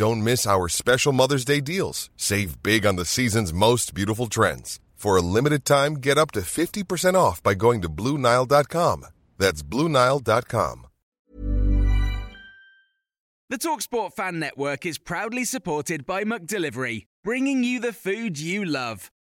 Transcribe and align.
Don't 0.00 0.24
miss 0.24 0.46
our 0.46 0.66
special 0.70 1.12
Mother's 1.12 1.44
Day 1.44 1.60
deals. 1.60 2.08
Save 2.16 2.62
big 2.62 2.86
on 2.86 2.96
the 2.96 3.04
season's 3.04 3.52
most 3.52 3.92
beautiful 3.92 4.28
trends. 4.28 4.80
For 4.94 5.18
a 5.18 5.20
limited 5.20 5.66
time, 5.66 5.96
get 5.96 6.16
up 6.16 6.30
to 6.30 6.40
50% 6.40 7.16
off 7.16 7.42
by 7.42 7.52
going 7.52 7.82
to 7.82 7.90
BlueNile.com. 7.90 9.04
That's 9.36 9.62
BlueNile.com. 9.62 10.86
The 13.50 13.58
Talksport 13.58 14.14
Fan 14.14 14.38
Network 14.38 14.86
is 14.86 14.96
proudly 14.96 15.44
supported 15.44 16.06
by 16.06 16.24
McDelivery, 16.24 17.04
bringing 17.22 17.62
you 17.62 17.78
the 17.78 17.92
food 17.92 18.38
you 18.38 18.64
love. 18.64 19.10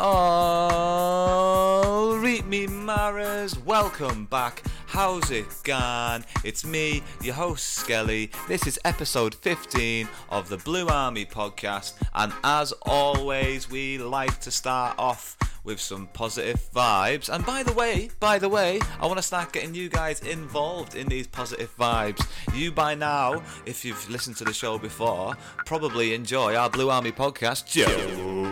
Oh, 0.00 1.80
read 2.22 2.46
me 2.46 2.68
Maras, 2.68 3.58
welcome 3.58 4.26
back. 4.26 4.62
How's 4.86 5.32
it 5.32 5.48
gone? 5.64 6.24
It's 6.44 6.64
me, 6.64 7.02
your 7.20 7.34
host 7.34 7.66
Skelly. 7.66 8.30
This 8.46 8.68
is 8.68 8.78
episode 8.84 9.34
15 9.34 10.08
of 10.30 10.48
the 10.48 10.58
Blue 10.58 10.86
Army 10.86 11.26
podcast, 11.26 11.94
and 12.14 12.32
as 12.44 12.70
always, 12.82 13.68
we 13.68 13.98
like 13.98 14.38
to 14.42 14.52
start 14.52 14.94
off 15.00 15.36
with 15.64 15.80
some 15.80 16.06
positive 16.12 16.60
vibes. 16.72 17.28
And 17.28 17.44
by 17.44 17.64
the 17.64 17.72
way, 17.72 18.10
by 18.20 18.38
the 18.38 18.48
way, 18.48 18.78
I 19.00 19.06
want 19.06 19.18
to 19.18 19.22
start 19.22 19.52
getting 19.52 19.74
you 19.74 19.88
guys 19.88 20.20
involved 20.20 20.94
in 20.94 21.08
these 21.08 21.26
positive 21.26 21.76
vibes. 21.76 22.24
You 22.54 22.70
by 22.70 22.94
now, 22.94 23.42
if 23.66 23.84
you've 23.84 24.08
listened 24.08 24.36
to 24.36 24.44
the 24.44 24.52
show 24.52 24.78
before, 24.78 25.36
probably 25.66 26.14
enjoy 26.14 26.54
our 26.54 26.70
Blue 26.70 26.88
Army 26.88 27.10
podcast. 27.10 27.66
Joke 27.66 28.47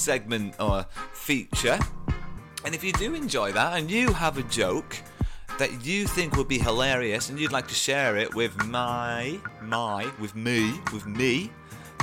segment 0.00 0.54
or 0.58 0.86
feature. 1.12 1.78
And 2.64 2.74
if 2.74 2.82
you 2.82 2.92
do 2.92 3.14
enjoy 3.14 3.52
that 3.52 3.78
and 3.78 3.90
you 3.90 4.12
have 4.12 4.38
a 4.38 4.42
joke 4.44 4.96
that 5.58 5.84
you 5.84 6.06
think 6.06 6.36
would 6.36 6.48
be 6.48 6.58
hilarious 6.58 7.28
and 7.28 7.38
you'd 7.38 7.52
like 7.52 7.68
to 7.68 7.74
share 7.74 8.16
it 8.16 8.34
with 8.34 8.56
my, 8.64 9.38
my, 9.62 10.10
with 10.18 10.34
me, 10.34 10.72
with 10.92 11.06
me, 11.06 11.50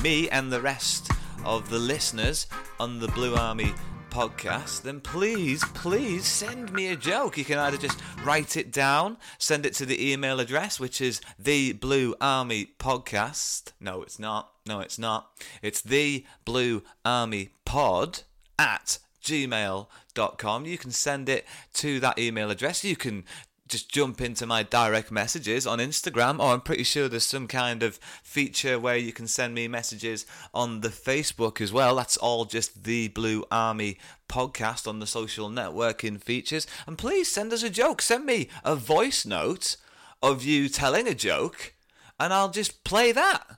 me 0.03 0.29
and 0.29 0.51
the 0.51 0.61
rest 0.61 1.11
of 1.44 1.69
the 1.69 1.79
listeners 1.79 2.47
on 2.79 2.99
the 2.99 3.07
Blue 3.09 3.35
Army 3.35 3.73
podcast, 4.09 4.81
then 4.81 5.00
please, 5.00 5.63
please 5.73 6.25
send 6.25 6.71
me 6.73 6.88
a 6.88 6.95
joke. 6.95 7.38
You 7.38 7.45
can 7.45 7.59
either 7.59 7.77
just 7.77 8.00
write 8.23 8.57
it 8.57 8.71
down, 8.71 9.17
send 9.38 9.66
it 9.66 9.73
to 9.75 9.85
the 9.85 10.11
email 10.11 10.39
address, 10.39 10.79
which 10.79 11.01
is 11.01 11.21
the 11.38 11.73
Blue 11.73 12.16
Army 12.19 12.73
Podcast. 12.79 13.73
No, 13.79 14.01
it's 14.01 14.19
not. 14.19 14.56
No, 14.67 14.79
it's 14.81 15.00
not. 15.00 15.29
It's 15.61 15.81
the 15.81 16.25
Blue 16.45 16.83
Army 17.05 17.50
Pod 17.66 18.23
at 18.59 19.00
gmail.com. 19.23 20.66
You 20.66 20.78
can 20.78 20.91
send 20.91 21.29
it 21.29 21.45
to 21.75 22.00
that 22.00 22.19
email 22.19 22.51
address. 22.51 22.83
You 22.83 22.95
can 22.95 23.23
just 23.67 23.89
jump 23.91 24.22
into 24.22 24.45
my 24.45 24.63
direct 24.63 25.11
messages 25.11 25.67
on 25.67 25.79
Instagram, 25.79 26.39
or 26.39 26.53
I'm 26.53 26.61
pretty 26.61 26.83
sure 26.83 27.07
there's 27.07 27.25
some 27.25 27.47
kind 27.47 27.83
of 27.83 28.00
feature 28.23 28.79
where 28.79 28.95
you 28.97 29.11
can 29.11 29.27
send 29.27 29.53
me 29.53 29.67
messages 29.67 30.25
on 30.53 30.81
the 30.81 30.89
Facebook 30.89 31.59
as 31.59 31.73
well. 31.73 31.95
That's 31.95 32.17
all 32.17 32.45
just 32.45 32.85
the 32.85 33.09
Blue 33.09 33.44
Army 33.51 33.97
podcast 34.29 34.88
on 34.88 35.00
the 35.00 35.07
social 35.07 35.50
networking 35.50 36.22
features. 36.22 36.66
And 36.85 36.97
please 36.97 37.31
send 37.31 37.51
us 37.51 37.63
a 37.63 37.69
joke. 37.69 38.01
Send 38.01 38.25
me 38.25 38.47
a 38.63 38.75
voice 38.75 39.25
note 39.25 39.75
of 40.23 40.44
you 40.44 40.69
telling 40.69 41.07
a 41.07 41.13
joke, 41.13 41.73
and 42.19 42.33
I'll 42.33 42.50
just 42.50 42.83
play 42.83 43.11
that. 43.11 43.57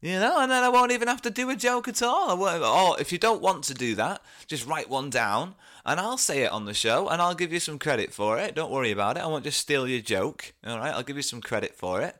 You 0.00 0.18
know, 0.18 0.40
and 0.40 0.50
then 0.50 0.64
I 0.64 0.70
won't 0.70 0.92
even 0.92 1.08
have 1.08 1.20
to 1.22 1.30
do 1.30 1.50
a 1.50 1.56
joke 1.56 1.86
at 1.86 2.02
all. 2.02 2.42
Or 2.42 2.98
if 2.98 3.12
you 3.12 3.18
don't 3.18 3.42
want 3.42 3.64
to 3.64 3.74
do 3.74 3.94
that, 3.96 4.22
just 4.46 4.66
write 4.66 4.88
one 4.88 5.10
down 5.10 5.56
and 5.84 6.00
I'll 6.00 6.16
say 6.16 6.42
it 6.42 6.52
on 6.52 6.64
the 6.64 6.72
show 6.72 7.08
and 7.08 7.20
I'll 7.20 7.34
give 7.34 7.52
you 7.52 7.60
some 7.60 7.78
credit 7.78 8.12
for 8.12 8.38
it. 8.38 8.54
Don't 8.54 8.70
worry 8.70 8.92
about 8.92 9.18
it. 9.18 9.22
I 9.22 9.26
won't 9.26 9.44
just 9.44 9.60
steal 9.60 9.86
your 9.86 10.00
joke. 10.00 10.54
All 10.66 10.78
right, 10.78 10.94
I'll 10.94 11.02
give 11.02 11.16
you 11.16 11.22
some 11.22 11.42
credit 11.42 11.74
for 11.74 12.00
it. 12.00 12.16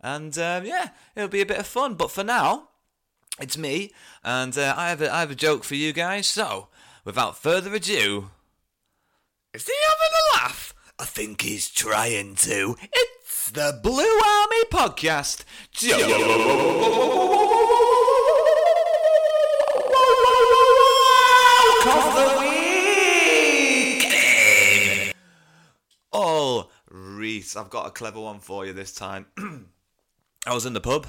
And 0.00 0.36
uh, 0.36 0.62
yeah, 0.64 0.88
it'll 1.14 1.28
be 1.28 1.40
a 1.40 1.46
bit 1.46 1.58
of 1.58 1.68
fun. 1.68 1.94
But 1.94 2.10
for 2.10 2.24
now, 2.24 2.68
it's 3.40 3.56
me 3.56 3.92
and 4.24 4.56
uh, 4.58 4.74
I, 4.76 4.88
have 4.88 5.00
a, 5.00 5.14
I 5.14 5.20
have 5.20 5.30
a 5.30 5.36
joke 5.36 5.62
for 5.62 5.76
you 5.76 5.92
guys. 5.92 6.26
So, 6.26 6.66
without 7.04 7.38
further 7.38 7.72
ado, 7.72 8.30
is 9.54 9.66
he 9.66 9.72
having 9.88 10.16
a 10.16 10.42
laugh? 10.42 10.74
I 10.98 11.04
think 11.04 11.42
he's 11.42 11.70
trying 11.70 12.34
to. 12.36 12.76
The 13.52 13.80
Blue 13.82 14.04
Army 14.04 14.64
Podcast. 14.70 15.42
Oh, 26.12 26.68
Reese, 26.88 27.56
I've 27.56 27.70
got 27.70 27.88
a 27.88 27.90
clever 27.90 28.20
one 28.20 28.38
for 28.38 28.64
you 28.64 28.72
this 28.72 28.92
time. 28.92 29.26
I 30.46 30.54
was 30.54 30.64
in 30.64 30.74
the 30.74 30.80
pub 30.80 31.08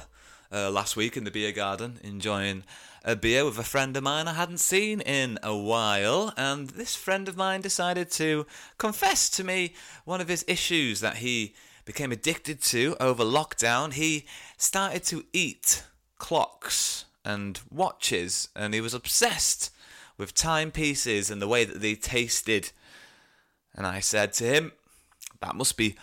uh, 0.51 0.71
last 0.71 0.95
week 0.95 1.15
in 1.15 1.25
the 1.25 1.31
beer 1.31 1.51
garden 1.51 1.99
enjoying 2.03 2.63
a 3.05 3.15
beer 3.15 3.45
with 3.45 3.59
a 3.59 3.63
friend 3.63 3.95
of 3.95 4.01
mine 4.01 4.27
I 4.27 4.33
hadn't 4.33 4.59
seen 4.59 5.01
in 5.01 5.37
a 5.43 5.55
while, 5.55 6.33
and 6.35 6.71
this 6.71 6.95
friend 6.95 7.27
of 7.27 7.37
mine 7.37 7.61
decided 7.61 8.09
to 8.13 8.47
confess 8.79 9.29
to 9.31 9.43
me 9.43 9.75
one 10.05 10.21
of 10.21 10.27
his 10.27 10.43
issues 10.47 11.01
that 11.01 11.17
he 11.17 11.53
became 11.85 12.11
addicted 12.11 12.61
to 12.61 12.95
over 12.99 13.23
lockdown. 13.23 13.93
He 13.93 14.25
started 14.57 15.03
to 15.05 15.25
eat 15.33 15.83
clocks 16.17 17.05
and 17.25 17.59
watches, 17.69 18.49
and 18.55 18.73
he 18.73 18.81
was 18.81 18.93
obsessed 18.93 19.71
with 20.17 20.33
timepieces 20.33 21.29
and 21.29 21.41
the 21.41 21.47
way 21.47 21.65
that 21.65 21.81
they 21.81 21.95
tasted. 21.95 22.71
And 23.75 23.87
I 23.87 23.99
said 23.99 24.33
to 24.33 24.43
him, 24.43 24.71
That 25.41 25.55
must 25.55 25.77
be 25.77 25.95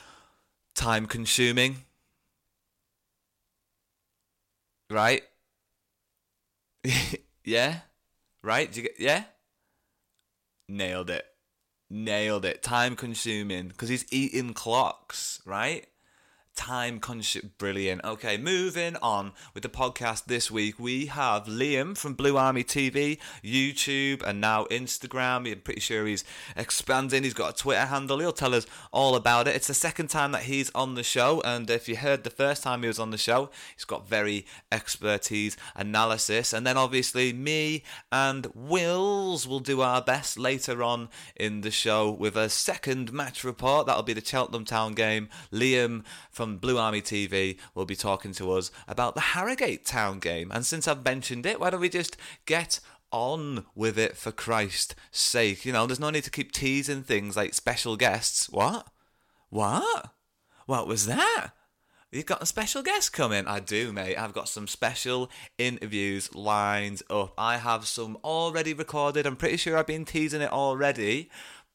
time 0.75 1.07
consuming. 1.07 1.85
Right? 4.91 5.23
yeah? 7.45 7.81
Right? 8.43 8.73
Do 8.73 8.81
you 8.81 8.89
get 8.89 8.99
yeah? 8.99 9.25
Nailed 10.69 11.11
it. 11.11 11.27
Nailed 11.91 12.45
it. 12.45 12.63
Time 12.63 12.97
consuming 12.97 13.69
because 13.69 13.89
he's 13.89 14.05
eating 14.13 14.53
clocks, 14.55 15.41
right? 15.47 15.87
Time 16.59 16.99
consuming. 16.99 17.53
Brilliant. 17.57 18.05
Okay, 18.05 18.37
moving 18.37 18.97
on 19.01 19.31
with 19.55 19.63
the 19.63 19.69
podcast 19.69 20.25
this 20.25 20.51
week. 20.51 20.75
We 20.77 21.07
have 21.07 21.45
Liam 21.45 21.97
from 21.97 22.15
Blue 22.15 22.37
Army 22.37 22.65
TV, 22.65 23.19
YouTube, 23.45 24.25
and 24.25 24.41
now 24.41 24.65
Instagram. 24.65 25.51
I'm 25.51 25.61
pretty 25.61 25.81
sure 25.81 26.05
he's 26.05 26.25
expanding. 26.57 27.23
He's 27.23 27.33
got 27.33 27.55
a 27.55 27.57
Twitter 27.57 27.87
handle. 27.87 28.19
He'll 28.19 28.33
tell 28.33 28.57
us 28.57 28.67
all 28.93 29.15
about 29.15 29.47
it. 29.47 29.55
It's 29.55 29.69
the 29.69 29.73
second 29.73 30.09
time 30.09 30.33
that 30.33 30.43
he's 30.43 30.73
on 30.75 30.97
the 30.97 31.05
show, 31.05 31.41
and 31.43 31.71
if 31.71 31.89
you 31.89 31.97
heard 31.97 32.25
the 32.25 32.29
first 32.29 32.65
time 32.65 32.83
he 32.83 32.89
was 32.89 32.99
on 32.99 33.13
the 33.13 33.19
show, 33.19 33.51
he's 33.77 33.85
got 33.85 34.09
very 34.09 34.45
expertise, 34.73 35.57
analysis, 35.77 36.53
and 36.53 36.67
then 36.67 36.77
obviously 36.77 37.33
me 37.33 37.85
and 38.11 38.49
Wills 38.53 39.47
will 39.47 39.61
do 39.61 39.81
our 39.81 40.03
best 40.03 40.37
later 40.37 40.83
on 40.83 41.09
in 41.37 41.61
the 41.61 41.71
show 41.71 42.11
with 42.11 42.37
a 42.37 42.49
second 42.49 43.13
match 43.13 43.45
report. 43.45 43.87
That'll 43.87 44.03
be 44.03 44.13
the 44.13 44.25
Cheltenham 44.25 44.65
Town 44.65 44.95
game. 44.95 45.29
Liam 45.53 46.05
from 46.33 46.48
from 46.49 46.57
Blue 46.57 46.79
Army 46.79 47.03
TV 47.03 47.59
will 47.75 47.85
be 47.85 47.95
talking 47.95 48.33
to 48.33 48.53
us 48.53 48.71
about 48.87 49.15
the 49.15 49.21
Harrogate 49.21 49.85
Town 49.85 50.19
game. 50.19 50.51
And 50.51 50.65
since 50.65 50.89
I've 50.89 51.05
mentioned 51.05 51.45
it, 51.45 51.61
why 51.61 51.69
don't 51.69 51.81
we 51.81 51.91
just 51.91 52.17
get 52.47 52.81
on 53.11 53.67
with 53.75 53.99
it 53.99 54.17
for 54.17 54.33
Christ's 54.33 54.95
sake? 55.11 55.67
You 55.67 55.75
know, 55.75 55.87
there's 55.87 56.01
no 56.01 56.09
need 56.09 56.25
to 56.25 56.31
keep 56.31 56.53
teasing 56.53 57.03
things 57.03 57.37
like 57.37 57.53
special 57.53 57.97
guests. 57.97 58.49
What? 58.49 58.87
What? 59.51 60.15
What 60.65 60.87
was 60.87 61.05
that? 61.05 61.51
You've 62.11 62.25
got 62.25 62.43
a 62.43 62.47
special 62.47 62.83
guest 62.83 63.13
coming? 63.13 63.47
I 63.47 63.61
do, 63.61 63.93
mate. 63.93 64.17
I've 64.17 64.33
got 64.33 64.49
some 64.49 64.67
special 64.67 65.31
interviews 65.59 66.35
lined 66.35 67.03
up. 67.11 67.35
I 67.37 67.59
have 67.59 67.87
some 67.87 68.17
already 68.25 68.73
recorded. 68.73 69.27
I'm 69.27 69.37
pretty 69.37 69.59
sure 69.59 69.77
I've 69.77 69.87
been 69.87 70.07
teasing 70.07 70.41
it 70.41 70.51
already, 70.51 71.29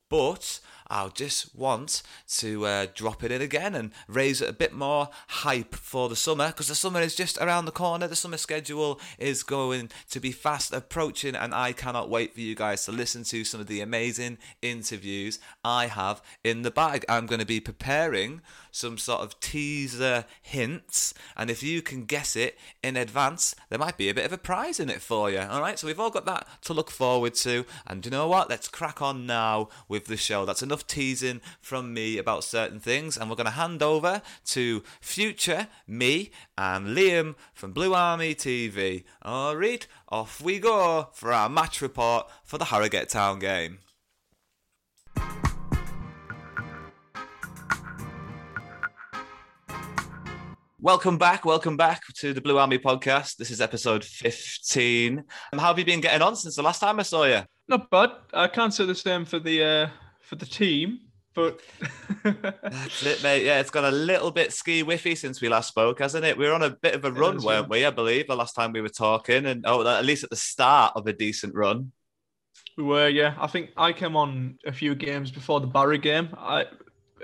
but 0.10 0.60
I'll 0.94 1.10
just 1.10 1.56
want 1.56 2.04
to 2.38 2.68
uh, 2.68 2.86
drop 2.94 3.24
it 3.24 3.32
in 3.32 3.42
again 3.42 3.74
and 3.74 3.90
raise 4.08 4.44
it 4.44 4.50
a 4.50 4.54
bit 4.54 4.74
more 4.74 5.10
hype 5.28 5.74
for 5.74 6.08
the 6.08 6.16
summer 6.16 6.50
because 6.50 6.68
the 6.68 6.76
summer 6.76 7.02
is 7.02 7.16
just 7.16 7.40
around 7.40 7.66
the 7.66 7.72
corner. 7.72 8.08
The 8.08 8.16
summer 8.16 8.38
schedule 8.38 9.02
is 9.18 9.42
going 9.42 9.90
to 10.12 10.20
be 10.20 10.32
fast 10.32 10.72
approaching, 10.72 11.36
and 11.36 11.52
I 11.52 11.74
cannot 11.74 12.12
wait 12.12 12.36
for 12.36 12.42
you 12.42 12.54
guys 12.54 12.86
to 12.86 12.92
listen 12.92 13.24
to 13.24 13.44
some 13.44 13.60
of 13.60 13.66
the 13.66 13.82
amazing 13.82 14.38
interviews 14.62 15.40
I 15.66 15.88
have 15.88 16.22
in 16.44 16.62
the 16.62 16.70
bag. 16.70 17.06
I'm 17.10 17.26
going 17.26 17.40
to 17.40 17.46
be 17.46 17.60
preparing 17.60 18.42
some 18.74 18.98
sort 18.98 19.22
of 19.22 19.40
teaser 19.40 20.26
hints, 20.42 21.14
and 21.38 21.50
if 21.50 21.64
you 21.64 21.82
can 21.82 22.06
guess 22.06 22.36
it 22.36 22.58
in 22.84 22.98
advance, 22.98 23.56
there 23.70 23.80
might 23.80 23.98
be 23.98 24.10
a 24.10 24.14
bit 24.14 24.26
of 24.26 24.34
a 24.34 24.38
prize 24.38 24.80
in 24.80 24.90
it 24.90 25.00
for 25.00 25.30
you. 25.30 25.40
All 25.40 25.62
right, 25.62 25.78
so 25.78 25.88
we've 25.88 26.00
all 26.00 26.10
got 26.10 26.26
that 26.26 26.48
to 26.64 26.74
look 26.74 26.90
forward 26.90 27.36
to, 27.36 27.66
and 27.88 28.04
you 28.04 28.12
know 28.12 28.28
what? 28.28 28.50
Let's 28.50 28.68
crack 28.68 29.02
on 29.02 29.26
now 29.26 29.70
with 29.88 30.06
the 30.06 30.18
show. 30.18 30.44
That's 30.44 30.64
enough 30.64 30.88
teasing 30.88 31.40
from 31.62 31.94
me 31.94 32.18
about 32.18 32.44
certain 32.44 32.80
things, 32.80 33.16
and 33.16 33.30
we're 33.30 33.36
going 33.36 33.46
to 33.46 33.52
hand 33.52 33.84
over 33.84 34.22
to 34.46 34.84
future 35.00 35.68
me 35.88 36.32
and 36.58 36.98
Liam 36.98 37.36
from 37.54 37.74
Blue 37.74 37.94
Army 37.94 38.34
TV. 38.34 39.04
All 39.22 39.56
right, 39.56 39.86
off 40.10 40.42
we 40.42 40.60
go 40.60 41.10
for 41.14 41.32
our 41.32 41.48
match 41.48 41.80
report 41.80 42.28
for 42.44 42.58
the 42.58 42.66
Harrogate 42.66 43.10
Town 43.10 43.38
game. 43.38 43.78
Welcome 50.84 51.18
back, 51.18 51.46
welcome 51.46 51.78
back 51.78 52.04
to 52.16 52.34
the 52.34 52.42
Blue 52.42 52.58
Army 52.58 52.78
podcast. 52.78 53.38
This 53.38 53.52
is 53.52 53.62
episode 53.62 54.04
15. 54.04 55.24
Um, 55.54 55.58
how 55.58 55.68
have 55.68 55.80
you 55.80 55.86
been 55.86 56.02
getting 56.02 56.22
on 56.22 56.36
since 56.36 56.58
the 56.58 56.62
last 56.62 56.82
time 56.82 57.00
I 57.00 57.04
saw 57.04 57.24
you? 57.24 57.40
Not 57.70 57.90
bad. 57.90 58.10
I 58.34 58.50
can't 58.50 58.74
say 58.74 58.86
the 58.86 58.94
same 58.94 59.24
for 59.24 59.40
the 59.40 59.64
uh, 59.64 59.88
for 60.20 60.36
the 60.36 60.46
team, 60.46 61.00
but 61.34 61.62
That's 62.26 63.06
it, 63.06 63.24
mate. 63.24 63.46
Yeah, 63.46 63.62
it's 63.62 63.70
got 63.70 63.86
a 63.86 63.96
little 63.96 64.30
bit 64.30 64.52
ski 64.52 64.84
whiffy 64.84 65.18
since 65.18 65.40
we 65.40 65.48
last 65.48 65.70
spoke, 65.70 66.00
hasn't 66.00 66.26
it? 66.26 66.38
We 66.38 66.48
were 66.48 66.54
on 66.54 66.64
a 66.64 66.72
bit 66.72 66.96
of 66.96 67.06
a 67.06 67.14
run, 67.14 67.36
has, 67.36 67.46
weren't 67.46 67.70
we? 67.70 67.86
I 67.86 67.90
believe 67.90 68.28
the 68.28 68.36
last 68.36 68.54
time 68.54 68.74
we 68.74 68.82
were 68.82 68.90
talking, 68.90 69.46
and 69.46 69.64
oh, 69.66 69.88
at 69.88 70.04
least 70.04 70.26
at 70.26 70.32
the 70.32 70.36
start 70.36 70.92
of 70.98 71.08
a 71.08 71.14
decent 71.14 71.56
run. 71.56 71.94
we 72.76 72.84
were. 72.84 73.08
Yeah, 73.08 73.36
I 73.40 73.48
think 73.48 73.70
I 73.78 73.94
came 73.94 74.18
on 74.18 74.58
a 74.66 74.74
few 74.74 74.96
games 74.96 75.32
before 75.32 75.62
the 75.62 75.68
Barrow 75.68 75.98
game. 75.98 76.36
I 76.38 76.66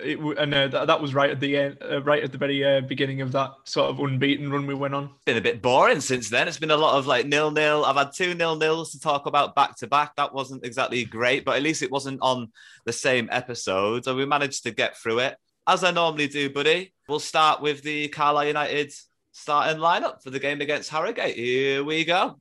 it, 0.02 0.20
and 0.38 0.54
uh, 0.54 0.68
that, 0.68 0.88
that 0.88 1.02
was 1.02 1.14
right 1.14 1.30
at 1.30 1.40
the 1.40 1.58
end, 1.58 1.78
uh, 1.82 2.02
right 2.04 2.24
at 2.24 2.32
the 2.32 2.38
very 2.38 2.64
uh, 2.64 2.82
beginning 2.82 3.22
of 3.22 3.32
that 3.34 3.52
sort 3.66 3.90
of 3.90 4.00
unbeaten 4.00 4.52
run 4.52 4.68
we 4.68 4.74
went 4.74 4.94
on. 4.94 5.12
been 5.26 5.38
a 5.38 5.42
bit 5.42 5.62
boring 5.62 6.02
since 6.02 6.30
then. 6.30 6.48
It's 6.48 6.60
been 6.60 6.72
a 6.72 6.78
lot 6.78 6.98
of 6.98 7.08
like 7.08 7.26
nil 7.26 7.52
nil. 7.52 7.86
I've 7.86 7.96
had 7.96 8.12
two 8.14 8.34
nil 8.34 8.56
nils 8.56 8.92
to 8.92 9.00
talk 9.00 9.26
about 9.26 9.56
back 9.56 9.76
to 9.78 9.88
back. 9.88 10.16
That 10.16 10.34
wasn't 10.34 10.66
exactly 10.66 11.06
great, 11.06 11.46
but 11.46 11.56
at 11.56 11.64
least 11.64 11.82
it 11.82 11.92
wasn't 11.92 12.20
on 12.22 12.52
the 12.86 12.94
same 12.94 13.30
episode. 13.32 14.06
So 14.06 14.16
we 14.16 14.26
managed 14.26 14.64
to 14.64 14.72
get 14.72 14.98
through 14.98 15.20
it 15.20 15.38
as 15.68 15.84
I 15.84 15.92
normally 15.92 16.28
do, 16.28 16.50
buddy. 16.50 16.94
We'll 17.08 17.20
start 17.20 17.62
with 17.62 17.84
the 17.84 18.08
Carlisle 18.08 18.48
United 18.48 18.94
starting 19.32 19.80
lineup 19.80 20.24
for 20.24 20.32
the 20.32 20.40
game 20.40 20.62
against 20.62 20.90
Harrogate. 20.90 21.36
Here 21.36 21.84
we 21.84 22.06
go. 22.06 22.40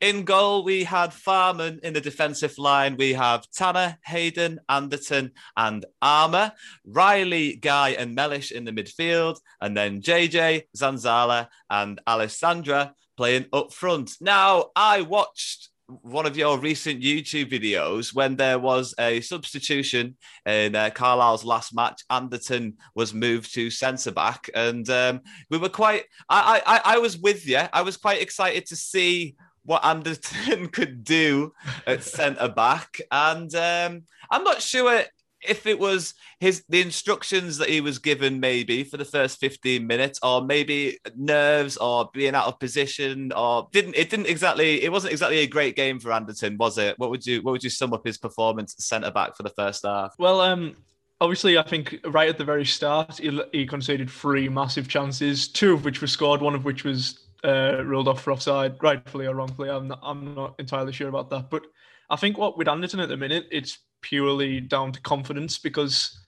In 0.00 0.24
goal, 0.24 0.64
we 0.64 0.84
had 0.84 1.12
Farman 1.12 1.80
in 1.82 1.94
the 1.94 2.00
defensive 2.00 2.56
line. 2.58 2.96
We 2.96 3.12
have 3.14 3.48
Tanner, 3.50 3.98
Hayden, 4.04 4.60
Anderton, 4.68 5.32
and 5.56 5.84
Armer. 6.02 6.52
Riley, 6.84 7.56
Guy, 7.56 7.90
and 7.90 8.14
Mellish 8.14 8.52
in 8.52 8.64
the 8.64 8.72
midfield. 8.72 9.38
And 9.60 9.76
then 9.76 10.00
JJ, 10.02 10.64
Zanzala, 10.76 11.48
and 11.70 12.00
Alessandra 12.06 12.94
playing 13.16 13.46
up 13.52 13.72
front. 13.72 14.12
Now, 14.20 14.66
I 14.76 15.02
watched 15.02 15.70
one 15.88 16.26
of 16.26 16.36
your 16.36 16.58
recent 16.58 17.00
YouTube 17.00 17.50
videos 17.50 18.14
when 18.14 18.36
there 18.36 18.58
was 18.58 18.94
a 19.00 19.20
substitution 19.22 20.16
in 20.44 20.76
uh, 20.76 20.90
Carlisle's 20.90 21.44
last 21.44 21.74
match. 21.74 22.02
Anderton 22.10 22.76
was 22.94 23.14
moved 23.14 23.54
to 23.54 23.70
centre 23.70 24.12
back, 24.12 24.50
and 24.54 24.88
um, 24.90 25.20
we 25.50 25.56
were 25.56 25.70
quite. 25.70 26.04
I, 26.28 26.62
I 26.66 26.96
I 26.96 26.98
was 26.98 27.18
with 27.18 27.46
you. 27.46 27.62
I 27.72 27.82
was 27.82 27.96
quite 27.96 28.20
excited 28.20 28.66
to 28.66 28.76
see 28.76 29.36
what 29.68 29.84
Anderton 29.84 30.68
could 30.72 31.04
do 31.04 31.52
at 31.86 32.02
centre 32.02 32.48
back, 32.48 33.00
and 33.12 33.54
um, 33.54 34.02
I'm 34.30 34.42
not 34.42 34.62
sure 34.62 35.02
if 35.46 35.66
it 35.66 35.78
was 35.78 36.14
his 36.40 36.64
the 36.68 36.80
instructions 36.80 37.58
that 37.58 37.68
he 37.68 37.80
was 37.80 37.98
given 37.98 38.40
maybe 38.40 38.82
for 38.82 38.96
the 38.96 39.04
first 39.04 39.38
15 39.38 39.86
minutes 39.86 40.18
or 40.22 40.42
maybe 40.42 40.98
nerves 41.16 41.76
or 41.76 42.10
being 42.12 42.34
out 42.34 42.46
of 42.46 42.58
position 42.58 43.30
or 43.36 43.68
didn't 43.70 43.94
it 43.94 44.10
didn't 44.10 44.26
exactly 44.26 44.82
it 44.82 44.90
wasn't 44.90 45.12
exactly 45.12 45.38
a 45.38 45.46
great 45.46 45.76
game 45.76 46.00
for 46.00 46.12
Anderton 46.12 46.56
was 46.56 46.76
it? 46.76 46.98
What 46.98 47.10
would 47.10 47.24
you 47.24 47.40
what 47.42 47.52
would 47.52 47.62
you 47.62 47.70
sum 47.70 47.92
up 47.92 48.04
his 48.04 48.18
performance 48.18 48.74
centre 48.78 49.12
back 49.12 49.36
for 49.36 49.44
the 49.44 49.50
first 49.50 49.84
half? 49.84 50.14
Well, 50.18 50.40
um, 50.40 50.76
obviously, 51.20 51.58
I 51.58 51.62
think 51.62 51.98
right 52.06 52.28
at 52.28 52.38
the 52.38 52.44
very 52.44 52.64
start, 52.64 53.18
he, 53.18 53.40
he 53.52 53.66
conceded 53.66 54.10
three 54.10 54.48
massive 54.48 54.88
chances, 54.88 55.46
two 55.46 55.74
of 55.74 55.84
which 55.84 56.00
were 56.00 56.06
scored, 56.06 56.40
one 56.40 56.54
of 56.54 56.64
which 56.64 56.84
was 56.84 57.27
uh, 57.44 57.82
ruled 57.84 58.08
off 58.08 58.22
for 58.22 58.32
offside, 58.32 58.82
rightfully 58.82 59.26
or 59.26 59.34
wrongfully. 59.34 59.70
I'm 59.70 59.88
not, 59.88 60.00
I'm 60.02 60.34
not 60.34 60.54
entirely 60.58 60.92
sure 60.92 61.08
about 61.08 61.30
that. 61.30 61.50
But 61.50 61.66
I 62.10 62.16
think 62.16 62.38
what 62.38 62.58
with 62.58 62.68
Anderton 62.68 63.00
at 63.00 63.08
the 63.08 63.16
minute, 63.16 63.46
it's 63.50 63.78
purely 64.00 64.60
down 64.60 64.92
to 64.92 65.00
confidence 65.00 65.58
because 65.58 66.18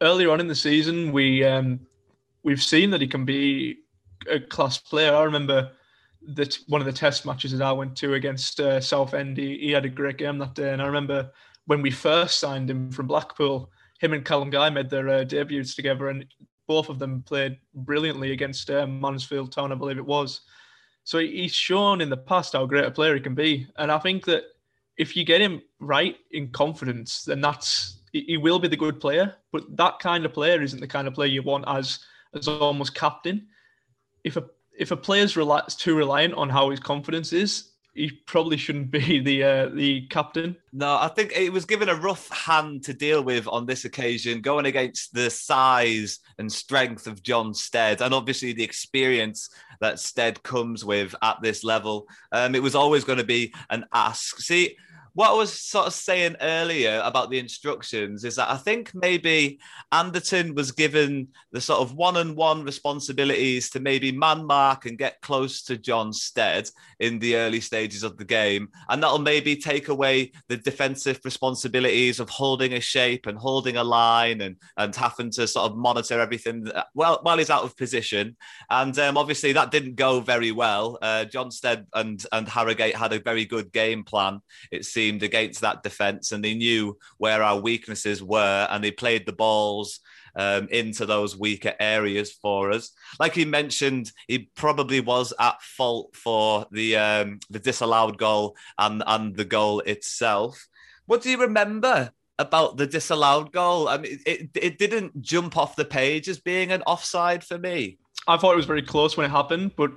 earlier 0.00 0.30
on 0.30 0.40
in 0.40 0.48
the 0.48 0.54
season, 0.54 1.12
we 1.12 1.44
um, 1.44 1.80
we've 2.42 2.62
seen 2.62 2.90
that 2.90 3.00
he 3.00 3.06
can 3.06 3.24
be 3.24 3.78
a 4.28 4.40
class 4.40 4.78
player. 4.78 5.14
I 5.14 5.22
remember 5.22 5.70
that 6.34 6.58
one 6.68 6.80
of 6.80 6.86
the 6.86 6.92
test 6.92 7.24
matches 7.24 7.52
that 7.52 7.62
I 7.62 7.72
went 7.72 7.96
to 7.98 8.14
against 8.14 8.60
uh, 8.60 8.80
Southend, 8.80 9.38
he, 9.38 9.58
he 9.58 9.70
had 9.70 9.84
a 9.84 9.88
great 9.88 10.18
game 10.18 10.38
that 10.38 10.54
day, 10.54 10.72
and 10.72 10.82
I 10.82 10.86
remember 10.86 11.30
when 11.66 11.82
we 11.82 11.90
first 11.90 12.38
signed 12.38 12.68
him 12.68 12.90
from 12.90 13.06
Blackpool, 13.06 13.70
him 14.00 14.12
and 14.12 14.24
Callum 14.24 14.50
Guy 14.50 14.70
made 14.70 14.90
their 14.90 15.08
uh, 15.08 15.24
debuts 15.24 15.74
together, 15.74 16.08
and 16.08 16.26
both 16.70 16.88
of 16.88 17.00
them 17.00 17.20
played 17.22 17.58
brilliantly 17.74 18.30
against 18.30 18.70
um, 18.70 19.00
Mansfield 19.00 19.50
Town, 19.50 19.72
I 19.72 19.74
believe 19.74 19.98
it 19.98 20.06
was. 20.06 20.42
So 21.02 21.18
he's 21.18 21.52
shown 21.52 22.00
in 22.00 22.08
the 22.08 22.16
past 22.16 22.52
how 22.52 22.64
great 22.64 22.84
a 22.84 22.92
player 22.92 23.16
he 23.16 23.20
can 23.20 23.34
be, 23.34 23.66
and 23.74 23.90
I 23.90 23.98
think 23.98 24.24
that 24.26 24.44
if 24.96 25.16
you 25.16 25.24
get 25.24 25.40
him 25.40 25.62
right 25.80 26.14
in 26.30 26.52
confidence, 26.52 27.24
then 27.24 27.40
that's 27.40 27.98
he 28.12 28.36
will 28.36 28.60
be 28.60 28.68
the 28.68 28.76
good 28.76 29.00
player. 29.00 29.34
But 29.50 29.76
that 29.78 29.98
kind 29.98 30.24
of 30.24 30.32
player 30.32 30.62
isn't 30.62 30.78
the 30.78 30.86
kind 30.86 31.08
of 31.08 31.14
player 31.14 31.26
you 31.26 31.42
want 31.42 31.64
as 31.66 31.98
as 32.34 32.46
almost 32.46 32.94
captain. 32.94 33.48
If 34.22 34.36
a 34.36 34.44
if 34.78 34.92
a 34.92 34.96
player's 34.96 35.36
rely, 35.36 35.64
too 35.66 35.96
reliant 35.96 36.34
on 36.34 36.48
how 36.48 36.70
his 36.70 36.78
confidence 36.78 37.32
is, 37.32 37.69
he 37.94 38.10
probably 38.26 38.56
shouldn't 38.56 38.90
be 38.90 39.20
the 39.24 39.42
uh, 39.42 39.68
the 39.68 40.06
captain. 40.08 40.56
No, 40.72 40.96
I 40.96 41.08
think 41.08 41.32
it 41.34 41.52
was 41.52 41.64
given 41.64 41.88
a 41.88 41.94
rough 41.94 42.28
hand 42.30 42.84
to 42.84 42.94
deal 42.94 43.22
with 43.22 43.48
on 43.48 43.66
this 43.66 43.84
occasion, 43.84 44.40
going 44.40 44.66
against 44.66 45.14
the 45.14 45.30
size 45.30 46.20
and 46.38 46.50
strength 46.50 47.06
of 47.06 47.22
Jon 47.22 47.54
Stead, 47.54 48.00
and 48.00 48.14
obviously 48.14 48.52
the 48.52 48.64
experience 48.64 49.50
that 49.80 49.98
Stead 49.98 50.42
comes 50.42 50.84
with 50.84 51.14
at 51.22 51.40
this 51.42 51.64
level. 51.64 52.06
Um, 52.32 52.54
it 52.54 52.62
was 52.62 52.74
always 52.74 53.04
going 53.04 53.18
to 53.18 53.24
be 53.24 53.52
an 53.70 53.84
ask. 53.92 54.38
See, 54.38 54.76
what 55.14 55.30
I 55.30 55.34
was 55.34 55.52
sort 55.52 55.86
of 55.86 55.92
saying 55.92 56.36
earlier 56.40 57.00
about 57.04 57.30
the 57.30 57.38
instructions 57.38 58.24
is 58.24 58.36
that 58.36 58.50
I 58.50 58.56
think 58.56 58.92
maybe 58.94 59.58
Anderton 59.92 60.54
was 60.54 60.72
given 60.72 61.28
the 61.52 61.60
sort 61.60 61.80
of 61.80 61.94
one-on-one 61.94 62.64
responsibilities 62.64 63.70
to 63.70 63.80
maybe 63.80 64.12
man 64.12 64.44
mark 64.44 64.86
and 64.86 64.98
get 64.98 65.20
close 65.20 65.62
to 65.64 65.76
Jon 65.76 66.12
Stead 66.12 66.68
in 67.00 67.18
the 67.18 67.36
early 67.36 67.60
stages 67.60 68.02
of 68.02 68.16
the 68.16 68.24
game, 68.24 68.68
and 68.88 69.02
that'll 69.02 69.18
maybe 69.18 69.56
take 69.56 69.88
away 69.88 70.32
the 70.48 70.56
defensive 70.56 71.20
responsibilities 71.24 72.20
of 72.20 72.28
holding 72.28 72.74
a 72.74 72.80
shape 72.80 73.26
and 73.26 73.38
holding 73.38 73.76
a 73.76 73.84
line 73.84 74.40
and 74.40 74.56
and 74.76 74.94
having 74.94 75.30
to 75.30 75.46
sort 75.46 75.70
of 75.70 75.76
monitor 75.76 76.20
everything 76.20 76.70
well 76.94 77.18
while 77.22 77.38
he's 77.38 77.50
out 77.50 77.64
of 77.64 77.76
position. 77.76 78.36
And 78.68 78.96
um, 78.98 79.16
obviously 79.16 79.52
that 79.52 79.70
didn't 79.70 79.96
go 79.96 80.20
very 80.20 80.52
well. 80.52 80.98
Uh, 81.02 81.24
Jon 81.24 81.50
Stead 81.50 81.86
and 81.94 82.24
and 82.32 82.48
Harrogate 82.48 82.96
had 82.96 83.12
a 83.12 83.20
very 83.20 83.44
good 83.44 83.72
game 83.72 84.04
plan. 84.04 84.40
It 84.70 84.84
seemed 85.00 85.22
against 85.22 85.60
that 85.62 85.82
defence, 85.82 86.32
and 86.32 86.44
they 86.44 86.54
knew 86.54 86.98
where 87.16 87.42
our 87.42 87.58
weaknesses 87.58 88.22
were, 88.22 88.68
and 88.70 88.84
they 88.84 88.90
played 88.90 89.24
the 89.24 89.32
balls 89.32 90.00
um, 90.36 90.68
into 90.68 91.06
those 91.06 91.36
weaker 91.36 91.74
areas 91.80 92.30
for 92.32 92.70
us. 92.70 92.92
Like 93.18 93.34
he 93.34 93.44
mentioned, 93.44 94.12
he 94.28 94.50
probably 94.54 95.00
was 95.00 95.32
at 95.38 95.62
fault 95.62 96.14
for 96.14 96.66
the 96.70 96.96
um, 96.96 97.40
the 97.48 97.58
disallowed 97.58 98.18
goal 98.18 98.56
and 98.76 99.02
and 99.06 99.34
the 99.34 99.44
goal 99.44 99.80
itself. 99.80 100.68
What 101.06 101.22
do 101.22 101.30
you 101.30 101.40
remember 101.40 102.12
about 102.38 102.76
the 102.76 102.86
disallowed 102.86 103.52
goal? 103.52 103.88
I 103.88 103.96
mean, 103.98 104.18
it, 104.26 104.50
it 104.54 104.78
didn't 104.78 105.22
jump 105.22 105.56
off 105.56 105.76
the 105.76 105.84
page 105.84 106.28
as 106.28 106.38
being 106.38 106.72
an 106.72 106.82
offside 106.82 107.42
for 107.42 107.58
me. 107.58 107.98
I 108.28 108.36
thought 108.36 108.52
it 108.52 108.62
was 108.64 108.66
very 108.74 108.82
close 108.82 109.16
when 109.16 109.26
it 109.26 109.30
happened, 109.30 109.72
but 109.76 109.92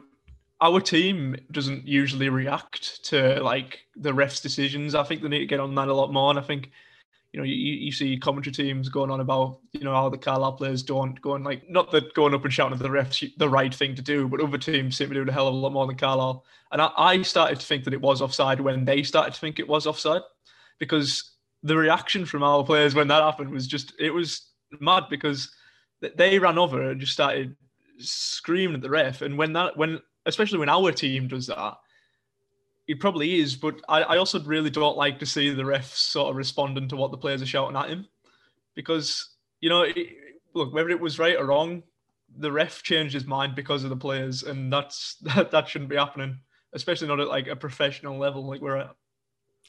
our 0.63 0.79
team 0.79 1.36
doesn't 1.51 1.86
usually 1.86 2.29
react 2.29 3.03
to 3.03 3.43
like 3.43 3.82
the 3.98 4.13
refs' 4.13 4.41
decisions. 4.41 4.96
I 4.96 5.03
think 5.03 5.22
they 5.22 5.27
need 5.27 5.39
to 5.39 5.46
get 5.46 5.60
on 5.60 5.75
that 5.75 5.89
a 5.89 5.93
lot 5.93 6.13
more. 6.13 6.29
And 6.29 6.39
I 6.39 6.41
think, 6.41 6.72
you 7.34 7.39
know, 7.39 7.43
you, 7.43 7.53
you 7.53 7.91
see 7.91 8.17
commentary 8.17 8.53
teams 8.53 8.88
going 8.88 9.12
on 9.12 9.20
about, 9.20 9.60
you 9.74 9.84
know, 9.84 9.93
how 9.93 10.08
the 10.08 10.17
Carlisle 10.17 10.53
players 10.53 10.82
don't 10.82 11.20
go 11.22 11.36
and 11.36 11.43
like, 11.43 11.70
not 11.70 11.91
that 11.91 12.13
going 12.13 12.34
up 12.34 12.46
and 12.46 12.53
shouting 12.53 12.77
at 12.77 12.79
the 12.79 12.88
refs 12.88 13.29
the 13.38 13.50
right 13.50 13.75
thing 13.75 13.93
to 13.96 14.01
do, 14.01 14.29
but 14.29 14.39
other 14.39 14.58
teams 14.58 14.96
seem 14.96 15.10
to 15.10 15.15
do 15.15 15.29
a 15.29 15.34
hell 15.34 15.50
of 15.50 15.53
a 15.53 15.58
lot 15.58 15.74
more 15.74 15.86
than 15.86 15.98
Carlisle. 15.98 16.46
And 16.72 16.82
I, 16.82 16.91
I 16.96 17.22
started 17.24 17.60
to 17.60 17.65
think 17.65 17.84
that 17.84 17.93
it 17.93 18.01
was 18.01 18.22
offside 18.22 18.62
when 18.62 18.86
they 18.86 19.03
started 19.03 19.34
to 19.34 19.39
think 19.41 19.60
it 19.60 19.67
was 19.67 19.86
offside 19.86 20.22
because 20.79 21.32
the 21.62 21.75
reaction 21.75 22.25
from 22.25 22.41
our 22.41 22.63
players 22.63 22.96
when 22.96 23.10
that 23.10 23.22
happened 23.22 23.50
was 23.50 23.67
just, 23.67 23.91
it 24.00 24.12
was 24.12 24.48
mad 24.79 25.03
because 25.10 25.51
they 26.15 26.39
ran 26.39 26.58
over 26.58 26.89
and 26.91 27.01
just 27.01 27.12
started 27.12 27.58
screaming 27.98 28.75
at 28.75 28.82
the 28.82 28.89
ref. 28.89 29.22
And 29.22 29.38
when 29.38 29.51
that, 29.53 29.75
when, 29.75 30.00
especially 30.25 30.60
when 30.60 30.70
our 30.70 30.92
team 30.92 31.27
does 31.27 31.48
that, 31.48 31.75
it 32.88 33.00
probably 33.00 33.39
is. 33.39 33.56
But 33.56 33.82
I, 33.88 34.01
I 34.03 34.18
also 34.18 34.39
really 34.44 34.70
don't 34.70 34.98
like 34.98 35.20
to 35.20 35.25
see 35.25 35.50
the 35.50 35.63
refs 35.63 35.96
sort 35.96 36.30
of 36.30 36.36
responding 36.36 36.88
to 36.89 36.96
what 36.96 37.12
the 37.12 37.18
players 37.18 37.42
are 37.42 37.48
shouting 37.48 37.77
at 37.77 37.89
him 37.89 38.08
because, 38.75 39.36
you 39.62 39.70
know, 39.70 39.84
it, 39.84 40.08
look, 40.53 40.74
whether 40.74 40.89
it 40.89 41.00
was 41.00 41.20
right 41.20 41.38
or 41.38 41.46
wrong, 41.46 41.84
the 42.38 42.51
ref 42.51 42.84
changed 42.84 43.13
his 43.13 43.25
mind 43.25 43.56
because 43.56 43.84
of 43.84 43.89
the 43.89 43.96
players. 43.96 44.44
And 44.44 44.72
that's, 44.72 45.15
that, 45.22 45.51
that 45.51 45.68
shouldn't 45.68 45.89
be 45.89 45.98
happening, 45.98 46.39
especially 46.74 47.08
not 47.08 47.20
at 47.20 47.27
like 47.27 47.48
a 47.48 47.56
professional 47.56 48.18
level 48.18 48.46
like 48.46 48.62
we're 48.62 48.77
at 48.77 48.96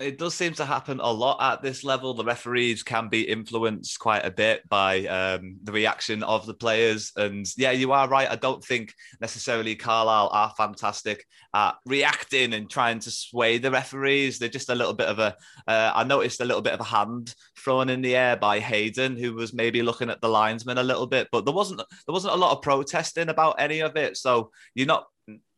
it 0.01 0.19
does 0.19 0.35
seem 0.35 0.53
to 0.55 0.65
happen 0.65 0.99
a 0.99 1.13
lot 1.13 1.39
at 1.41 1.63
this 1.63 1.85
level. 1.85 2.15
The 2.15 2.25
referees 2.25 2.83
can 2.83 3.09
be 3.09 3.23
influenced 3.23 3.99
quite 4.01 4.25
a 4.25 4.31
bit 4.31 4.69
by 4.69 5.07
um, 5.07 5.57
the 5.63 5.71
reaction 5.71 6.25
of 6.25 6.47
the 6.47 6.55
players. 6.55 7.13
And 7.15 7.47
yeah, 7.57 7.71
you 7.71 7.93
are 7.93 8.09
right. 8.09 8.29
I 8.29 8.35
don't 8.35 8.65
think 8.65 8.93
necessarily 9.21 9.77
Carlisle 9.77 10.31
are 10.33 10.53
fantastic 10.57 11.25
at 11.55 11.77
reacting 11.87 12.55
and 12.55 12.69
trying 12.69 12.99
to 13.01 13.11
sway 13.11 13.59
the 13.59 13.71
referees. 13.71 14.39
They're 14.39 14.49
just 14.49 14.69
a 14.69 14.75
little 14.75 14.95
bit 14.95 15.09
of 15.09 15.21
a. 15.21 15.37
Uh, 15.69 15.93
I 15.95 16.03
noticed 16.03 16.41
a 16.41 16.45
little 16.45 16.63
bit 16.63 16.75
of 16.75 16.81
a 16.81 16.85
hand 16.85 17.33
thrown 17.57 17.89
in 17.89 18.03
the 18.03 18.17
air 18.17 18.37
by 18.37 18.59
Hayden, 18.59 19.17
who 19.17 19.35
was 19.35 19.55
maybe 19.55 19.83
looking 19.83 20.11
at 20.11 20.21
the 20.21 20.29
linesman 20.29 20.79
a 20.79 20.83
little 20.83 21.07
bit, 21.07 21.29
but 21.31 21.45
there 21.45 21.55
wasn't 21.55 21.79
there 21.79 22.13
wasn't 22.13 22.35
a 22.35 22.39
lot 22.39 22.51
of 22.51 22.63
protesting 22.63 23.29
about 23.29 23.61
any 23.61 23.79
of 23.79 23.97
it. 23.97 24.17
So 24.17 24.51
you're 24.75 24.89
not 24.89 25.07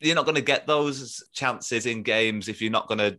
you're 0.01 0.15
not 0.15 0.27
going 0.27 0.37
to 0.37 0.43
get 0.43 0.67
those 0.67 1.25
chances 1.33 1.87
in 1.87 2.03
games 2.03 2.49
if 2.49 2.61
you're 2.61 2.71
not 2.71 2.87
going 2.87 2.99
to 2.99 3.19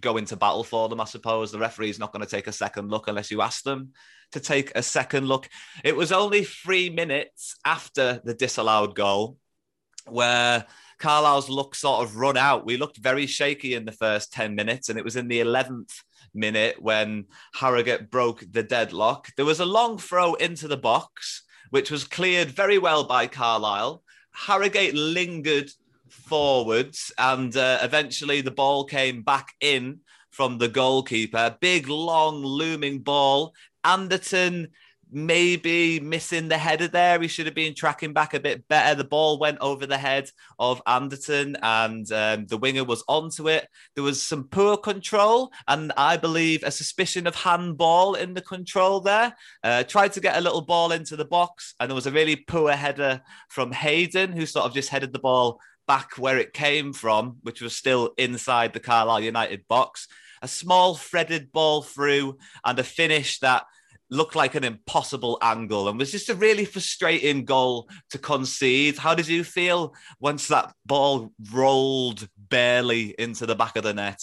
go 0.00 0.16
into 0.16 0.36
battle 0.36 0.64
for 0.64 0.88
them, 0.88 1.00
I 1.00 1.04
suppose. 1.04 1.50
The 1.50 1.58
referee's 1.58 1.98
not 1.98 2.12
going 2.12 2.24
to 2.24 2.30
take 2.30 2.46
a 2.46 2.52
second 2.52 2.90
look 2.90 3.08
unless 3.08 3.30
you 3.30 3.42
ask 3.42 3.62
them 3.62 3.92
to 4.32 4.40
take 4.40 4.72
a 4.74 4.82
second 4.82 5.26
look. 5.26 5.48
It 5.82 5.96
was 5.96 6.12
only 6.12 6.44
three 6.44 6.90
minutes 6.90 7.56
after 7.64 8.20
the 8.24 8.34
disallowed 8.34 8.94
goal 8.94 9.38
where 10.06 10.66
Carlisle's 10.98 11.48
look 11.48 11.74
sort 11.74 12.04
of 12.04 12.16
run 12.16 12.36
out. 12.36 12.66
We 12.66 12.76
looked 12.76 12.96
very 12.98 13.26
shaky 13.26 13.74
in 13.74 13.84
the 13.84 13.92
first 13.92 14.32
10 14.32 14.54
minutes, 14.54 14.88
and 14.88 14.98
it 14.98 15.04
was 15.04 15.16
in 15.16 15.28
the 15.28 15.40
11th 15.40 15.92
minute 16.34 16.80
when 16.80 17.26
Harrogate 17.54 18.10
broke 18.10 18.44
the 18.50 18.62
deadlock. 18.62 19.28
There 19.36 19.44
was 19.44 19.60
a 19.60 19.64
long 19.64 19.98
throw 19.98 20.34
into 20.34 20.68
the 20.68 20.76
box, 20.76 21.42
which 21.70 21.90
was 21.90 22.04
cleared 22.04 22.48
very 22.48 22.78
well 22.78 23.04
by 23.04 23.26
Carlisle. 23.26 24.02
Harrogate 24.32 24.94
lingered 24.94 25.70
forwards, 26.24 27.12
and 27.18 27.56
uh, 27.56 27.78
eventually 27.82 28.40
the 28.40 28.50
ball 28.50 28.84
came 28.84 29.22
back 29.22 29.52
in 29.60 30.00
from 30.30 30.58
the 30.58 30.68
goalkeeper. 30.68 31.56
Big, 31.60 31.88
long, 31.88 32.42
looming 32.42 33.00
ball. 33.00 33.54
Anderton 33.84 34.68
maybe 35.14 36.00
missing 36.00 36.48
the 36.48 36.58
header 36.58 36.88
there. 36.88 37.20
He 37.20 37.28
should 37.28 37.46
have 37.46 37.54
been 37.54 37.74
tracking 37.74 38.12
back 38.12 38.34
a 38.34 38.40
bit 38.40 38.66
better. 38.68 38.96
The 38.96 39.04
ball 39.04 39.38
went 39.38 39.58
over 39.60 39.86
the 39.86 39.96
head 39.96 40.28
of 40.58 40.82
Anderton 40.86 41.56
and 41.62 42.10
um, 42.10 42.46
the 42.46 42.56
winger 42.56 42.84
was 42.84 43.04
onto 43.08 43.48
it. 43.48 43.68
There 43.94 44.04
was 44.04 44.20
some 44.20 44.44
poor 44.44 44.76
control 44.76 45.52
and 45.68 45.92
I 45.96 46.16
believe 46.16 46.64
a 46.64 46.70
suspicion 46.70 47.26
of 47.26 47.36
handball 47.36 48.14
in 48.14 48.34
the 48.34 48.42
control 48.42 49.00
there. 49.00 49.34
Uh, 49.62 49.84
tried 49.84 50.12
to 50.14 50.20
get 50.20 50.36
a 50.36 50.40
little 50.40 50.62
ball 50.62 50.90
into 50.90 51.16
the 51.16 51.24
box 51.24 51.74
and 51.78 51.88
there 51.88 51.94
was 51.94 52.08
a 52.08 52.12
really 52.12 52.36
poor 52.36 52.72
header 52.72 53.22
from 53.48 53.70
Hayden 53.70 54.32
who 54.32 54.46
sort 54.46 54.66
of 54.66 54.74
just 54.74 54.88
headed 54.88 55.12
the 55.12 55.20
ball 55.20 55.60
back 55.86 56.18
where 56.18 56.38
it 56.38 56.52
came 56.52 56.92
from, 56.92 57.38
which 57.42 57.60
was 57.60 57.76
still 57.76 58.12
inside 58.18 58.72
the 58.72 58.80
Carlisle 58.80 59.20
United 59.20 59.66
box. 59.68 60.08
A 60.42 60.48
small 60.48 60.94
threaded 60.94 61.52
ball 61.52 61.82
through 61.82 62.38
and 62.64 62.78
a 62.78 62.84
finish 62.84 63.38
that 63.40 63.64
looked 64.10 64.36
like 64.36 64.54
an 64.54 64.64
impossible 64.64 65.38
angle 65.42 65.88
and 65.88 65.98
was 65.98 66.12
just 66.12 66.28
a 66.28 66.34
really 66.34 66.64
frustrating 66.64 67.44
goal 67.44 67.88
to 68.10 68.18
concede. 68.18 68.96
How 68.98 69.14
did 69.14 69.28
you 69.28 69.44
feel 69.44 69.94
once 70.20 70.48
that 70.48 70.74
ball 70.86 71.32
rolled 71.52 72.28
barely 72.50 73.14
into 73.18 73.46
the 73.46 73.54
back 73.54 73.76
of 73.76 73.82
the 73.82 73.94
net? 73.94 74.20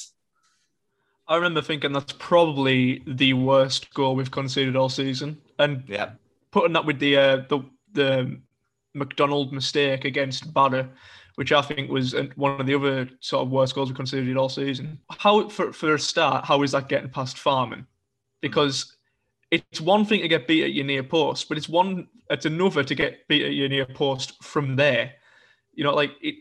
I 1.27 1.35
remember 1.35 1.61
thinking 1.61 1.93
that's 1.93 2.13
probably 2.13 3.03
the 3.07 3.33
worst 3.33 3.93
goal 3.93 4.15
we've 4.15 4.31
conceded 4.31 4.75
all 4.75 4.89
season, 4.89 5.39
and 5.59 5.83
yeah, 5.87 6.11
putting 6.51 6.73
that 6.73 6.85
with 6.85 6.99
the 6.99 7.15
uh, 7.15 7.37
the 7.47 7.61
the 7.93 8.41
McDonald 8.93 9.53
mistake 9.53 10.03
against 10.03 10.53
Badder, 10.53 10.89
which 11.35 11.51
I 11.51 11.61
think 11.61 11.89
was 11.89 12.15
one 12.35 12.59
of 12.59 12.65
the 12.65 12.75
other 12.75 13.09
sort 13.19 13.45
of 13.45 13.51
worst 13.51 13.75
goals 13.75 13.89
we 13.89 13.95
considered 13.95 14.35
all 14.37 14.49
season. 14.49 14.99
How, 15.09 15.47
for, 15.49 15.71
for 15.71 15.95
a 15.95 15.99
start, 15.99 16.45
how 16.45 16.61
is 16.63 16.71
that 16.71 16.89
getting 16.89 17.09
past 17.09 17.37
Farman? 17.37 17.87
Because 18.41 18.95
it's 19.49 19.81
one 19.81 20.05
thing 20.05 20.21
to 20.21 20.27
get 20.27 20.47
beat 20.47 20.63
at 20.63 20.73
your 20.73 20.85
near 20.85 21.03
post, 21.03 21.49
but 21.49 21.57
it's 21.57 21.69
one, 21.69 22.07
it's 22.29 22.45
another 22.45 22.83
to 22.83 22.95
get 22.95 23.27
beat 23.27 23.45
at 23.45 23.53
your 23.53 23.69
near 23.69 23.85
post 23.85 24.41
from 24.43 24.75
there. 24.75 25.13
You 25.73 25.83
know, 25.83 25.93
like 25.93 26.11
it, 26.21 26.35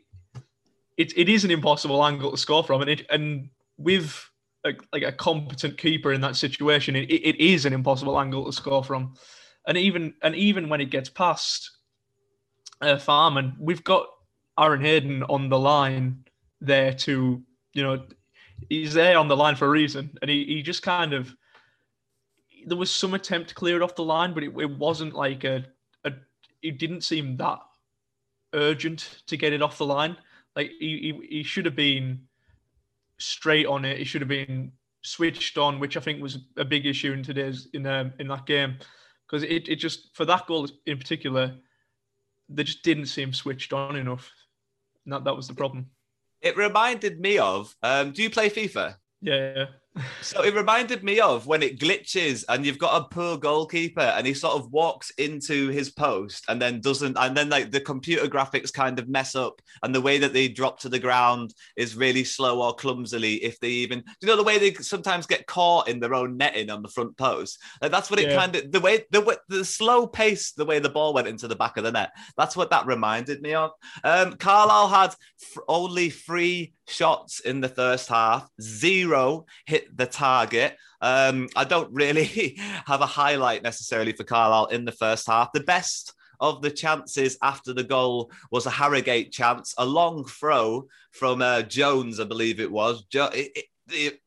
it, 0.97 1.13
it 1.17 1.29
is 1.29 1.45
an 1.45 1.51
impossible 1.51 2.05
angle 2.05 2.31
to 2.31 2.37
score 2.37 2.65
from, 2.65 2.81
and 2.83 2.91
it, 2.91 3.07
and 3.11 3.49
with 3.79 4.29
a, 4.65 4.75
like 4.93 5.03
a 5.03 5.13
competent 5.13 5.79
keeper 5.79 6.13
in 6.13 6.21
that 6.21 6.37
situation, 6.37 6.97
it, 6.97 7.11
it 7.11 7.41
is 7.41 7.65
an 7.65 7.73
impossible 7.73 8.21
angle 8.21 8.45
to 8.45 8.53
score 8.53 8.85
from, 8.85 9.15
and 9.67 9.79
even 9.79 10.15
and 10.23 10.35
even 10.35 10.69
when 10.69 10.81
it 10.81 10.91
gets 10.91 11.09
past 11.09 11.71
uh, 12.81 12.99
Farman, 12.99 13.57
we've 13.59 13.85
got 13.85 14.07
Aaron 14.59 14.83
Hayden 14.83 15.23
on 15.25 15.49
the 15.49 15.59
line 15.59 16.25
there 16.61 16.93
to, 16.93 17.43
you 17.73 17.83
know, 17.83 18.05
he's 18.69 18.95
there 18.95 19.19
on 19.19 19.29
the 19.29 19.37
line 19.37 19.57
for 19.57 19.67
a 19.67 19.71
reason. 19.71 20.11
And 20.21 20.31
he, 20.31 20.45
he 20.45 20.63
just 20.63 20.83
kind 20.83 21.13
of, 21.13 21.35
there 22.67 22.77
was 22.77 22.91
some 22.91 23.15
attempt 23.15 23.51
to 23.51 23.55
clear 23.55 23.77
it 23.77 23.83
off 23.83 23.95
the 23.95 24.05
line, 24.05 24.35
but 24.35 24.43
it, 24.43 24.53
it 24.59 24.79
wasn't 24.79 25.15
like 25.15 25.45
a, 25.45 25.65
a, 26.05 26.13
it 26.63 26.79
didn't 26.79 27.03
seem 27.03 27.37
that 27.39 27.61
urgent 28.53 29.23
to 29.27 29.37
get 29.37 29.53
it 29.53 29.63
off 29.63 29.79
the 29.79 29.87
line. 29.87 30.17
Like 30.57 30.73
he, 30.79 31.21
he, 31.21 31.37
he 31.37 31.43
should 31.43 31.65
have 31.65 31.77
been 31.77 32.21
straight 33.19 33.67
on 33.67 33.85
it. 33.85 33.99
He 33.99 34.05
should 34.05 34.21
have 34.21 34.29
been 34.29 34.73
switched 35.03 35.57
on, 35.59 35.81
which 35.81 35.97
I 35.97 36.01
think 36.01 36.21
was 36.21 36.39
a 36.57 36.65
big 36.65 36.87
issue 36.87 37.13
in 37.13 37.23
today's 37.23 37.69
in 37.73 37.87
um, 37.87 38.13
in 38.19 38.29
that 38.29 38.47
game 38.47 38.77
because 39.27 39.43
it, 39.45 39.69
it 39.69 39.77
just 39.77 40.15
for 40.15 40.25
that 40.25 40.47
goal 40.47 40.69
in 40.87 40.99
particular, 40.99 41.55
they 42.49 42.65
just 42.65 42.83
didn't 42.83 43.07
seem 43.07 43.33
switched 43.33 43.73
on 43.73 43.97
enough. 43.97 44.31
That 45.07 45.25
that 45.25 45.37
was 45.37 45.49
the 45.49 45.55
problem. 45.55 45.91
It 46.41 46.57
reminded 46.57 47.21
me 47.21 47.39
of. 47.39 47.75
Um, 47.83 48.13
do 48.13 48.23
you 48.23 48.31
play 48.31 48.49
FIFA? 48.49 48.97
Yeah. 49.21 49.53
yeah 49.55 49.65
so 50.23 50.43
it 50.45 50.55
reminded 50.55 51.03
me 51.03 51.19
of 51.19 51.47
when 51.47 51.63
it 51.63 51.79
glitches 51.79 52.45
and 52.49 52.65
you've 52.65 52.79
got 52.79 53.01
a 53.01 53.09
poor 53.13 53.37
goalkeeper 53.37 54.01
and 54.01 54.25
he 54.27 54.33
sort 54.33 54.55
of 54.55 54.71
walks 54.71 55.11
into 55.19 55.69
his 55.69 55.91
post 55.91 56.45
and 56.49 56.63
then 56.63 56.81
doesn't 56.81 57.17
and 57.19 57.37
then 57.37 57.49
like 57.49 57.73
the 57.73 57.81
computer 57.81 58.29
graphics 58.29 58.73
kind 58.73 58.99
of 59.01 59.09
mess 59.09 59.35
up 59.35 59.61
and 59.83 59.93
the 59.93 60.01
way 60.01 60.17
that 60.19 60.33
they 60.33 60.47
drop 60.47 60.79
to 60.79 60.89
the 60.89 60.99
ground 60.99 61.53
is 61.77 61.97
really 61.97 62.23
slow 62.23 62.63
or 62.63 62.75
clumsily 62.75 63.35
if 63.37 63.59
they 63.59 63.69
even 63.69 64.03
you 64.21 64.29
know 64.29 64.37
the 64.37 64.45
way 64.45 64.59
they 64.59 64.73
sometimes 64.75 65.27
get 65.27 65.47
caught 65.47 65.89
in 65.89 65.99
their 65.99 66.15
own 66.15 66.37
netting 66.37 66.71
on 66.71 66.83
the 66.83 66.89
front 66.89 67.17
post? 67.17 67.59
Like 67.83 67.91
that's 67.91 68.11
what 68.11 68.21
it 68.21 68.29
yeah. 68.29 68.37
kind 68.37 68.55
of 68.55 68.71
the 68.71 68.81
way 68.81 69.05
the 69.11 69.41
the 69.49 69.65
slow 69.65 70.07
pace 70.07 70.53
the 70.53 70.65
way 70.65 70.79
the 70.79 70.89
ball 70.89 71.15
went 71.15 71.29
into 71.29 71.49
the 71.49 71.57
back 71.57 71.77
of 71.77 71.85
the 71.85 71.93
net. 71.93 72.13
That's 72.37 72.57
what 72.57 72.71
that 72.71 72.87
reminded 72.87 73.43
me 73.43 73.55
of. 73.55 73.73
Um 74.05 74.37
Carlisle 74.37 74.89
had 74.89 75.15
f- 75.43 75.63
only 75.67 76.11
three 76.11 76.75
shots 76.91 77.41
in 77.41 77.61
the 77.61 77.69
first 77.69 78.09
half, 78.09 78.49
zero 78.61 79.47
hit 79.67 79.80
the 79.95 80.07
target. 80.07 80.77
Um, 81.01 81.49
I 81.57 81.65
don't 81.65 81.93
really 81.93 82.55
have 82.87 83.01
a 83.01 83.07
highlight 83.07 83.63
necessarily 83.63 84.13
for 84.13 84.25
Carlisle 84.25 84.67
in 84.67 84.85
the 84.85 84.93
first 84.93 85.27
half. 85.27 85.53
The 85.53 85.61
best 85.61 86.15
of 86.41 86.63
the 86.63 86.71
chances 86.71 87.37
after 87.43 87.73
the 87.73 87.85
goal 87.85 88.33
was 88.51 88.67
a 88.67 88.71
Harrogate 88.71 89.31
chance, 89.31 89.75
a 89.79 89.85
long 89.85 90.25
throw 90.25 90.87
from 91.13 91.43
uh, 91.43 91.63
Jones, 91.63 92.19
I 92.19 92.25
believe 92.25 92.61
it 92.61 92.71
was. 92.71 93.05
Jo- 93.05 93.31
it, 93.33 93.51
it, 93.55 93.65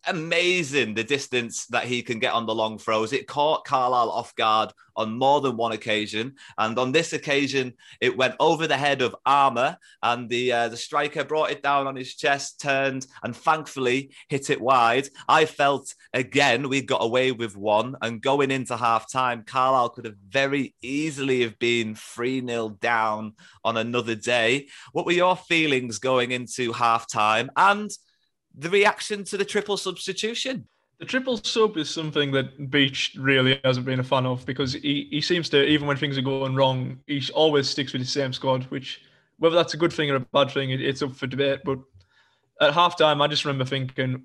amazing 0.08 0.94
the 0.94 1.04
distance 1.04 1.66
that 1.68 1.86
he 1.86 2.02
can 2.02 2.20
get 2.20 2.34
on 2.34 2.46
the 2.46 2.56
long 2.56 2.78
throws. 2.78 3.14
It 3.14 3.28
caught 3.28 3.66
Carlisle 3.66 4.12
off 4.12 4.36
guard 4.36 4.72
on 4.96 5.18
more 5.18 5.42
than 5.42 5.58
one 5.58 5.72
occasion, 5.72 6.36
and 6.58 6.78
on 6.78 6.92
this 6.92 7.14
occasion, 7.14 7.74
it 8.00 8.16
went 8.16 8.36
over 8.40 8.68
the 8.68 8.78
head 8.78 9.02
of 9.02 9.16
Armer, 9.26 9.78
and 10.02 10.30
the 10.30 10.52
uh, 10.52 10.68
the 10.70 10.78
striker 10.78 11.24
brought 11.24 11.52
it 11.52 11.64
down 11.64 11.88
on 11.88 11.96
his 11.96 12.16
chest, 12.16 12.62
turned, 12.62 13.08
and 13.24 13.36
thankfully 13.36 14.12
hit 14.30 14.50
it 14.50 14.62
wide. 14.62 15.08
I 15.28 15.46
felt 15.46 15.94
again 16.14 16.70
we 16.70 16.82
got 16.82 17.04
away 17.04 17.32
with 17.32 17.58
one, 17.58 17.96
and 18.02 18.22
going 18.22 18.52
into 18.52 18.78
half 18.78 19.12
time, 19.12 19.44
Carlisle 19.46 19.90
could 19.90 20.06
have 20.06 20.18
very 20.28 20.76
easily 20.82 21.42
have 21.42 21.58
been 21.60 21.96
three 21.96 22.46
0 22.46 22.78
down 22.82 23.34
on 23.64 23.78
another 23.78 24.16
day. 24.16 24.68
What 24.92 25.06
were 25.06 25.12
your 25.12 25.36
feelings 25.36 26.00
going 26.00 26.32
into 26.32 26.74
half 26.74 27.10
time, 27.10 27.50
and 27.56 27.90
the 28.56 28.70
reaction 28.70 29.24
to 29.26 29.38
the 29.38 29.46
triple 29.46 29.78
substitution? 29.78 30.68
The 31.00 31.06
triple 31.06 31.38
sub 31.38 31.78
is 31.78 31.90
something 31.90 32.32
that 32.32 32.70
Beech 32.70 33.16
really 33.18 33.60
hasn't 33.64 33.86
been 33.86 34.00
a 34.00 34.04
fan 34.04 34.26
of 34.26 34.46
because 34.46 34.74
he, 34.74 35.08
he 35.10 35.22
seems 35.22 35.50
to, 35.50 35.64
even 35.66 35.88
when 35.88 35.98
things 35.98 36.18
are 36.18 36.22
going 36.22 36.56
wrong, 36.56 37.00
he 37.08 37.22
always 37.34 37.70
sticks 37.70 37.94
with 37.94 38.02
the 38.02 38.08
same 38.08 38.32
squad, 38.32 38.64
which, 38.66 39.02
whether 39.38 39.56
that's 39.56 39.74
a 39.74 39.78
good 39.78 39.92
thing 39.92 40.12
or 40.12 40.16
a 40.16 40.20
bad 40.20 40.52
thing, 40.52 40.70
it, 40.70 40.82
it's 40.82 41.02
up 41.02 41.16
for 41.16 41.28
debate. 41.28 41.62
But 41.66 41.80
at 42.62 42.74
halftime, 42.74 43.22
I 43.22 43.28
just 43.28 43.44
remember 43.44 43.66
thinking, 43.66 44.24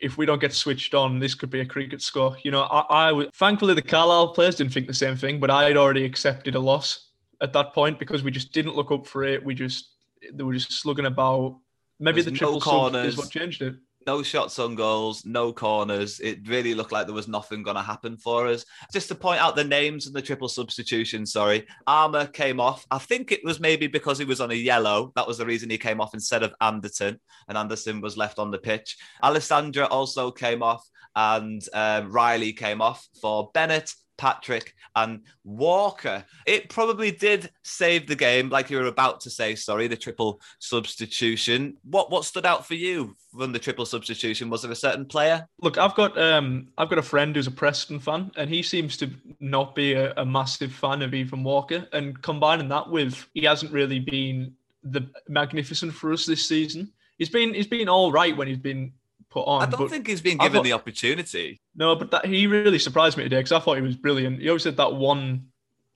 if 0.00 0.16
we 0.16 0.26
don't 0.26 0.40
get 0.40 0.54
switched 0.54 0.94
on, 0.94 1.18
this 1.18 1.34
could 1.34 1.50
be 1.50 1.60
a 1.60 1.66
cricket 1.66 2.00
score. 2.02 2.36
You 2.44 2.52
know, 2.52 2.62
I, 2.62 3.10
I 3.10 3.28
thankfully 3.34 3.74
the 3.74 3.82
Carlisle 3.82 4.28
players 4.34 4.54
didn't 4.54 4.72
think 4.72 4.86
the 4.86 4.94
same 4.94 5.16
thing, 5.16 5.40
but 5.40 5.50
I 5.50 5.64
had 5.64 5.76
already 5.76 6.04
accepted 6.04 6.54
a 6.54 6.60
loss 6.60 7.10
at 7.40 7.52
that 7.52 7.74
point 7.74 7.98
because 7.98 8.22
we 8.22 8.30
just 8.30 8.52
didn't 8.52 8.76
look 8.76 8.90
up 8.90 9.06
for 9.06 9.24
it. 9.24 9.44
We 9.44 9.54
just 9.54 9.90
they 10.32 10.44
were 10.44 10.54
just 10.54 10.72
slugging 10.72 11.06
about. 11.06 11.58
Maybe 12.00 12.22
the 12.22 12.30
triple 12.30 12.54
no 12.54 12.60
corners. 12.60 13.14
is 13.14 13.16
what 13.18 13.30
changed 13.30 13.62
it. 13.62 13.74
no 14.06 14.22
shots 14.22 14.58
on 14.58 14.74
goals, 14.74 15.24
no 15.26 15.52
corners. 15.52 16.20
It 16.20 16.48
really 16.48 16.74
looked 16.74 16.92
like 16.92 17.06
there 17.06 17.14
was 17.14 17.28
nothing 17.28 17.62
going 17.62 17.76
to 17.76 17.82
happen 17.82 18.16
for 18.16 18.46
us. 18.46 18.64
Just 18.92 19.08
to 19.08 19.14
point 19.14 19.40
out 19.40 19.56
the 19.56 19.64
names 19.64 20.06
and 20.06 20.14
the 20.14 20.22
triple 20.22 20.48
substitution, 20.48 21.26
sorry. 21.26 21.66
Armer 21.86 22.26
came 22.26 22.60
off. 22.60 22.86
I 22.90 22.98
think 22.98 23.32
it 23.32 23.44
was 23.44 23.60
maybe 23.60 23.86
because 23.86 24.18
he 24.18 24.24
was 24.24 24.40
on 24.40 24.50
a 24.50 24.54
yellow. 24.54 25.12
That 25.16 25.26
was 25.26 25.38
the 25.38 25.46
reason 25.46 25.68
he 25.68 25.76
came 25.78 26.00
off 26.00 26.14
instead 26.14 26.42
of 26.42 26.54
Anderton, 26.60 27.20
and 27.48 27.58
Anderton 27.58 28.00
was 28.00 28.16
left 28.16 28.38
on 28.38 28.50
the 28.50 28.58
pitch. 28.58 28.96
Alessandra 29.22 29.86
also 29.86 30.30
came 30.30 30.62
off, 30.62 30.88
and 31.16 31.60
um, 31.74 32.10
Riley 32.10 32.52
came 32.52 32.80
off 32.80 33.06
for 33.20 33.50
Bennett. 33.52 33.92
Patrick 34.18 34.74
and 34.96 35.22
Walker. 35.44 36.24
It 36.44 36.68
probably 36.68 37.10
did 37.10 37.50
save 37.62 38.06
the 38.06 38.16
game, 38.16 38.50
like 38.50 38.68
you 38.68 38.76
were 38.76 38.86
about 38.86 39.20
to 39.20 39.30
say. 39.30 39.54
Sorry, 39.54 39.86
the 39.86 39.96
triple 39.96 40.40
substitution. 40.58 41.78
What 41.84 42.10
what 42.10 42.24
stood 42.24 42.44
out 42.44 42.66
for 42.66 42.74
you 42.74 43.16
from 43.30 43.52
the 43.52 43.58
triple 43.58 43.86
substitution? 43.86 44.50
Was 44.50 44.62
there 44.62 44.72
a 44.72 44.76
certain 44.76 45.06
player? 45.06 45.46
Look, 45.62 45.78
I've 45.78 45.94
got 45.94 46.18
um, 46.18 46.68
I've 46.76 46.90
got 46.90 46.98
a 46.98 47.02
friend 47.02 47.34
who's 47.34 47.46
a 47.46 47.52
Preston 47.52 48.00
fan, 48.00 48.30
and 48.36 48.50
he 48.50 48.62
seems 48.62 48.96
to 48.98 49.10
not 49.40 49.74
be 49.74 49.94
a, 49.94 50.12
a 50.16 50.26
massive 50.26 50.72
fan 50.72 51.00
of 51.00 51.14
Ethan 51.14 51.44
Walker. 51.44 51.86
And 51.92 52.20
combining 52.20 52.68
that 52.68 52.90
with 52.90 53.26
he 53.32 53.44
hasn't 53.44 53.72
really 53.72 54.00
been 54.00 54.52
the 54.82 55.08
magnificent 55.28 55.94
for 55.94 56.12
us 56.12 56.26
this 56.26 56.46
season. 56.46 56.92
He's 57.18 57.30
been 57.30 57.54
he's 57.54 57.66
been 57.66 57.88
all 57.88 58.12
right 58.12 58.36
when 58.36 58.48
he's 58.48 58.58
been 58.58 58.92
put 59.30 59.42
on. 59.42 59.62
I 59.62 59.66
don't 59.66 59.88
think 59.88 60.06
he's 60.06 60.20
been 60.20 60.38
given 60.38 60.54
thought- 60.54 60.64
the 60.64 60.72
opportunity. 60.72 61.60
no, 61.74 61.94
but 61.96 62.10
that 62.10 62.26
he 62.26 62.46
really 62.46 62.78
surprised 62.78 63.16
me 63.16 63.24
today 63.24 63.38
because 63.38 63.52
I 63.52 63.60
thought 63.60 63.76
he 63.76 63.82
was 63.82 63.96
brilliant. 63.96 64.40
He 64.40 64.48
always 64.48 64.64
had 64.64 64.76
that 64.76 64.94
one 64.94 65.48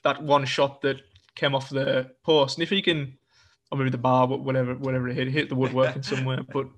that 0.04 0.22
one 0.22 0.44
shot 0.44 0.82
that 0.82 1.00
came 1.34 1.54
off 1.54 1.70
the 1.70 2.10
post, 2.24 2.58
and 2.58 2.62
if 2.62 2.70
he 2.70 2.82
can, 2.82 3.16
or 3.70 3.78
maybe 3.78 3.90
the 3.90 3.98
bar, 3.98 4.26
but 4.26 4.40
whatever, 4.40 4.74
whatever 4.74 5.08
it 5.08 5.16
hit, 5.16 5.28
hit 5.28 5.48
the 5.48 5.54
woodworking 5.54 6.02
somewhere. 6.02 6.40
But, 6.52 6.68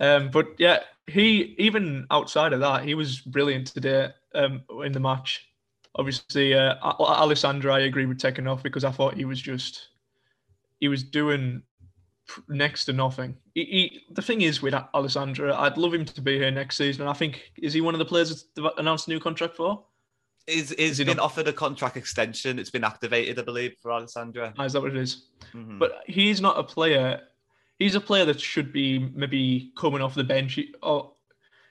um, 0.00 0.30
but 0.30 0.48
yeah, 0.58 0.80
he 1.06 1.54
even 1.58 2.06
outside 2.10 2.52
of 2.52 2.60
that, 2.60 2.84
he 2.84 2.94
was 2.94 3.20
brilliant 3.20 3.68
today 3.68 4.10
um, 4.34 4.62
in 4.84 4.92
the 4.92 5.00
match. 5.00 5.48
Obviously, 5.96 6.54
uh, 6.54 6.74
Alessandro, 6.82 7.72
I 7.72 7.80
agree 7.80 8.06
with 8.06 8.18
taking 8.18 8.48
off 8.48 8.64
because 8.64 8.82
I 8.82 8.90
thought 8.90 9.14
he 9.14 9.24
was 9.24 9.40
just, 9.40 9.88
he 10.80 10.88
was 10.88 11.04
doing 11.04 11.62
next 12.48 12.86
to 12.86 12.92
nothing. 12.92 13.36
He, 13.54 13.64
he, 13.64 14.00
the 14.14 14.22
thing 14.22 14.40
is 14.42 14.62
with 14.62 14.74
Alessandro, 14.94 15.54
I'd 15.54 15.76
love 15.76 15.94
him 15.94 16.04
to 16.06 16.20
be 16.20 16.38
here 16.38 16.50
next 16.50 16.76
season. 16.76 17.02
And 17.02 17.10
I 17.10 17.14
think 17.14 17.52
is 17.62 17.72
he 17.72 17.80
one 17.80 17.94
of 17.94 17.98
the 17.98 18.04
players 18.04 18.46
that's 18.56 18.74
announced 18.78 19.06
a 19.08 19.10
new 19.10 19.20
contract 19.20 19.56
for? 19.56 19.84
Is 20.46 20.74
he's 20.78 20.98
he 20.98 21.04
been 21.04 21.16
not- 21.16 21.24
offered 21.24 21.48
a 21.48 21.52
contract 21.52 21.96
extension. 21.96 22.58
It's 22.58 22.70
been 22.70 22.84
activated, 22.84 23.38
I 23.38 23.42
believe, 23.42 23.76
for 23.80 23.92
Alessandra. 23.92 24.52
Ah, 24.58 24.64
Is 24.64 24.72
that 24.74 24.82
what 24.82 24.90
it 24.90 24.96
is? 24.96 25.28
Mhm. 25.54 25.78
But 25.78 26.02
he's 26.06 26.40
not 26.40 26.58
a 26.58 26.62
player. 26.64 27.20
He's 27.78 27.94
a 27.94 28.00
player 28.00 28.24
that 28.26 28.40
should 28.40 28.72
be 28.72 28.98
maybe 29.14 29.72
coming 29.76 30.00
off 30.02 30.14
the 30.14 30.22
bench, 30.24 30.58
or 30.82 31.12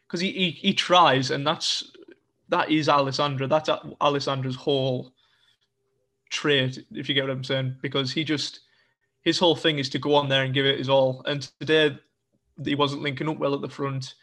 because 0.07 0.19
he, 0.21 0.31
he 0.31 0.51
he 0.51 0.73
tries, 0.73 1.29
and 1.31 1.45
that's 1.45 1.91
that 2.49 2.69
is 2.71 2.89
Alessandro. 2.89 3.47
That's 3.47 3.69
Al- 3.69 3.95
Alessandra's 4.01 4.55
whole 4.55 5.13
trait, 6.29 6.79
if 6.91 7.07
you 7.07 7.15
get 7.15 7.23
what 7.25 7.31
I'm 7.31 7.43
saying. 7.43 7.75
Because 7.81 8.11
he 8.11 8.23
just 8.23 8.61
his 9.23 9.39
whole 9.39 9.55
thing 9.55 9.79
is 9.79 9.89
to 9.89 9.99
go 9.99 10.15
on 10.15 10.29
there 10.29 10.43
and 10.43 10.53
give 10.53 10.65
it 10.65 10.77
his 10.77 10.89
all. 10.89 11.23
And 11.25 11.41
today 11.59 11.97
he 12.63 12.75
wasn't 12.75 13.01
linking 13.01 13.29
up 13.29 13.39
well 13.39 13.53
at 13.53 13.61
the 13.61 13.69
front. 13.69 14.13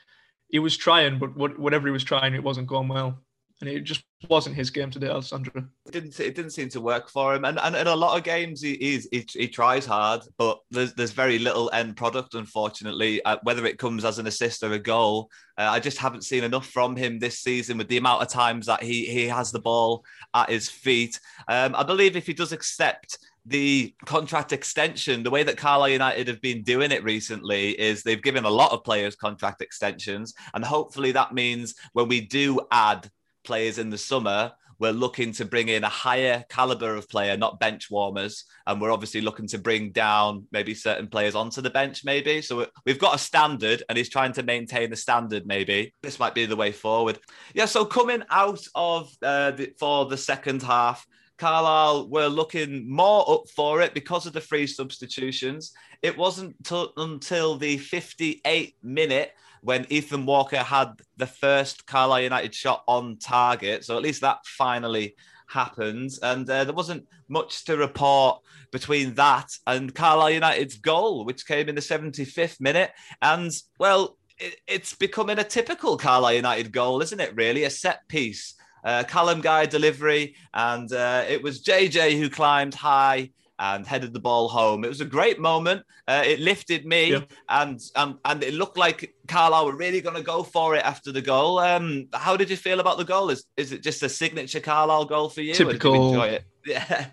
He 0.49 0.59
was 0.59 0.77
trying, 0.77 1.19
but 1.19 1.37
what, 1.37 1.59
whatever 1.59 1.87
he 1.87 1.93
was 1.93 2.05
trying, 2.05 2.35
it 2.35 2.43
wasn't 2.43 2.67
going 2.67 2.89
well. 2.89 3.19
And 3.61 3.69
it 3.69 3.81
just 3.81 4.03
wasn't 4.29 4.57
his 4.57 4.71
game 4.71 4.91
today, 4.91 5.09
Alessandro. 5.09 5.67
it 5.85 5.93
didn't 5.93 6.19
it 6.19 6.35
didn't 6.35 6.53
seem 6.53 6.71
to 6.71 6.81
work 6.81 7.11
for 7.11 7.35
him. 7.35 7.45
And 7.45 7.59
and 7.59 7.77
in 7.77 7.87
a 7.87 7.95
lot 7.95 8.17
of 8.17 8.25
games 8.25 8.63
he 8.63 8.75
he's, 8.77 9.07
he, 9.13 9.27
he 9.35 9.49
tries 9.49 9.85
hard, 9.85 10.23
but 10.39 10.61
there's 10.71 10.95
there's 10.95 11.11
very 11.11 11.39
little 11.39 11.71
end 11.75 11.95
product, 11.95 12.35
unfortunately. 12.35 13.23
Uh, 13.23 13.37
whether 13.43 13.67
it 13.67 13.79
comes 13.79 14.07
as 14.07 14.19
an 14.19 14.27
assist 14.27 14.63
or 14.63 14.73
a 14.73 14.79
goal, 14.79 15.29
uh, 15.59 15.69
I 15.71 15.79
just 15.79 15.99
haven't 15.99 16.25
seen 16.25 16.43
enough 16.43 16.69
from 16.69 16.97
him 16.97 17.19
this 17.19 17.41
season. 17.41 17.77
With 17.77 17.89
the 17.89 17.99
amount 17.99 18.23
of 18.23 18.29
times 18.29 18.65
that 18.65 18.83
he 18.83 19.05
he 19.05 19.29
has 19.29 19.53
the 19.53 19.61
ball 19.61 20.05
at 20.33 20.49
his 20.49 20.71
feet, 20.71 21.21
um, 21.47 21.75
I 21.75 21.83
believe 21.83 22.17
if 22.17 22.27
he 22.27 22.33
does 22.33 22.53
accept 22.53 23.19
the 23.51 23.95
contract 24.07 24.53
extension, 24.53 25.23
the 25.23 25.31
way 25.31 25.43
that 25.43 25.57
Carlisle 25.57 25.91
United 25.91 26.29
have 26.29 26.41
been 26.41 26.63
doing 26.63 26.93
it 26.93 27.03
recently 27.03 27.79
is 27.79 28.03
they've 28.03 28.23
given 28.23 28.45
a 28.45 28.51
lot 28.51 28.71
of 28.73 28.85
players 28.85 29.17
contract 29.17 29.61
extensions, 29.61 30.35
and 30.55 30.65
hopefully 30.65 31.13
that 31.13 31.35
means 31.35 31.75
when 31.93 32.09
we 32.09 32.21
do 32.21 32.61
add 32.71 33.11
players 33.45 33.79
in 33.79 33.91
the 33.91 33.99
summer, 33.99 34.53
we're 34.79 34.93
looking 34.93 35.33
to 35.33 35.45
bring 35.45 35.69
in 35.69 35.85
a 35.85 35.89
higher 35.89 36.43
caliber 36.49 36.95
of 36.95 37.09
player, 37.09 37.37
not 37.37 37.61
bench 37.61 37.91
warmers. 37.91 38.45
And 38.67 38.81
we're 38.81 38.93
obviously 38.93 39.21
looking 39.21 39.47
to 39.49 39.59
bring 39.59 39.93
down 39.93 40.47
maybe 40.53 40.73
certain 40.75 41.07
players 41.07 41.35
onto 41.35 41.61
the 41.61 41.69
bench, 41.69 42.03
maybe. 42.03 42.41
So 42.41 42.57
we- 42.57 42.67
we've 42.87 42.99
got 42.99 43.15
a 43.15 43.19
standard 43.19 43.83
and 43.89 43.99
he's 43.99 44.09
trying 44.09 44.33
to 44.33 44.43
maintain 44.43 44.89
the 44.89 44.97
standard, 44.97 45.47
maybe. 45.47 45.93
This 46.03 46.19
might 46.19 46.35
be 46.35 46.47
the 46.47 46.57
way 46.57 46.73
forward. 46.73 47.19
Yeah, 47.53 47.67
so 47.67 47.85
coming 47.85 48.23
out 48.31 48.63
of 48.75 49.15
uh, 49.23 49.51
the, 49.51 49.75
for 49.79 50.07
the 50.07 50.17
second 50.17 50.63
half, 50.63 51.07
Carlisle 51.41 52.09
were 52.09 52.27
looking 52.27 52.89
more 52.89 53.25
up 53.29 53.49
for 53.49 53.81
it 53.81 53.95
because 53.95 54.27
of 54.27 54.35
the 54.35 54.41
free 54.43 54.67
substitutions. 54.67 55.73
It 56.03 56.17
wasn't 56.17 56.63
till 56.63 56.93
until 56.99 57.57
the 57.57 57.79
58th 57.79 58.75
minute 58.83 59.33
when 59.63 59.87
Ethan 59.89 60.27
Walker 60.27 60.59
had 60.59 61.01
the 61.17 61.27
first 61.27 61.87
Carlisle 61.87 62.23
United 62.23 62.55
shot 62.55 62.85
on 62.87 63.17
target. 63.17 63.87
So 63.87 63.97
at 63.97 64.03
least 64.03 64.21
that 64.21 64.45
finally 64.45 65.17
happened. 65.49 66.11
And 66.23 66.49
uh, 66.49 66.65
there 66.65 66.75
wasn't 66.75 67.07
much 67.29 67.65
to 67.65 67.77
report 67.79 68.43
between 68.71 69.15
that 69.15 69.51
and 69.67 69.95
Carlisle 69.95 70.31
United's 70.31 70.77
goal, 70.77 71.25
which 71.25 71.47
came 71.47 71.71
in 71.71 71.75
the 71.75 71.81
75th 71.81 72.61
minute. 72.61 72.91
And 73.23 73.51
well, 73.79 74.19
it, 74.39 74.57
it's 74.67 74.95
becoming 74.95 75.39
a 75.39 75.45
typical 75.45 75.97
Carlisle 75.97 76.35
United 76.35 76.71
goal, 76.71 77.01
isn't 77.01 77.21
it? 77.21 77.35
Really, 77.35 77.65
a 77.65 77.71
set 77.71 78.07
piece. 78.09 78.55
Uh, 78.85 79.05
Callum 79.07 79.41
Guy 79.41 79.67
delivery, 79.67 80.35
and 80.55 80.93
uh, 80.93 81.25
it 81.29 81.43
was 81.43 81.63
JJ 81.63 82.19
who 82.19 82.29
climbed 82.31 82.75
high 82.75 83.31
and 83.59 83.87
headed 83.87 84.15
the 84.15 84.21
ball 84.21 84.49
home. 84.49 84.85
It 84.85 84.89
was 84.89 85.03
a 85.03 85.05
great 85.05 85.39
moment. 85.39 85.83
Uh, 86.09 86.23
it 86.25 86.41
lifted 86.41 86.87
me, 86.87 87.13
Yeah. 87.13 87.21
and 87.51 87.79
um, 87.95 88.19
and 88.25 88.43
it 88.43 88.55
looked 88.55 88.79
like 88.79 89.15
Carlisle 89.29 89.67
were 89.67 89.77
really 89.77 90.01
going 90.01 90.17
to 90.17 90.23
go 90.23 90.43
for 90.43 90.75
it 90.77 90.83
after 90.85 91.13
the 91.13 91.21
goal. 91.23 91.59
Um, 91.59 92.09
how 92.15 92.37
did 92.37 92.49
you 92.49 92.57
feel 92.57 92.81
about 92.81 92.97
the 92.97 93.05
goal? 93.05 93.29
Is 93.31 93.45
is 93.57 93.73
it 93.73 93.83
just 93.83 94.03
a 94.03 94.09
signature 94.09 94.61
Carlisle 94.61 95.05
goal 95.05 95.29
for 95.29 95.43
you? 95.43 95.49
you 95.49 95.55
Typical- 95.55 96.09
enjoy 96.09 96.27
it? 96.29 96.45
Yeah. 96.67 97.07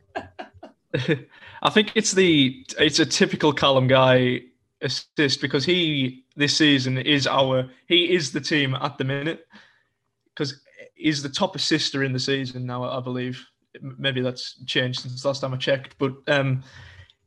I 1.63 1.69
think 1.69 1.91
it's 1.95 2.13
the 2.13 2.65
it's 2.79 2.99
a 2.99 3.05
typical 3.05 3.51
Callum 3.53 3.87
guy 3.87 4.41
assist 4.81 5.41
because 5.41 5.65
he 5.65 6.23
this 6.35 6.55
season 6.55 6.97
is 6.97 7.27
our 7.27 7.69
he 7.87 8.13
is 8.13 8.31
the 8.31 8.39
team 8.41 8.75
at 8.75 8.97
the 8.97 9.03
minute 9.03 9.47
because 10.33 10.61
he's 10.97 11.21
the 11.21 11.29
top 11.29 11.55
assister 11.55 12.03
in 12.03 12.13
the 12.13 12.19
season 12.19 12.65
now 12.65 12.83
I 12.83 12.99
believe 12.99 13.45
maybe 13.81 14.21
that's 14.21 14.63
changed 14.65 15.01
since 15.01 15.25
last 15.25 15.41
time 15.41 15.53
I 15.53 15.57
checked 15.57 15.95
but 15.97 16.13
um 16.27 16.63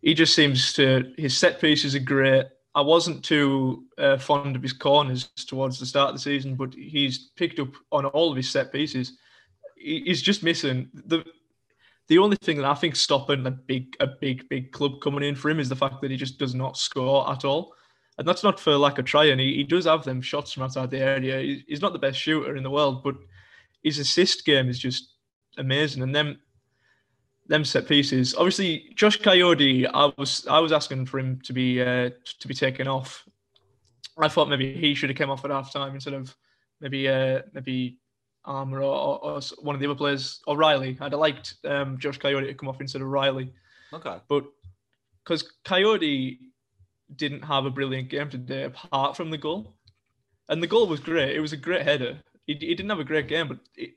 he 0.02 0.14
just 0.14 0.35
seems 0.35 0.72
to 0.74 1.12
his 1.16 1.37
set 1.37 1.61
pieces 1.61 1.94
are 1.94 2.00
great 2.00 2.46
I 2.74 2.80
wasn't 2.83 3.24
too 3.24 3.85
uh, 3.98 4.16
fond 4.16 4.54
of 4.54 4.62
his 4.62 4.72
corners 4.72 5.28
towards 5.46 5.78
the 5.78 5.87
start 5.87 6.11
of 6.11 6.16
the 6.16 6.20
season 6.20 6.54
but 6.54 6.74
he's 6.74 7.30
picked 7.37 7.59
up 7.59 7.72
on 7.92 8.06
all 8.06 8.30
of 8.30 8.37
his 8.37 8.50
set 8.50 8.72
pieces 8.72 9.18
he's 9.76 10.22
just 10.22 10.42
missing 10.42 10.88
the 10.94 11.24
the 12.11 12.18
only 12.18 12.37
thing 12.42 12.56
that 12.56 12.66
I 12.66 12.74
think 12.74 12.96
stopping 12.96 13.46
a 13.46 13.52
big, 13.52 13.96
a 14.00 14.09
big, 14.09 14.48
big 14.48 14.72
club 14.72 15.00
coming 15.00 15.22
in 15.22 15.37
for 15.37 15.48
him 15.48 15.61
is 15.61 15.68
the 15.68 15.76
fact 15.76 16.00
that 16.00 16.11
he 16.11 16.16
just 16.16 16.40
does 16.40 16.56
not 16.56 16.76
score 16.76 17.30
at 17.30 17.44
all. 17.44 17.72
and 18.18 18.26
that's 18.26 18.42
not 18.42 18.59
for 18.59 18.76
lack 18.76 18.98
of 18.98 19.04
trying. 19.04 19.38
He, 19.38 19.54
he 19.54 19.62
does 19.62 19.85
have 19.85 20.04
them 20.04 20.20
shots 20.20 20.52
from 20.52 20.64
outside 20.64 20.90
the 20.90 20.98
area. 20.98 21.38
He, 21.38 21.64
he's 21.68 21.80
not 21.80 21.92
the 21.92 22.00
best 22.00 22.18
shooter 22.18 22.56
in 22.56 22.64
the 22.64 22.70
world, 22.70 23.04
but 23.04 23.14
his 23.83 23.99
assist 23.99 24.45
game 24.45 24.69
is 24.69 24.79
just 24.79 25.14
amazing. 25.57 26.03
And 26.03 26.14
them 26.14 26.38
them 27.51 27.64
set 27.64 27.88
pieces. 27.88 28.35
Obviously, 28.37 28.93
Josh 28.95 29.19
Kayode, 29.19 29.90
I 29.93 30.12
was 30.16 30.47
I 30.49 30.61
was 30.61 30.73
asking 30.73 31.07
for 31.07 31.19
him 31.19 31.40
to 31.45 31.53
be 31.53 31.83
uh, 31.83 32.11
to 32.38 32.49
be 32.49 32.55
taken 32.55 32.87
off. 32.87 33.25
I 34.19 34.29
thought 34.29 34.49
maybe 34.49 34.73
he 34.73 34.95
should 34.95 35.11
have 35.11 35.19
come 35.19 35.31
off 35.31 35.45
at 35.45 35.51
half 35.51 35.73
time 35.73 35.95
instead 35.95 36.14
of 36.14 36.35
maybe 36.81 37.09
uh, 37.09 37.43
maybe 37.53 37.99
Armer 38.45 38.79
or, 38.79 38.97
or, 38.97 39.25
or, 39.25 39.40
one 39.61 39.75
of 39.75 39.81
the 39.81 39.87
other 39.87 39.97
players 39.97 40.40
or 40.47 40.57
Riley. 40.57 40.97
I'd 41.01 41.12
have 41.12 41.21
liked 41.21 41.55
um, 41.64 41.99
Josh 41.99 42.19
Kayode 42.19 42.47
to 42.47 42.55
come 42.55 42.69
off 42.69 42.81
instead 42.81 43.03
of 43.03 43.09
Riley. 43.09 43.53
Okay. 43.93 44.16
But 44.29 44.45
because 45.25 45.53
Kayode 45.64 46.38
didn't 47.16 47.43
have 47.43 47.66
a 47.66 47.71
brilliant 47.71 48.09
game 48.09 48.31
today 48.31 48.64
apart 48.64 49.16
from 49.16 49.31
the 49.31 49.38
goal, 49.38 49.75
and 50.49 50.62
the 50.62 50.66
goal 50.66 50.87
was 50.87 51.01
great. 51.01 51.37
It 51.37 51.40
was 51.40 51.53
a 51.53 51.57
great 51.57 51.83
header. 51.83 52.19
He, 52.46 52.55
he 52.55 52.74
didn't 52.74 52.90
have 52.90 53.00
a 53.00 53.05
great 53.05 53.29
game, 53.29 53.48
but 53.48 53.59
it, 53.76 53.90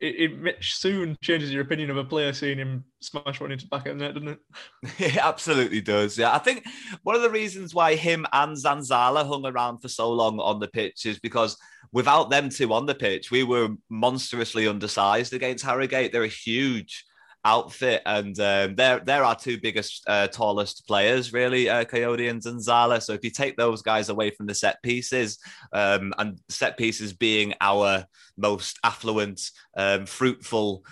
it, 0.00 0.46
it, 0.46 0.56
soon 0.60 1.16
changes 1.22 1.50
your 1.50 1.62
opinion 1.62 1.90
of 1.90 1.96
a 1.96 2.04
player 2.04 2.32
seeing 2.32 2.58
him 2.58 2.84
smash 3.00 3.40
one 3.40 3.52
into 3.52 3.66
back 3.68 3.86
of 3.86 3.98
the 3.98 4.04
net, 4.04 4.14
doesn't 4.14 4.28
it? 4.28 4.38
it 4.98 5.16
absolutely 5.16 5.80
does. 5.80 6.18
Yeah, 6.18 6.34
I 6.34 6.38
think 6.38 6.64
one 7.02 7.16
of 7.16 7.22
the 7.22 7.30
reasons 7.30 7.74
why 7.74 7.94
him 7.94 8.26
and 8.32 8.56
Zanzala 8.56 9.26
hung 9.26 9.46
around 9.46 9.78
for 9.78 9.88
so 9.88 10.10
long 10.12 10.38
on 10.38 10.60
the 10.60 10.68
pitch 10.68 11.06
is 11.06 11.18
because 11.18 11.56
without 11.92 12.30
them 12.30 12.50
two 12.50 12.72
on 12.72 12.86
the 12.86 12.94
pitch, 12.94 13.30
we 13.30 13.42
were 13.42 13.68
monstrously 13.88 14.68
undersized 14.68 15.32
against 15.32 15.64
Harrogate. 15.64 16.12
They're 16.12 16.24
a 16.24 16.28
huge 16.28 17.04
outfit, 17.46 18.02
and 18.04 18.38
um, 18.40 18.74
they're 18.74 18.98
they're 18.98 19.24
our 19.24 19.36
two 19.36 19.58
biggest, 19.58 20.02
uh, 20.08 20.26
tallest 20.26 20.86
players, 20.86 21.32
really, 21.32 21.68
uh, 21.68 21.84
Kayode 21.84 22.28
and 22.28 22.42
Zanzala. 22.42 23.00
So 23.00 23.12
if 23.12 23.22
you 23.22 23.30
take 23.30 23.56
those 23.56 23.82
guys 23.82 24.08
away 24.08 24.30
from 24.30 24.46
the 24.46 24.54
set 24.54 24.82
pieces, 24.82 25.38
um, 25.72 26.12
and 26.18 26.40
set 26.48 26.76
pieces 26.76 27.12
being 27.12 27.54
our 27.60 28.04
most 28.36 28.78
affluent, 28.82 29.50
um, 29.76 30.06
fruitful 30.06 30.84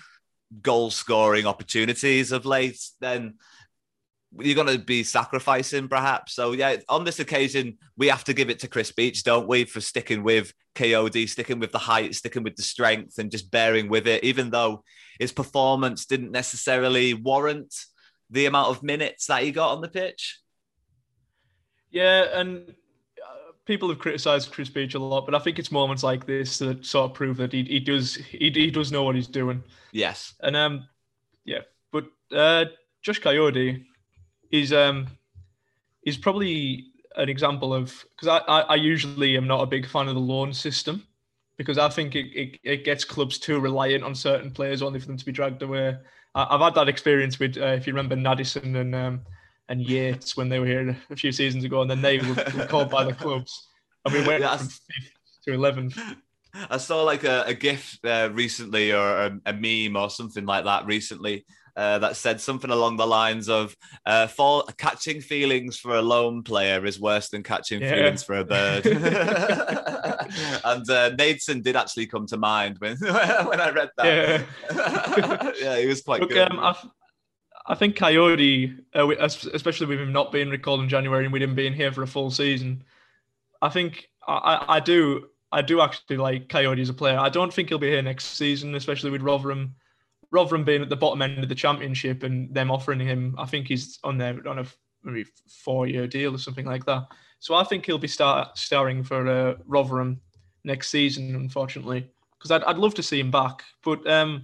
goal 0.61 0.89
scoring 0.89 1.45
opportunities 1.45 2.31
of 2.31 2.45
late, 2.45 2.79
then 3.01 3.33
you're 4.39 4.55
going 4.55 4.77
to 4.77 4.83
be 4.83 5.03
sacrificing 5.03 5.87
perhaps. 5.87 6.33
So 6.33 6.51
yeah, 6.51 6.77
on 6.89 7.03
this 7.03 7.19
occasion, 7.19 7.77
we 7.97 8.07
have 8.07 8.23
to 8.25 8.33
give 8.33 8.49
it 8.49 8.59
to 8.59 8.67
Chris 8.67 8.91
Beech, 8.91 9.23
don't 9.23 9.47
we, 9.47 9.65
for 9.65 9.81
sticking 9.81 10.23
with 10.23 10.53
Kayode, 10.75 11.29
sticking 11.29 11.59
with 11.59 11.71
the 11.71 11.79
height, 11.79 12.15
sticking 12.15 12.43
with 12.43 12.55
the 12.55 12.63
strength, 12.63 13.17
and 13.17 13.31
just 13.31 13.51
bearing 13.51 13.89
with 13.89 14.07
it, 14.07 14.23
even 14.23 14.49
though 14.49 14.83
his 15.19 15.31
performance 15.31 16.05
didn't 16.05 16.31
necessarily 16.31 17.13
warrant 17.13 17.73
the 18.29 18.45
amount 18.45 18.69
of 18.69 18.83
minutes 18.83 19.27
that 19.27 19.43
he 19.43 19.51
got 19.51 19.71
on 19.71 19.81
the 19.81 19.87
pitch. 19.87 20.39
Yeah, 21.91 22.25
and 22.33 22.69
uh, 22.69 23.51
people 23.65 23.87
have 23.89 23.99
criticised 23.99 24.51
Chris 24.51 24.69
Beech 24.69 24.95
a 24.95 24.99
lot, 24.99 25.25
but 25.25 25.35
I 25.35 25.39
think 25.39 25.59
it's 25.59 25.71
moments 25.71 26.03
like 26.03 26.25
this 26.25 26.57
that 26.59 26.85
sort 26.85 27.11
of 27.11 27.15
prove 27.15 27.37
that 27.37 27.53
he, 27.53 27.63
he 27.63 27.79
does 27.79 28.15
he, 28.15 28.51
he 28.51 28.69
does 28.69 28.91
know 28.91 29.03
what 29.03 29.15
he's 29.15 29.27
doing. 29.27 29.63
Yes, 29.93 30.33
and 30.41 30.55
um, 30.57 30.87
yeah, 31.45 31.61
but 31.93 32.05
uh, 32.33 32.65
Josh 33.01 33.21
Kayode 33.21 33.85
is 34.61 34.73
um 34.73 35.07
is 36.05 36.17
probably 36.17 36.85
an 37.15 37.29
example 37.29 37.73
of 37.73 38.05
because 38.15 38.27
I, 38.27 38.37
I, 38.37 38.61
I 38.61 38.75
usually 38.75 39.37
am 39.37 39.47
not 39.47 39.61
a 39.61 39.65
big 39.65 39.87
fan 39.87 40.07
of 40.07 40.15
the 40.15 40.21
loan 40.21 40.53
system 40.53 41.03
because 41.57 41.77
I 41.77 41.89
think 41.89 42.15
it, 42.15 42.25
it, 42.35 42.59
it 42.63 42.85
gets 42.85 43.05
clubs 43.05 43.37
too 43.39 43.59
reliant 43.59 44.03
on 44.03 44.13
certain 44.13 44.51
players 44.51 44.81
only 44.81 44.99
for 44.99 45.07
them 45.07 45.17
to 45.17 45.25
be 45.25 45.31
dragged 45.31 45.61
away. 45.61 45.97
I, 46.35 46.47
have 46.51 46.61
had 46.61 46.75
that 46.75 46.89
experience 46.89 47.39
with 47.39 47.57
uh, 47.57 47.67
if 47.67 47.87
you 47.87 47.93
remember 47.93 48.15
Nadesan 48.15 48.75
and 48.75 48.93
um, 48.93 49.21
and 49.69 49.81
Yates 49.81 50.37
when 50.37 50.49
they 50.49 50.59
were 50.59 50.65
here 50.65 50.97
a 51.09 51.15
few 51.15 51.31
seasons 51.31 51.63
ago, 51.63 51.81
and 51.81 51.89
then 51.89 52.01
they 52.01 52.19
were, 52.19 52.35
were 52.57 52.67
called 52.67 52.89
by 52.89 53.03
the 53.03 53.13
clubs, 53.13 53.67
and 54.03 54.13
we 54.13 54.27
went 54.27 54.43
from 54.43 54.59
fifth 54.59 55.11
to 55.45 55.53
eleventh. 55.53 55.97
I 56.69 56.77
saw 56.77 57.03
like 57.03 57.23
a, 57.23 57.43
a 57.47 57.53
GIF 57.53 57.99
uh, 58.03 58.29
recently 58.31 58.91
or 58.93 59.07
a, 59.07 59.39
a, 59.45 59.53
meme 59.53 60.01
or 60.01 60.09
something 60.09 60.45
like 60.45 60.63
that 60.63 60.85
recently 60.85 61.45
uh, 61.75 61.99
that 61.99 62.15
said 62.15 62.39
something 62.39 62.71
along 62.71 62.97
the 62.97 63.05
lines 63.05 63.49
of 63.49 63.75
uh, 64.05 64.27
for, 64.27 64.63
catching 64.77 65.21
feelings 65.21 65.77
for 65.77 65.95
a 65.95 66.01
lone 66.01 66.43
player 66.43 66.85
is 66.85 66.99
worse 66.99 67.29
than 67.29 67.43
catching 67.43 67.81
yeah. 67.81 67.93
feelings 67.93 68.23
for 68.23 68.35
a 68.35 68.45
bird. 68.45 68.85
and 70.63 70.89
uh, 70.89 71.11
Nadesan 71.11 71.63
did 71.63 71.75
actually 71.75 72.07
come 72.07 72.25
to 72.27 72.37
mind 72.37 72.77
when 72.79 72.97
when 72.99 73.61
I 73.61 73.71
read 73.71 73.89
that. 73.97 74.05
Yeah, 74.05 75.51
yeah 75.59 75.79
he 75.79 75.87
was 75.87 76.01
quite 76.01 76.21
Look, 76.21 76.29
good. 76.29 76.51
Um, 76.51 76.59
I, 76.59 76.75
I 77.67 77.75
think 77.75 77.97
Kayode, 77.97 78.79
uh, 78.93 79.09
especially 79.53 79.87
with 79.87 79.99
him 79.99 80.13
not 80.13 80.31
being 80.31 80.49
recalled 80.49 80.81
in 80.81 80.89
January 80.89 81.25
and 81.25 81.33
with 81.33 81.41
him 81.41 81.55
being 81.55 81.73
here 81.73 81.91
for 81.91 82.03
a 82.03 82.07
full 82.07 82.29
season, 82.29 82.83
I 83.61 83.69
think 83.69 84.07
I, 84.27 84.65
I 84.67 84.79
do 84.79 85.27
I 85.51 85.61
do 85.61 85.81
actually 85.81 86.17
like 86.17 86.47
Kayode 86.47 86.81
as 86.81 86.89
a 86.89 86.93
player. 86.93 87.17
I 87.17 87.29
don't 87.29 87.53
think 87.53 87.69
he'll 87.69 87.79
be 87.79 87.89
here 87.89 88.01
next 88.01 88.37
season, 88.37 88.75
especially 88.75 89.11
with 89.11 89.21
Rotherham 89.21 89.75
Rotherham 90.35 90.65
being 90.65 90.81
at 90.81 90.89
the 90.89 90.97
bottom 90.97 91.21
end 91.21 91.41
of 91.41 91.47
the 91.47 91.55
championship 91.55 92.21
and 92.23 92.53
them 92.53 92.69
offering 92.69 92.99
him, 92.99 93.35
I 93.37 93.45
think 93.45 93.67
he's 93.67 93.97
on 94.03 94.17
there 94.17 94.37
on 94.45 94.59
a 94.59 94.65
maybe 95.01 95.25
four 95.47 95.87
year 95.87 96.07
deal 96.07 96.35
or 96.35 96.37
something 96.37 96.65
like 96.65 96.85
that. 96.85 97.07
So 97.39 97.55
I 97.55 97.63
think 97.63 97.85
he'll 97.85 97.97
be 97.97 98.09
start, 98.09 98.57
starring 98.57 99.01
for 99.01 99.27
uh, 99.27 99.55
Rotherham 99.65 100.19
next 100.65 100.89
season, 100.89 101.35
unfortunately, 101.35 102.09
because 102.37 102.51
I'd, 102.51 102.65
I'd 102.65 102.77
love 102.77 102.93
to 102.95 103.03
see 103.03 103.17
him 103.17 103.31
back. 103.31 103.63
But 103.81 104.05
um, 104.11 104.43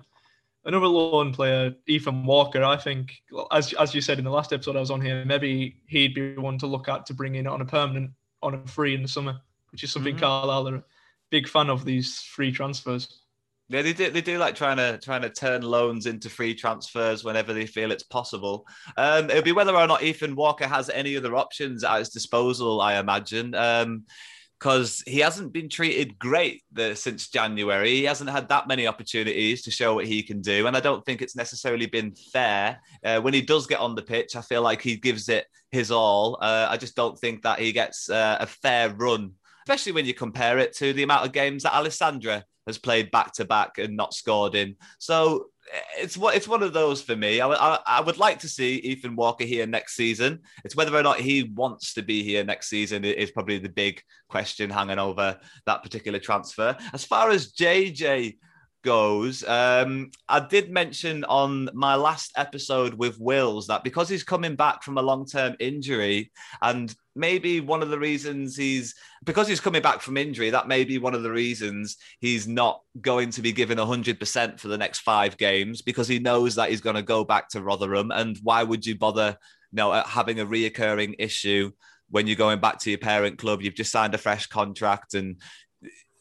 another 0.63 0.87
loan 0.87 1.33
player, 1.33 1.75
Ethan 1.87 2.25
Walker, 2.25 2.63
I 2.63 2.77
think, 2.77 3.21
as 3.51 3.73
as 3.73 3.93
you 3.93 3.99
said 3.99 4.17
in 4.17 4.23
the 4.23 4.31
last 4.31 4.53
episode 4.53 4.77
I 4.77 4.79
was 4.79 4.91
on 4.91 5.01
here, 5.01 5.25
maybe 5.25 5.81
he'd 5.87 6.13
be 6.13 6.37
one 6.37 6.57
to 6.59 6.67
look 6.67 6.87
at 6.87 7.05
to 7.07 7.13
bring 7.13 7.35
in 7.35 7.47
on 7.47 7.59
a 7.59 7.65
permanent, 7.65 8.11
on 8.41 8.53
a 8.53 8.65
free 8.65 8.95
in 8.95 9.01
the 9.01 9.09
summer, 9.09 9.41
which 9.71 9.83
is 9.83 9.91
something 9.91 10.15
mm-hmm. 10.15 10.23
Carlisle 10.23 10.69
are 10.69 10.75
a 10.75 10.83
big 11.31 11.49
fan 11.49 11.69
of 11.69 11.83
these 11.83 12.21
free 12.21 12.51
transfers. 12.51 13.20
Yeah, 13.71 13.83
they 13.83 13.93
do. 13.93 14.09
They 14.09 14.19
do 14.19 14.37
like 14.37 14.55
trying 14.55 14.75
to 14.77 14.97
trying 14.97 15.21
to 15.21 15.29
turn 15.29 15.61
loans 15.61 16.05
into 16.05 16.29
free 16.29 16.53
transfers 16.53 17.23
whenever 17.23 17.53
they 17.53 17.65
feel 17.65 17.91
it's 17.91 18.03
possible. 18.03 18.67
Um, 18.97 19.29
it'll 19.29 19.43
be 19.43 19.53
whether 19.53 19.73
or 19.73 19.87
not 19.87 20.03
Ethan 20.03 20.35
Walker 20.35 20.67
has 20.67 20.89
any 20.89 21.15
other 21.15 21.37
options 21.37 21.85
at 21.85 21.99
his 21.99 22.09
disposal. 22.09 22.81
I 22.81 22.99
imagine. 22.99 23.55
Um, 23.55 24.03
because 24.59 25.01
he 25.07 25.17
hasn't 25.17 25.51
been 25.51 25.69
treated 25.69 26.19
great 26.19 26.61
the, 26.71 26.95
since 26.95 27.29
January. 27.29 27.95
He 27.95 28.03
hasn't 28.03 28.29
had 28.29 28.47
that 28.49 28.67
many 28.67 28.85
opportunities 28.85 29.63
to 29.63 29.71
show 29.71 29.95
what 29.95 30.05
he 30.05 30.21
can 30.21 30.39
do, 30.39 30.67
and 30.67 30.77
I 30.77 30.79
don't 30.79 31.03
think 31.03 31.23
it's 31.23 31.35
necessarily 31.35 31.87
been 31.87 32.13
fair. 32.31 32.79
Uh, 33.03 33.21
when 33.21 33.33
he 33.33 33.41
does 33.41 33.65
get 33.65 33.79
on 33.79 33.95
the 33.95 34.03
pitch, 34.03 34.35
I 34.35 34.41
feel 34.41 34.61
like 34.61 34.83
he 34.83 34.97
gives 34.97 35.29
it 35.29 35.47
his 35.71 35.89
all. 35.89 36.37
Uh, 36.41 36.67
I 36.69 36.77
just 36.77 36.95
don't 36.95 37.17
think 37.17 37.41
that 37.41 37.59
he 37.59 37.71
gets 37.71 38.07
uh, 38.07 38.37
a 38.39 38.45
fair 38.45 38.93
run, 38.93 39.31
especially 39.65 39.93
when 39.93 40.05
you 40.05 40.13
compare 40.13 40.59
it 40.59 40.75
to 40.77 40.93
the 40.93 41.03
amount 41.03 41.25
of 41.25 41.31
games 41.31 41.63
that 41.63 41.73
Alessandra 41.73 42.45
has 42.67 42.77
played 42.77 43.11
back 43.11 43.33
to 43.33 43.45
back 43.45 43.77
and 43.77 43.95
not 43.95 44.13
scored 44.13 44.55
in. 44.55 44.75
So 44.99 45.47
it's 45.97 46.17
what 46.17 46.35
it's 46.35 46.47
one 46.47 46.63
of 46.63 46.73
those 46.73 47.01
for 47.01 47.15
me. 47.15 47.39
I, 47.39 47.49
I, 47.49 47.79
I, 47.85 48.01
would 48.01 48.17
like 48.17 48.39
to 48.39 48.49
see 48.49 48.75
Ethan 48.77 49.15
Walker 49.15 49.43
here 49.43 49.65
next 49.65 49.95
season. 49.95 50.39
It's 50.65 50.75
whether 50.75 50.95
or 50.95 51.03
not 51.03 51.19
he 51.19 51.43
wants 51.43 51.93
to 51.93 52.01
be 52.01 52.23
here 52.23 52.43
next 52.43 52.69
season 52.69 53.05
is 53.05 53.31
probably 53.31 53.59
the 53.59 53.69
big 53.69 54.01
question 54.27 54.69
hanging 54.69 54.99
over 54.99 55.39
that 55.65 55.83
particular 55.83 56.19
transfer. 56.19 56.75
As 56.93 57.05
far 57.05 57.29
as 57.29 57.53
JJ 57.53 58.37
goes, 58.81 59.43
um, 59.43 60.11
I 60.27 60.39
did 60.39 60.71
mention 60.71 61.23
on 61.25 61.69
my 61.73 61.95
last 61.95 62.31
episode 62.37 62.93
with 62.93 63.19
Wills 63.19 63.67
that 63.67 63.83
because 63.83 64.09
he's 64.09 64.23
coming 64.23 64.55
back 64.55 64.83
from 64.83 64.97
a 64.97 65.01
long 65.01 65.25
term 65.25 65.55
injury, 65.59 66.31
and 66.61 66.93
maybe 67.15 67.59
one 67.59 67.81
of 67.81 67.89
the 67.89 67.99
reasons 67.99 68.55
he's 68.55 68.95
because 69.23 69.47
he's 69.47 69.59
coming 69.59 69.81
back 69.81 70.01
from 70.01 70.17
injury, 70.17 70.49
that 70.49 70.67
may 70.67 70.83
be 70.83 70.97
one 70.97 71.13
of 71.13 71.23
the 71.23 71.31
reasons 71.31 71.97
he's 72.19 72.47
not 72.47 72.81
going 73.01 73.29
to 73.31 73.41
be 73.41 73.51
given 73.51 73.77
100% 73.77 74.59
for 74.59 74.67
the 74.67 74.77
next 74.77 74.99
five 74.99 75.37
games 75.37 75.81
because 75.81 76.07
he 76.07 76.19
knows 76.19 76.55
that 76.55 76.69
he's 76.69 76.81
going 76.81 76.95
to 76.95 77.01
go 77.01 77.23
back 77.23 77.49
to 77.49 77.61
Rotherham. 77.61 78.11
And 78.11 78.37
why 78.43 78.63
would 78.63 78.85
you 78.85 78.97
bother 78.97 79.37
you 79.71 79.75
know, 79.75 79.91
having 79.91 80.39
a 80.39 80.45
reoccurring 80.45 81.15
issue? 81.19 81.71
When 82.09 82.27
you're 82.27 82.35
going 82.35 82.59
back 82.59 82.79
to 82.79 82.89
your 82.89 82.99
parent 82.99 83.37
club, 83.37 83.61
you've 83.61 83.75
just 83.75 83.91
signed 83.91 84.13
a 84.13 84.17
fresh 84.17 84.47
contract 84.47 85.13
and 85.13 85.37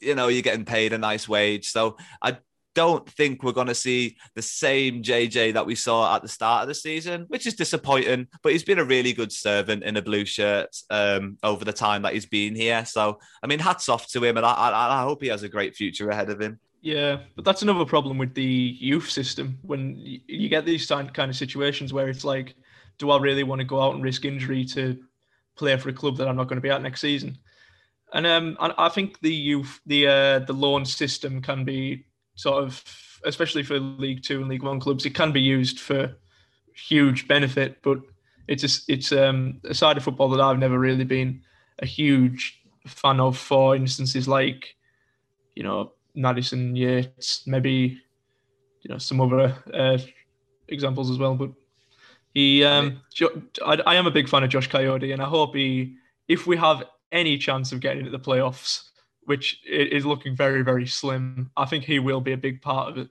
you 0.00 0.14
know 0.14 0.28
you're 0.28 0.42
getting 0.42 0.64
paid 0.64 0.92
a 0.92 0.98
nice 0.98 1.28
wage 1.28 1.68
so 1.68 1.96
i 2.22 2.36
don't 2.74 3.08
think 3.08 3.42
we're 3.42 3.52
going 3.52 3.66
to 3.66 3.74
see 3.74 4.16
the 4.34 4.42
same 4.42 5.02
JJ 5.02 5.54
that 5.54 5.66
we 5.66 5.74
saw 5.74 6.14
at 6.14 6.22
the 6.22 6.28
start 6.28 6.62
of 6.62 6.68
the 6.68 6.74
season, 6.74 7.24
which 7.28 7.46
is 7.46 7.54
disappointing. 7.54 8.28
But 8.42 8.52
he's 8.52 8.64
been 8.64 8.78
a 8.78 8.84
really 8.84 9.12
good 9.12 9.32
servant 9.32 9.82
in 9.82 9.96
a 9.96 10.02
blue 10.02 10.24
shirt 10.24 10.76
um, 10.90 11.36
over 11.42 11.64
the 11.64 11.72
time 11.72 12.02
that 12.02 12.14
he's 12.14 12.26
been 12.26 12.54
here. 12.54 12.84
So, 12.84 13.18
I 13.42 13.46
mean, 13.46 13.58
hats 13.58 13.88
off 13.88 14.06
to 14.08 14.22
him, 14.22 14.36
and 14.36 14.46
I, 14.46 14.52
I, 14.52 15.00
I 15.00 15.02
hope 15.02 15.22
he 15.22 15.28
has 15.28 15.42
a 15.42 15.48
great 15.48 15.74
future 15.74 16.10
ahead 16.10 16.30
of 16.30 16.40
him. 16.40 16.60
Yeah, 16.82 17.18
but 17.36 17.44
that's 17.44 17.62
another 17.62 17.84
problem 17.84 18.16
with 18.16 18.34
the 18.34 18.42
youth 18.42 19.10
system 19.10 19.58
when 19.62 19.96
you 19.98 20.48
get 20.48 20.64
these 20.64 20.86
kind 20.86 21.10
of 21.18 21.36
situations 21.36 21.92
where 21.92 22.08
it's 22.08 22.24
like, 22.24 22.54
do 22.98 23.10
I 23.10 23.18
really 23.18 23.42
want 23.42 23.60
to 23.60 23.66
go 23.66 23.82
out 23.82 23.94
and 23.94 24.02
risk 24.02 24.24
injury 24.24 24.64
to 24.66 24.98
play 25.56 25.76
for 25.76 25.90
a 25.90 25.92
club 25.92 26.16
that 26.16 26.28
I'm 26.28 26.36
not 26.36 26.48
going 26.48 26.56
to 26.56 26.62
be 26.62 26.70
at 26.70 26.82
next 26.82 27.02
season? 27.02 27.38
And 28.12 28.26
um, 28.26 28.56
I 28.60 28.88
think 28.88 29.20
the 29.20 29.32
youth, 29.32 29.80
the 29.86 30.06
uh, 30.06 30.38
the 30.40 30.52
loan 30.52 30.84
system 30.84 31.40
can 31.42 31.64
be 31.64 32.06
sort 32.40 32.64
of, 32.64 32.82
especially 33.24 33.62
for 33.62 33.78
League 33.78 34.22
Two 34.22 34.40
and 34.40 34.48
League 34.48 34.62
One 34.62 34.80
clubs, 34.80 35.04
it 35.04 35.14
can 35.14 35.32
be 35.32 35.42
used 35.42 35.78
for 35.78 36.16
huge 36.74 37.28
benefit. 37.28 37.82
But 37.82 37.98
it's 38.48 38.62
just, 38.62 38.88
it's 38.88 39.12
um, 39.12 39.60
a 39.64 39.74
side 39.74 39.96
of 39.96 40.04
football 40.04 40.30
that 40.30 40.40
I've 40.40 40.58
never 40.58 40.78
really 40.78 41.04
been 41.04 41.42
a 41.80 41.86
huge 41.86 42.60
fan 42.86 43.20
of 43.20 43.36
for 43.36 43.76
instances 43.76 44.26
like, 44.26 44.74
you 45.54 45.62
know, 45.62 45.92
Madison 46.14 46.74
Yates, 46.74 47.46
maybe, 47.46 48.00
you 48.82 48.88
know, 48.88 48.98
some 48.98 49.20
other 49.20 49.54
uh, 49.72 49.98
examples 50.68 51.10
as 51.10 51.18
well. 51.18 51.34
But 51.34 51.50
he, 52.32 52.64
um, 52.64 53.02
I, 53.64 53.82
I 53.86 53.94
am 53.96 54.06
a 54.06 54.10
big 54.10 54.28
fan 54.28 54.44
of 54.44 54.50
Josh 54.50 54.68
Kayode, 54.70 55.12
and 55.12 55.22
I 55.22 55.26
hope 55.26 55.54
he, 55.54 55.96
if 56.26 56.46
we 56.46 56.56
have 56.56 56.84
any 57.12 57.38
chance 57.38 57.72
of 57.72 57.80
getting 57.80 58.00
into 58.00 58.10
the 58.10 58.18
playoffs, 58.18 58.89
which 59.24 59.60
is 59.66 60.06
looking 60.06 60.36
very, 60.36 60.62
very 60.62 60.86
slim, 60.86 61.50
I 61.56 61.66
think 61.66 61.84
he 61.84 61.98
will 61.98 62.20
be 62.20 62.32
a 62.32 62.38
big 62.38 62.62
part 62.62 62.90
of 62.90 62.98
it. 62.98 63.08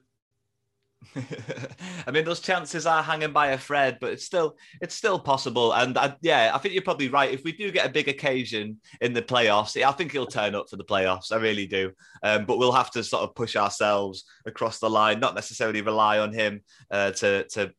I 2.06 2.10
mean, 2.10 2.24
those 2.24 2.40
chances 2.40 2.84
are 2.86 3.02
hanging 3.02 3.32
by 3.32 3.48
a 3.48 3.58
thread, 3.58 3.98
but 4.00 4.12
it's 4.12 4.24
still 4.24 4.56
it's 4.82 4.94
still 4.94 5.18
possible. 5.18 5.72
And 5.72 5.96
I, 5.96 6.14
yeah, 6.20 6.50
I 6.54 6.58
think 6.58 6.74
you're 6.74 6.82
probably 6.82 7.08
right. 7.08 7.32
If 7.32 7.42
we 7.42 7.52
do 7.52 7.70
get 7.70 7.86
a 7.86 7.90
big 7.90 8.08
occasion 8.08 8.78
in 9.00 9.14
the 9.14 9.22
playoffs, 9.22 9.82
I 9.82 9.92
think 9.92 10.12
he'll 10.12 10.26
turn 10.26 10.54
up 10.54 10.68
for 10.68 10.76
the 10.76 10.84
playoffs. 10.84 11.32
I 11.32 11.36
really 11.36 11.66
do. 11.66 11.92
Um, 12.22 12.44
but 12.44 12.58
we'll 12.58 12.72
have 12.72 12.90
to 12.92 13.02
sort 13.02 13.22
of 13.22 13.34
push 13.34 13.56
ourselves 13.56 14.24
across 14.44 14.78
the 14.78 14.90
line, 14.90 15.20
not 15.20 15.34
necessarily 15.34 15.80
rely 15.80 16.18
on 16.18 16.34
him 16.34 16.60
uh, 16.90 17.12
to 17.12 17.44
to 17.48 17.72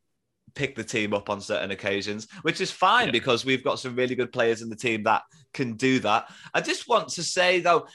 pick 0.55 0.75
the 0.75 0.83
team 0.83 1.13
up 1.13 1.29
on 1.29 1.39
certain 1.39 1.71
occasions, 1.71 2.27
which 2.41 2.59
is 2.59 2.71
fine 2.71 3.07
yeah. 3.07 3.11
because 3.11 3.45
we've 3.45 3.63
got 3.63 3.79
some 3.79 3.95
really 3.95 4.15
good 4.15 4.31
players 4.31 4.61
in 4.61 4.69
the 4.69 4.75
team 4.75 5.03
that 5.03 5.21
can 5.53 5.73
do 5.73 5.99
that. 5.99 6.29
I 6.53 6.61
just 6.61 6.87
want 6.87 7.09
to 7.09 7.23
say 7.23 7.59
though, 7.59 7.87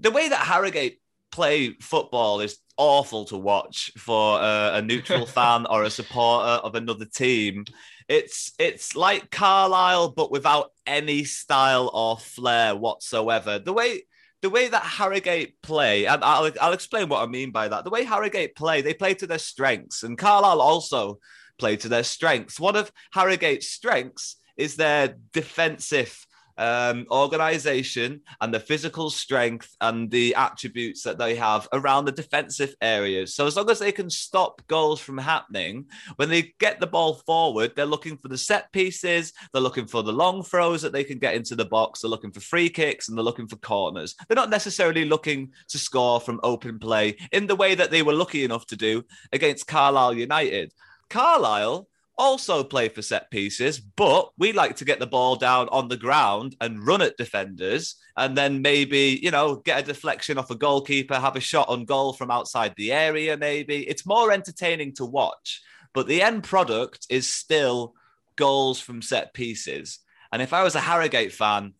the 0.00 0.10
way 0.10 0.28
that 0.28 0.46
Harrogate 0.46 1.00
play 1.30 1.72
football 1.80 2.40
is 2.40 2.58
awful 2.76 3.24
to 3.26 3.36
watch 3.36 3.92
for 3.98 4.40
a, 4.40 4.70
a 4.74 4.82
neutral 4.82 5.26
fan 5.36 5.66
or 5.66 5.82
a 5.84 5.90
supporter 5.90 6.48
of 6.48 6.74
another 6.74 7.04
team. 7.04 7.64
It's 8.08 8.52
it's 8.58 8.96
like 8.96 9.30
Carlisle, 9.30 10.10
but 10.10 10.30
without 10.30 10.72
any 10.86 11.24
style 11.24 11.90
or 11.92 12.16
flair 12.16 12.74
whatsoever. 12.74 13.58
The 13.58 13.72
way 13.72 14.02
the 14.40 14.50
way 14.50 14.68
that 14.68 14.82
Harrogate 14.82 15.60
play, 15.62 16.06
and 16.06 16.22
I'll, 16.22 16.50
I'll 16.60 16.72
explain 16.72 17.08
what 17.08 17.22
I 17.22 17.26
mean 17.26 17.50
by 17.50 17.66
that. 17.68 17.82
The 17.82 17.90
way 17.90 18.04
Harrogate 18.04 18.54
play, 18.54 18.82
they 18.82 18.94
play 18.94 19.14
to 19.14 19.26
their 19.26 19.38
strengths, 19.38 20.04
and 20.04 20.16
Carlisle 20.16 20.60
also 20.60 21.18
play 21.58 21.76
to 21.76 21.88
their 21.88 22.04
strengths. 22.04 22.60
One 22.60 22.76
of 22.76 22.92
Harrogate's 23.12 23.68
strengths 23.68 24.36
is 24.56 24.76
their 24.76 25.16
defensive 25.32 26.24
um, 26.58 27.06
organization 27.10 28.20
and 28.40 28.52
the 28.52 28.60
physical 28.60 29.08
strength 29.10 29.74
and 29.80 30.10
the 30.10 30.34
attributes 30.34 31.02
that 31.04 31.18
they 31.18 31.34
have 31.36 31.68
around 31.72 32.04
the 32.04 32.12
defensive 32.12 32.74
areas. 32.82 33.34
So 33.34 33.46
as 33.46 33.56
long 33.56 33.70
as 33.70 33.78
they 33.78 33.92
can 33.92 34.10
stop 34.10 34.60
goals 34.66 35.00
from 35.00 35.16
happening, 35.16 35.86
when 36.16 36.28
they 36.28 36.52
get 36.58 36.80
the 36.80 36.86
ball 36.86 37.14
forward, 37.14 37.72
they're 37.74 37.86
looking 37.86 38.18
for 38.18 38.28
the 38.28 38.36
set 38.36 38.70
pieces, 38.72 39.32
they're 39.52 39.62
looking 39.62 39.86
for 39.86 40.02
the 40.02 40.12
long 40.12 40.42
throws 40.42 40.82
that 40.82 40.92
they 40.92 41.04
can 41.04 41.18
get 41.18 41.34
into 41.34 41.54
the 41.54 41.64
box, 41.64 42.00
they're 42.00 42.10
looking 42.10 42.32
for 42.32 42.40
free 42.40 42.68
kicks, 42.68 43.08
and 43.08 43.16
they're 43.16 43.24
looking 43.24 43.48
for 43.48 43.56
corners. 43.56 44.14
They're 44.26 44.34
not 44.34 44.50
necessarily 44.50 45.04
looking 45.04 45.52
to 45.68 45.78
score 45.78 46.20
from 46.20 46.40
open 46.42 46.78
play 46.78 47.16
in 47.32 47.46
the 47.46 47.56
way 47.56 47.74
that 47.76 47.90
they 47.90 48.02
were 48.02 48.12
lucky 48.12 48.44
enough 48.44 48.66
to 48.66 48.76
do 48.76 49.04
against 49.32 49.66
Carlisle 49.66 50.14
United. 50.14 50.72
Carlisle 51.08 51.88
also 52.18 52.64
play 52.64 52.88
for 52.88 53.00
set 53.00 53.30
pieces, 53.30 53.78
but 53.78 54.30
we 54.36 54.52
like 54.52 54.76
to 54.76 54.84
get 54.84 54.98
the 54.98 55.06
ball 55.06 55.36
down 55.36 55.68
on 55.70 55.88
the 55.88 55.96
ground 55.96 56.56
and 56.60 56.84
run 56.84 57.00
at 57.00 57.16
defenders 57.16 57.96
and 58.16 58.36
then 58.36 58.60
maybe, 58.60 59.20
you 59.22 59.30
know, 59.30 59.56
get 59.56 59.80
a 59.80 59.86
deflection 59.86 60.36
off 60.36 60.50
a 60.50 60.56
goalkeeper, 60.56 61.14
have 61.14 61.36
a 61.36 61.40
shot 61.40 61.68
on 61.68 61.84
goal 61.84 62.12
from 62.12 62.30
outside 62.30 62.74
the 62.76 62.92
area, 62.92 63.36
maybe. 63.36 63.88
It's 63.88 64.04
more 64.04 64.32
entertaining 64.32 64.94
to 64.96 65.04
watch, 65.04 65.62
but 65.94 66.08
the 66.08 66.20
end 66.20 66.42
product 66.42 67.06
is 67.08 67.28
still 67.28 67.94
goals 68.36 68.80
from 68.80 69.00
set 69.00 69.32
pieces. 69.32 70.00
And 70.32 70.42
if 70.42 70.52
I 70.52 70.64
was 70.64 70.74
a 70.74 70.80
Harrogate 70.80 71.32
fan, 71.32 71.74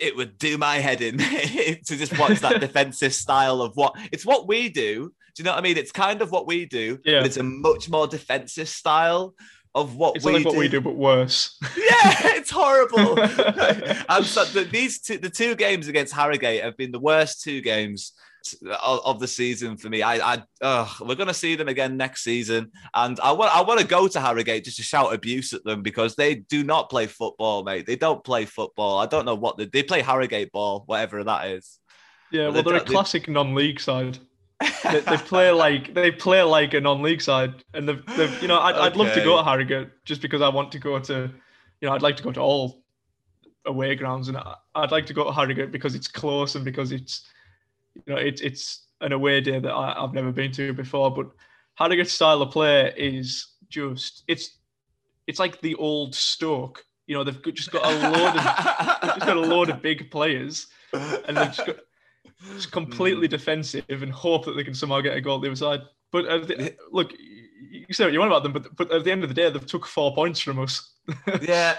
it 0.00 0.14
would 0.14 0.38
do 0.38 0.58
my 0.58 0.76
head 0.76 1.00
in 1.00 1.18
to 1.18 1.96
just 1.96 2.16
watch 2.18 2.40
that 2.40 2.60
defensive 2.60 3.14
style 3.14 3.62
of 3.62 3.76
what 3.76 3.94
it's 4.12 4.24
what 4.26 4.46
we 4.46 4.68
do. 4.68 5.12
Do 5.34 5.42
you 5.42 5.44
know 5.44 5.52
what 5.52 5.58
I 5.58 5.62
mean? 5.62 5.76
It's 5.76 5.92
kind 5.92 6.20
of 6.20 6.30
what 6.30 6.46
we 6.46 6.66
do, 6.66 6.98
yeah. 7.04 7.20
but 7.20 7.26
it's 7.26 7.36
a 7.36 7.42
much 7.42 7.88
more 7.88 8.06
defensive 8.06 8.68
style 8.68 9.34
of 9.74 9.96
what 9.96 10.16
it's 10.16 10.24
we 10.24 10.32
like 10.32 10.42
do. 10.42 10.48
what 10.48 10.56
we 10.56 10.68
do, 10.68 10.80
but 10.80 10.96
worse. 10.96 11.58
Yeah, 11.76 12.36
it's 12.36 12.50
horrible. 12.50 13.18
and 14.08 14.24
so 14.24 14.44
the, 14.44 14.68
these 14.70 15.00
two, 15.00 15.18
the 15.18 15.30
two 15.30 15.56
games 15.56 15.88
against 15.88 16.14
Harrogate 16.14 16.62
have 16.62 16.76
been 16.76 16.92
the 16.92 16.98
worst 17.00 17.42
two 17.42 17.60
games 17.60 18.12
of, 18.62 19.00
of 19.04 19.20
the 19.20 19.26
season 19.26 19.76
for 19.76 19.88
me. 19.88 20.02
I, 20.02 20.34
I 20.34 20.42
uh, 20.62 20.88
we're 21.00 21.16
going 21.16 21.28
to 21.28 21.34
see 21.34 21.56
them 21.56 21.68
again 21.68 21.96
next 21.96 22.22
season, 22.22 22.70
and 22.94 23.18
I 23.20 23.32
want 23.32 23.54
I 23.54 23.62
want 23.62 23.80
to 23.80 23.86
go 23.86 24.06
to 24.06 24.20
Harrogate 24.20 24.64
just 24.64 24.76
to 24.76 24.82
shout 24.82 25.12
abuse 25.12 25.52
at 25.52 25.64
them 25.64 25.82
because 25.82 26.14
they 26.14 26.36
do 26.36 26.62
not 26.62 26.90
play 26.90 27.06
football, 27.06 27.64
mate. 27.64 27.86
They 27.86 27.96
don't 27.96 28.22
play 28.22 28.44
football. 28.44 28.98
I 28.98 29.06
don't 29.06 29.24
know 29.24 29.34
what 29.34 29.56
they, 29.56 29.66
they 29.66 29.82
play 29.82 30.02
Harrogate 30.02 30.52
ball, 30.52 30.84
whatever 30.86 31.24
that 31.24 31.48
is. 31.48 31.78
Yeah, 32.30 32.48
well, 32.48 32.62
they're 32.62 32.76
a 32.76 32.80
classic 32.80 33.28
non-league 33.28 33.80
side 33.80 34.18
they, 34.60 35.00
they, 35.00 35.16
play 35.16 35.50
like 35.64 35.94
they 35.94 36.10
play 36.10 36.42
like 36.42 36.74
a 36.74 36.80
non-league 36.80 37.22
side, 37.22 37.54
and 37.74 37.88
they've, 37.88 38.04
they've 38.16 38.42
you 38.42 38.48
know 38.48 38.58
I'd, 38.58 38.74
okay. 38.74 38.84
I'd 38.84 38.96
love 38.96 39.12
to 39.14 39.22
go 39.22 39.36
to 39.36 39.42
Harrogate 39.44 39.90
just 40.04 40.20
because 40.20 40.42
I 40.42 40.48
want 40.48 40.72
to 40.72 40.78
go 40.78 40.98
to, 40.98 41.30
you 41.80 41.88
know 41.88 41.94
I'd 41.94 42.02
like 42.02 42.16
to 42.16 42.22
go 42.22 42.32
to 42.32 42.40
all 42.40 42.82
away 43.66 43.94
grounds, 43.94 44.28
and 44.28 44.36
I, 44.36 44.54
would 44.76 44.90
like 44.90 45.06
to 45.06 45.14
go 45.14 45.24
to 45.24 45.32
Harrogate 45.32 45.70
because 45.70 45.94
it's 45.94 46.08
close 46.08 46.54
and 46.54 46.64
because 46.64 46.92
it's 46.92 47.28
you 47.94 48.14
know 48.14 48.16
it's 48.16 48.40
it's 48.40 48.86
an 49.00 49.12
away 49.12 49.40
day 49.40 49.60
that 49.60 49.72
I, 49.72 50.00
have 50.00 50.14
never 50.14 50.32
been 50.32 50.52
to 50.52 50.72
before. 50.72 51.14
But 51.14 51.30
Harrogate's 51.74 52.12
style 52.12 52.42
of 52.42 52.50
play 52.50 52.92
is 52.96 53.46
just 53.68 54.24
it's 54.26 54.58
it's 55.26 55.38
like 55.38 55.60
the 55.60 55.74
old 55.76 56.14
Stoke. 56.14 56.84
You 57.06 57.14
know 57.14 57.24
they've 57.24 57.54
just 57.54 57.70
got 57.70 57.86
a 57.86 58.10
load 58.10 58.36
of 58.36 59.14
just 59.14 59.26
got 59.26 59.36
a 59.36 59.40
load 59.40 59.70
of 59.70 59.80
big 59.80 60.10
players, 60.10 60.66
and 60.92 61.36
they've 61.36 61.52
just 61.52 61.66
got 61.66 61.76
it's 62.54 62.66
completely 62.66 63.26
mm. 63.26 63.30
defensive 63.30 63.84
and 63.88 64.12
hope 64.12 64.44
that 64.44 64.56
they 64.56 64.64
can 64.64 64.74
somehow 64.74 65.00
get 65.00 65.16
a 65.16 65.20
goal 65.20 65.38
the 65.38 65.48
other 65.48 65.56
side. 65.56 65.80
But 66.10 66.48
the, 66.48 66.74
look, 66.90 67.12
you 67.18 67.92
say 67.92 68.04
what 68.04 68.12
you 68.12 68.18
want 68.18 68.32
about 68.32 68.42
them, 68.42 68.52
but 68.52 68.74
but 68.76 68.90
at 68.92 69.04
the 69.04 69.12
end 69.12 69.22
of 69.22 69.28
the 69.28 69.34
day, 69.34 69.50
they've 69.50 69.66
took 69.66 69.86
four 69.86 70.14
points 70.14 70.40
from 70.40 70.58
us. 70.58 70.94
Yeah, 71.42 71.78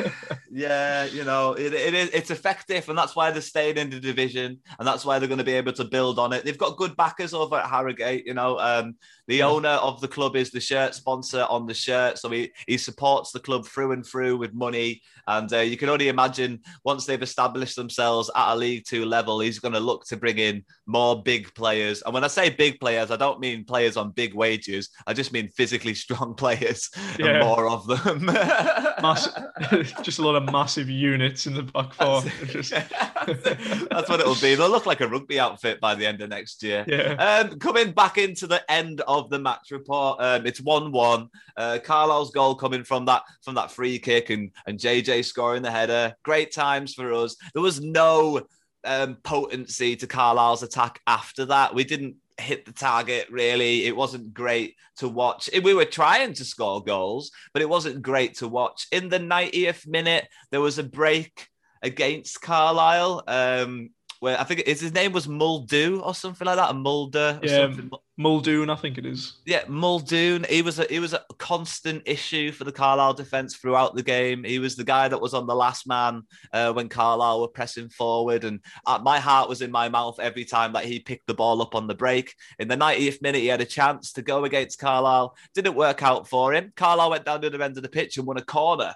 yeah, 0.50 1.04
you 1.04 1.24
know, 1.24 1.52
it, 1.52 1.72
it 1.72 1.94
is 1.94 2.10
it's 2.10 2.30
effective, 2.30 2.88
and 2.88 2.96
that's 2.96 3.14
why 3.14 3.30
they're 3.30 3.42
staying 3.42 3.76
in 3.76 3.90
the 3.90 4.00
division, 4.00 4.58
and 4.78 4.88
that's 4.88 5.04
why 5.04 5.18
they're 5.18 5.28
going 5.28 5.38
to 5.38 5.44
be 5.44 5.52
able 5.52 5.72
to 5.72 5.84
build 5.84 6.18
on 6.18 6.32
it. 6.32 6.44
They've 6.44 6.56
got 6.56 6.76
good 6.76 6.96
backers 6.96 7.34
over 7.34 7.56
at 7.56 7.68
Harrogate. 7.68 8.26
You 8.26 8.34
know, 8.34 8.58
um, 8.58 8.96
the 9.26 9.36
yeah. 9.36 9.46
owner 9.46 9.68
of 9.68 10.00
the 10.00 10.08
club 10.08 10.36
is 10.36 10.50
the 10.50 10.60
shirt 10.60 10.94
sponsor 10.94 11.46
on 11.48 11.66
the 11.66 11.74
shirt, 11.74 12.18
so 12.18 12.30
he 12.30 12.52
he 12.66 12.78
supports 12.78 13.32
the 13.32 13.40
club 13.40 13.66
through 13.66 13.92
and 13.92 14.04
through 14.04 14.36
with 14.36 14.54
money. 14.54 15.02
And 15.26 15.52
uh, 15.52 15.58
you 15.58 15.76
can 15.76 15.88
only 15.88 16.08
imagine 16.08 16.60
once 16.84 17.06
they've 17.06 17.22
established 17.22 17.76
themselves 17.76 18.30
at 18.34 18.54
a 18.54 18.56
League 18.56 18.84
Two 18.86 19.04
level, 19.04 19.40
he's 19.40 19.58
going 19.58 19.74
to 19.74 19.80
look 19.80 20.04
to 20.06 20.16
bring 20.16 20.38
in 20.38 20.64
more 20.86 21.22
big 21.22 21.54
players. 21.54 22.02
And 22.02 22.12
when 22.14 22.24
I 22.24 22.28
say 22.28 22.50
big 22.50 22.80
players, 22.80 23.10
I 23.10 23.16
don't 23.16 23.40
mean 23.40 23.64
players 23.64 23.96
on 23.96 24.10
big 24.10 24.34
wages. 24.34 24.90
I 25.06 25.12
just 25.12 25.32
mean 25.32 25.48
physically 25.48 25.94
strong 26.04 26.34
players 26.34 26.90
yeah. 27.18 27.26
and 27.26 27.46
more 27.46 27.68
of 27.68 27.86
them. 27.86 28.28
Mass- 29.02 29.28
just 30.02 30.18
a 30.18 30.22
lot 30.22 30.36
of 30.36 30.50
massive 30.50 30.88
units 30.88 31.46
in 31.46 31.54
the 31.54 31.62
back 31.62 31.92
four. 31.94 32.22
That's, 32.22 32.70
That's 33.90 34.08
what 34.08 34.20
it'll 34.20 34.34
be. 34.36 34.54
They'll 34.54 34.70
look 34.70 34.86
like 34.86 35.00
a 35.00 35.08
rugby 35.08 35.38
outfit 35.38 35.80
by 35.80 35.94
the 35.94 36.06
end 36.06 36.20
of 36.20 36.30
next 36.30 36.62
year. 36.62 36.84
Yeah. 36.86 37.14
Um, 37.14 37.58
coming 37.58 37.92
back 37.92 38.18
into 38.18 38.46
the 38.46 38.68
end 38.70 39.00
of 39.02 39.30
the 39.30 39.38
match 39.38 39.70
report, 39.70 40.20
um, 40.20 40.46
it's 40.46 40.60
one-one. 40.60 41.28
Uh, 41.56 41.78
Carlisle's 41.82 42.30
goal 42.30 42.54
coming 42.54 42.84
from 42.84 43.04
that 43.06 43.22
from 43.42 43.54
that 43.54 43.70
free 43.70 43.98
kick 43.98 44.30
and 44.30 44.50
and 44.66 44.78
JJ 44.78 45.24
scoring 45.24 45.62
the 45.62 45.70
header. 45.70 46.14
Great 46.24 46.52
times 46.52 46.94
for 46.94 47.12
us. 47.12 47.36
There 47.54 47.62
was 47.62 47.80
no 47.80 48.42
um, 48.84 49.16
potency 49.22 49.96
to 49.96 50.06
Carlisle's 50.06 50.62
attack 50.62 51.00
after 51.06 51.46
that. 51.46 51.74
We 51.74 51.84
didn't 51.84 52.16
hit 52.40 52.64
the 52.64 52.72
target 52.72 53.28
really. 53.30 53.86
It 53.86 53.96
wasn't 53.96 54.34
great 54.34 54.76
to 54.96 55.08
watch. 55.08 55.48
We 55.62 55.74
were 55.74 55.84
trying 55.84 56.34
to 56.34 56.44
score 56.44 56.82
goals, 56.82 57.30
but 57.52 57.62
it 57.62 57.68
wasn't 57.68 58.02
great 58.02 58.36
to 58.38 58.48
watch. 58.48 58.86
In 58.92 59.08
the 59.08 59.18
90th 59.18 59.86
minute, 59.86 60.28
there 60.50 60.60
was 60.60 60.78
a 60.78 60.84
break 60.84 61.46
against 61.82 62.40
Carlisle. 62.40 63.24
Um, 63.26 63.90
where 64.20 64.38
I 64.38 64.44
think 64.44 64.66
his 64.66 64.92
name 64.92 65.12
was 65.12 65.26
Muldoon 65.26 66.00
or 66.00 66.14
something 66.14 66.44
like 66.44 66.56
that, 66.56 66.70
a 66.70 66.74
Mulder. 66.74 67.40
yeah, 67.42 67.62
something. 67.62 67.90
Muldoon, 68.18 68.68
I 68.68 68.76
think 68.76 68.98
it 68.98 69.06
is. 69.06 69.38
Yeah, 69.46 69.64
Muldoon. 69.66 70.44
He 70.48 70.60
was 70.60 70.78
a 70.78 70.84
he 70.84 70.98
was 70.98 71.14
a 71.14 71.24
constant 71.38 72.02
issue 72.04 72.52
for 72.52 72.64
the 72.64 72.72
Carlisle 72.72 73.14
defense 73.14 73.56
throughout 73.56 73.96
the 73.96 74.02
game. 74.02 74.44
He 74.44 74.58
was 74.58 74.76
the 74.76 74.84
guy 74.84 75.08
that 75.08 75.20
was 75.20 75.32
on 75.32 75.46
the 75.46 75.54
last 75.54 75.86
man 75.86 76.22
uh, 76.52 76.70
when 76.74 76.90
Carlisle 76.90 77.40
were 77.40 77.48
pressing 77.48 77.88
forward, 77.88 78.44
and 78.44 78.60
uh, 78.86 79.00
my 79.02 79.18
heart 79.18 79.48
was 79.48 79.62
in 79.62 79.70
my 79.70 79.88
mouth 79.88 80.20
every 80.20 80.44
time 80.44 80.74
that 80.74 80.84
he 80.84 81.00
picked 81.00 81.26
the 81.26 81.34
ball 81.34 81.62
up 81.62 81.74
on 81.74 81.86
the 81.86 81.94
break. 81.94 82.34
In 82.58 82.68
the 82.68 82.76
90th 82.76 83.22
minute, 83.22 83.40
he 83.40 83.46
had 83.46 83.62
a 83.62 83.66
chance 83.66 84.12
to 84.12 84.22
go 84.22 84.44
against 84.44 84.78
Carlisle. 84.78 85.34
Didn't 85.54 85.74
work 85.74 86.02
out 86.02 86.28
for 86.28 86.52
him. 86.52 86.74
Carlisle 86.76 87.10
went 87.10 87.24
down 87.24 87.40
to 87.40 87.48
the 87.48 87.64
end 87.64 87.78
of 87.78 87.82
the 87.82 87.88
pitch 87.88 88.18
and 88.18 88.26
won 88.26 88.36
a 88.36 88.42
corner. 88.42 88.94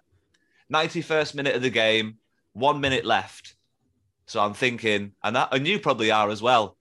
91st 0.71 1.35
minute 1.35 1.57
of 1.57 1.63
the 1.63 1.71
game, 1.71 2.19
one 2.53 2.83
minute 2.83 3.07
left. 3.07 3.54
So 4.27 4.41
I'm 4.41 4.55
thinking, 4.55 5.13
and 5.23 5.37
that, 5.37 5.49
and 5.53 5.67
you 5.67 5.79
probably 5.79 6.11
are 6.11 6.31
as 6.31 6.41
well. 6.41 6.77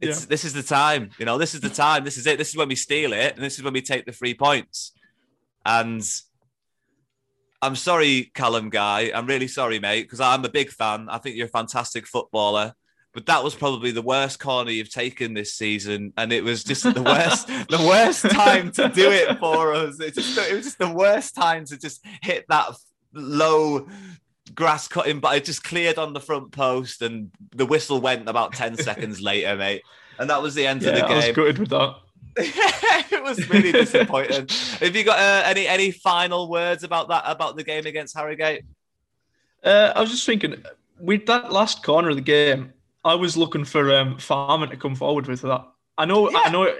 It's 0.00 0.20
yeah. 0.20 0.26
this 0.28 0.44
is 0.44 0.52
the 0.52 0.62
time, 0.62 1.10
you 1.18 1.26
know. 1.26 1.38
This 1.38 1.54
is 1.54 1.60
the 1.60 1.68
time. 1.68 2.04
This 2.04 2.16
is 2.16 2.26
it. 2.26 2.38
This 2.38 2.50
is 2.50 2.56
when 2.56 2.68
we 2.68 2.76
steal 2.76 3.12
it, 3.12 3.34
and 3.34 3.44
this 3.44 3.58
is 3.58 3.64
when 3.64 3.74
we 3.74 3.82
take 3.82 4.06
the 4.06 4.12
three 4.12 4.34
points. 4.34 4.92
And 5.66 6.02
I'm 7.60 7.76
sorry, 7.76 8.30
Callum 8.34 8.70
Guy. 8.70 9.10
I'm 9.14 9.26
really 9.26 9.48
sorry, 9.48 9.80
mate, 9.80 10.02
because 10.02 10.20
I'm 10.20 10.44
a 10.44 10.48
big 10.48 10.70
fan. 10.70 11.08
I 11.10 11.18
think 11.18 11.36
you're 11.36 11.46
a 11.46 11.50
fantastic 11.50 12.06
footballer. 12.06 12.74
But 13.12 13.26
that 13.26 13.42
was 13.42 13.54
probably 13.54 13.90
the 13.90 14.02
worst 14.02 14.38
corner 14.38 14.70
you've 14.70 14.92
taken 14.92 15.34
this 15.34 15.54
season, 15.54 16.12
and 16.16 16.32
it 16.32 16.44
was 16.44 16.62
just 16.62 16.84
the 16.84 17.02
worst, 17.02 17.48
the 17.68 17.84
worst 17.88 18.30
time 18.30 18.70
to 18.72 18.88
do 18.88 19.10
it 19.10 19.38
for 19.38 19.74
us. 19.74 19.98
It, 19.98 20.14
just, 20.14 20.38
it 20.38 20.54
was 20.54 20.64
just 20.64 20.78
the 20.78 20.92
worst 20.92 21.34
time 21.34 21.64
to 21.66 21.78
just 21.78 22.04
hit 22.22 22.44
that 22.48 22.74
low 23.12 23.88
grass 24.54 24.88
cutting, 24.88 25.20
but 25.20 25.36
it 25.36 25.44
just 25.44 25.64
cleared 25.64 25.98
on 25.98 26.12
the 26.12 26.20
front 26.20 26.52
post, 26.52 27.02
and 27.02 27.30
the 27.54 27.66
whistle 27.66 28.00
went 28.00 28.28
about 28.28 28.52
ten 28.52 28.76
seconds 28.88 29.20
later, 29.20 29.56
mate. 29.56 29.82
And 30.18 30.28
that 30.30 30.42
was 30.42 30.54
the 30.54 30.66
end 30.66 30.82
yeah, 30.82 30.90
of 30.90 30.94
the 30.94 31.00
game. 31.02 31.10
I 31.10 31.26
was 31.28 31.36
gutted 31.36 31.58
with 31.58 31.70
that. 31.70 31.96
it 32.36 33.22
was 33.22 33.48
really 33.50 33.72
disappointing. 33.72 34.46
Have 34.80 34.94
you 34.94 35.04
got 35.04 35.18
uh, 35.18 35.42
any 35.46 35.66
any 35.66 35.90
final 35.90 36.48
words 36.48 36.84
about 36.84 37.08
that 37.08 37.24
about 37.26 37.56
the 37.56 37.64
game 37.64 37.86
against 37.86 38.16
Harrogate? 38.16 38.64
Uh, 39.64 39.92
I 39.94 40.00
was 40.00 40.10
just 40.10 40.24
thinking, 40.24 40.62
with 41.00 41.26
that 41.26 41.52
last 41.52 41.82
corner 41.82 42.10
of 42.10 42.16
the 42.16 42.22
game, 42.22 42.72
I 43.04 43.14
was 43.14 43.36
looking 43.36 43.64
for 43.64 43.92
um, 43.94 44.18
Farman 44.18 44.70
to 44.70 44.76
come 44.76 44.94
forward 44.94 45.26
with 45.26 45.42
that. 45.42 45.66
I 45.96 46.04
know, 46.04 46.30
Yeah. 46.30 46.42
I 46.44 46.50
know, 46.50 46.72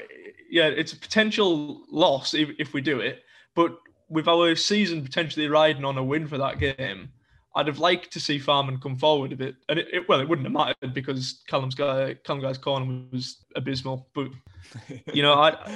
yeah, 0.48 0.66
it's 0.66 0.92
a 0.92 0.96
potential 0.96 1.82
loss 1.90 2.34
if, 2.34 2.50
if 2.58 2.72
we 2.72 2.80
do 2.80 3.00
it, 3.00 3.24
but 3.54 3.76
with 4.08 4.28
our 4.28 4.54
season 4.54 5.02
potentially 5.02 5.48
riding 5.48 5.84
on 5.84 5.98
a 5.98 6.04
win 6.04 6.26
for 6.28 6.38
that 6.38 6.58
game, 6.58 7.10
I'd 7.58 7.66
have 7.66 7.80
liked 7.80 8.12
to 8.12 8.20
see 8.20 8.38
Farman 8.38 8.78
come 8.78 8.94
forward 8.94 9.32
a 9.32 9.36
bit. 9.36 9.56
And 9.68 9.80
it, 9.80 9.88
it 9.92 10.08
well, 10.08 10.20
it 10.20 10.28
wouldn't 10.28 10.46
have 10.46 10.52
mattered 10.52 10.94
because 10.94 11.42
Callum's 11.48 11.74
guy, 11.74 12.14
Callum 12.24 12.40
guy's 12.40 12.56
corner 12.56 13.02
was 13.10 13.44
abysmal. 13.56 14.08
But 14.14 14.28
you 15.12 15.22
know, 15.22 15.32
I 15.34 15.56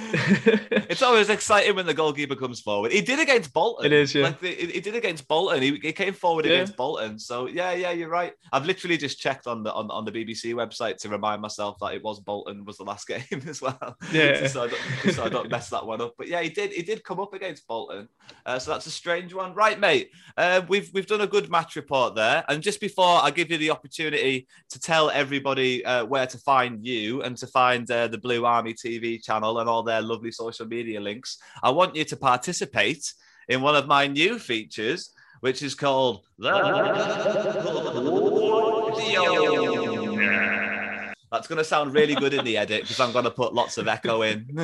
It's 0.89 1.01
always 1.01 1.29
exciting 1.29 1.75
when 1.75 1.85
the 1.85 1.93
goalkeeper 1.93 2.35
comes 2.35 2.61
forward. 2.61 2.93
He 2.93 3.01
did 3.01 3.19
against 3.19 3.51
Bolton. 3.51 3.87
It 3.87 3.91
is, 3.91 4.15
yeah. 4.15 4.23
Like 4.23 4.39
the, 4.39 4.47
he 4.49 4.79
did 4.79 4.95
against 4.95 5.27
Bolton. 5.27 5.61
He, 5.61 5.75
he 5.81 5.91
came 5.91 6.13
forward 6.13 6.45
Yeah. 6.45 6.53
against 6.53 6.77
Bolton. 6.77 7.19
So 7.19 7.47
yeah, 7.47 7.73
yeah, 7.73 7.91
you're 7.91 8.07
right. 8.07 8.31
I've 8.53 8.65
literally 8.65 8.95
just 8.97 9.19
checked 9.19 9.45
on 9.45 9.63
the 9.63 9.73
on, 9.73 9.91
on 9.91 10.05
the 10.05 10.11
BBC 10.11 10.53
website 10.53 10.97
to 10.99 11.09
remind 11.09 11.41
myself 11.41 11.77
that 11.81 11.93
it 11.95 12.03
was 12.03 12.21
Bolton 12.21 12.63
was 12.63 12.77
the 12.77 12.83
last 12.85 13.07
game 13.09 13.41
as 13.45 13.61
well. 13.61 13.97
Yeah. 14.13 14.47
so 14.47 14.63
I 14.63 14.67
don't, 14.67 15.13
so 15.13 15.23
I 15.25 15.29
don't 15.29 15.51
mess 15.51 15.69
that 15.71 15.85
one 15.85 15.99
up. 15.99 16.13
But 16.17 16.29
yeah, 16.29 16.41
he 16.41 16.49
did. 16.49 16.71
He 16.71 16.81
did 16.83 17.03
come 17.03 17.19
up 17.19 17.33
against 17.33 17.67
Bolton. 17.67 18.07
Uh, 18.45 18.57
so 18.57 18.71
that's 18.71 18.85
a 18.85 18.91
strange 18.91 19.33
one, 19.33 19.53
right, 19.53 19.77
mate? 19.79 20.11
Uh, 20.37 20.61
we've 20.69 20.89
we've 20.93 21.07
done 21.07 21.19
a 21.21 21.27
good 21.27 21.49
match 21.51 21.72
report 21.75 22.15
there. 22.15 22.43
And 22.47 22.61
just 22.61 22.79
before 22.79 23.19
I 23.21 23.31
give 23.31 23.51
you 23.51 23.57
the 23.57 23.71
opportunity 23.71 24.47
to 24.69 24.79
tell 24.79 25.09
everybody 25.09 25.83
uh, 25.85 26.05
where 26.05 26.27
to 26.27 26.37
find 26.37 26.85
you 26.85 27.21
and 27.21 27.37
to 27.37 27.47
find 27.47 27.89
uh, 27.89 28.07
the 28.07 28.17
Blue 28.17 28.45
Army 28.45 28.73
TV 28.73 29.23
channel 29.23 29.59
and 29.59 29.69
all 29.69 29.83
their 29.83 30.01
lovely 30.01 30.31
social 30.31 30.65
media 30.65 30.99
links, 30.99 31.37
I 31.61 31.71
want 31.71 31.95
you 31.95 32.03
to 32.05 32.15
participate 32.15 33.13
in 33.47 33.61
one 33.61 33.75
of 33.75 33.87
my 33.87 34.07
new 34.07 34.39
features, 34.39 35.11
which 35.41 35.61
is 35.61 35.75
called. 35.75 36.25
That's 41.31 41.47
going 41.47 41.57
to 41.57 41.63
sound 41.63 41.93
really 41.93 42.15
good 42.15 42.33
in 42.33 42.45
the 42.45 42.57
edit 42.57 42.81
because 42.81 42.99
I'm 42.99 43.11
going 43.11 43.25
to 43.25 43.31
put 43.31 43.53
lots 43.53 43.79
of 43.79 43.87
echo 43.87 44.21
in. 44.21 44.45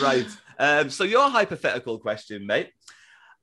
right. 0.00 0.26
Um, 0.58 0.90
so, 0.90 1.04
your 1.04 1.28
hypothetical 1.28 1.98
question, 1.98 2.46
mate. 2.46 2.70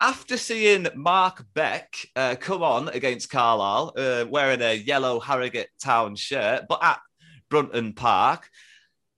After 0.01 0.35
seeing 0.35 0.87
Mark 0.93 1.45
Beck 1.53 1.95
uh, 2.15 2.35
come 2.37 2.61
on 2.61 2.89
against 2.89 3.29
Carlisle 3.29 3.93
uh, 3.97 4.25
wearing 4.29 4.61
a 4.61 4.75
yellow 4.75 5.19
Harrogate 5.19 5.69
Town 5.79 6.15
shirt, 6.15 6.65
but 6.67 6.83
at 6.83 6.99
Brunton 7.49 7.93
Park, 7.93 8.49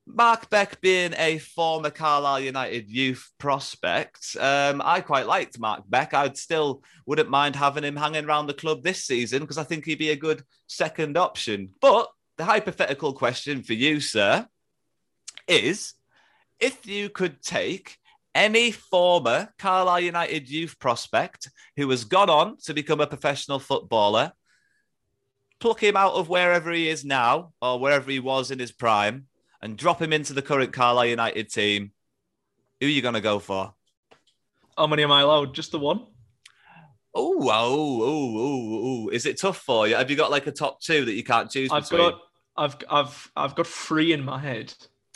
Mark 0.06 0.50
Beck 0.50 0.80
being 0.80 1.14
a 1.18 1.40
former 1.40 1.90
Carlisle 1.90 2.42
United 2.42 2.90
youth 2.90 3.30
prospect, 3.40 4.38
um, 4.40 4.82
I 4.86 5.02
quite 5.02 5.26
liked 5.28 5.60
Mark 5.60 5.84
Beck. 5.88 6.14
I'd 6.14 6.38
still 6.38 6.84
wouldn't 7.06 7.30
mind 7.30 7.56
having 7.56 7.84
him 7.84 7.96
hanging 7.96 8.26
around 8.26 8.48
the 8.48 8.54
club 8.54 8.84
this 8.84 9.04
season 9.04 9.42
because 9.42 9.58
I 9.58 9.64
think 9.64 9.84
he'd 9.84 9.98
be 9.98 10.12
a 10.12 10.16
good 10.16 10.44
second 10.68 11.18
option. 11.18 11.70
But 11.82 12.08
the 12.38 12.46
hypothetical 12.46 13.14
question 13.14 13.64
for 13.64 13.74
you, 13.74 14.00
sir, 14.00 14.48
is 15.48 15.96
if 16.60 16.86
you 16.86 17.10
could 17.10 17.42
take 17.42 17.98
any 18.38 18.72
former 18.72 19.50
Carlisle 19.58 20.02
United 20.02 20.48
youth 20.48 20.78
prospect 20.80 21.50
who 21.76 21.90
has 21.90 22.04
gone 22.04 22.30
on 22.30 22.58
to 22.66 22.74
become 22.74 23.02
a 23.02 23.08
professional 23.08 23.58
footballer, 23.58 24.32
pluck 25.60 25.82
him 25.82 25.98
out 25.98 26.14
of 26.14 26.30
wherever 26.30 26.72
he 26.72 26.88
is 26.88 27.04
now 27.04 27.54
or 27.62 27.80
wherever 27.80 28.10
he 28.12 28.20
was 28.20 28.52
in 28.52 28.60
his 28.60 28.72
prime, 28.72 29.26
and 29.62 29.76
drop 29.76 30.00
him 30.00 30.14
into 30.14 30.34
the 30.34 30.42
current 30.44 30.72
Carlisle 30.72 31.08
United 31.08 31.50
team, 31.50 31.92
who 32.80 32.86
are 32.86 32.90
you 32.90 33.02
going 33.02 33.16
to 33.16 33.22
go 33.22 33.40
for? 33.40 33.74
how 34.78 34.86
many 34.86 35.02
am 35.02 35.12
I 35.12 35.22
allowed? 35.22 35.56
Just 35.56 35.72
the 35.72 35.80
one? 35.80 36.06
Oh, 37.16 37.50
oh, 37.50 38.04
oh, 38.04 38.38
oh, 38.38 38.82
oh. 38.84 39.10
Is 39.10 39.26
it 39.26 39.40
tough 39.40 39.58
for 39.58 39.88
you? 39.88 39.96
Have 39.96 40.12
you 40.12 40.16
got 40.16 40.30
like 40.30 40.46
a 40.46 40.52
top 40.52 40.80
two 40.80 41.04
that 41.06 41.14
you 41.14 41.24
can't 41.24 41.50
choose 41.50 41.72
I've 41.72 41.90
between? 41.90 42.12
got, 42.12 42.22
I've, 42.56 42.78
I've, 42.88 43.32
I've 43.36 43.56
got 43.56 43.66
three 43.66 44.14
in 44.14 44.24
my 44.24 44.38
head. 44.38 44.72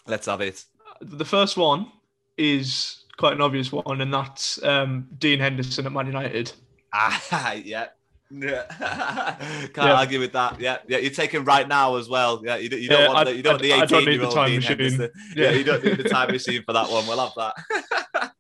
Let's 0.08 0.26
have 0.26 0.42
it. 0.42 0.66
The 1.02 1.26
first 1.26 1.58
one 1.58 1.92
is 2.38 3.01
quite 3.22 3.34
an 3.34 3.42
obvious 3.42 3.72
one, 3.72 4.02
and 4.02 4.12
that's 4.14 4.62
um, 4.64 5.08
Dean 5.18 5.40
Henderson 5.40 5.86
at 5.86 5.92
Man 5.92 6.08
United. 6.08 6.52
Ah, 6.94 7.54
yeah. 7.54 7.86
Yeah. 8.32 8.64
Can't 9.74 9.76
Yeah. 9.78 9.94
argue 9.94 10.20
with 10.20 10.32
that. 10.34 10.60
Yeah, 10.60 10.78
yeah. 10.88 10.98
You're 10.98 11.12
taking 11.12 11.44
right 11.44 11.68
now 11.68 11.98
as 11.98 12.10
well. 12.10 12.42
Yeah, 12.44 12.56
you, 12.58 12.68
don't- 12.70 12.82
you 12.82 12.90
don't 12.90 13.02
Yeah, 13.02 13.08
want 13.10 13.20
I- 13.20 13.24
the, 13.26 13.36
you 13.38 13.44
don't 13.44 13.62
the 13.62 13.74
I- 13.74 13.78
I 13.78 13.84
18 13.84 13.88
don't 13.90 14.06
need 14.06 14.12
year 14.12 14.20
the 14.22 14.26
old 14.28 14.48
Dean 14.48 14.56
machine. 14.56 14.78
Henderson. 14.80 15.12
Yeah. 15.36 15.44
Yeah. 15.44 15.52
you 15.58 15.64
don't 15.64 15.84
need 15.84 15.98
the 15.98 16.10
time 16.10 16.32
machine 16.32 16.64
for 16.64 16.74
that 16.74 16.90
one. 16.90 17.06
We'll 17.08 17.20
have 17.30 17.34
that. 17.38 18.32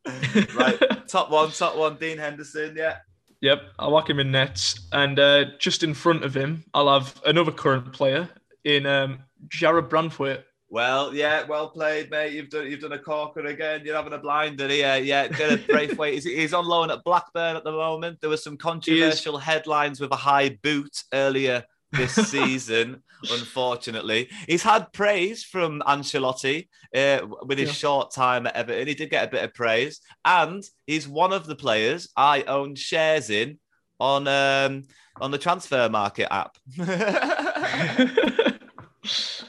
right, 0.56 1.08
top 1.08 1.30
one, 1.30 1.52
top 1.52 1.76
one, 1.78 1.98
Dean 1.98 2.18
Henderson. 2.18 2.74
Yeah. 2.76 2.98
Yep, 3.42 3.62
I'll 3.80 3.92
whack 3.92 4.10
him 4.10 4.20
in 4.20 4.32
nets, 4.32 4.88
and 4.92 5.20
uh, 5.20 5.46
just 5.60 5.84
in 5.84 5.94
front 5.94 6.24
of 6.24 6.36
him, 6.36 6.64
I'll 6.74 6.92
have 7.00 7.22
another 7.26 7.52
current 7.52 7.92
player 7.94 8.30
in 8.64 8.86
um, 8.86 9.20
Jarrad 9.48 9.90
Branthwaite. 9.90 10.44
Well, 10.72 11.14
yeah, 11.14 11.44
well 11.46 11.68
played, 11.68 12.10
mate. 12.10 12.32
You've 12.32 12.50
done 12.50 12.66
you've 12.72 12.80
done 12.80 12.94
a 12.94 12.98
corker 12.98 13.46
again. 13.46 13.82
You're 13.84 13.98
having 13.98 14.14
a 14.14 14.18
blinder 14.18 14.70
here. 14.70 14.96
Yeah, 14.98 15.28
Jarrad 15.28 15.66
Branthwaite. 15.68 16.14
He's, 16.14 16.24
he's 16.24 16.54
on 16.54 16.66
loan 16.66 16.90
at 16.90 17.04
Blackburn 17.04 17.58
at 17.58 17.66
the 17.66 17.74
moment. 17.74 18.22
There 18.22 18.30
was 18.30 18.42
some 18.42 18.56
controversial 18.56 19.38
headlines 19.38 20.00
with 20.00 20.14
a 20.14 20.16
high 20.16 20.58
boot 20.64 21.04
earlier 21.14 21.66
this 21.92 22.14
season. 22.30 23.04
Unfortunately, 23.30 24.30
he's 24.48 24.64
had 24.64 24.94
praise 24.94 25.44
from 25.44 25.82
Ancelotti 25.86 26.70
uh, 26.96 27.28
with 27.44 27.58
his 27.58 27.68
Yeah. 27.68 27.74
short 27.74 28.12
time 28.14 28.48
at 28.48 28.56
Everton. 28.56 28.88
He 28.88 28.94
did 28.96 29.10
get 29.10 29.28
a 29.28 29.32
bit 29.32 29.44
of 29.44 29.54
praise, 29.54 30.00
and 30.24 30.64
he's 30.88 31.06
one 31.06 31.34
of 31.34 31.48
the 31.48 31.56
players 31.58 32.08
I 32.16 32.44
own 32.44 32.76
shares 32.76 33.30
in 33.30 33.60
on 34.00 34.26
um, 34.30 34.84
on 35.20 35.32
the 35.32 35.38
transfer 35.38 35.90
market 35.90 36.30
app. 36.34 36.58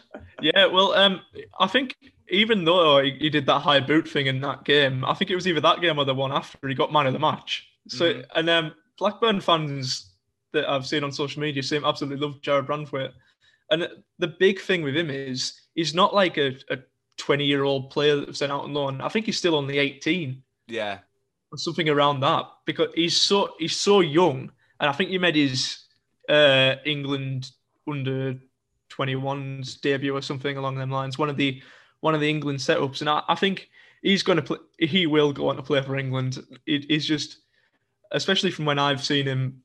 yeah, 0.42 0.66
well, 0.66 0.92
um, 0.94 1.20
I 1.58 1.66
think 1.66 1.96
even 2.28 2.64
though 2.64 3.02
he, 3.02 3.12
he 3.18 3.30
did 3.30 3.46
that 3.46 3.60
high 3.60 3.80
boot 3.80 4.08
thing 4.08 4.26
in 4.26 4.40
that 4.40 4.64
game, 4.64 5.04
I 5.04 5.14
think 5.14 5.30
it 5.30 5.34
was 5.34 5.46
either 5.46 5.60
that 5.60 5.80
game 5.80 5.98
or 5.98 6.04
the 6.04 6.14
one 6.14 6.32
after 6.32 6.68
he 6.68 6.74
got 6.74 6.92
man 6.92 7.06
of 7.06 7.12
the 7.12 7.18
match. 7.18 7.68
So, 7.88 8.12
Mhm. 8.14 8.26
and 8.34 8.50
um, 8.50 8.74
Blackburn 8.98 9.40
fans 9.40 10.12
that 10.52 10.68
I've 10.68 10.86
seen 10.86 11.04
on 11.04 11.12
social 11.12 11.40
media 11.40 11.62
seem 11.62 11.84
absolutely 11.84 12.24
love 12.24 12.40
Jarrad 12.40 12.66
Branthwaite. 12.66 13.12
And 13.70 13.88
the 14.18 14.28
big 14.28 14.60
thing 14.60 14.82
with 14.82 14.96
him 14.96 15.10
is 15.10 15.60
he's 15.74 15.94
not 15.94 16.14
like 16.14 16.36
a 16.36 16.56
20 17.16 17.44
year 17.44 17.64
old 17.64 17.90
player 17.90 18.16
that 18.16 18.28
was 18.28 18.38
sent 18.38 18.52
out 18.52 18.64
on 18.64 18.74
loan. 18.74 19.00
I 19.00 19.08
think 19.08 19.26
he's 19.26 19.38
still 19.38 19.54
only 19.54 19.78
18 19.78 20.42
yeah. 20.68 20.98
or 21.50 21.58
something 21.58 21.88
around 21.88 22.20
that 22.20 22.46
because 22.66 22.88
he's 22.94 23.16
so 23.16 23.54
he's 23.58 23.76
so 23.76 24.00
young. 24.00 24.50
And 24.80 24.90
I 24.90 24.92
think 24.92 25.10
he 25.10 25.18
made 25.18 25.36
his 25.36 25.84
uh, 26.28 26.76
England 26.84 27.50
under 27.88 28.38
21's 28.96 29.76
debut 29.76 30.14
or 30.14 30.22
something 30.22 30.56
along 30.56 30.76
them 30.76 30.90
lines. 30.90 31.18
One 31.18 31.30
of 31.30 31.36
the 31.36 31.62
one 32.00 32.14
of 32.14 32.20
the 32.20 32.28
England 32.28 32.58
setups, 32.58 33.00
and 33.00 33.08
I, 33.08 33.22
I 33.28 33.34
think 33.34 33.68
he's 34.02 34.22
going 34.22 34.36
to 34.36 34.42
play. 34.42 34.58
He 34.78 35.06
will 35.06 35.32
go 35.32 35.48
on 35.48 35.56
to 35.56 35.62
play 35.62 35.80
for 35.82 35.96
England. 35.96 36.44
It 36.66 36.90
is 36.90 37.06
just, 37.06 37.38
especially 38.10 38.50
from 38.50 38.64
when 38.64 38.78
I've 38.78 39.04
seen 39.04 39.26
him 39.26 39.62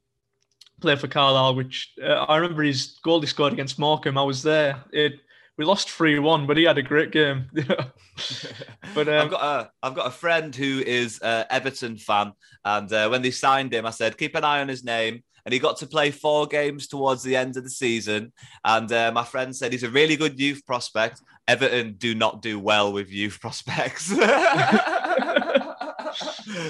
play 0.80 0.96
for 0.96 1.08
Carlisle, 1.08 1.56
which 1.56 1.94
uh, 2.02 2.26
I 2.28 2.38
remember 2.38 2.64
his 2.64 3.00
goal 3.04 3.22
he 3.22 3.28
scored 3.28 3.54
against 3.54 3.80
Morecambe. 3.80 4.18
I 4.18 4.24
was 4.24 4.44
there. 4.44 4.84
It 4.92 5.20
we 5.58 5.66
lost 5.66 5.90
three 5.90 6.20
one, 6.20 6.46
but 6.46 6.58
he 6.58 6.64
had 6.64 6.78
a 6.78 6.84
great 6.84 7.12
game. 7.12 7.46
but 8.94 9.08
um, 9.08 9.10
I've 9.10 9.32
got 9.32 9.44
a 9.44 9.72
I've 9.82 9.96
got 9.96 10.08
a 10.08 10.12
friend 10.12 10.56
who 10.56 10.84
is 10.86 11.20
Everton 11.22 11.98
fan, 11.98 12.34
and 12.64 12.92
uh, 12.94 13.10
when 13.10 13.22
they 13.22 13.32
signed 13.32 13.74
him, 13.74 13.86
I 13.86 13.92
said 13.92 14.18
keep 14.18 14.36
an 14.36 14.44
eye 14.44 14.62
on 14.62 14.68
his 14.68 14.84
name. 14.84 15.24
And 15.46 15.54
he 15.54 15.60
got 15.60 15.78
to 15.78 15.88
play 15.88 16.12
four 16.12 16.46
games 16.46 16.88
towards 16.88 17.24
the 17.24 17.38
end 17.38 17.56
of 17.56 17.64
the 17.64 17.70
season. 17.70 18.34
And 18.66 18.92
uh, 18.92 19.14
my 19.14 19.24
friend 19.24 19.56
said 19.56 19.72
he's 19.72 19.84
a 19.84 19.90
really 19.90 20.18
good 20.18 20.38
youth 20.38 20.66
prospect. 20.66 21.22
Everton 21.48 21.94
do 21.94 22.14
not 22.14 22.42
do 22.42 22.60
well 22.60 22.92
with 22.92 23.10
youth 23.10 23.40
prospects. 23.42 24.08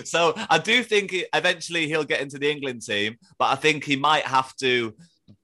so 0.04 0.36
I 0.48 0.62
do 0.64 0.84
think 0.84 1.16
eventually 1.34 1.88
he'll 1.88 2.04
get 2.04 2.22
into 2.22 2.38
the 2.38 2.52
England 2.52 2.86
team, 2.86 3.18
but 3.40 3.46
I 3.46 3.56
think 3.56 3.84
he 3.84 3.96
might 3.96 4.26
have 4.26 4.56
to 4.58 4.94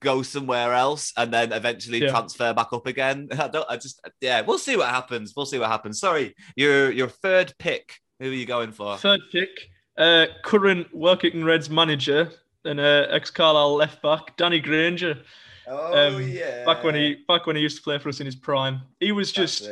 go 0.01 0.21
somewhere 0.21 0.73
else 0.73 1.11
and 1.17 1.33
then 1.33 1.51
eventually 1.51 1.99
Yeah. 2.01 2.09
transfer 2.09 2.53
back 2.53 2.73
up 2.73 2.87
again. 2.87 3.27
I 3.39 3.47
don't. 3.47 3.65
I 3.69 3.77
just 3.77 3.99
yeah. 4.21 4.41
We'll 4.41 4.57
see 4.59 4.75
what 4.77 4.89
happens. 4.89 5.33
We'll 5.35 5.45
see 5.45 5.59
what 5.59 5.69
happens. 5.69 5.99
Sorry, 5.99 6.35
your 6.55 6.91
your 6.91 7.09
third 7.09 7.53
pick. 7.59 7.95
Who 8.19 8.29
are 8.29 8.33
you 8.33 8.45
going 8.45 8.71
for? 8.71 8.97
Third 8.97 9.21
pick, 9.31 9.49
Uh, 9.97 10.27
current 10.43 10.87
Workington 10.95 11.43
Reds 11.43 11.69
manager 11.69 12.31
and 12.63 12.79
uh, 12.79 13.07
ex 13.09 13.29
Carlisle 13.29 13.75
left 13.75 14.01
back 14.01 14.37
Danny 14.37 14.59
Grainger. 14.59 15.21
Oh 15.67 16.15
Um, 16.15 16.21
yeah. 16.29 16.63
Back 16.65 16.83
when 16.83 16.95
he 16.95 17.17
back 17.27 17.45
when 17.45 17.55
he 17.55 17.61
used 17.61 17.77
to 17.77 17.83
play 17.83 17.97
for 17.99 18.09
us 18.09 18.19
in 18.19 18.25
his 18.25 18.35
prime, 18.35 18.81
he 18.99 19.11
was 19.11 19.31
just 19.31 19.69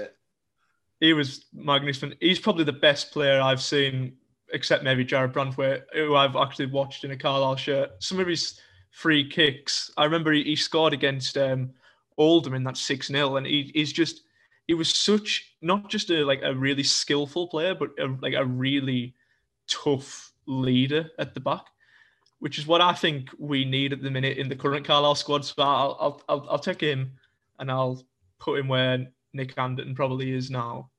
he 0.99 1.14
was 1.14 1.45
magnificent. 1.53 2.16
He's 2.20 2.39
probably 2.39 2.64
the 2.64 2.74
best 2.74 3.12
player 3.12 3.41
I've 3.41 3.62
seen, 3.62 4.18
except 4.53 4.84
maybe 4.84 5.03
Jarrad 5.05 5.34
Branthwaite, 5.34 5.84
who 5.93 6.16
I've 6.16 6.36
actually 6.36 6.68
watched 6.68 7.03
in 7.03 7.12
a 7.12 7.18
Carlisle 7.18 7.55
shirt. 7.55 7.91
Some 7.99 8.20
of 8.20 8.28
his 8.28 8.59
free 8.92 9.28
kicks, 9.28 9.92
I 9.98 10.04
remember 10.06 10.32
he, 10.32 10.44
he 10.44 10.56
scored 10.56 10.94
against 10.94 11.38
um, 11.38 11.72
Oldham 12.18 12.54
in 12.54 12.64
that 12.66 12.78
six 12.78 13.08
0 13.08 13.38
and 13.38 13.48
he, 13.48 13.72
he's 13.74 13.92
just 13.92 14.22
he 14.68 14.74
was 14.74 14.96
such 14.96 15.56
not 15.62 15.89
just 15.89 16.10
a 16.12 16.24
like 16.24 16.42
a 16.44 16.54
really 16.54 16.84
skillful 16.84 17.48
player, 17.48 17.74
but 17.74 17.92
a, 18.00 18.16
like 18.22 18.36
a 18.36 18.46
really 18.46 19.16
tough 19.68 20.32
leader 20.46 21.10
at 21.18 21.34
the 21.34 21.39
back. 21.39 21.66
Which 22.39 22.58
is 22.58 22.66
what 22.66 22.82
I 22.82 22.94
think 22.94 23.30
we 23.38 23.66
need 23.66 23.94
at 23.94 24.02
the 24.02 24.10
minute 24.10 24.38
in 24.38 24.50
the 24.50 24.56
current 24.56 24.86
Carlisle 24.86 25.16
squad. 25.16 25.46
So 25.46 25.56
I'll 25.60 25.98
I'll 26.00 26.22
I'll, 26.30 26.48
I'll 26.52 26.60
take 26.60 26.82
him 26.82 27.14
and 27.60 27.72
I'll 27.72 28.04
put 28.39 28.60
him 28.60 28.68
where 28.68 29.08
Nick 29.34 29.58
Anderton 29.58 29.96
probably 29.96 30.32
is 30.32 30.50
now. 30.50 30.91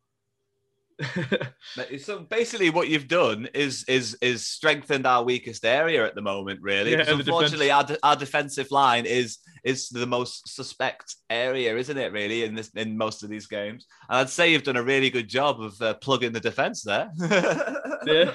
So 1.98 2.20
basically, 2.20 2.70
what 2.70 2.88
you've 2.88 3.08
done 3.08 3.48
is 3.54 3.84
is 3.88 4.16
is 4.20 4.46
strengthened 4.46 5.06
our 5.06 5.22
weakest 5.22 5.64
area 5.64 6.04
at 6.04 6.14
the 6.14 6.20
moment. 6.22 6.60
Really, 6.62 6.92
Yeah, 6.92 6.98
Because 6.98 7.20
unfortunately, 7.20 7.70
our, 7.70 7.84
de- 7.84 7.98
our 8.02 8.16
defensive 8.16 8.70
line 8.70 9.06
is 9.06 9.38
is 9.64 9.88
the 9.88 10.06
most 10.06 10.48
suspect 10.48 11.16
area, 11.30 11.76
isn't 11.76 11.96
it? 11.96 12.12
Really, 12.12 12.44
in 12.44 12.54
this 12.54 12.70
in 12.70 12.96
most 12.96 13.22
of 13.22 13.30
these 13.30 13.46
games, 13.46 13.86
and 14.08 14.18
I'd 14.18 14.30
say 14.30 14.50
you've 14.52 14.64
done 14.64 14.76
a 14.76 14.82
really 14.82 15.10
good 15.10 15.28
job 15.28 15.60
of 15.60 15.80
uh, 15.80 15.94
plugging 15.94 16.32
the 16.32 16.40
defense 16.40 16.82
there. 16.82 17.10
Yeah. 18.04 18.32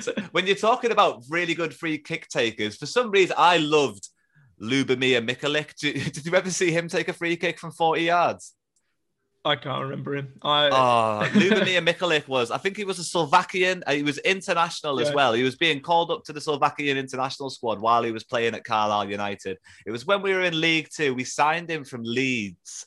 So 0.00 0.12
when 0.32 0.48
you're 0.48 0.56
talking 0.56 0.90
about 0.90 1.22
really 1.28 1.54
good 1.54 1.72
free 1.72 1.98
kick 1.98 2.28
takers, 2.28 2.76
for 2.76 2.86
some 2.86 3.12
reason, 3.12 3.36
I 3.38 3.58
loved 3.58 4.08
Lubomir 4.60 5.24
Michalik. 5.24 5.76
Did, 5.76 5.94
did 6.12 6.26
you 6.26 6.34
ever 6.34 6.50
see 6.50 6.72
him 6.72 6.88
take 6.88 7.08
a 7.08 7.12
free 7.12 7.36
kick 7.36 7.60
from 7.60 7.70
40 7.70 8.02
yards? 8.02 8.52
I 9.46 9.56
can't 9.56 9.82
remember 9.82 10.16
him. 10.16 10.32
I 10.42 10.68
Oh, 10.70 11.28
Lubomir 11.38 11.86
Michalik 11.86 12.26
was, 12.28 12.50
I 12.50 12.56
think 12.56 12.78
he 12.78 12.84
was 12.84 12.98
a 12.98 13.04
Slovakian. 13.04 13.84
uh, 13.86 13.92
He 13.92 14.02
was 14.02 14.16
international 14.18 15.00
as 15.00 15.12
well. 15.12 15.34
He 15.34 15.42
was 15.42 15.54
being 15.56 15.80
called 15.80 16.10
up 16.10 16.24
to 16.24 16.32
the 16.32 16.40
Slovakian 16.40 16.96
international 16.96 17.50
squad 17.50 17.78
while 17.78 18.02
he 18.02 18.10
was 18.10 18.24
playing 18.24 18.54
at 18.54 18.64
Carlisle 18.64 19.10
United. 19.10 19.58
It 19.84 19.90
was 19.90 20.06
when 20.06 20.22
we 20.22 20.32
were 20.32 20.40
in 20.42 20.58
League 20.58 20.88
Two. 20.90 21.12
We 21.14 21.24
signed 21.24 21.68
him 21.70 21.84
from 21.84 22.02
Leeds. 22.04 22.86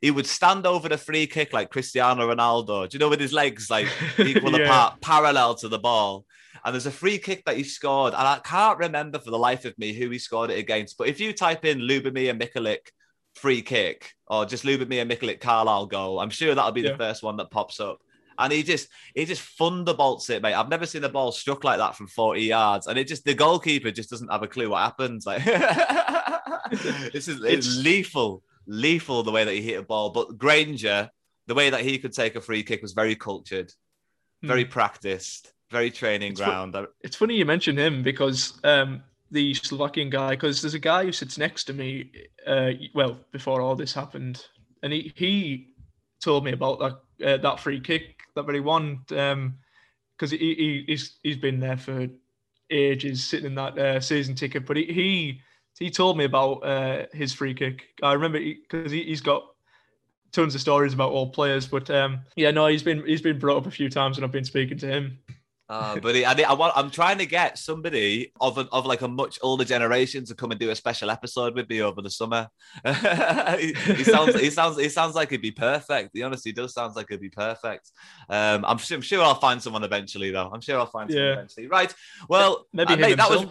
He 0.00 0.10
would 0.10 0.26
stand 0.26 0.66
over 0.66 0.88
the 0.88 0.96
free 0.96 1.26
kick 1.26 1.52
like 1.52 1.70
Cristiano 1.70 2.32
Ronaldo. 2.34 2.88
Do 2.88 2.94
you 2.94 2.98
know 2.98 3.10
with 3.10 3.20
his 3.20 3.32
legs 3.34 3.68
like 3.70 3.88
equal 4.18 4.52
Yeah. 4.58 4.64
apart, 4.66 5.00
parallel 5.02 5.54
to 5.56 5.68
the 5.68 5.78
ball? 5.78 6.24
And 6.64 6.72
there's 6.74 6.86
a 6.86 6.90
free 6.90 7.18
kick 7.18 7.44
that 7.44 7.58
he 7.58 7.64
scored, 7.64 8.14
and 8.14 8.22
I 8.26 8.38
can't 8.42 8.78
remember 8.78 9.18
for 9.18 9.30
the 9.30 9.38
life 9.38 9.66
of 9.66 9.76
me 9.78 9.92
who 9.92 10.08
he 10.08 10.18
scored 10.18 10.50
it 10.50 10.58
against. 10.58 10.96
But 10.96 11.08
if 11.08 11.20
you 11.20 11.34
type 11.34 11.66
in 11.66 11.80
Lubomir 11.80 12.32
Michalik 12.40 12.86
free 13.34 13.62
kick 13.62 14.12
or 14.26 14.44
just 14.46 14.64
Lubomir 14.64 15.06
Michalik 15.10 15.40
Carlisle 15.40 15.86
goal, 15.86 16.20
I'm 16.20 16.30
sure 16.30 16.54
that'll 16.54 16.72
be 16.72 16.82
Yeah. 16.82 16.92
the 16.92 16.98
first 16.98 17.22
one 17.22 17.36
that 17.38 17.50
pops 17.50 17.80
up. 17.80 17.98
And 18.38 18.52
he 18.52 18.62
just 18.64 18.88
he 19.14 19.24
just 19.26 19.42
thunderbolts 19.56 20.28
it, 20.30 20.42
mate. 20.42 20.54
I've 20.54 20.68
never 20.68 20.86
seen 20.86 21.04
a 21.04 21.08
ball 21.08 21.30
struck 21.30 21.62
like 21.62 21.78
that 21.78 21.94
from 21.96 22.08
40 22.08 22.42
yards. 22.42 22.86
And 22.88 22.98
it 22.98 23.06
just 23.06 23.24
the 23.24 23.34
goalkeeper 23.34 23.90
just 23.92 24.10
doesn't 24.10 24.30
have 24.32 24.42
a 24.42 24.48
clue 24.48 24.70
what 24.70 24.82
happens. 24.82 25.24
Like 25.24 25.44
this 27.12 27.28
is 27.28 27.40
it's 27.44 27.66
It's- 27.68 27.76
lethal, 27.76 28.42
lethal 28.66 29.22
the 29.22 29.30
way 29.30 29.44
that 29.44 29.54
he 29.54 29.62
hit 29.62 29.78
a 29.78 29.82
ball. 29.82 30.10
But 30.10 30.36
Grainger, 30.38 31.10
the 31.46 31.54
way 31.54 31.70
that 31.70 31.82
he 31.82 31.98
could 31.98 32.12
take 32.12 32.34
a 32.36 32.40
free 32.40 32.62
kick 32.62 32.82
was 32.82 32.92
very 32.92 33.14
cultured, 33.14 33.72
very 34.42 34.64
practiced, 34.64 35.52
very 35.70 35.90
training 35.90 36.32
It's 36.32 36.40
fu- 36.40 36.46
ground. 36.46 36.76
it's 37.02 37.16
funny 37.16 37.36
you 37.36 37.44
mention 37.44 37.76
him 37.78 38.02
because 38.02 38.58
um, 38.64 39.02
the 39.34 39.52
Slovakian 39.54 40.08
guy, 40.08 40.30
because 40.30 40.62
there's 40.62 40.74
a 40.74 40.78
guy 40.78 41.04
who 41.04 41.12
sits 41.12 41.36
next 41.36 41.64
to 41.64 41.72
me. 41.72 42.10
Uh, 42.46 42.70
well, 42.94 43.18
before 43.32 43.60
all 43.60 43.76
this 43.76 43.92
happened, 43.92 44.46
and 44.82 44.92
he 44.92 45.12
he 45.16 45.74
told 46.22 46.44
me 46.44 46.52
about 46.52 46.78
that 46.78 47.26
uh, 47.26 47.36
that 47.38 47.60
free 47.60 47.80
kick 47.80 48.20
that 48.34 48.46
very 48.46 48.60
one 48.60 49.00
because 49.06 50.30
he, 50.30 50.38
he 50.38 50.84
he's 50.86 51.18
he's 51.22 51.36
been 51.36 51.60
there 51.60 51.76
for 51.76 52.08
ages, 52.70 53.24
sitting 53.24 53.46
in 53.46 53.54
that 53.56 53.78
uh, 53.78 54.00
season 54.00 54.34
ticket. 54.34 54.66
But 54.66 54.76
he 54.76 54.84
he 54.84 55.40
he 55.78 55.90
told 55.90 56.16
me 56.16 56.24
about 56.24 56.64
uh, 56.64 57.06
his 57.12 57.32
free 57.32 57.54
kick. 57.54 57.88
I 58.02 58.12
remember 58.12 58.38
because 58.38 58.92
he, 58.92 59.02
he's 59.02 59.20
got 59.20 59.44
tons 60.32 60.54
of 60.54 60.60
stories 60.60 60.94
about 60.94 61.12
all 61.12 61.30
players. 61.30 61.66
But 61.66 61.90
um, 61.90 62.20
yeah, 62.36 62.50
no, 62.50 62.66
he's 62.66 62.82
been 62.82 63.04
he's 63.06 63.22
been 63.22 63.38
brought 63.38 63.58
up 63.58 63.66
a 63.66 63.70
few 63.70 63.88
times, 63.88 64.16
and 64.16 64.24
I've 64.24 64.32
been 64.32 64.44
speaking 64.44 64.78
to 64.78 64.86
him. 64.86 65.18
Uh, 65.68 65.98
but 65.98 66.14
I, 66.14 66.42
I 66.42 66.52
want, 66.52 66.74
I'm 66.76 66.90
trying 66.90 67.18
to 67.18 67.26
get 67.26 67.58
somebody 67.58 68.32
of 68.40 68.58
an, 68.58 68.68
of 68.70 68.84
like 68.84 69.00
a 69.00 69.08
much 69.08 69.38
older 69.42 69.64
generation 69.64 70.24
to 70.26 70.34
come 70.34 70.50
and 70.50 70.60
do 70.60 70.70
a 70.70 70.76
special 70.76 71.10
episode 71.10 71.54
with 71.54 71.68
me 71.70 71.80
over 71.80 72.02
the 72.02 72.10
summer. 72.10 72.48
he, 72.84 73.72
he 73.72 74.04
sounds 74.04 74.38
he 74.38 74.50
sounds 74.50 74.78
he 74.78 74.88
sounds 74.88 75.14
like 75.14 75.30
he'd 75.30 75.40
be 75.40 75.50
perfect. 75.50 76.10
He 76.12 76.22
honestly 76.22 76.52
does 76.52 76.74
sounds 76.74 76.96
like 76.96 77.06
he'd 77.08 77.20
be 77.20 77.30
perfect. 77.30 77.90
Um, 78.28 78.64
I'm, 78.64 78.78
I'm 78.90 79.00
sure 79.00 79.22
I'll 79.22 79.34
find 79.36 79.62
someone 79.62 79.84
eventually 79.84 80.30
though. 80.30 80.50
I'm 80.52 80.60
sure 80.60 80.78
I'll 80.78 80.86
find 80.86 81.10
someone 81.10 81.32
eventually. 81.32 81.66
Right. 81.66 81.94
Well, 82.28 82.66
Maybe 82.72 82.94
uh, 82.94 82.96
mate, 82.96 83.16
that 83.16 83.30
was 83.30 83.46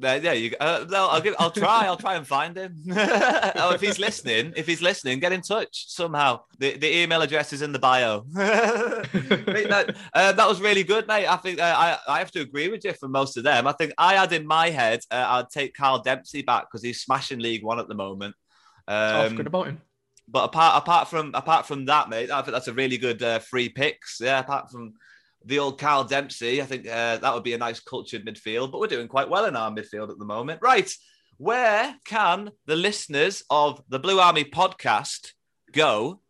there, 0.00 0.18
yeah, 0.22 0.32
you. 0.32 0.54
Uh, 0.58 0.84
no, 0.88 1.08
I'll 1.08 1.20
give. 1.20 1.34
I'll 1.38 1.50
try. 1.50 1.84
I'll 1.86 1.96
try 1.96 2.16
and 2.16 2.26
find 2.26 2.56
him. 2.56 2.76
oh, 2.90 3.72
if 3.74 3.80
he's 3.80 3.98
listening, 3.98 4.52
if 4.56 4.66
he's 4.66 4.82
listening, 4.82 5.20
get 5.20 5.32
in 5.32 5.42
touch 5.42 5.86
somehow. 5.88 6.40
The, 6.58 6.76
the 6.76 6.98
email 7.02 7.22
address 7.22 7.52
is 7.52 7.62
in 7.62 7.72
the 7.72 7.78
bio. 7.78 8.24
Mate, 8.34 9.68
that, 9.68 9.96
uh, 10.14 10.32
that 10.32 10.48
was 10.48 10.60
really 10.60 10.82
good, 10.84 11.06
mate. 11.06 11.26
I 11.26 11.36
think 11.36 11.60
uh, 11.60 11.74
I 11.76 11.98
I 12.08 12.18
have 12.18 12.30
to 12.32 12.40
agree 12.40 12.68
with 12.68 12.84
you 12.84 12.92
for 12.94 13.08
most 13.08 13.36
of 13.36 13.44
them. 13.44 13.66
I 13.66 13.72
think 13.72 13.92
I 13.98 14.14
had 14.14 14.32
in 14.32 14.46
my 14.46 14.70
head 14.70 15.00
uh, 15.10 15.24
I'd 15.28 15.50
take 15.50 15.74
Carl 15.74 16.00
Dempsey 16.02 16.42
back 16.42 16.64
because 16.70 16.82
he's 16.82 17.00
smashing 17.02 17.38
League 17.38 17.62
One 17.64 17.78
at 17.78 17.88
the 17.88 17.94
moment. 17.94 18.34
Oh, 18.88 19.26
Um, 19.26 19.30
forgot 19.30 19.46
about 19.46 19.66
him. 19.68 19.80
but 20.28 20.44
apart 20.44 20.82
apart 20.82 21.08
from 21.08 21.32
apart 21.34 21.66
from 21.66 21.84
that, 21.86 22.08
mate, 22.08 22.30
I 22.30 22.42
think 22.42 22.52
that's 22.52 22.68
a 22.68 22.72
really 22.74 22.98
good 22.98 23.22
uh, 23.22 23.38
free 23.38 23.68
picks. 23.68 24.20
Yeah, 24.20 24.40
apart 24.40 24.70
from 24.70 24.94
the 25.44 25.58
old 25.58 25.78
Carl 25.78 26.04
Dempsey, 26.04 26.60
I 26.60 26.66
think 26.66 26.86
uh, 26.86 27.16
that 27.18 27.34
would 27.34 27.44
be 27.44 27.54
a 27.54 27.58
nice 27.58 27.80
cultured 27.80 28.26
midfield. 28.26 28.70
But 28.70 28.80
we're 28.80 28.86
doing 28.86 29.08
quite 29.08 29.28
well 29.28 29.46
in 29.46 29.56
our 29.56 29.70
midfield 29.70 30.10
at 30.10 30.18
the 30.18 30.24
moment, 30.24 30.60
right? 30.62 30.92
Where 31.38 31.96
can 32.04 32.50
the 32.66 32.76
listeners 32.76 33.42
of 33.48 33.82
the 33.88 33.98
Blue 33.98 34.20
Army 34.20 34.44
podcast 34.44 35.32
go 35.72 36.20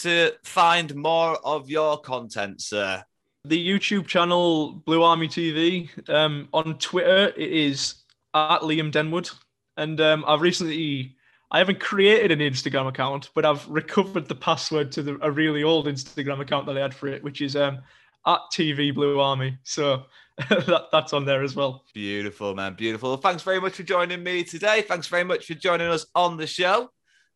to 0.00 0.32
find 0.44 0.94
more 0.94 1.36
of 1.44 1.70
your 1.70 2.00
content, 2.00 2.60
sir? 2.60 3.04
the 3.44 3.68
YouTube 3.68 4.06
channel 4.06 4.72
Blue 4.72 5.02
Army 5.02 5.28
TV. 5.28 5.88
Um, 6.08 6.48
on 6.52 6.78
Twitter, 6.78 7.32
it 7.36 7.52
is 7.52 7.94
at 8.34 8.60
Liam 8.60 8.92
Denwood, 8.92 9.32
and 9.76 10.00
um, 10.00 10.24
I've 10.26 10.40
recently. 10.40 11.16
I 11.52 11.58
haven't 11.58 11.80
created 11.80 12.30
an 12.30 12.38
Instagram 12.38 12.86
account, 12.86 13.30
but 13.34 13.44
I've 13.44 13.66
recovered 13.68 14.28
the 14.28 14.36
password 14.36 14.92
to 14.92 15.02
the, 15.02 15.18
a 15.20 15.32
really 15.32 15.64
old 15.64 15.86
Instagram 15.86 16.38
account 16.38 16.66
that 16.66 16.78
I 16.78 16.80
had 16.80 16.94
for 16.94 17.08
it, 17.08 17.24
which 17.24 17.40
is 17.40 17.56
um, 17.56 17.80
at 18.26 18.40
TV 18.52 18.94
Blue 18.94 19.20
Army. 19.20 19.58
So 19.62 20.04
that, 20.48 20.86
that's 20.92 21.12
on 21.12 21.24
there 21.24 21.42
as 21.42 21.54
well. 21.54 21.84
Beautiful, 21.94 22.54
man. 22.54 22.74
Beautiful. 22.74 23.16
Thanks 23.16 23.42
very 23.42 23.60
much 23.60 23.74
for 23.74 23.82
joining 23.82 24.22
me 24.22 24.44
today. 24.44 24.82
Thanks 24.82 25.06
very 25.06 25.24
much 25.24 25.46
for 25.46 25.54
joining 25.54 25.88
us 25.88 26.06
on 26.14 26.36
the 26.36 26.46
show. 26.46 26.90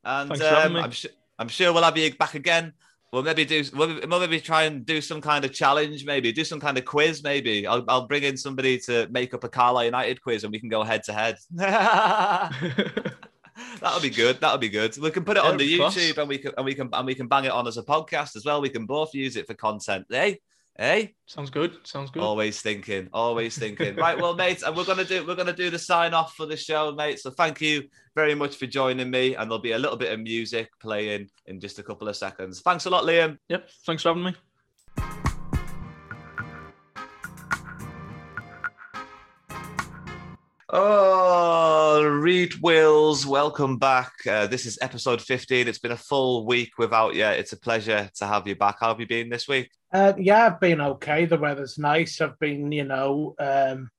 And 0.05 0.31
um. 0.43 0.77
I'm, 0.77 0.91
sure 0.91 1.11
I'm 1.39 1.49
sure 1.49 1.73
we'll 1.73 1.83
have 1.83 1.97
you 1.97 2.15
back 2.15 2.35
again. 2.35 2.73
We'll 3.13 3.23
maybe 3.23 3.45
do. 3.45 3.63
We'll 3.75 4.01
maybe 4.09 4.41
try 4.41 4.65
and 4.65 4.85
do 4.85 5.01
some 5.01 5.21
kind 5.21 5.45
of 5.45 5.53
challenge. 5.53 6.05
Maybe 6.05 6.33
do 6.33 6.43
some 6.43 6.59
kind 6.59 6.77
of 6.77 6.85
quiz. 6.85 7.23
Maybe 7.23 7.65
I'll, 7.65 7.85
I'll 7.87 8.09
bring 8.09 8.25
in 8.25 8.37
somebody 8.37 8.77
to 8.81 9.07
make 9.09 9.33
up 9.33 9.45
a 9.45 9.49
Carlisle 9.49 9.85
United 9.85 10.21
quiz, 10.21 10.43
and 10.43 10.53
we 10.53 10.59
can 10.59 10.69
go 10.69 10.83
head 10.83 11.05
to 11.05 11.13
head. 11.13 11.37
That'll 13.81 14.01
be 14.01 14.11
good. 14.11 14.41
That'll 14.41 14.59
be 14.59 14.69
good. 14.69 14.99
We 14.99 15.13
can 15.13 15.25
put 15.25 15.37
it 15.37 15.45
Yeah, 15.45 15.51
on 15.51 15.59
the. 15.59 15.79
YouTube, 15.79 16.19
and 16.19 16.29
we 16.29 16.39
can 16.39 16.53
and 16.57 16.67
we 16.67 16.75
can 16.75 16.89
and 16.93 17.07
we 17.07 17.15
can 17.15 17.29
bang 17.29 17.45
it 17.45 17.53
on 17.53 17.69
as 17.69 17.77
a 17.77 17.85
podcast 17.85 18.35
as 18.35 18.45
well. 18.45 18.61
We 18.61 18.69
can 18.69 18.85
both 18.85 19.15
use 19.15 19.37
it 19.37 19.47
for 19.47 19.55
content. 19.55 20.07
Hey, 20.11 20.41
hey. 20.79 21.15
Sounds 21.27 21.51
good. 21.51 21.77
Sounds 21.85 22.11
good. 22.11 22.23
Always 22.23 22.61
thinking, 22.61 23.09
always 23.13 23.59
thinking. 23.59 23.97
right, 23.97 24.19
well, 24.19 24.35
mates, 24.35 24.63
and 24.63 24.77
we're 24.77 24.85
gonna 24.85 25.05
do 25.05 25.27
we're 25.27 25.35
gonna 25.35 25.53
do 25.53 25.71
the 25.71 25.79
sign 25.79 26.15
off 26.15 26.35
for 26.35 26.47
the 26.47 26.57
show, 26.57 26.93
mate. 26.93 27.19
So 27.21 27.31
thank 27.31 27.61
you 27.61 27.89
very 28.15 28.35
much 28.35 28.57
for 28.57 28.67
joining 28.67 29.11
me, 29.11 29.35
and 29.35 29.51
there'll 29.51 29.59
be 29.63 29.73
a 29.73 29.79
little 29.79 29.97
bit 29.97 30.13
of 30.13 30.21
music 30.21 30.69
playing 30.81 31.29
in 31.47 31.61
just 31.61 31.79
a 31.79 31.83
couple 31.83 32.09
of 32.09 32.17
seconds. 32.17 32.61
Thanks 32.61 32.87
a 32.87 32.91
lot, 32.91 33.05
Liam. 33.05 33.39
Yep. 33.49 33.69
Thanks 33.87 34.03
for 34.03 34.11
having 34.11 34.25
me. 34.25 34.35
Oh, 40.71 42.03
Reed 42.03 42.55
Wills, 42.63 43.27
welcome 43.27 43.77
back. 43.77 44.13
Uh, 44.27 44.47
this 44.47 44.65
is 44.65 44.79
episode 44.81 45.21
15. 45.21 45.69
It's 45.69 45.79
been 45.79 45.93
a 45.93 45.97
full 45.97 46.47
week 46.47 46.79
without 46.79 47.15
you. 47.15 47.27
It's 47.27 47.53
a 47.53 47.61
pleasure 47.61 48.09
to 48.17 48.27
have 48.27 48.47
you 48.49 48.57
back. 48.57 48.79
How 48.81 48.89
have 48.89 48.99
you 48.99 49.07
been 49.07 49.29
this 49.29 49.47
week? 49.47 49.71
Uh, 49.93 50.15
yeah, 50.19 50.47
I've 50.47 50.61
been 50.61 50.81
okay. 50.81 51.27
The 51.27 51.37
weather's 51.37 51.79
nice. 51.79 52.19
I've 52.23 52.39
been, 52.39 52.73
you 52.73 52.85
know, 52.85 53.35
um, 53.39 53.91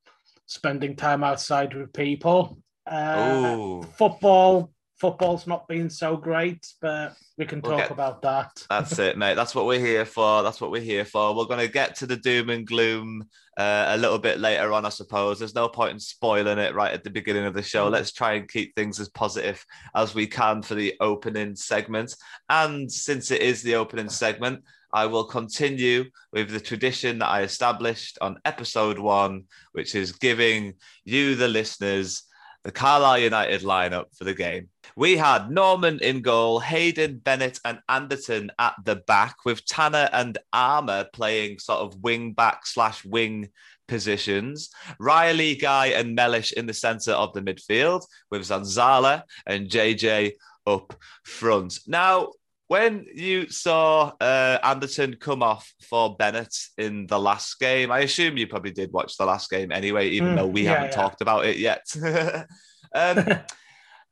spending 0.48 0.96
time 0.96 1.24
outside 1.24 1.76
with 1.76 1.94
people. 1.94 2.58
Uh, 2.88 3.82
football 3.98 4.72
football's 5.06 5.46
not 5.46 5.68
been 5.68 5.88
so 5.88 6.18
great, 6.18 6.66
but 6.82 7.14
we 7.38 7.46
can 7.46 7.62
We'll 7.62 7.74
talk 7.74 7.82
get- 7.82 7.92
about 7.92 8.24
that. 8.24 8.66
That's 8.70 8.98
it, 8.98 9.18
mate. 9.20 9.36
That's 9.36 9.54
what 9.54 9.68
we're 9.68 9.80
here 9.80 10.04
for. 10.06 10.42
That's 10.42 10.60
what 10.60 10.72
we're 10.72 10.82
here 10.82 11.06
for. 11.06 11.36
We're 11.36 11.46
going 11.46 11.60
to 11.60 11.72
get 11.72 11.94
to 11.98 12.08
the 12.08 12.18
doom 12.18 12.50
and 12.50 12.66
gloom 12.66 13.24
uh, 13.56 13.86
a 13.90 13.98
little 13.98 14.18
bit 14.18 14.40
later 14.40 14.74
on, 14.74 14.84
I 14.84 14.90
suppose. 14.90 15.38
There's 15.38 15.54
no 15.54 15.70
point 15.70 15.92
in 15.94 16.00
spoiling 16.00 16.58
it 16.58 16.74
right 16.74 16.92
at 16.92 17.04
the 17.04 17.12
beginning 17.12 17.46
of 17.46 17.54
the 17.54 17.62
show. 17.62 17.88
Let's 17.88 18.12
try 18.14 18.34
and 18.34 18.50
keep 18.50 18.74
things 18.76 19.00
as 19.00 19.10
positive 19.10 19.64
as 19.96 20.16
we 20.16 20.26
can 20.26 20.64
for 20.64 20.74
the 20.74 20.96
opening 21.00 21.56
segment. 21.56 22.16
And 22.50 22.92
since 22.92 23.30
it 23.30 23.44
is 23.44 23.62
the 23.62 23.76
opening 23.76 24.10
segment, 24.10 24.64
I 24.92 25.06
will 25.06 25.26
continue 25.26 26.06
with 26.34 26.50
the 26.50 26.60
tradition 26.60 27.20
that 27.20 27.28
I 27.30 27.44
established 27.44 28.18
on 28.22 28.40
episode 28.44 28.98
one, 28.98 29.44
which 29.74 29.94
is 29.94 30.14
giving 30.14 30.74
you, 31.04 31.36
the 31.36 31.48
listeners, 31.50 32.24
the 32.66 32.72
Carlisle 32.72 33.20
United 33.20 33.62
lineup 33.62 34.06
for 34.18 34.24
the 34.24 34.34
game. 34.34 34.70
We 34.98 35.18
had 35.18 35.52
Norman 35.52 36.00
in 36.00 36.24
goal, 36.24 36.60
Hayden, 36.60 37.20
Bennett, 37.20 37.60
and 37.64 37.80
Anderton 37.88 38.52
at 38.58 38.74
the 38.84 38.96
back, 38.96 39.46
with 39.46 39.64
Tanner 39.66 40.10
and 40.12 40.40
Armer 40.52 41.06
playing 41.14 41.60
sort 41.60 41.82
of 41.82 42.02
wing 42.02 42.34
back 42.34 42.66
slash 42.66 43.06
wing 43.06 43.50
positions. 43.88 44.72
Riley, 45.00 45.56
Guy, 45.56 45.88
and 45.88 46.16
Mellish 46.16 46.54
in 46.54 46.66
the 46.66 46.74
centre 46.74 47.12
of 47.12 47.34
the 47.34 47.42
midfield, 47.42 48.04
with 48.32 48.42
Zanzala 48.42 49.24
and 49.46 49.70
JJ 49.70 50.32
up 50.66 50.96
front. 51.24 51.80
Now, 51.86 52.32
when 52.68 53.06
you 53.14 53.50
saw 53.50 54.12
uh, 54.20 54.58
Anderton 54.64 55.16
come 55.20 55.44
off 55.44 55.72
for 55.82 56.16
Bennett 56.16 56.56
in 56.78 57.06
the 57.08 57.20
last 57.20 57.60
game, 57.60 57.92
I 57.92 58.00
assume 58.00 58.38
you 58.38 58.48
probably 58.48 58.72
did 58.72 58.92
watch 58.92 59.18
the 59.18 59.26
last 59.26 59.50
game 59.50 59.72
anyway, 59.72 60.10
even 60.10 60.34
Mm, 60.34 60.36
though 60.36 60.48
we 60.48 60.64
yeah, 60.64 60.70
haven't 60.70 60.86
yeah. 60.86 60.96
talked 60.96 61.22
about 61.22 61.46
it 61.46 61.58
yet. 61.58 61.86
um, 62.96 63.26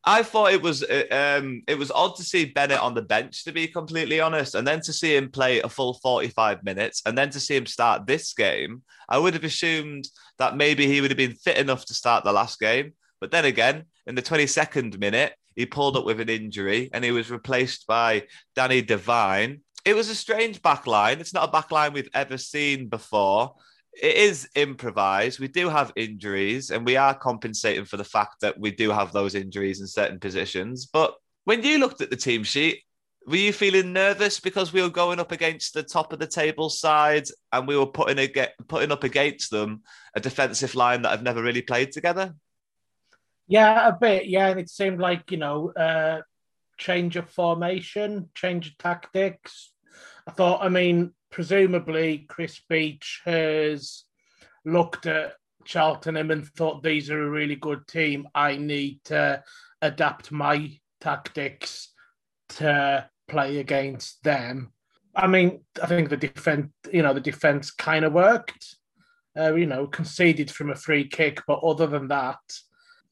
I 0.05 0.21
thought 0.21 0.51
it 0.51 0.61
was 0.61 0.83
uh, 0.83 1.03
um, 1.11 1.63
it 1.65 1.77
was 1.79 1.89
odd 1.89 2.17
to 2.17 2.23
see 2.23 2.43
Bennett 2.45 2.79
on 2.81 2.93
the 2.93 3.01
bench, 3.01 3.45
to 3.45 3.53
be 3.53 3.67
completely 3.67 4.19
honest, 4.19 4.53
and 4.53 4.67
then 4.67 4.81
to 4.81 4.91
see 4.91 5.15
him 5.15 5.31
play 5.31 5.61
a 5.61 5.69
full 5.69 5.93
forty-five 6.03 6.61
minutes, 6.63 7.01
and 7.05 7.17
then 7.17 7.29
to 7.29 7.39
see 7.39 7.55
him 7.55 7.65
start 7.65 8.05
this 8.05 8.33
game. 8.33 8.83
I 9.07 9.17
would 9.17 9.33
have 9.33 9.45
assumed 9.45 10.09
that 10.39 10.57
maybe 10.57 10.87
he 10.87 10.99
would 10.99 11.09
have 11.11 11.17
been 11.17 11.35
fit 11.35 11.57
enough 11.57 11.85
to 11.85 11.93
start 11.93 12.25
the 12.25 12.33
last 12.33 12.59
game, 12.59 12.93
but 13.21 13.31
then 13.31 13.45
again, 13.45 13.85
in 14.05 14.15
the 14.15 14.21
twenty-second 14.21 14.99
minute, 14.99 15.33
he 15.55 15.65
pulled 15.65 15.97
up 15.97 16.05
with 16.05 16.19
an 16.19 16.29
injury, 16.29 16.89
and 16.93 17.03
he 17.03 17.11
was 17.11 17.31
replaced 17.31 17.87
by 17.87 18.23
Danny 18.55 18.81
Devine. 18.81 19.61
It 19.85 19.95
was 19.95 20.09
a 20.09 20.15
strange 20.15 20.61
back 20.61 20.87
line. 20.87 21.19
It's 21.19 21.33
not 21.33 21.49
a 21.49 21.51
back 21.51 21.71
line 21.71 21.93
we've 21.93 22.09
ever 22.13 22.37
seen 22.37 22.87
before 22.87 23.53
it 24.01 24.15
is 24.15 24.49
improvised. 24.55 25.39
We 25.39 25.47
do 25.47 25.69
have 25.69 25.93
injuries, 25.95 26.71
and 26.71 26.85
we 26.85 26.97
are 26.97 27.13
compensating 27.13 27.85
for 27.85 27.97
the 27.97 28.03
fact 28.03 28.41
that 28.41 28.59
we 28.59 28.71
do 28.71 28.89
have 28.91 29.11
those 29.11 29.35
injuries 29.35 29.81
in 29.81 29.87
certain 29.87 30.19
positions. 30.19 30.85
But 30.85 31.15
when 31.43 31.63
you 31.63 31.77
looked 31.77 32.01
at 32.01 32.09
the 32.09 32.15
team 32.15 32.43
sheet, 32.43 32.81
were 33.25 33.35
you 33.35 33.53
feeling 33.53 33.93
nervous 33.93 34.39
because 34.39 34.73
we 34.73 34.81
were 34.81 34.89
going 34.89 35.19
up 35.19 35.31
against 35.31 35.73
the 35.73 35.83
top 35.83 36.11
of 36.11 36.19
the 36.19 36.27
table 36.27 36.69
side 36.69 37.25
and 37.53 37.67
we 37.67 37.77
were 37.77 37.85
putting 37.85 38.19
ag- 38.19 38.49
putting 38.67 38.91
up 38.91 39.05
against 39.05 39.49
them 39.49 39.83
a 40.13 40.19
defensive 40.19 40.75
line 40.75 41.03
that 41.03 41.11
have 41.11 41.23
never 41.23 41.41
really 41.41 41.61
played 41.61 41.93
together? 41.93 42.35
Yeah, 43.47 43.87
a 43.87 43.93
bit. 43.93 44.27
Yeah, 44.27 44.49
and 44.49 44.59
it 44.59 44.69
seemed 44.69 44.99
like 44.99 45.31
you 45.31 45.37
know, 45.37 45.71
uh, 45.71 46.21
change 46.77 47.15
of 47.15 47.29
formation, 47.29 48.29
change 48.35 48.67
of 48.67 48.77
tactics. 48.77 49.71
I 50.27 50.31
thought. 50.31 50.63
I 50.63 50.69
mean, 50.69 51.13
presumably 51.29 52.25
Chris 52.29 52.61
Beech 52.69 53.21
has 53.25 54.03
looked 54.65 55.05
at 55.05 55.33
Cheltenham 55.65 56.31
and 56.31 56.45
thought 56.45 56.83
these 56.83 57.09
are 57.09 57.21
a 57.21 57.29
really 57.29 57.55
good 57.55 57.87
team. 57.87 58.27
I 58.33 58.57
need 58.57 59.03
to 59.05 59.43
adapt 59.81 60.31
my 60.31 60.79
tactics 61.01 61.89
to 62.49 63.09
play 63.27 63.59
against 63.59 64.23
them. 64.23 64.71
I 65.15 65.27
mean, 65.27 65.61
I 65.81 65.87
think 65.87 66.09
the 66.09 66.17
defense, 66.17 66.71
you 66.91 67.03
know, 67.03 67.13
the 67.13 67.19
defense 67.19 67.71
kind 67.71 68.05
of 68.05 68.13
worked. 68.13 68.75
Uh, 69.35 69.55
you 69.55 69.65
know, 69.65 69.87
conceded 69.87 70.51
from 70.51 70.69
a 70.69 70.75
free 70.75 71.07
kick, 71.07 71.41
but 71.47 71.63
other 71.63 71.87
than 71.87 72.07
that, 72.07 72.37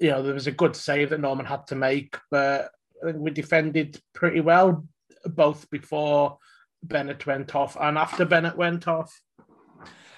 you 0.02 0.10
know, 0.10 0.24
there 0.24 0.34
was 0.34 0.48
a 0.48 0.52
good 0.52 0.76
save 0.76 1.12
that 1.12 1.20
Norman 1.20 1.46
had 1.46 1.68
to 1.68 1.76
make, 1.76 2.18
but 2.32 2.72
I 3.02 3.12
think 3.12 3.20
we 3.20 3.30
defended 3.30 4.02
pretty 4.14 4.42
well 4.42 4.86
both 5.26 5.70
before 5.70 6.40
Bennett 6.82 7.28
went 7.28 7.54
off 7.54 7.78
and 7.80 8.00
after 8.00 8.26
Bennett 8.26 8.58
went 8.58 8.88
off. 8.88 9.22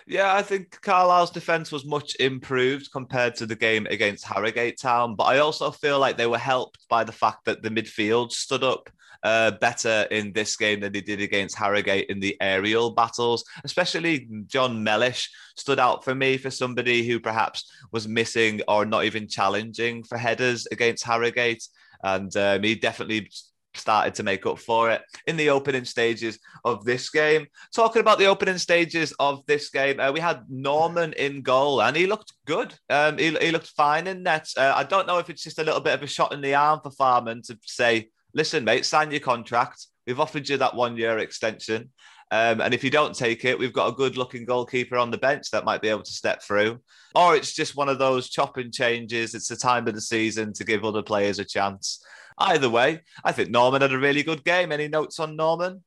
Yeah, 0.08 0.34
I 0.34 0.42
think 0.42 0.80
Carlisle's 0.82 1.32
defense 1.32 1.72
was 1.72 1.86
much 1.86 2.16
improved 2.20 2.92
compared 2.94 3.36
to 3.36 3.46
the 3.46 3.56
game 3.56 3.86
against 3.90 4.26
Harrogate 4.26 4.80
Town, 4.80 5.16
but 5.16 5.26
I 5.26 5.40
also 5.40 5.72
feel 5.72 6.00
like 6.00 6.18
they 6.18 6.28
were 6.28 6.38
helped 6.38 6.88
by 6.90 7.04
the 7.04 7.12
fact 7.12 7.46
that 7.46 7.62
the 7.62 7.70
midfield 7.70 8.32
stood 8.32 8.64
up 8.64 8.90
uh, 9.24 9.52
better 9.52 10.08
in 10.12 10.34
this 10.34 10.56
game 10.56 10.80
than 10.80 10.92
they 10.92 11.02
did 11.02 11.22
against 11.22 11.58
Harrogate 11.58 12.10
in 12.10 12.20
the 12.20 12.36
aerial 12.42 12.92
battles. 12.92 13.44
Especially 13.64 14.28
Jon 14.48 14.84
Mellish 14.84 15.30
stood 15.56 15.80
out 15.80 16.04
for 16.04 16.16
me 16.16 16.38
for 16.38 16.52
somebody 16.52 17.08
who 17.08 17.20
perhaps 17.20 17.72
was 17.92 18.08
missing 18.08 18.62
or 18.68 18.86
not 18.86 19.06
even 19.06 19.28
challenging 19.28 20.04
for 20.04 20.18
headers 20.18 20.68
against 20.72 21.04
Harrogate, 21.04 21.64
and 22.04 22.36
um, 22.38 22.64
he 22.64 22.76
definitely 22.76 23.30
started 23.76 24.14
to 24.16 24.24
make 24.24 24.46
up 24.46 24.60
for 24.60 24.92
it 24.92 25.02
in 25.28 25.38
the 25.38 25.50
opening 25.50 25.86
stages 25.86 26.40
of 26.64 26.86
this 26.86 27.10
game. 27.10 27.48
Talking 27.74 28.02
about 28.02 28.20
the 28.20 28.26
opening 28.26 28.58
stages 28.58 29.14
of 29.20 29.46
this 29.46 29.70
game, 29.70 30.00
uh, 30.00 30.12
we 30.12 30.20
had 30.20 30.44
Norman 30.50 31.14
in 31.14 31.42
goal 31.42 31.82
and 31.82 31.96
he 31.96 32.08
looked 32.08 32.34
good. 32.46 32.74
Um, 32.90 33.18
he, 33.18 33.32
he 33.36 33.52
looked 33.52 33.70
fine 33.70 34.08
in 34.08 34.24
net. 34.24 34.48
Uh, 34.58 34.74
I 34.76 34.84
don't 34.84 35.08
know 35.08 35.18
if 35.18 35.30
it's 35.30 35.44
just 35.44 35.60
a 35.60 35.64
little 35.64 35.82
bit 35.82 35.94
of 35.94 36.04
a 36.04 36.08
shot 36.08 36.34
in 36.34 36.42
the 36.42 36.56
arm 36.56 36.80
for 36.84 36.92
Farman 36.92 37.42
to 37.44 37.58
say, 37.64 38.10
listen, 38.34 38.64
mate, 38.64 38.86
sign 38.86 39.12
your 39.12 39.20
contract. 39.20 39.88
We've 40.06 40.20
offered 40.20 40.48
you 40.50 40.58
that 40.58 40.76
one 40.76 40.98
year 40.98 41.20
extension. 41.20 41.92
Um, 42.32 42.62
and 42.62 42.74
if 42.74 42.84
you 42.84 42.90
don't 42.90 43.16
take 43.16 43.46
it, 43.46 43.60
we've 43.60 43.74
got 43.74 43.90
a 43.90 43.96
good 43.96 44.18
looking 44.18 44.44
goalkeeper 44.44 44.98
on 44.98 45.12
the 45.12 45.18
bench 45.18 45.52
that 45.52 45.66
might 45.66 45.82
be 45.82 45.90
able 45.90 46.02
to 46.02 46.12
step 46.12 46.42
through. 46.42 46.80
Or 47.14 47.36
it's 47.36 47.54
just 47.54 47.76
one 47.76 47.90
of 47.90 48.00
those 48.00 48.30
chopping 48.30 48.72
changes. 48.72 49.36
It's 49.36 49.50
the 49.50 49.56
time 49.56 49.88
of 49.88 49.94
the 49.94 50.02
season 50.02 50.52
to 50.54 50.64
give 50.64 50.84
other 50.84 51.04
players 51.04 51.38
a 51.38 51.46
chance. 51.46 52.04
Either 52.40 52.70
way, 52.70 53.02
I 53.24 53.34
think 53.34 53.52
Norman 53.52 53.82
had 53.82 53.94
a 53.94 54.00
really 54.00 54.24
good 54.24 54.44
game. 54.44 54.72
Any 54.72 54.88
notes 54.88 55.20
on 55.20 55.36
Norman? 55.36 55.84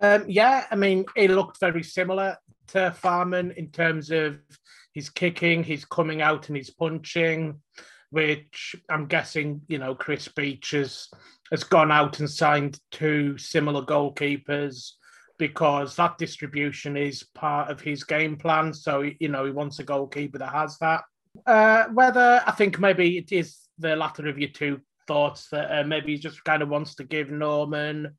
Um, 0.00 0.24
yeah, 0.28 0.66
I 0.70 0.76
mean, 0.76 1.06
he 1.16 1.28
looked 1.28 1.58
very 1.58 1.82
similar 1.82 2.36
to 2.68 2.90
Farman 2.92 3.52
in 3.52 3.70
terms 3.70 4.10
of 4.10 4.38
his 4.92 5.08
kicking, 5.08 5.64
his 5.64 5.84
coming 5.84 6.20
out 6.20 6.48
and 6.48 6.56
his 6.56 6.70
punching, 6.70 7.60
which 8.10 8.76
I'm 8.88 9.06
guessing, 9.06 9.62
you 9.68 9.78
know, 9.78 9.94
Chris 9.94 10.28
Beech 10.28 10.72
has, 10.72 11.08
has 11.50 11.64
gone 11.64 11.90
out 11.92 12.20
and 12.20 12.28
signed 12.28 12.78
two 12.90 13.38
similar 13.38 13.82
goalkeepers 13.82 14.90
because 15.38 15.96
that 15.96 16.18
distribution 16.18 16.96
is 16.96 17.24
part 17.34 17.70
of 17.70 17.80
his 17.80 18.04
game 18.04 18.36
plan. 18.36 18.74
So, 18.74 19.10
you 19.20 19.28
know, 19.28 19.44
he 19.46 19.50
wants 19.50 19.78
a 19.78 19.84
goalkeeper 19.84 20.38
that 20.38 20.52
has 20.52 20.76
that. 20.78 21.02
Uh, 21.46 21.84
whether 21.94 22.42
I 22.46 22.52
think 22.52 22.78
maybe 22.78 23.16
it 23.16 23.32
is 23.32 23.56
the 23.78 23.96
latter 23.96 24.28
of 24.28 24.38
your 24.38 24.50
two 24.50 24.80
thoughts 25.06 25.48
that 25.50 25.70
uh, 25.70 25.84
maybe 25.86 26.12
he 26.12 26.18
just 26.18 26.44
kind 26.44 26.62
of 26.62 26.68
wants 26.68 26.94
to 26.96 27.04
give 27.04 27.30
Norman 27.30 28.16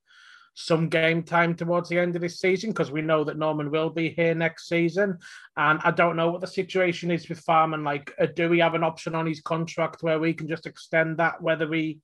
some 0.53 0.89
game 0.89 1.23
time 1.23 1.55
towards 1.55 1.89
the 1.89 1.97
end 1.97 2.15
of 2.15 2.21
this 2.21 2.39
season 2.39 2.71
because 2.71 2.91
we 2.91 3.01
know 3.01 3.23
that 3.23 3.37
Norman 3.37 3.71
will 3.71 3.89
be 3.89 4.09
here 4.09 4.35
next 4.35 4.67
season. 4.67 5.17
And 5.55 5.79
I 5.83 5.91
don't 5.91 6.15
know 6.15 6.31
what 6.31 6.41
the 6.41 6.47
situation 6.47 7.09
is 7.11 7.29
with 7.29 7.39
Farman. 7.39 7.83
Like, 7.83 8.13
uh, 8.19 8.27
do 8.35 8.49
we 8.49 8.59
have 8.59 8.73
an 8.73 8.83
option 8.83 9.15
on 9.15 9.25
his 9.25 9.41
contract 9.41 10.03
where 10.03 10.19
we 10.19 10.33
can 10.33 10.47
just 10.47 10.65
extend 10.65 11.17
that, 11.17 11.41
whether 11.41 11.67
we, 11.67 11.99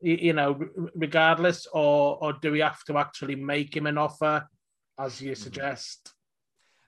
you 0.00 0.32
know, 0.32 0.58
regardless, 0.94 1.66
or 1.72 2.18
or 2.20 2.32
do 2.32 2.50
we 2.50 2.58
have 2.58 2.82
to 2.84 2.98
actually 2.98 3.36
make 3.36 3.76
him 3.76 3.86
an 3.86 3.98
offer, 3.98 4.48
as 4.98 5.20
you 5.20 5.36
suggest? 5.36 6.12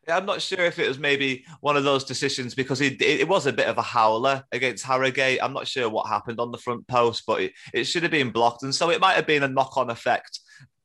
Yeah, 0.07 0.19
I'm 0.19 0.27
not 0.27 0.43
sure 0.43 0.61
if 0.61 0.79
it 0.79 0.89
was 0.89 0.99
maybe 0.99 1.45
one 1.61 1.77
of 1.77 1.85
those 1.85 2.05
decisions 2.05 2.55
because 2.55 2.81
it, 2.81 3.01
it, 3.01 3.21
it 3.21 3.29
was 3.29 3.47
a 3.47 3.53
bit 3.53 3.69
of 3.69 3.79
a 3.79 3.83
howler 3.83 4.45
against 4.53 4.85
Harrogate. 4.85 5.39
I'm 5.43 5.55
not 5.55 5.67
sure 5.67 5.89
what 5.89 6.09
happened 6.09 6.41
on 6.41 6.51
the 6.51 6.59
front 6.59 6.87
post, 6.89 7.23
but 7.27 7.41
it, 7.41 7.53
it 7.73 7.85
should 7.85 8.03
have 8.03 8.13
been 8.13 8.31
blocked. 8.31 8.65
And 8.65 8.75
so 8.75 8.91
it 8.91 9.01
might 9.01 9.15
have 9.15 9.27
been 9.27 9.45
a 9.45 9.49
knock 9.49 9.79
on 9.79 9.89
effect 9.89 10.41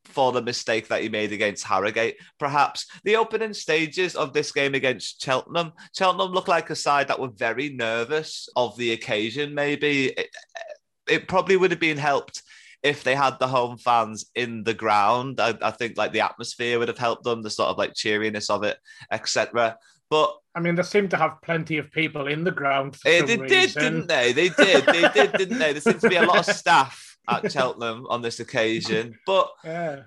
for 0.10 0.32
the 0.32 0.42
mistake 0.42 0.88
that 0.88 1.02
he 1.02 1.10
made 1.10 1.32
against 1.32 1.66
Harrogate. 1.66 2.18
Perhaps 2.40 2.88
the 3.04 3.16
opening 3.16 3.54
stages 3.54 4.16
of 4.16 4.34
this 4.34 4.52
game 4.52 4.76
against 4.76 5.22
Cheltenham, 5.22 5.74
Cheltenham 5.96 6.32
looked 6.32 6.48
like 6.48 6.70
a 6.70 6.76
side 6.76 7.08
that 7.08 7.20
were 7.20 7.30
very 7.30 7.70
nervous 7.70 8.50
of 8.56 8.76
the 8.78 8.92
occasion, 8.92 9.54
maybe. 9.54 10.08
It, 10.08 10.30
it 11.08 11.28
probably 11.28 11.58
would 11.58 11.72
have 11.72 11.80
been 11.80 11.98
helped 11.98 12.44
if 12.84 13.04
they 13.04 13.16
had 13.16 13.38
the 13.40 13.48
home 13.48 13.78
fans 13.78 14.26
in 14.36 14.64
the 14.64 14.74
ground. 14.74 15.40
I, 15.40 15.58
I 15.62 15.72
think 15.72 15.98
like 15.98 16.14
the 16.14 16.22
atmosphere 16.22 16.80
would 16.80 16.88
have 16.88 16.98
helped 16.98 17.24
them, 17.24 17.42
the 17.42 17.50
sort 17.50 17.70
of 17.70 17.78
like 17.78 17.94
cheeriness 17.94 18.50
of 18.50 18.64
it, 18.64 18.78
etc. 19.12 19.78
But 20.10 20.36
I 20.56 20.60
mean, 20.62 20.76
they 20.76 20.84
seem 20.84 21.08
to 21.10 21.18
have 21.18 21.42
plenty 21.42 21.78
of 21.78 21.92
people 21.92 22.28
in 22.28 22.44
the 22.44 22.52
ground. 22.52 22.96
For 22.96 23.08
eh, 23.10 23.20
some 23.20 23.28
they 23.28 23.38
did, 23.38 23.52
reason. 23.52 23.82
didn't 23.82 24.08
they? 24.08 24.32
They 24.32 24.50
did, 24.50 24.86
they 24.86 25.10
did, 25.10 25.32
didn't 25.34 25.60
they? 25.60 25.74
There 25.74 25.82
seems 25.82 26.02
to 26.02 26.10
be 26.10 26.16
a 26.16 26.26
lot 26.26 26.48
of 26.48 26.56
staff 26.56 27.09
at 27.28 27.52
Cheltenham 27.52 28.06
on 28.10 28.22
this 28.22 28.40
occasion, 28.40 29.18
but 29.26 29.50
Yeah. 29.64 30.02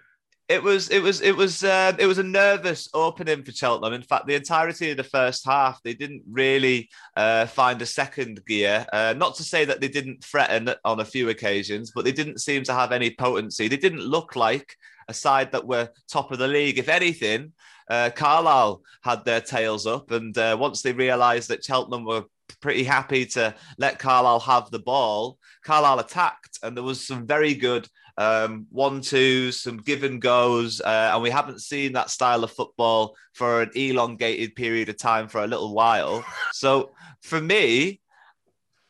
It 0.49 0.63
was 0.63 0.91
it 0.91 1.01
was 1.03 1.23
it 1.23 1.35
was 1.35 1.65
uh, 1.65 1.95
it 1.99 2.05
was 2.05 2.19
a 2.19 2.23
nervous 2.23 2.87
opening 2.93 3.43
for 3.43 3.53
Cheltenham. 3.53 3.95
In 3.95 4.03
fact, 4.03 4.27
the 4.27 4.35
entirety 4.35 4.91
of 4.91 4.99
the 4.99 5.05
first 5.05 5.47
half, 5.47 5.83
they 5.83 5.95
didn't 5.95 6.23
really 6.31 6.91
uh, 7.17 7.47
find 7.47 7.81
a 7.81 7.87
second 7.87 8.45
gear. 8.47 8.85
Uh, 8.93 9.15
not 9.17 9.35
to 9.37 9.45
say 9.45 9.65
that 9.65 9.81
they 9.81 9.89
didn't 9.89 10.23
threaten 10.23 10.75
on 10.85 11.01
a 11.01 11.07
few 11.07 11.31
occasions, 11.31 11.93
but 11.95 12.05
they 12.05 12.13
didn't 12.13 12.41
seem 12.41 12.65
to 12.65 12.75
have 12.75 12.93
any 12.93 13.11
potency. 13.15 13.67
They 13.67 13.79
didn't 13.79 14.03
look 14.03 14.37
like 14.37 14.77
a 15.09 15.15
side 15.15 15.53
that 15.53 15.67
were 15.67 15.89
top 16.11 16.33
of 16.33 16.39
the 16.39 16.49
league. 16.49 16.79
If 16.79 16.91
anything, 16.91 17.53
uh, 17.89 18.11
Carlisle 18.15 18.83
had 19.03 19.25
their 19.25 19.41
tails 19.41 19.87
up, 19.87 20.11
and 20.11 20.37
uh, 20.37 20.57
once 20.61 20.83
they 20.83 20.93
realised 20.93 21.49
that 21.49 21.65
Cheltenham 21.65 22.05
were 22.05 22.25
pretty 22.61 22.85
happy 22.85 23.27
to 23.27 23.55
let 23.79 23.99
Carlisle 23.99 24.41
have 24.41 24.71
the 24.71 24.79
ball, 24.79 25.39
Carlisle 25.65 26.01
attacked, 26.01 26.59
and 26.63 26.77
there 26.77 26.85
was 26.85 27.07
some 27.07 27.27
very 27.27 27.55
good 27.55 27.89
um, 28.19 28.67
one 28.71 29.01
twos, 29.01 29.61
some 29.61 29.79
give 29.79 30.05
and 30.05 30.21
goes, 30.21 30.81
uh, 30.81 31.11
and 31.13 31.23
we 31.23 31.31
haven't 31.31 31.61
seen 31.61 31.93
that 31.93 32.11
style 32.11 32.45
of 32.45 32.53
football 32.53 33.17
for 33.35 33.63
an 33.63 33.71
elongated 33.75 34.55
period 34.55 34.89
of 34.89 34.99
time 34.99 35.29
for 35.29 35.43
a 35.43 35.47
little 35.47 35.75
while. 35.75 36.25
So 36.53 36.93
for 37.23 37.41
me, 37.41 38.01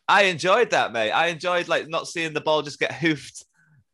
I 0.09 0.25
enjoyed 0.25 0.71
that, 0.71 0.93
mate. 0.93 1.13
I 1.13 1.29
enjoyed 1.29 1.69
like 1.69 1.89
not 1.89 2.09
seeing 2.09 2.33
the 2.33 2.41
ball 2.41 2.63
just 2.63 2.81
get 2.81 2.93
hoofed 2.95 3.45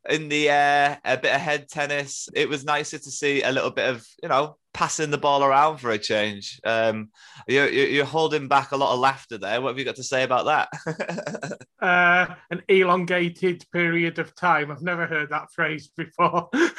in 0.08 0.28
the 0.28 0.48
air, 0.48 0.98
a 1.04 1.16
bit 1.16 1.34
of 1.34 1.40
head 1.40 1.68
tennis. 1.68 2.28
It 2.34 2.48
was 2.48 2.64
nicer 2.64 2.98
to 2.98 3.10
see 3.10 3.42
a 3.42 3.52
little 3.52 3.70
bit 3.70 3.88
of, 3.88 4.06
you 4.22 4.28
know, 4.28 4.56
passing 4.74 5.10
the 5.10 5.18
ball 5.18 5.42
around 5.42 5.78
for 5.78 5.90
a 5.90 5.98
change. 5.98 6.60
Um, 6.64 7.10
you're, 7.46 7.68
you're 7.68 8.04
holding 8.04 8.48
back 8.48 8.72
a 8.72 8.76
lot 8.76 8.92
of 8.92 9.00
laughter 9.00 9.38
there. 9.38 9.60
What 9.60 9.70
have 9.70 9.78
you 9.78 9.84
got 9.84 9.96
to 9.96 10.02
say 10.02 10.22
about 10.22 10.46
that? 10.46 11.58
uh, 11.80 12.34
an 12.50 12.62
elongated 12.68 13.64
period 13.72 14.18
of 14.18 14.34
time. 14.34 14.70
I've 14.70 14.82
never 14.82 15.06
heard 15.06 15.30
that 15.30 15.52
phrase 15.52 15.88
before. 15.96 16.48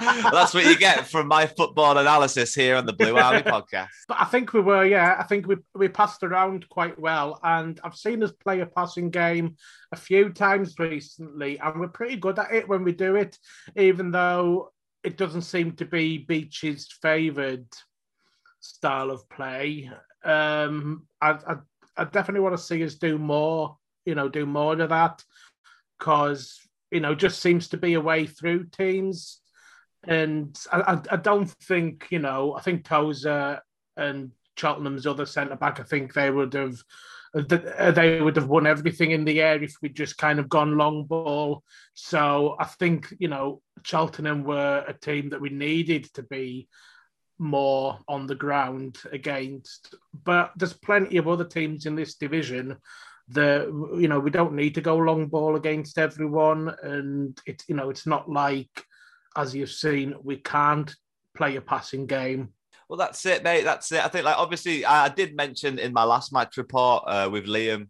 That's 0.00 0.54
what 0.54 0.64
you 0.64 0.76
get 0.78 1.06
from 1.06 1.28
my 1.28 1.46
football 1.46 1.98
analysis 1.98 2.54
here 2.54 2.76
on 2.76 2.86
the 2.86 2.92
Blue 2.92 3.16
Army 3.16 3.42
podcast. 3.42 3.88
But 4.08 4.18
I 4.20 4.24
think 4.24 4.52
we 4.52 4.60
were, 4.60 4.84
yeah, 4.84 5.16
I 5.18 5.24
think 5.24 5.46
we, 5.46 5.56
we 5.74 5.88
passed 5.88 6.22
around 6.22 6.68
quite 6.68 6.98
well. 6.98 7.38
And 7.42 7.80
I've 7.84 7.96
seen 7.96 8.22
us 8.22 8.32
play 8.32 8.60
a 8.60 8.66
passing 8.66 9.10
game 9.10 9.56
a 9.92 9.96
few 9.96 10.30
times 10.30 10.78
recently, 10.78 11.58
and 11.58 11.78
we're 11.80 11.88
pretty 11.88 12.16
good 12.16 12.38
at 12.38 12.52
it 12.52 12.68
when 12.68 12.84
we 12.84 12.92
do 12.92 13.16
it, 13.16 13.38
even 13.76 14.10
though 14.10 14.72
it 15.04 15.18
doesn't 15.18 15.42
seem 15.42 15.72
to 15.72 15.84
be 15.84 16.18
Beech's 16.18 16.88
favoured 17.02 17.66
style 18.60 19.10
of 19.10 19.28
play. 19.28 19.90
Um, 20.24 21.06
I, 21.20 21.32
I, 21.32 21.56
I 21.96 22.04
definitely 22.04 22.40
want 22.40 22.56
to 22.56 22.62
see 22.62 22.82
us 22.82 22.94
do 22.94 23.18
more, 23.18 23.76
you 24.06 24.14
know, 24.14 24.28
do 24.28 24.46
more 24.46 24.80
of 24.80 24.88
that 24.88 25.22
because, 25.98 26.58
you 26.90 27.00
know, 27.00 27.14
just 27.14 27.40
seems 27.40 27.68
to 27.68 27.76
be 27.76 27.94
a 27.94 28.00
way 28.00 28.26
through 28.26 28.64
teams. 28.68 29.40
And 30.04 30.58
I, 30.72 30.98
I, 31.10 31.16
don't 31.16 31.50
think, 31.50 32.08
you 32.10 32.18
know, 32.18 32.54
I 32.54 32.60
think 32.60 32.84
Tozer 32.84 33.60
and 33.96 34.30
Cheltenham's 34.56 35.06
other 35.06 35.26
centre 35.26 35.56
back, 35.56 35.80
I 35.80 35.82
think 35.82 36.12
they 36.12 36.30
would 36.30 36.54
have 36.54 36.76
Uh, 37.34 37.90
they 37.90 38.20
would 38.20 38.36
have 38.36 38.48
won 38.48 38.66
everything 38.66 39.10
in 39.10 39.24
the 39.24 39.40
air 39.42 39.60
if 39.60 39.74
we'd 39.82 39.96
just 39.96 40.16
kind 40.18 40.38
of 40.38 40.48
gone 40.48 40.76
long 40.76 41.04
ball. 41.04 41.64
So 41.94 42.54
I 42.60 42.64
think, 42.64 43.12
you 43.18 43.28
know, 43.28 43.60
Cheltenham 43.82 44.44
were 44.44 44.84
a 44.86 44.92
team 44.92 45.30
that 45.30 45.40
we 45.40 45.50
needed 45.50 46.04
to 46.14 46.22
be 46.22 46.68
more 47.38 47.98
on 48.06 48.26
the 48.26 48.36
ground 48.36 48.98
against. 49.10 49.96
But 50.24 50.52
there's 50.56 50.72
plenty 50.74 51.16
of 51.16 51.26
other 51.26 51.44
teams 51.44 51.86
in 51.86 51.96
this 51.96 52.14
division 52.14 52.76
that, 53.28 53.66
you 53.98 54.06
know, 54.06 54.20
we 54.20 54.30
don't 54.30 54.54
need 54.54 54.76
to 54.76 54.80
go 54.80 54.96
long 54.96 55.26
ball 55.26 55.56
against 55.56 55.98
everyone. 55.98 56.72
And 56.82 57.36
it's, 57.46 57.64
you 57.68 57.74
know, 57.74 57.90
it's 57.90 58.06
not 58.06 58.30
like, 58.30 58.84
as 59.36 59.56
you've 59.56 59.72
seen, 59.72 60.14
we 60.22 60.36
can't 60.36 60.94
play 61.36 61.56
a 61.56 61.60
passing 61.60 62.06
game 62.06 62.53
well, 62.88 62.98
that's 62.98 63.24
it, 63.26 63.42
mate. 63.42 63.64
That's 63.64 63.90
it. 63.92 64.04
I 64.04 64.08
think, 64.08 64.24
like, 64.24 64.38
obviously, 64.38 64.84
I 64.84 65.08
did 65.08 65.36
mention 65.36 65.78
in 65.78 65.92
my 65.92 66.04
last 66.04 66.32
match 66.32 66.56
report 66.56 67.04
uh, 67.06 67.28
with 67.30 67.46
Liam 67.46 67.88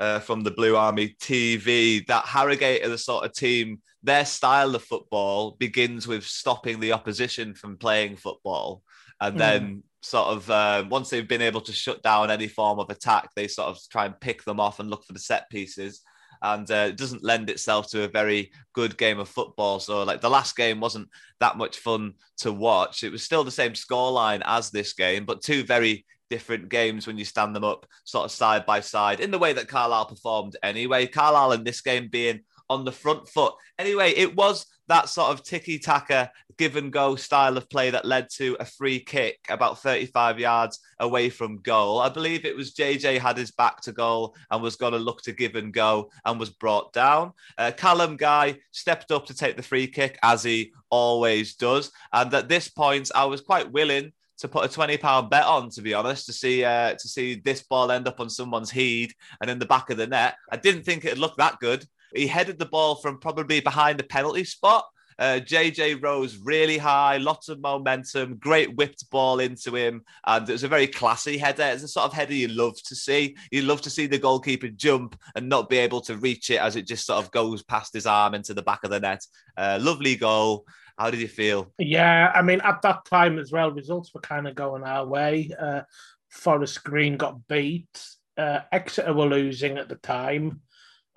uh, 0.00 0.18
from 0.20 0.42
the 0.42 0.50
Blue 0.50 0.76
Army 0.76 1.16
TV 1.20 2.06
that 2.06 2.24
Harrogate 2.24 2.84
are 2.84 2.88
the 2.88 2.98
sort 2.98 3.24
of 3.24 3.32
team. 3.32 3.80
Their 4.02 4.24
style 4.24 4.74
of 4.74 4.82
football 4.82 5.52
begins 5.52 6.06
with 6.06 6.24
stopping 6.24 6.80
the 6.80 6.92
opposition 6.92 7.54
from 7.54 7.76
playing 7.76 8.16
football, 8.16 8.82
and 9.20 9.36
mm. 9.36 9.38
then 9.38 9.82
sort 10.00 10.28
of 10.28 10.50
uh, 10.50 10.84
once 10.90 11.10
they've 11.10 11.28
been 11.28 11.42
able 11.42 11.60
to 11.60 11.72
shut 11.72 12.02
down 12.02 12.30
any 12.30 12.48
form 12.48 12.80
of 12.80 12.90
attack, 12.90 13.30
they 13.36 13.46
sort 13.46 13.68
of 13.68 13.78
try 13.90 14.06
and 14.06 14.18
pick 14.20 14.42
them 14.44 14.58
off 14.58 14.80
and 14.80 14.90
look 14.90 15.04
for 15.04 15.12
the 15.12 15.18
set 15.18 15.48
pieces 15.50 16.02
and 16.42 16.70
uh, 16.70 16.86
it 16.88 16.96
doesn't 16.96 17.24
lend 17.24 17.48
itself 17.48 17.88
to 17.90 18.04
a 18.04 18.08
very 18.08 18.50
good 18.72 18.98
game 18.98 19.18
of 19.18 19.28
football. 19.28 19.80
So, 19.80 20.02
like 20.02 20.20
the 20.20 20.30
last 20.30 20.56
game 20.56 20.80
wasn't 20.80 21.08
that 21.40 21.56
much 21.56 21.78
fun 21.78 22.14
to 22.38 22.52
watch. 22.52 23.04
It 23.04 23.12
was 23.12 23.22
still 23.22 23.44
the 23.44 23.50
same 23.50 23.72
scoreline 23.72 24.42
as 24.44 24.70
this 24.70 24.92
game, 24.92 25.24
but 25.24 25.42
two 25.42 25.64
very 25.64 26.04
different 26.30 26.68
games 26.68 27.06
when 27.06 27.18
you 27.18 27.24
stand 27.24 27.54
them 27.54 27.64
up 27.64 27.86
sort 28.04 28.24
of 28.24 28.30
side 28.30 28.64
by 28.64 28.80
side 28.80 29.20
in 29.20 29.30
the 29.30 29.38
way 29.38 29.52
that 29.52 29.68
Carlisle 29.68 30.06
performed 30.06 30.56
anyway. 30.62 31.06
Carlisle 31.06 31.52
in 31.52 31.64
this 31.64 31.80
game 31.80 32.08
being 32.08 32.40
on 32.70 32.84
the 32.84 32.92
front 32.92 33.28
foot. 33.28 33.54
Anyway, 33.78 34.12
it 34.16 34.34
was 34.34 34.66
that 34.92 35.08
sort 35.08 35.30
of 35.30 35.42
ticky 35.42 35.78
taka 35.78 36.30
give 36.58 36.76
and 36.76 36.92
go 36.92 37.16
style 37.16 37.56
of 37.56 37.68
play 37.70 37.88
that 37.88 38.04
led 38.04 38.28
to 38.28 38.54
a 38.60 38.64
free 38.64 39.00
kick 39.00 39.38
about 39.48 39.78
35 39.78 40.38
yards 40.38 40.80
away 41.00 41.30
from 41.30 41.62
goal. 41.62 41.98
I 41.98 42.10
believe 42.10 42.44
it 42.44 42.54
was 42.54 42.74
JJ 42.74 43.18
had 43.18 43.38
his 43.38 43.52
back 43.52 43.80
to 43.82 43.92
goal 43.92 44.36
and 44.50 44.62
was 44.62 44.76
going 44.76 44.92
to 44.92 44.98
look 44.98 45.22
to 45.22 45.32
give 45.32 45.56
and 45.56 45.72
go 45.72 46.10
and 46.26 46.38
was 46.38 46.50
brought 46.50 46.92
down. 46.92 47.32
Uh, 47.56 47.72
Callum 47.74 48.18
Guy 48.18 48.58
stepped 48.70 49.10
up 49.10 49.24
to 49.26 49.34
take 49.34 49.56
the 49.56 49.62
free 49.62 49.86
kick 49.86 50.18
as 50.22 50.42
he 50.42 50.74
always 50.90 51.54
does. 51.54 51.90
And 52.12 52.32
at 52.34 52.50
this 52.50 52.68
point, 52.68 53.10
I 53.14 53.24
was 53.24 53.40
quite 53.40 53.72
willing 53.72 54.12
to 54.38 54.48
put 54.48 54.66
a 54.66 54.68
twenty 54.68 54.98
pound 54.98 55.30
bet 55.30 55.46
on, 55.46 55.70
to 55.70 55.80
be 55.80 55.94
honest, 55.94 56.26
to 56.26 56.34
see 56.34 56.64
uh, 56.64 56.92
to 56.92 57.08
see 57.08 57.36
this 57.36 57.62
ball 57.62 57.90
end 57.90 58.08
up 58.08 58.20
on 58.20 58.28
someone's 58.28 58.70
head 58.70 59.08
and 59.40 59.50
in 59.50 59.58
the 59.58 59.64
back 59.64 59.88
of 59.88 59.96
the 59.96 60.06
net. 60.06 60.36
I 60.50 60.58
didn't 60.58 60.82
think 60.82 61.06
it'd 61.06 61.18
look 61.18 61.36
that 61.38 61.60
good. 61.60 61.86
He 62.14 62.26
headed 62.26 62.58
the 62.58 62.66
ball 62.66 62.96
from 62.96 63.18
probably 63.18 63.60
behind 63.60 63.98
the 63.98 64.04
penalty 64.04 64.44
spot. 64.44 64.84
Uh, 65.18 65.40
JJ 65.40 66.02
rose 66.02 66.38
really 66.38 66.78
high, 66.78 67.18
lots 67.18 67.48
of 67.48 67.60
momentum, 67.60 68.36
great 68.36 68.74
whipped 68.76 69.08
ball 69.10 69.40
into 69.40 69.74
him, 69.76 70.02
and 70.26 70.48
it 70.48 70.52
was 70.52 70.64
a 70.64 70.68
very 70.68 70.86
classy 70.86 71.38
header. 71.38 71.62
It's 71.64 71.82
the 71.82 71.88
sort 71.88 72.06
of 72.06 72.12
header 72.12 72.34
you 72.34 72.48
love 72.48 72.74
to 72.86 72.96
see. 72.96 73.36
You 73.50 73.62
love 73.62 73.82
to 73.82 73.90
see 73.90 74.06
the 74.06 74.18
goalkeeper 74.18 74.68
jump 74.68 75.16
and 75.34 75.48
not 75.48 75.68
be 75.68 75.78
able 75.78 76.00
to 76.02 76.16
reach 76.16 76.50
it 76.50 76.60
as 76.60 76.76
it 76.76 76.86
just 76.86 77.06
sort 77.06 77.22
of 77.22 77.30
goes 77.30 77.62
past 77.62 77.92
his 77.92 78.06
arm 78.06 78.34
into 78.34 78.54
the 78.54 78.62
back 78.62 78.84
of 78.84 78.90
the 78.90 79.00
net. 79.00 79.24
Uh, 79.56 79.78
lovely 79.80 80.16
goal. 80.16 80.64
How 80.98 81.10
did 81.10 81.20
you 81.20 81.28
feel? 81.28 81.72
Yeah, 81.78 82.32
I 82.34 82.42
mean, 82.42 82.60
at 82.62 82.82
that 82.82 83.04
time 83.06 83.38
as 83.38 83.50
well, 83.50 83.70
results 83.70 84.12
were 84.12 84.20
kind 84.20 84.46
of 84.46 84.54
going 84.54 84.82
our 84.82 85.06
way. 85.06 85.50
Uh, 85.58 85.82
Forest 86.30 86.84
Green 86.84 87.16
got 87.16 87.46
beat. 87.48 88.06
Uh, 88.36 88.60
Exeter 88.70 89.12
were 89.12 89.26
losing 89.26 89.78
at 89.78 89.88
the 89.88 89.96
time. 89.96 90.62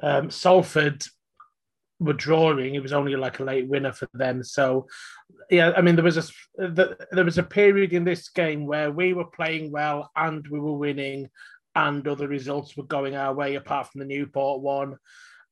Um, 0.01 0.29
Salford 0.29 1.03
were 1.99 2.13
drawing. 2.13 2.75
It 2.75 2.81
was 2.81 2.93
only 2.93 3.15
like 3.15 3.39
a 3.39 3.43
late 3.43 3.67
winner 3.67 3.93
for 3.93 4.07
them. 4.13 4.43
So, 4.43 4.87
yeah, 5.49 5.71
I 5.75 5.81
mean, 5.81 5.95
there 5.95 6.03
was 6.03 6.17
a 6.17 6.75
there 7.11 7.25
was 7.25 7.37
a 7.37 7.43
period 7.43 7.93
in 7.93 8.03
this 8.03 8.29
game 8.29 8.65
where 8.65 8.91
we 8.91 9.13
were 9.13 9.25
playing 9.25 9.71
well 9.71 10.11
and 10.15 10.45
we 10.47 10.59
were 10.59 10.77
winning, 10.77 11.29
and 11.75 12.07
other 12.07 12.27
results 12.27 12.75
were 12.75 12.83
going 12.83 13.15
our 13.15 13.33
way 13.33 13.55
apart 13.55 13.87
from 13.87 13.99
the 13.99 14.05
Newport 14.05 14.61
one. 14.61 14.97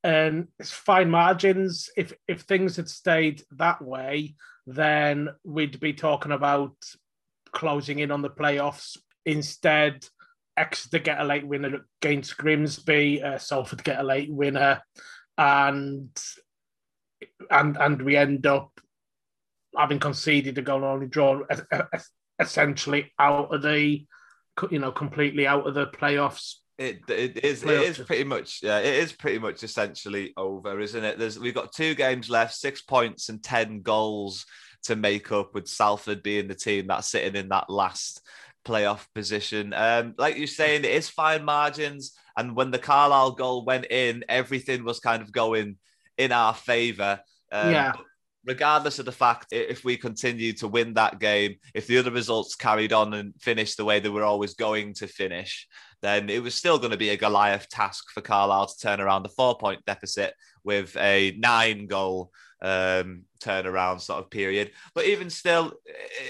And 0.04 0.50
it's 0.60 0.72
fine 0.72 1.10
margins. 1.10 1.90
If 1.96 2.14
if 2.28 2.42
things 2.42 2.76
had 2.76 2.90
stayed 2.90 3.42
that 3.52 3.82
way, 3.82 4.36
then 4.68 5.30
we'd 5.46 5.80
be 5.80 5.94
talking 5.94 6.34
about 6.34 6.76
closing 7.54 8.00
in 8.00 8.12
on 8.12 8.22
the 8.22 8.30
playoffs. 8.30 8.98
Instead, 9.26 10.06
Exeter 10.56 11.00
get 11.00 11.20
a 11.20 11.24
late 11.24 11.48
winner 11.48 11.86
against 12.02 12.38
Grimsby, 12.38 13.24
uh, 13.24 13.38
Salford 13.38 13.84
get 13.84 14.00
a 14.00 14.04
late 14.04 14.32
winner, 14.32 14.82
and 15.38 16.10
and 17.50 17.78
and 17.78 18.02
we 18.02 18.16
end 18.16 18.46
up 18.46 18.80
having 19.78 20.00
conceded 20.00 20.58
a 20.58 20.62
goal 20.62 20.78
and 20.78 20.86
only 20.86 21.08
drawn 21.08 21.44
essentially 22.40 23.12
out 23.20 23.54
of 23.54 23.62
the, 23.62 24.06
you 24.70 24.80
know, 24.80 24.92
completely 24.92 25.48
out 25.48 25.68
of 25.68 25.74
the 25.74 25.88
playoffs. 25.88 26.56
It, 26.78 27.02
it 27.08 27.44
is 27.44 27.64
it 27.64 27.70
is 27.70 28.00
pretty 28.00 28.24
much 28.24 28.62
yeah 28.64 28.80
it 28.80 28.96
is 28.96 29.14
pretty 29.14 29.38
much 29.38 29.64
essentially 29.64 30.34
over 30.36 30.80
isn't 30.80 31.04
it 31.04 31.20
there's 31.20 31.38
we've 31.38 31.54
got 31.54 31.72
two 31.72 31.94
games 31.94 32.32
left 32.32 32.56
six 32.56 32.82
points 32.82 33.30
and 33.30 33.44
10 33.44 33.84
goals 33.84 34.48
to 34.86 34.96
make 34.96 35.32
up 35.32 35.54
with 35.54 35.68
Salford 35.68 36.24
being 36.24 36.48
the 36.48 36.56
team 36.56 36.88
that's 36.88 37.10
sitting 37.10 37.36
in 37.36 37.50
that 37.50 37.70
last 37.70 38.22
playoff 38.66 39.06
position. 39.14 39.74
Um, 39.74 40.16
like 40.18 40.38
you're 40.38 40.48
saying, 40.48 40.86
it 40.86 40.92
is 40.92 41.10
fine 41.10 41.44
margins. 41.44 42.14
And 42.38 42.56
when 42.56 42.72
the 42.72 42.80
Carlisle 42.80 43.32
goal 43.32 43.66
went 43.66 43.86
in, 43.92 44.24
everything 44.28 44.84
was 44.84 45.00
kind 45.00 45.22
of 45.22 45.32
going 45.32 45.78
in 46.18 46.32
our 46.32 46.54
favour. 46.54 47.20
Um, 47.52 47.72
yeah. 47.72 47.94
Regardless 48.46 49.00
of 49.00 49.06
the 49.06 49.12
fact 49.12 49.48
if 49.52 49.84
we 49.84 49.98
continue 49.98 50.54
to 50.54 50.68
win 50.68 50.94
that 50.94 51.20
game, 51.20 51.56
if 51.74 51.88
the 51.88 51.98
other 51.98 52.12
results 52.12 52.56
carried 52.56 52.94
on 52.94 53.14
and 53.14 53.34
finished 53.40 53.78
the 53.78 53.86
way 53.86 54.00
they 54.00 54.10
were 54.10 54.24
always 54.24 54.54
going 54.54 54.94
to 54.96 55.08
finish, 55.08 55.68
then 56.02 56.30
it 56.30 56.44
was 56.44 56.54
still 56.54 56.78
going 56.78 56.92
to 56.92 56.98
be 56.98 57.10
a 57.10 57.18
Goliath 57.18 57.70
task 57.70 58.12
for 58.12 58.22
Carlisle 58.22 58.68
to 58.68 58.80
turn 58.80 59.00
around 59.00 59.24
the 59.24 59.30
four 59.30 59.58
point 59.58 59.86
deficit 59.86 60.34
with 60.64 60.96
a 60.98 61.36
nine 61.38 61.88
goal 61.88 62.32
um, 62.62 63.24
turnaround 63.42 64.02
sort 64.02 64.20
of 64.20 64.30
period. 64.30 64.72
But 64.96 65.06
even 65.06 65.30
still, 65.30 65.74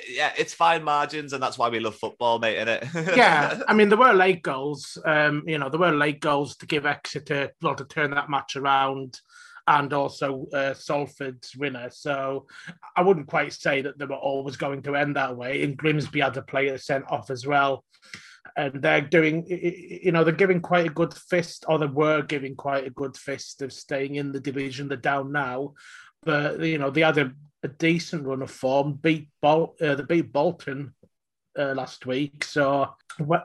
yeah, 0.09 0.33
it's 0.37 0.53
fine 0.53 0.83
margins, 0.83 1.33
and 1.33 1.41
that's 1.41 1.57
why 1.57 1.69
we 1.69 1.79
love 1.79 1.95
football, 1.95 2.39
mate, 2.39 2.57
isn't 2.57 2.67
it? 2.69 2.87
yeah, 3.17 3.61
I 3.67 3.73
mean, 3.73 3.89
there 3.89 3.97
were 3.97 4.13
late 4.13 4.41
goals. 4.41 4.97
Um, 5.05 5.43
you 5.45 5.57
know, 5.57 5.69
there 5.69 5.79
were 5.79 5.91
late 5.91 6.19
goals 6.19 6.55
to 6.57 6.65
give 6.65 6.85
Exeter, 6.85 7.51
well, 7.61 7.75
to 7.75 7.85
turn 7.85 8.11
that 8.11 8.29
match 8.29 8.55
around 8.55 9.19
and 9.67 9.93
also 9.93 10.47
uh, 10.53 10.73
Salford's 10.73 11.55
winner. 11.55 11.89
So 11.89 12.47
I 12.95 13.01
wouldn't 13.01 13.27
quite 13.27 13.53
say 13.53 13.81
that 13.81 13.97
they 13.97 14.05
were 14.05 14.15
always 14.15 14.57
going 14.57 14.81
to 14.83 14.95
end 14.95 15.15
that 15.15 15.35
way. 15.35 15.63
And 15.63 15.77
Grimsby 15.77 16.19
had 16.19 16.37
a 16.37 16.41
player 16.41 16.77
sent 16.77 17.09
off 17.09 17.29
as 17.29 17.45
well. 17.45 17.85
And 18.57 18.81
they're 18.81 19.01
doing, 19.01 19.45
you 19.47 20.11
know, 20.11 20.23
they're 20.23 20.33
giving 20.33 20.59
quite 20.61 20.85
a 20.85 20.93
good 20.93 21.13
fist, 21.13 21.65
or 21.67 21.79
they 21.79 21.87
were 21.87 22.21
giving 22.21 22.55
quite 22.55 22.85
a 22.85 22.91
good 22.91 23.15
fist 23.17 23.61
of 23.61 23.73
staying 23.73 24.15
in 24.15 24.31
the 24.31 24.39
division. 24.39 24.87
They're 24.87 24.97
down 24.97 25.31
now, 25.31 25.73
but 26.23 26.59
you 26.59 26.77
know 26.77 26.91
they 26.91 27.01
had 27.01 27.17
a, 27.17 27.31
a 27.63 27.67
decent 27.67 28.25
run 28.25 28.41
of 28.41 28.51
form. 28.51 28.93
Beat 28.93 29.29
Bol- 29.41 29.75
uh, 29.81 29.95
they 29.95 30.03
beat 30.03 30.33
Bolton 30.33 30.93
uh, 31.57 31.73
last 31.73 32.05
week, 32.05 32.43
so 32.43 32.93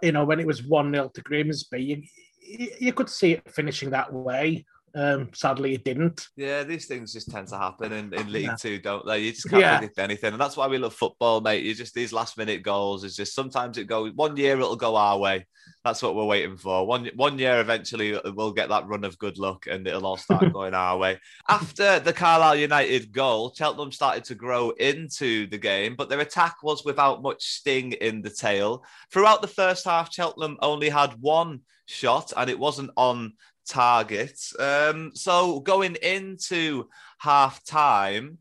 you 0.03 0.13
know 0.13 0.25
when 0.25 0.41
it 0.41 0.47
was 0.47 0.63
one 0.63 0.93
0 0.93 1.11
to 1.15 1.23
Grimsby, 1.23 2.07
you, 2.41 2.69
you 2.79 2.93
could 2.93 3.09
see 3.09 3.33
it 3.33 3.51
finishing 3.51 3.91
that 3.91 4.13
way. 4.13 4.67
Um, 4.95 5.31
sadly, 5.35 5.75
it 5.75 5.85
didn't. 5.85 6.29
Yeah, 6.37 6.65
these 6.65 6.87
things 6.87 7.13
just 7.13 7.31
tend 7.31 7.49
to 7.49 7.59
happen 7.59 7.93
in, 7.93 8.13
in 8.13 8.33
League 8.33 8.45
yeah. 8.45 8.57
Two, 8.57 8.79
don't 8.79 9.07
they? 9.07 9.21
You 9.21 9.33
just 9.33 9.49
can't 9.49 9.61
yeah. 9.61 9.79
predict 9.79 9.99
anything, 9.99 10.33
and 10.33 10.41
that's 10.41 10.57
why 10.57 10.67
we 10.67 10.79
love 10.79 10.95
football, 10.95 11.41
mate. 11.41 11.65
You 11.65 11.75
just 11.75 11.95
these 11.95 12.13
last 12.13 12.37
minute 12.39 12.63
goals 12.63 13.05
is 13.05 13.17
just 13.17 13.35
sometimes 13.35 13.79
it 13.79 13.87
goes 13.87 14.13
one 14.15 14.37
year 14.37 14.59
it'll 14.59 14.77
go 14.77 14.97
our 14.97 15.19
way. 15.19 15.47
That's 15.85 16.03
what 16.03 16.15
we're 16.15 16.25
waiting 16.25 16.57
for. 16.57 16.87
One 16.87 17.11
one 17.15 17.39
year 17.39 17.61
eventually 17.61 18.19
we'll 18.35 18.53
get 18.53 18.69
that 18.71 18.87
run 18.87 19.05
of 19.05 19.19
good 19.19 19.39
luck, 19.39 19.67
and 19.67 19.87
it'll 19.87 20.07
all 20.07 20.17
start 20.17 20.53
going 20.53 20.75
our 20.75 20.97
way. 20.97 21.19
After 21.49 22.01
the 22.01 22.13
Carlisle 22.13 22.57
United 22.57 23.13
goal, 23.13 23.53
Cheltenham 23.55 23.93
started 23.93 24.25
to 24.25 24.35
grow 24.35 24.71
into 24.71 25.47
the 25.49 25.59
game, 25.59 25.95
but 25.97 26.09
their 26.09 26.21
attack 26.21 26.63
was 26.63 26.85
without 26.85 27.23
much 27.23 27.45
sting 27.45 27.93
in 27.93 28.23
the 28.23 28.31
tail. 28.31 28.85
Throughout 29.13 29.43
the 29.43 29.49
first 29.49 29.85
half, 29.85 30.13
Cheltenham 30.13 30.57
only 30.61 30.89
had 30.89 31.13
one 31.21 31.61
shot, 31.89 32.33
and 32.37 32.49
it 32.49 32.59
wasn't 32.59 32.91
on 32.97 33.33
targets. 33.69 34.59
Um, 34.59 35.13
so 35.15 35.61
going 35.61 35.97
into 35.97 36.89
half 37.19 37.65
time, 37.65 38.39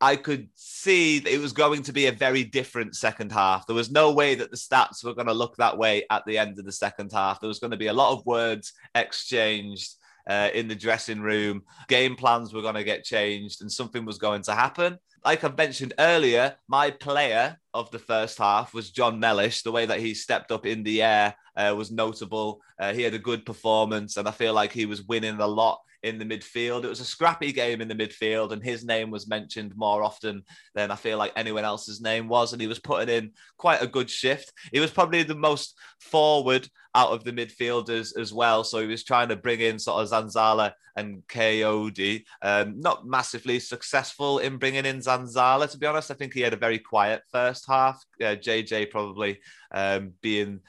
I 0.00 0.16
could 0.16 0.48
see 0.54 1.20
that 1.20 1.32
it 1.32 1.40
was 1.40 1.52
going 1.52 1.82
to 1.84 1.92
be 1.92 2.06
a 2.06 2.12
very 2.12 2.44
different 2.44 2.94
second 2.94 3.32
half. 3.32 3.66
There 3.66 3.76
was 3.76 3.90
no 3.90 4.12
way 4.12 4.34
that 4.34 4.50
the 4.50 4.56
stats 4.56 5.02
were 5.02 5.14
going 5.14 5.28
to 5.28 5.32
look 5.32 5.56
that 5.56 5.78
way 5.78 6.04
at 6.10 6.24
the 6.26 6.36
end 6.36 6.58
of 6.58 6.66
the 6.66 6.72
second 6.72 7.10
half. 7.12 7.40
There 7.40 7.48
was 7.48 7.58
going 7.58 7.70
to 7.70 7.76
be 7.76 7.86
a 7.86 7.92
lot 7.92 8.12
of 8.12 8.26
words 8.26 8.72
exchanged 8.94 9.94
uh, 10.28 10.50
in 10.54 10.68
the 10.68 10.74
dressing 10.74 11.20
room. 11.20 11.62
Game 11.88 12.16
plans 12.16 12.52
were 12.52 12.62
going 12.62 12.74
to 12.74 12.84
get 12.84 13.04
changed, 13.04 13.60
and 13.60 13.70
something 13.70 14.04
was 14.04 14.18
going 14.18 14.42
to 14.42 14.54
happen. 14.54 14.98
Like 15.24 15.42
I've 15.42 15.56
mentioned 15.56 15.94
earlier, 15.98 16.56
my 16.68 16.90
player 16.90 17.58
of 17.72 17.90
the 17.90 17.98
first 17.98 18.36
half 18.36 18.74
was 18.74 18.90
Jon 18.90 19.18
Mellish. 19.18 19.62
The 19.62 19.72
way 19.72 19.86
that 19.86 20.00
he 20.00 20.12
stepped 20.12 20.52
up 20.52 20.66
in 20.66 20.82
the 20.82 21.02
air 21.02 21.34
uh, 21.56 21.74
was 21.76 21.90
notable. 21.90 22.60
Uh, 22.78 22.92
he 22.92 23.02
had 23.02 23.14
a 23.14 23.18
good 23.18 23.46
performance, 23.46 24.16
and 24.16 24.28
I 24.28 24.32
feel 24.32 24.52
like 24.52 24.72
he 24.72 24.86
was 24.86 25.02
winning 25.02 25.40
a 25.40 25.46
lot 25.46 25.80
in 26.04 26.18
the 26.18 26.24
midfield. 26.24 26.84
It 26.84 26.88
was 26.88 27.00
a 27.00 27.04
scrappy 27.04 27.50
game 27.50 27.80
in 27.80 27.88
the 27.88 27.94
midfield, 27.94 28.52
and 28.52 28.62
his 28.62 28.84
name 28.84 29.10
was 29.10 29.26
mentioned 29.26 29.74
more 29.74 30.02
often 30.02 30.42
than 30.74 30.90
I 30.90 30.96
feel 30.96 31.18
like 31.18 31.32
anyone 31.34 31.64
else's 31.64 32.00
name 32.00 32.28
was. 32.28 32.52
And 32.52 32.60
he 32.60 32.68
was 32.68 32.78
putting 32.78 33.08
in 33.08 33.32
quite 33.56 33.82
a 33.82 33.86
good 33.86 34.10
shift. 34.10 34.52
He 34.70 34.80
was 34.80 34.90
probably 34.90 35.22
the 35.22 35.34
most 35.34 35.78
forward 35.98 36.68
out 36.94 37.10
of 37.10 37.24
the 37.24 37.32
midfielders 37.32 38.16
as 38.16 38.32
well. 38.32 38.62
So 38.62 38.80
he 38.80 38.86
was 38.86 39.02
trying 39.02 39.28
to 39.28 39.36
bring 39.36 39.60
in 39.60 39.78
sort 39.78 40.02
of 40.02 40.10
Zanzala 40.10 40.72
and 40.94 41.22
Kayode. 41.26 42.22
Um, 42.42 42.78
not 42.78 43.06
massively 43.06 43.58
successful 43.58 44.38
in 44.38 44.58
bringing 44.58 44.86
in 44.86 44.98
Zanzala, 44.98 45.70
to 45.70 45.78
be 45.78 45.86
honest. 45.86 46.10
I 46.10 46.14
think 46.14 46.34
he 46.34 46.42
had 46.42 46.52
a 46.52 46.58
very 46.58 46.78
quiet 46.78 47.22
first 47.32 47.64
half. 47.66 48.04
Uh, 48.20 48.36
JJ 48.36 48.90
probably 48.90 49.40
um, 49.72 50.12
being 50.20 50.60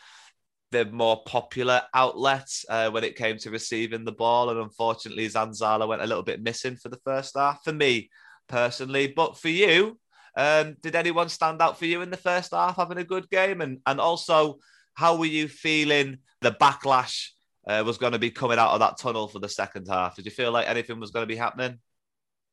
the 0.75 0.91
more 0.91 1.23
popular 1.23 1.81
outlets 1.93 2.65
uh, 2.69 2.89
when 2.89 3.05
it 3.05 3.15
came 3.15 3.37
to 3.37 3.49
receiving 3.49 4.03
the 4.03 4.11
ball. 4.11 4.49
And 4.49 4.59
unfortunately, 4.59 5.27
Zanzala 5.29 5.87
went 5.87 6.01
a 6.01 6.07
little 6.07 6.23
bit 6.23 6.43
missing 6.43 6.75
for 6.75 6.89
the 6.89 6.99
first 7.05 7.37
half 7.37 7.63
for 7.63 7.71
me 7.71 8.09
personally. 8.49 9.07
But 9.07 9.37
for 9.37 9.47
you, 9.47 9.97
um, 10.35 10.75
did 10.81 10.95
anyone 10.95 11.29
stand 11.29 11.61
out 11.61 11.79
for 11.79 11.85
you 11.85 12.01
in 12.01 12.09
the 12.09 12.17
first 12.17 12.51
half 12.51 12.75
having 12.75 12.97
a 12.97 13.05
good 13.05 13.29
game? 13.29 13.61
And, 13.61 13.79
and 13.85 14.01
also, 14.01 14.57
how 14.95 15.15
were 15.15 15.25
you 15.25 15.47
feeling 15.47 16.17
the 16.41 16.51
backlash 16.51 17.29
uh, 17.65 17.81
was 17.85 17.97
going 17.97 18.11
to 18.11 18.19
be 18.19 18.31
coming 18.31 18.59
out 18.59 18.71
of 18.71 18.81
that 18.81 18.97
tunnel 18.97 19.29
for 19.29 19.39
the 19.39 19.47
second 19.47 19.87
half? 19.87 20.17
Did 20.17 20.25
you 20.25 20.31
feel 20.31 20.51
like 20.51 20.67
anything 20.67 20.99
was 20.99 21.11
going 21.11 21.23
to 21.23 21.33
be 21.33 21.37
happening? 21.37 21.79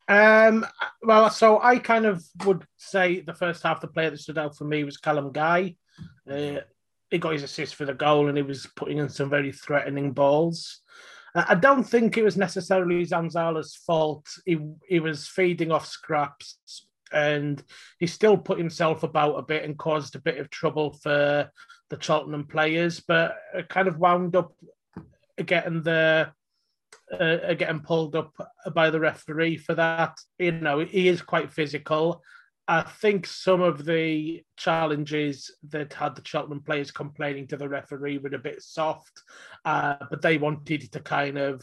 Um, 0.07 0.65
well, 1.03 1.29
so 1.29 1.61
I 1.61 1.79
kind 1.79 2.07
of 2.07 2.23
would 2.45 2.65
say 2.77 3.21
the 3.21 3.35
first 3.35 3.65
half, 3.65 3.81
the 3.81 3.89
player 3.89 4.11
that 4.11 4.21
stood 4.21 4.39
out 4.39 4.57
for 4.57 4.65
me 4.65 4.85
was 4.85 4.97
Callum 4.97 5.33
Guy. 5.33 5.75
Uh, 6.31 6.61
he 7.13 7.19
got 7.19 7.35
his 7.35 7.43
assist 7.43 7.75
for 7.75 7.85
the 7.85 7.95
goal 7.95 8.29
and 8.29 8.37
he 8.37 8.43
was 8.43 8.67
putting 8.75 8.99
in 8.99 9.09
some 9.09 9.29
very 9.29 9.53
threatening 9.53 10.13
balls. 10.13 10.81
I 11.35 11.55
don't 11.55 11.85
think 11.85 12.17
it 12.17 12.25
was 12.25 12.37
necessarily 12.37 13.05
Zanzala's 13.07 13.77
fault. 13.87 14.27
He 14.45 14.59
he 14.89 14.99
was 15.01 15.29
feeding 15.29 15.71
off 15.71 15.87
scraps 15.87 16.59
and 17.13 17.63
he 17.99 18.07
still 18.07 18.37
put 18.37 18.59
himself 18.59 19.03
about 19.03 19.39
a 19.39 19.43
bit 19.43 19.65
and 19.65 19.79
caused 19.79 20.17
a 20.17 20.21
bit 20.21 20.39
of 20.39 20.51
trouble 20.51 20.93
for 21.03 21.51
the 21.91 22.01
Cheltenham 22.01 22.47
players, 22.47 23.01
but 23.01 23.37
kind 23.69 23.89
of 23.89 23.99
wound 23.99 24.35
up 24.35 24.53
getting 25.45 25.83
the 25.83 26.33
uh, 27.19 27.55
getting 27.55 27.81
pulled 27.81 28.17
up 28.17 28.33
by 28.75 28.89
the 28.91 29.01
referee 29.01 29.59
for 29.59 29.75
that. 29.75 30.19
You 30.39 30.53
know, 30.53 30.79
he 30.79 31.09
is 31.09 31.21
quite 31.21 31.53
physical. 31.53 32.23
I 32.69 32.83
think 32.83 33.27
some 33.27 33.61
of 33.61 33.85
the 33.85 34.43
challenges 34.57 35.51
that 35.69 35.93
had 35.93 36.15
the 36.15 36.23
Cheltenham 36.25 36.63
players 36.63 36.91
complaining 36.91 37.49
to 37.49 37.57
the 37.57 37.69
referee 37.69 38.19
were 38.19 38.35
a 38.35 38.39
bit 38.39 38.63
soft, 38.63 39.23
uh, 39.65 39.97
but 40.11 40.23
they 40.23 40.39
wanted 40.39 40.93
to 40.93 41.01
kind 41.01 41.39
of 41.39 41.63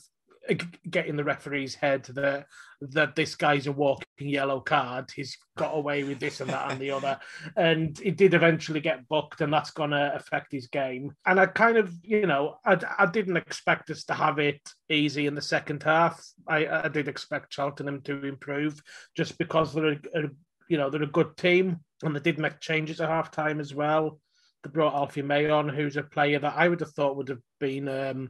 get 0.90 1.08
in 1.08 1.16
the 1.16 1.24
referee's 1.24 1.76
head 1.76 2.04
that 2.06 2.48
that 2.82 3.14
this 3.14 3.36
guy's 3.36 3.68
a 3.68 3.72
walking 3.72 4.30
yellow 4.30 4.62
card. 4.62 5.12
He's 5.14 5.38
got 5.58 5.76
away 5.76 6.04
with 6.04 6.20
this 6.20 6.40
and 6.40 6.50
that 6.50 6.72
and 6.72 6.80
the 6.80 6.92
other, 6.96 7.20
and 7.56 7.98
he 7.98 8.12
did 8.12 8.34
eventually 8.34 8.80
get 8.80 9.08
booked, 9.08 9.42
and 9.42 9.52
that's 9.52 9.72
going 9.72 9.92
to 9.92 10.16
affect 10.16 10.52
his 10.52 10.68
game. 10.68 11.14
And 11.26 11.40
I 11.40 11.46
kind 11.48 11.78
of, 11.78 11.94
you 12.04 12.26
know, 12.26 12.56
I, 12.66 12.78
I 12.98 13.06
didn't 13.06 13.38
expect 13.38 13.90
us 13.90 14.06
to 14.06 14.14
have 14.14 14.40
it 14.40 14.62
easy 14.90 15.28
in 15.28 15.36
the 15.36 15.42
second 15.42 15.84
half. 15.84 16.26
I, 16.48 16.68
I 16.68 16.88
did 16.88 17.08
expect 17.08 17.54
Cheltenham 17.54 18.02
to 18.04 18.26
improve 18.26 18.82
just 19.16 19.38
because 19.38 19.74
they're 19.74 19.94
a, 19.94 20.00
a 20.16 20.30
you 20.70 20.78
know, 20.78 20.90
they're 20.90 21.04
a 21.04 21.08
good 21.08 21.36
team 21.36 21.82
and 22.04 22.16
they 22.16 22.22
did 22.22 22.40
make 22.40 22.62
changes 22.62 23.02
at 23.02 23.10
half 23.10 23.32
time 23.32 23.60
as 23.60 23.76
well. 23.76 24.22
They 24.64 24.70
brought 24.70 24.96
Alfie 24.96 25.22
May 25.22 25.50
on, 25.50 25.68
who's 25.68 25.98
a 25.98 26.04
player 26.04 26.40
that 26.40 26.54
I 26.56 26.70
would 26.70 26.80
have 26.80 26.92
thought 26.92 27.18
would 27.18 27.30
have 27.30 27.42
been, 27.60 27.90
um, 27.90 28.30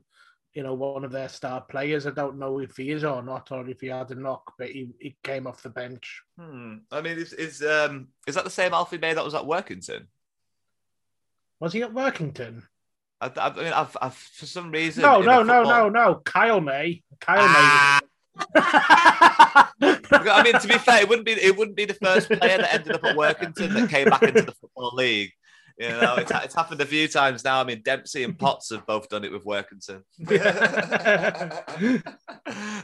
you 0.53 0.63
know, 0.63 0.73
one 0.73 1.03
of 1.03 1.11
their 1.11 1.29
star 1.29 1.61
players. 1.61 2.07
I 2.07 2.11
don't 2.11 2.39
know 2.39 2.59
if 2.59 2.77
he 2.77 2.91
is 2.91 3.03
or 3.03 3.21
not, 3.21 3.51
or 3.51 3.67
if 3.69 3.81
he 3.81 3.87
had 3.87 4.09
a 4.11 4.15
knock, 4.15 4.53
but 4.57 4.69
he, 4.69 4.89
he 4.99 5.15
came 5.23 5.45
off 5.45 5.61
the 5.61 5.69
bench. 5.69 6.21
Hmm. 6.39 6.77
I 6.91 7.01
mean, 7.01 7.17
is 7.17 7.33
is 7.33 7.61
um 7.61 8.07
is 8.25 8.35
that 8.35 8.43
the 8.43 8.49
same 8.49 8.73
Alfie 8.73 8.97
May 8.97 9.13
that 9.13 9.25
was 9.25 9.35
at 9.35 9.43
Workington? 9.43 10.07
Was 11.59 11.73
he 11.73 11.83
at 11.83 11.93
Workington? 11.93 12.63
I, 13.21 13.31
I 13.35 13.53
mean, 13.55 13.73
I've, 13.73 13.97
I've, 14.01 14.15
for 14.15 14.45
some 14.45 14.71
reason. 14.71 15.03
No, 15.03 15.21
no, 15.21 15.43
no, 15.43 15.63
no, 15.63 15.89
no. 15.89 16.21
Kyle 16.23 16.61
May. 16.61 17.03
Kyle 17.19 17.39
ah. 17.41 17.99
May. 19.81 19.95
I 20.11 20.43
mean, 20.43 20.59
to 20.59 20.67
be 20.67 20.77
fair, 20.77 21.01
it 21.01 21.09
wouldn't 21.09 21.25
be 21.25 21.33
it 21.33 21.57
wouldn't 21.57 21.77
be 21.77 21.85
the 21.85 21.93
first 21.93 22.27
player 22.27 22.57
that 22.57 22.73
ended 22.73 22.93
up 22.93 23.03
at 23.03 23.15
Workington 23.15 23.73
that 23.73 23.89
came 23.89 24.09
back 24.09 24.23
into 24.23 24.43
the 24.43 24.53
football 24.53 24.91
league. 24.95 25.31
You 25.77 25.89
know, 25.89 26.15
it's, 26.15 26.29
it's 26.29 26.55
happened 26.55 26.81
a 26.81 26.85
few 26.85 27.07
times 27.07 27.45
now. 27.45 27.61
I 27.61 27.63
mean, 27.63 27.81
Dempsey 27.81 28.25
and 28.25 28.37
Potts 28.37 28.69
have 28.71 28.85
both 28.85 29.07
done 29.07 29.23
it 29.23 29.31
with 29.31 29.45
Workington. 29.45 30.03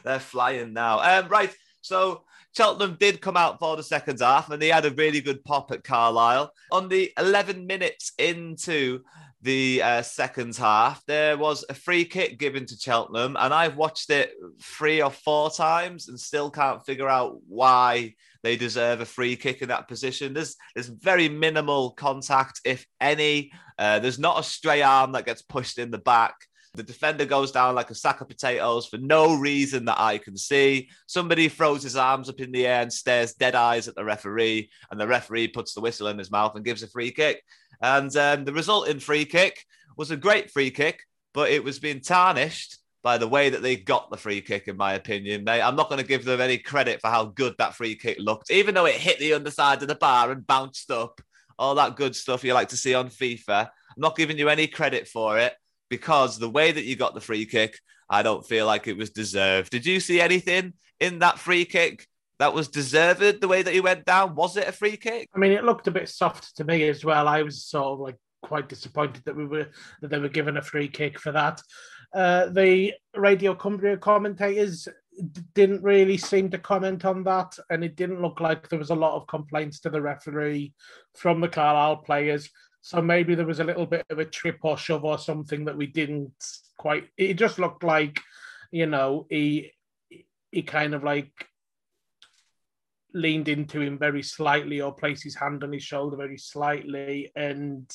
They're 0.04 0.20
flying 0.22 0.72
now. 0.72 1.00
Um, 1.00 1.28
right. 1.28 1.54
So 1.82 2.24
Cheltenham 2.56 2.96
did 2.98 3.20
come 3.20 3.36
out 3.36 3.60
for 3.60 3.76
the 3.76 3.84
second 3.84 4.22
half 4.22 4.50
and 4.50 4.62
they 4.62 4.70
had 4.70 4.86
a 4.86 4.92
really 4.92 5.20
good 5.20 5.44
pop 5.44 5.72
at 5.72 5.84
Carlisle. 5.84 6.54
On 6.72 6.88
the 6.88 7.12
11 7.18 7.68
minutes 7.68 8.14
into 8.18 9.02
the 9.42 9.82
uh, 9.84 10.02
second 10.02 10.56
half, 10.56 11.06
there 11.06 11.38
was 11.38 11.64
a 11.70 11.74
free 11.74 12.06
kick 12.06 12.40
given 12.40 12.66
to 12.66 12.78
Cheltenham, 12.78 13.36
and 13.40 13.54
I've 13.54 13.78
watched 13.78 14.10
it 14.10 14.32
three 14.62 15.02
or 15.02 15.12
four 15.12 15.52
times 15.52 16.08
and 16.10 16.20
still 16.20 16.50
can't 16.50 16.86
figure 16.86 17.10
out 17.10 17.38
why 17.48 18.16
they 18.44 18.56
deserve 18.56 19.02
a 19.02 19.06
free 19.06 19.36
kick 19.36 19.62
in 19.62 19.70
that 19.70 19.88
position. 19.88 20.34
There's 20.34 20.56
there's 20.74 20.88
very 20.88 21.30
minimal 21.30 21.92
contact, 21.92 22.62
if 22.66 22.86
any. 23.02 23.52
Uh, 23.78 24.00
there's 24.00 24.20
not 24.20 24.40
a 24.40 24.44
stray 24.44 24.82
arm 24.82 25.12
that 25.14 25.26
gets 25.26 25.42
pushed 25.42 25.78
in 25.78 25.92
the 25.92 25.98
back. 25.98 26.36
The 26.76 26.84
defender 26.84 27.26
goes 27.26 27.52
down 27.52 27.74
like 27.76 27.90
a 27.90 27.96
sack 27.96 28.22
of 28.22 28.28
potatoes 28.28 28.86
for 28.86 28.98
no 28.98 29.36
reason 29.36 29.86
that 29.86 30.00
I 30.00 30.18
can 30.18 30.38
see. 30.38 30.90
Somebody 31.08 31.48
throws 31.48 31.84
his 31.84 31.96
arms 31.96 32.30
up 32.30 32.40
in 32.42 32.52
the 32.52 32.68
air 32.68 32.82
and 32.82 32.92
stares 32.92 33.34
dead 33.34 33.56
eyes 33.56 33.88
at 33.88 33.96
the 33.96 34.04
referee, 34.04 34.70
and 34.92 35.00
the 35.00 35.08
referee 35.08 35.48
puts 35.48 35.74
the 35.74 35.82
whistle 35.82 36.08
in 36.08 36.18
his 36.18 36.32
mouth 36.32 36.56
and 36.56 36.66
gives 36.66 36.84
a 36.84 36.88
free 36.88 37.12
kick. 37.12 37.42
And 37.82 38.16
um, 38.16 38.46
the 38.46 38.54
resulting 38.54 39.00
free 39.00 39.26
kick 39.26 39.66
was 39.98 40.12
a 40.12 40.18
great 40.18 40.52
free 40.52 40.72
kick, 40.72 41.02
but 41.34 41.50
it 41.50 41.64
was 41.64 41.80
being 41.80 42.02
tarnished 42.02 42.78
by 43.06 43.20
the 43.20 43.28
way 43.28 43.52
that 43.52 43.62
they 43.62 43.76
got 43.76 44.10
the 44.10 44.18
free 44.18 44.42
kick, 44.42 44.68
in 44.68 44.76
my 44.76 44.94
opinion. 44.94 45.44
Mate, 45.44 45.62
I'm 45.62 45.76
not 45.76 45.90
going 45.90 46.02
to 46.02 46.08
give 46.08 46.26
them 46.26 46.42
any 46.42 46.58
credit 46.58 47.02
for 47.02 47.10
how 47.10 47.26
good 47.26 47.54
that 47.60 47.76
free 47.76 47.96
kick 47.96 48.18
looked, 48.20 48.50
even 48.50 48.74
though 48.74 48.86
it 48.86 48.96
hit 48.96 49.20
the 49.20 49.34
underside 49.34 49.80
of 49.84 49.88
the 49.88 49.94
bar 49.94 50.32
and 50.32 50.48
bounced 50.48 50.90
up, 50.90 51.22
all 51.60 51.76
that 51.76 51.98
good 51.98 52.16
stuff 52.16 52.44
you 52.44 52.54
like 52.56 52.70
to 52.70 52.78
see 52.78 52.96
on 52.96 53.10
FIFA. 53.10 53.68
I'm 53.68 53.70
not 53.96 54.18
giving 54.18 54.40
you 54.40 54.50
any 54.50 54.66
credit 54.66 55.08
for 55.08 55.38
it 55.38 55.54
because 55.88 56.40
the 56.40 56.50
way 56.50 56.72
that 56.72 56.84
you 56.86 56.96
got 56.96 57.14
the 57.14 57.22
free 57.22 57.46
kick, 57.46 57.80
I 58.10 58.24
don't 58.24 58.46
feel 58.46 58.66
like 58.66 58.88
it 58.88 58.98
was 58.98 59.12
deserved. 59.12 59.70
Did 59.70 59.86
you 59.86 60.00
see 60.00 60.20
anything 60.20 60.74
in 61.00 61.20
that 61.20 61.38
free 61.38 61.66
kick 61.66 62.08
that 62.40 62.54
was 62.54 62.68
deserved 62.68 63.42
the 63.42 63.48
way 63.48 63.62
that 63.62 63.74
he 63.74 63.80
went 63.80 64.06
down? 64.06 64.36
Was 64.36 64.58
it 64.58 64.68
a 64.68 64.72
free 64.72 64.98
kick? 64.98 65.30
I 65.34 65.40
mean, 65.40 65.52
it 65.52 65.64
looked 65.64 65.88
a 65.88 65.92
bit 65.92 66.10
soft 66.10 66.58
to 66.58 66.64
me 66.64 66.88
as 66.90 67.06
well. 67.06 67.28
I 67.28 67.44
was 67.44 67.66
sort 67.66 67.94
of 67.94 68.00
like 68.00 68.18
quite 68.44 68.70
disappointed 68.70 69.24
that 69.26 69.36
we 69.36 69.46
were 69.46 69.68
that 70.02 70.10
they 70.10 70.20
were 70.20 70.30
given 70.30 70.58
a 70.58 70.62
free 70.62 70.88
kick 70.88 71.20
for 71.20 71.32
that. 71.32 71.62
Uh, 72.14 72.48
the 72.48 72.94
Radio 73.16 73.56
Cumbria 73.56 73.98
commentators 73.98 74.88
didn't 75.54 75.82
really 75.82 76.18
seem 76.18 76.50
to 76.50 76.58
comment 76.58 77.06
on 77.06 77.24
that, 77.24 77.58
and 77.70 77.84
it 77.84 77.96
didn't 77.96 78.22
look 78.22 78.40
like 78.40 78.70
there 78.70 78.80
was 78.80 78.90
a 78.90 78.96
lot 78.96 79.16
of 79.16 79.28
complaints 79.28 79.80
to 79.80 79.90
the 79.90 80.02
referee 80.02 80.74
from 81.16 81.42
the 81.42 81.48
Carlisle 81.48 81.98
players. 81.98 82.50
So 82.82 83.02
maybe 83.02 83.34
there 83.34 83.48
was 83.48 83.60
a 83.60 83.64
little 83.64 83.88
bit 83.88 84.06
of 84.10 84.20
a 84.20 84.26
trip 84.26 84.60
or 84.62 84.78
shove 84.78 85.04
or 85.04 85.18
something 85.18 85.66
that 85.66 85.78
we 85.78 85.88
didn't 85.88 86.34
quite. 86.78 87.08
It 87.18 87.34
just 87.34 87.58
looked 87.58 87.84
like, 87.84 88.22
you 88.72 88.86
know, 88.86 89.26
he 89.30 89.72
he 90.52 90.62
kind 90.62 90.94
of 90.94 91.04
like 91.04 91.32
leaned 93.16 93.48
into 93.48 93.82
him 93.82 93.98
very 93.98 94.22
slightly 94.22 94.82
or 94.82 94.94
placed 94.94 95.24
his 95.24 95.36
hand 95.36 95.64
on 95.64 95.74
his 95.74 95.84
shoulder 95.84 96.18
very 96.18 96.38
slightly, 96.38 97.32
and 97.36 97.92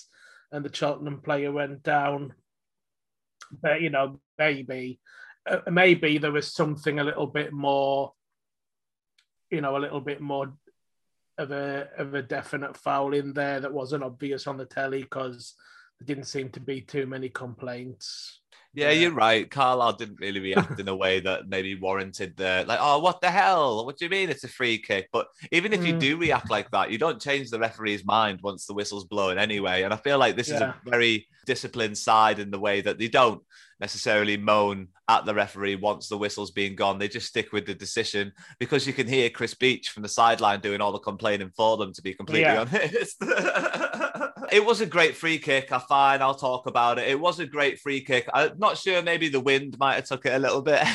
and 0.51 0.65
the 0.65 0.75
Cheltenham 0.75 1.21
player 1.21 1.53
went 1.53 1.85
down 1.85 2.35
but 3.51 3.81
you 3.81 3.91
know, 3.91 4.21
maybe, 4.39 5.01
uh, 5.49 5.59
maybe 5.71 6.19
there 6.19 6.33
was 6.33 6.53
something 6.53 6.99
a 6.99 7.05
little 7.05 7.27
bit 7.27 7.53
more, 7.53 8.13
you 9.51 9.61
know, 9.61 9.77
a 9.77 9.79
little 9.79 10.01
bit 10.01 10.21
more 10.21 10.53
of 11.39 11.51
a 11.51 11.89
of 11.97 12.15
a 12.15 12.23
definite 12.23 12.77
foul 12.77 13.15
in 13.15 13.33
there 13.33 13.61
that 13.61 13.73
wasn't 13.73 14.05
obvious 14.05 14.47
on 14.47 14.57
the 14.57 14.67
telly 14.67 15.03
because 15.03 15.55
there 15.99 16.07
didn't 16.07 16.29
seem 16.29 16.51
to 16.51 16.61
be 16.61 16.81
too 16.81 17.07
many 17.07 17.29
complaints. 17.29 18.40
Yeah, 18.73 18.91
you're 18.91 19.11
right. 19.13 19.51
Carlisle 19.51 19.95
didn't 19.95 20.21
really 20.21 20.39
react 20.39 20.79
in 20.79 20.87
a 20.87 20.95
way 20.95 21.19
that 21.21 21.49
maybe 21.49 21.75
warranted 21.75 22.37
the 22.37 22.65
like, 22.69 22.79
oh, 22.81 23.01
what 23.01 23.21
the 23.21 23.31
hell? 23.31 23.85
What 23.85 23.99
do 23.99 24.05
you 24.05 24.11
mean 24.11 24.31
it's 24.31 24.45
a 24.45 24.49
free 24.49 24.79
kick? 24.79 25.09
But 25.13 25.27
even 25.51 25.73
if 25.73 25.85
you 25.85 25.95
Mm. 25.95 25.99
do 26.01 26.17
react 26.17 26.51
like 26.51 26.71
that, 26.71 26.91
you 26.93 26.99
don't 26.99 27.21
change 27.21 27.51
the 27.51 27.59
referee's 27.59 28.05
mind 28.05 28.41
once 28.43 28.67
the 28.67 28.75
whistle's 28.75 29.05
blown 29.07 29.39
anyway. 29.39 29.83
And 29.83 29.93
I 29.93 29.97
feel 29.97 30.19
like 30.19 30.37
this 30.37 30.49
is 30.49 30.61
a 30.61 30.77
very 30.85 31.27
disciplined 31.47 31.99
side 31.99 32.39
in 32.39 32.53
the 32.53 32.61
way 32.61 32.81
that 32.81 32.99
they 32.99 33.09
don't 33.09 33.43
necessarily 33.81 34.37
moan 34.37 34.87
at 35.09 35.25
the 35.25 35.35
referee 35.35 35.75
once 35.75 36.09
the 36.09 36.19
whistle's 36.19 36.51
been 36.53 36.77
gone. 36.77 36.99
They 36.99 37.09
just 37.09 37.27
stick 37.27 37.51
with 37.53 37.67
the 37.67 37.75
decision 37.75 38.31
because 38.61 38.87
you 38.87 38.93
can 38.93 39.09
hear 39.09 39.31
Chris 39.31 39.55
Beech 39.55 39.89
from 39.89 40.03
the 40.05 40.09
sideline 40.09 40.61
doing 40.61 40.81
all 40.81 40.93
the 40.93 40.99
complaining 41.01 41.51
for 41.57 41.77
them, 41.79 41.93
to 41.95 42.03
be 42.03 42.15
completely 42.15 42.43
Yeah. 42.53 42.61
honest. 42.61 43.17
it 44.53 44.65
was 44.65 44.81
a 44.81 44.87
great 44.87 45.17
free 45.17 45.39
kick. 45.39 45.73
I 45.73 45.79
fine, 45.79 46.23
I'll 46.23 46.35
talk 46.35 46.67
about 46.67 46.99
it. 46.99 47.09
It 47.09 47.19
was 47.19 47.41
a 47.41 47.47
great 47.47 47.79
free 47.81 48.03
kick. 48.03 48.29
I'm 48.33 48.59
not 48.59 48.79
sure 48.79 49.03
maybe 49.03 49.29
the 49.29 49.41
wind 49.41 49.79
might 49.79 49.95
have 49.95 50.07
took 50.07 50.27
it 50.27 50.35
a 50.35 50.39
little 50.39 50.63
bit. 50.63 50.81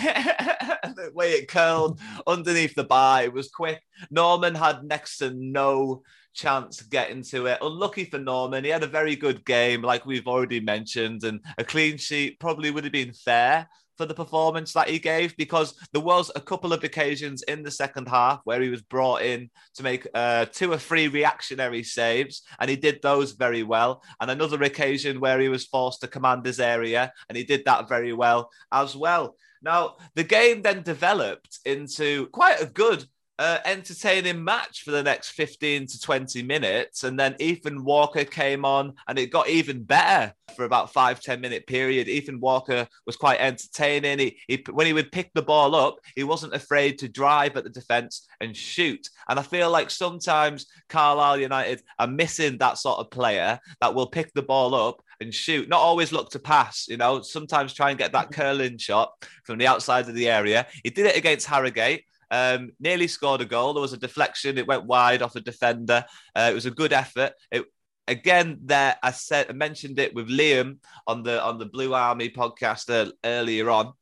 the 0.95 1.11
way 1.13 1.33
it 1.33 1.47
curled 1.47 1.99
underneath 2.27 2.75
the 2.75 2.83
bar, 2.83 3.23
it 3.23 3.33
was 3.33 3.49
quick. 3.49 3.81
Norman 4.11 4.55
had 4.55 4.83
next 4.83 5.17
to 5.17 5.31
no 5.31 6.03
chance 6.33 6.81
getting 6.81 7.23
to 7.23 7.47
it. 7.47 7.59
Unlucky 7.61 8.05
for 8.05 8.19
Norman. 8.19 8.63
He 8.63 8.69
had 8.69 8.83
a 8.83 8.87
very 8.87 9.15
good 9.15 9.45
game, 9.45 9.81
like 9.81 10.05
we've 10.05 10.27
already 10.27 10.59
mentioned, 10.59 11.23
and 11.23 11.39
a 11.57 11.63
clean 11.63 11.97
sheet 11.97 12.39
probably 12.39 12.71
would 12.71 12.83
have 12.83 12.93
been 12.93 13.13
fair 13.13 13.67
for 13.97 14.05
the 14.05 14.13
performance 14.13 14.73
that 14.73 14.89
he 14.89 14.99
gave 14.99 15.35
because 15.37 15.73
there 15.93 16.01
was 16.01 16.31
a 16.35 16.41
couple 16.41 16.73
of 16.73 16.83
occasions 16.83 17.43
in 17.43 17.63
the 17.63 17.71
second 17.71 18.07
half 18.07 18.41
where 18.43 18.61
he 18.61 18.69
was 18.69 18.81
brought 18.81 19.21
in 19.21 19.49
to 19.75 19.83
make 19.83 20.07
uh, 20.13 20.45
two 20.45 20.71
or 20.71 20.77
three 20.77 21.07
reactionary 21.07 21.83
saves 21.83 22.43
and 22.59 22.69
he 22.69 22.75
did 22.75 23.01
those 23.01 23.33
very 23.33 23.63
well. 23.63 24.01
And 24.19 24.29
another 24.29 24.61
occasion 24.63 25.19
where 25.19 25.39
he 25.39 25.49
was 25.49 25.65
forced 25.65 26.01
to 26.01 26.07
command 26.07 26.45
his 26.45 26.59
area 26.59 27.11
and 27.29 27.37
he 27.37 27.43
did 27.43 27.63
that 27.65 27.89
very 27.89 28.13
well 28.13 28.49
as 28.71 28.95
well. 28.95 29.35
Now 29.61 29.95
the 30.15 30.23
game 30.23 30.61
then 30.61 30.83
developed 30.83 31.59
into 31.65 32.27
quite 32.27 32.61
a 32.61 32.67
good 32.67 33.05
uh, 33.37 33.59
entertaining 33.65 34.43
match 34.43 34.83
for 34.83 34.91
the 34.91 35.03
next 35.03 35.29
15 35.31 35.87
to 35.87 35.99
20 35.99 36.43
minutes. 36.43 37.03
And 37.03 37.19
then 37.19 37.35
Ethan 37.39 37.83
Walker 37.83 38.23
came 38.23 38.65
on 38.65 38.93
and 39.07 39.19
it 39.19 39.31
got 39.31 39.49
even 39.49 39.83
better 39.83 40.33
for 40.55 40.65
about 40.65 40.93
five 40.93 41.19
ten 41.19 41.41
minute 41.41 41.67
period. 41.67 42.07
Ethan 42.07 42.39
Walker 42.39 42.87
was 43.05 43.17
quite 43.17 43.39
entertaining. 43.39 44.19
He, 44.19 44.37
he, 44.47 44.63
when 44.71 44.87
he 44.87 44.93
would 44.93 45.11
pick 45.11 45.31
the 45.33 45.41
ball 45.41 45.75
up, 45.75 45.97
he 46.15 46.23
wasn't 46.23 46.53
afraid 46.53 46.99
to 46.99 47.09
drive 47.09 47.57
at 47.57 47.63
the 47.63 47.69
defense 47.69 48.27
and 48.39 48.55
shoot. 48.55 49.09
And 49.27 49.39
I 49.39 49.41
feel 49.41 49.69
like 49.69 49.89
sometimes 49.89 50.67
Carlisle 50.87 51.39
United 51.39 51.81
are 51.99 52.07
missing 52.07 52.57
that 52.59 52.77
sort 52.77 52.99
of 52.99 53.11
player 53.11 53.59
that 53.81 53.93
will 53.93 54.07
pick 54.07 54.33
the 54.33 54.43
ball 54.43 54.73
up 54.75 55.01
and 55.21 55.33
shoot, 55.33 55.69
not 55.69 55.79
always 55.79 56.11
look 56.11 56.29
to 56.31 56.39
pass, 56.39 56.87
you 56.87 56.97
know, 56.97 57.21
sometimes 57.21 57.73
try 57.73 57.89
and 57.89 57.99
get 57.99 58.11
that 58.11 58.31
curling 58.31 58.77
shot 58.77 59.11
from 59.43 59.57
the 59.57 59.67
outside 59.67 60.07
of 60.07 60.15
the 60.15 60.29
area. 60.29 60.67
He 60.83 60.89
did 60.89 61.05
it 61.05 61.17
against 61.17 61.47
Harrogate. 61.47 62.03
Um, 62.31 62.71
nearly 62.79 63.07
scored 63.07 63.41
a 63.41 63.45
goal. 63.45 63.73
There 63.73 63.81
was 63.81 63.93
a 63.93 63.97
deflection. 63.97 64.57
It 64.57 64.67
went 64.67 64.85
wide 64.85 65.21
off 65.21 65.35
a 65.35 65.41
defender. 65.41 66.05
Uh, 66.35 66.49
it 66.51 66.53
was 66.53 66.65
a 66.65 66.71
good 66.71 66.93
effort. 66.93 67.33
It 67.51 67.65
again 68.07 68.59
there. 68.63 68.95
I 69.01 69.11
said 69.11 69.47
I 69.49 69.53
mentioned 69.53 69.99
it 69.99 70.13
with 70.13 70.29
Liam 70.29 70.77
on 71.07 71.23
the 71.23 71.43
on 71.43 71.59
the 71.59 71.65
Blue 71.65 71.93
Army 71.93 72.29
podcast 72.29 72.89
uh, 72.89 73.11
earlier 73.23 73.69
on 73.69 73.93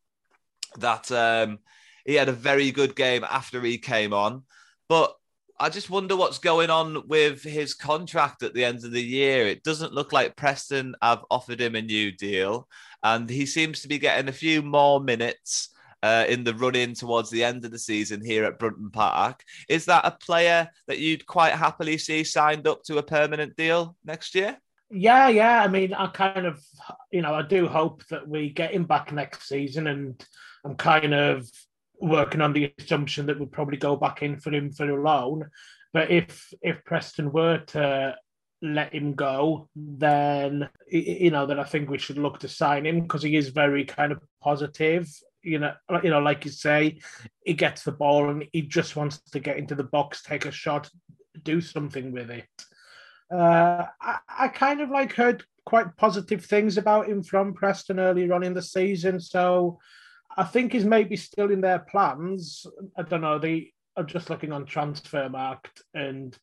that 0.77 1.11
um, 1.11 1.59
he 2.05 2.15
had 2.15 2.29
a 2.29 2.33
very 2.33 2.71
good 2.71 2.95
game 2.95 3.23
after 3.23 3.61
he 3.61 3.77
came 3.77 4.13
on, 4.13 4.43
but. 4.87 5.15
I 5.59 5.69
just 5.69 5.89
wonder 5.89 6.17
what's 6.17 6.39
going 6.39 6.71
on 6.71 7.07
with 7.07 7.43
his 7.43 7.75
contract 7.75 8.41
at 8.41 8.55
the 8.55 8.65
end 8.65 8.83
of 8.83 8.91
the 8.91 9.01
year. 9.01 9.45
It 9.45 9.63
doesn't 9.63 9.93
look 9.93 10.11
like 10.11 10.35
Preston 10.35 10.95
have 11.01 11.23
offered 11.29 11.61
him 11.61 11.75
a 11.75 11.81
new 11.81 12.11
deal, 12.11 12.67
and 13.03 13.29
he 13.29 13.45
seems 13.45 13.81
to 13.81 13.87
be 13.87 13.99
getting 13.99 14.27
a 14.27 14.33
few 14.33 14.63
more 14.63 14.99
minutes 14.99 15.69
uh, 16.03 16.25
in 16.27 16.43
the 16.43 16.53
run 16.53 16.75
in 16.75 16.93
towards 16.93 17.29
the 17.29 17.43
end 17.43 17.63
of 17.63 17.71
the 17.71 17.79
season 17.79 18.23
here 18.23 18.43
at 18.43 18.59
Brunton 18.59 18.91
Park. 18.91 19.41
Is 19.69 19.85
that 19.85 20.05
a 20.05 20.11
player 20.11 20.69
that 20.87 20.99
you'd 20.99 21.25
quite 21.25 21.53
happily 21.53 21.97
see 21.97 22.25
signed 22.25 22.67
up 22.67 22.83
to 22.83 22.97
a 22.97 23.03
permanent 23.03 23.55
deal 23.55 23.95
next 24.03 24.35
year? 24.35 24.57
Yeah, 24.91 25.29
yeah. 25.29 25.63
I 25.63 25.67
mean, 25.69 25.93
I 25.93 26.07
kind 26.07 26.45
of, 26.45 26.61
you 27.09 27.21
know, 27.21 27.33
I 27.33 27.41
do 27.41 27.67
hope 27.67 28.05
that 28.07 28.27
we 28.27 28.49
get 28.49 28.73
him 28.73 28.83
back 28.83 29.13
next 29.13 29.47
season, 29.47 29.87
and 29.87 30.23
I'm 30.65 30.75
kind 30.75 31.13
of 31.13 31.49
working 31.99 32.41
on 32.41 32.51
the 32.51 32.73
assumption 32.77 33.25
that 33.27 33.39
we'll 33.39 33.47
probably 33.47 33.77
go 33.77 33.95
back 33.95 34.21
in 34.21 34.37
for 34.37 34.53
him 34.53 34.71
for 34.71 34.87
a 34.87 35.01
loan. 35.01 35.49
But 35.93 36.11
if 36.11 36.53
if 36.61 36.83
Preston 36.83 37.31
were 37.31 37.59
to 37.67 38.17
let 38.61 38.93
him 38.93 39.13
go, 39.13 39.69
then 39.75 40.69
you 40.91 41.31
know, 41.31 41.45
then 41.45 41.59
I 41.59 41.63
think 41.63 41.89
we 41.89 41.97
should 41.97 42.17
look 42.17 42.39
to 42.39 42.49
sign 42.49 42.85
him 42.85 43.01
because 43.01 43.23
he 43.23 43.37
is 43.37 43.49
very 43.49 43.85
kind 43.85 44.11
of 44.11 44.19
positive. 44.41 45.07
You 45.43 45.59
know, 45.59 45.73
like- 45.89 46.03
you 46.03 46.09
know, 46.09 46.19
like 46.19 46.45
you 46.45 46.51
say, 46.51 46.99
he 47.45 47.53
gets 47.53 47.83
the 47.83 47.91
ball 47.91 48.29
and 48.29 48.45
he 48.51 48.61
just 48.61 48.95
wants 48.95 49.19
to 49.31 49.39
get 49.39 49.57
into 49.57 49.75
the 49.75 49.83
box, 49.83 50.23
take 50.23 50.45
a 50.45 50.51
shot, 50.51 50.89
do 51.43 51.61
something 51.61 52.11
with 52.11 52.31
it. 52.31 52.47
Uh, 53.31 53.85
I, 54.01 54.17
I 54.27 54.47
kind 54.47 54.81
of 54.81 54.89
like 54.89 55.13
heard 55.13 55.43
quite 55.65 55.95
positive 55.97 56.45
things 56.45 56.77
about 56.77 57.07
him 57.07 57.23
from 57.23 57.53
Preston 57.53 57.99
earlier 57.99 58.33
on 58.33 58.43
in 58.43 58.53
the 58.53 58.61
season. 58.61 59.19
So 59.19 59.79
I 60.35 60.43
think 60.43 60.73
he's 60.73 60.85
maybe 60.85 61.15
still 61.15 61.51
in 61.51 61.61
their 61.61 61.79
plans. 61.79 62.65
I 62.97 63.03
don't 63.03 63.21
know. 63.21 63.39
They 63.39 63.73
are 63.95 64.03
just 64.03 64.29
looking 64.29 64.51
on 64.51 64.65
Transfermarkt, 64.65 65.81
and 65.93 66.37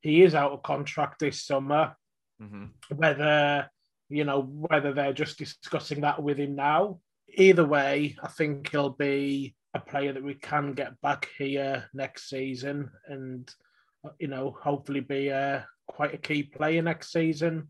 he 0.00 0.22
is 0.22 0.34
out 0.34 0.52
of 0.52 0.62
contract 0.62 1.20
this 1.20 1.42
summer. 1.42 1.96
Mm-hmm. 2.42 2.96
Whether 2.96 3.70
you 4.08 4.24
know 4.24 4.42
whether 4.42 4.92
they're 4.92 5.12
just 5.12 5.38
discussing 5.38 6.02
that 6.02 6.22
with 6.22 6.38
him 6.38 6.54
now. 6.54 7.00
Either 7.36 7.66
way, 7.66 8.16
I 8.22 8.28
think 8.28 8.70
he'll 8.70 8.90
be 8.90 9.54
a 9.74 9.80
player 9.80 10.12
that 10.12 10.22
we 10.22 10.34
can 10.34 10.72
get 10.72 11.00
back 11.00 11.28
here 11.36 11.88
next 11.92 12.28
season, 12.28 12.90
and 13.08 13.52
you 14.18 14.28
know 14.28 14.56
hopefully 14.62 15.00
be 15.00 15.28
a 15.28 15.66
quite 15.86 16.14
a 16.14 16.18
key 16.18 16.42
player 16.42 16.82
next 16.82 17.12
season. 17.12 17.68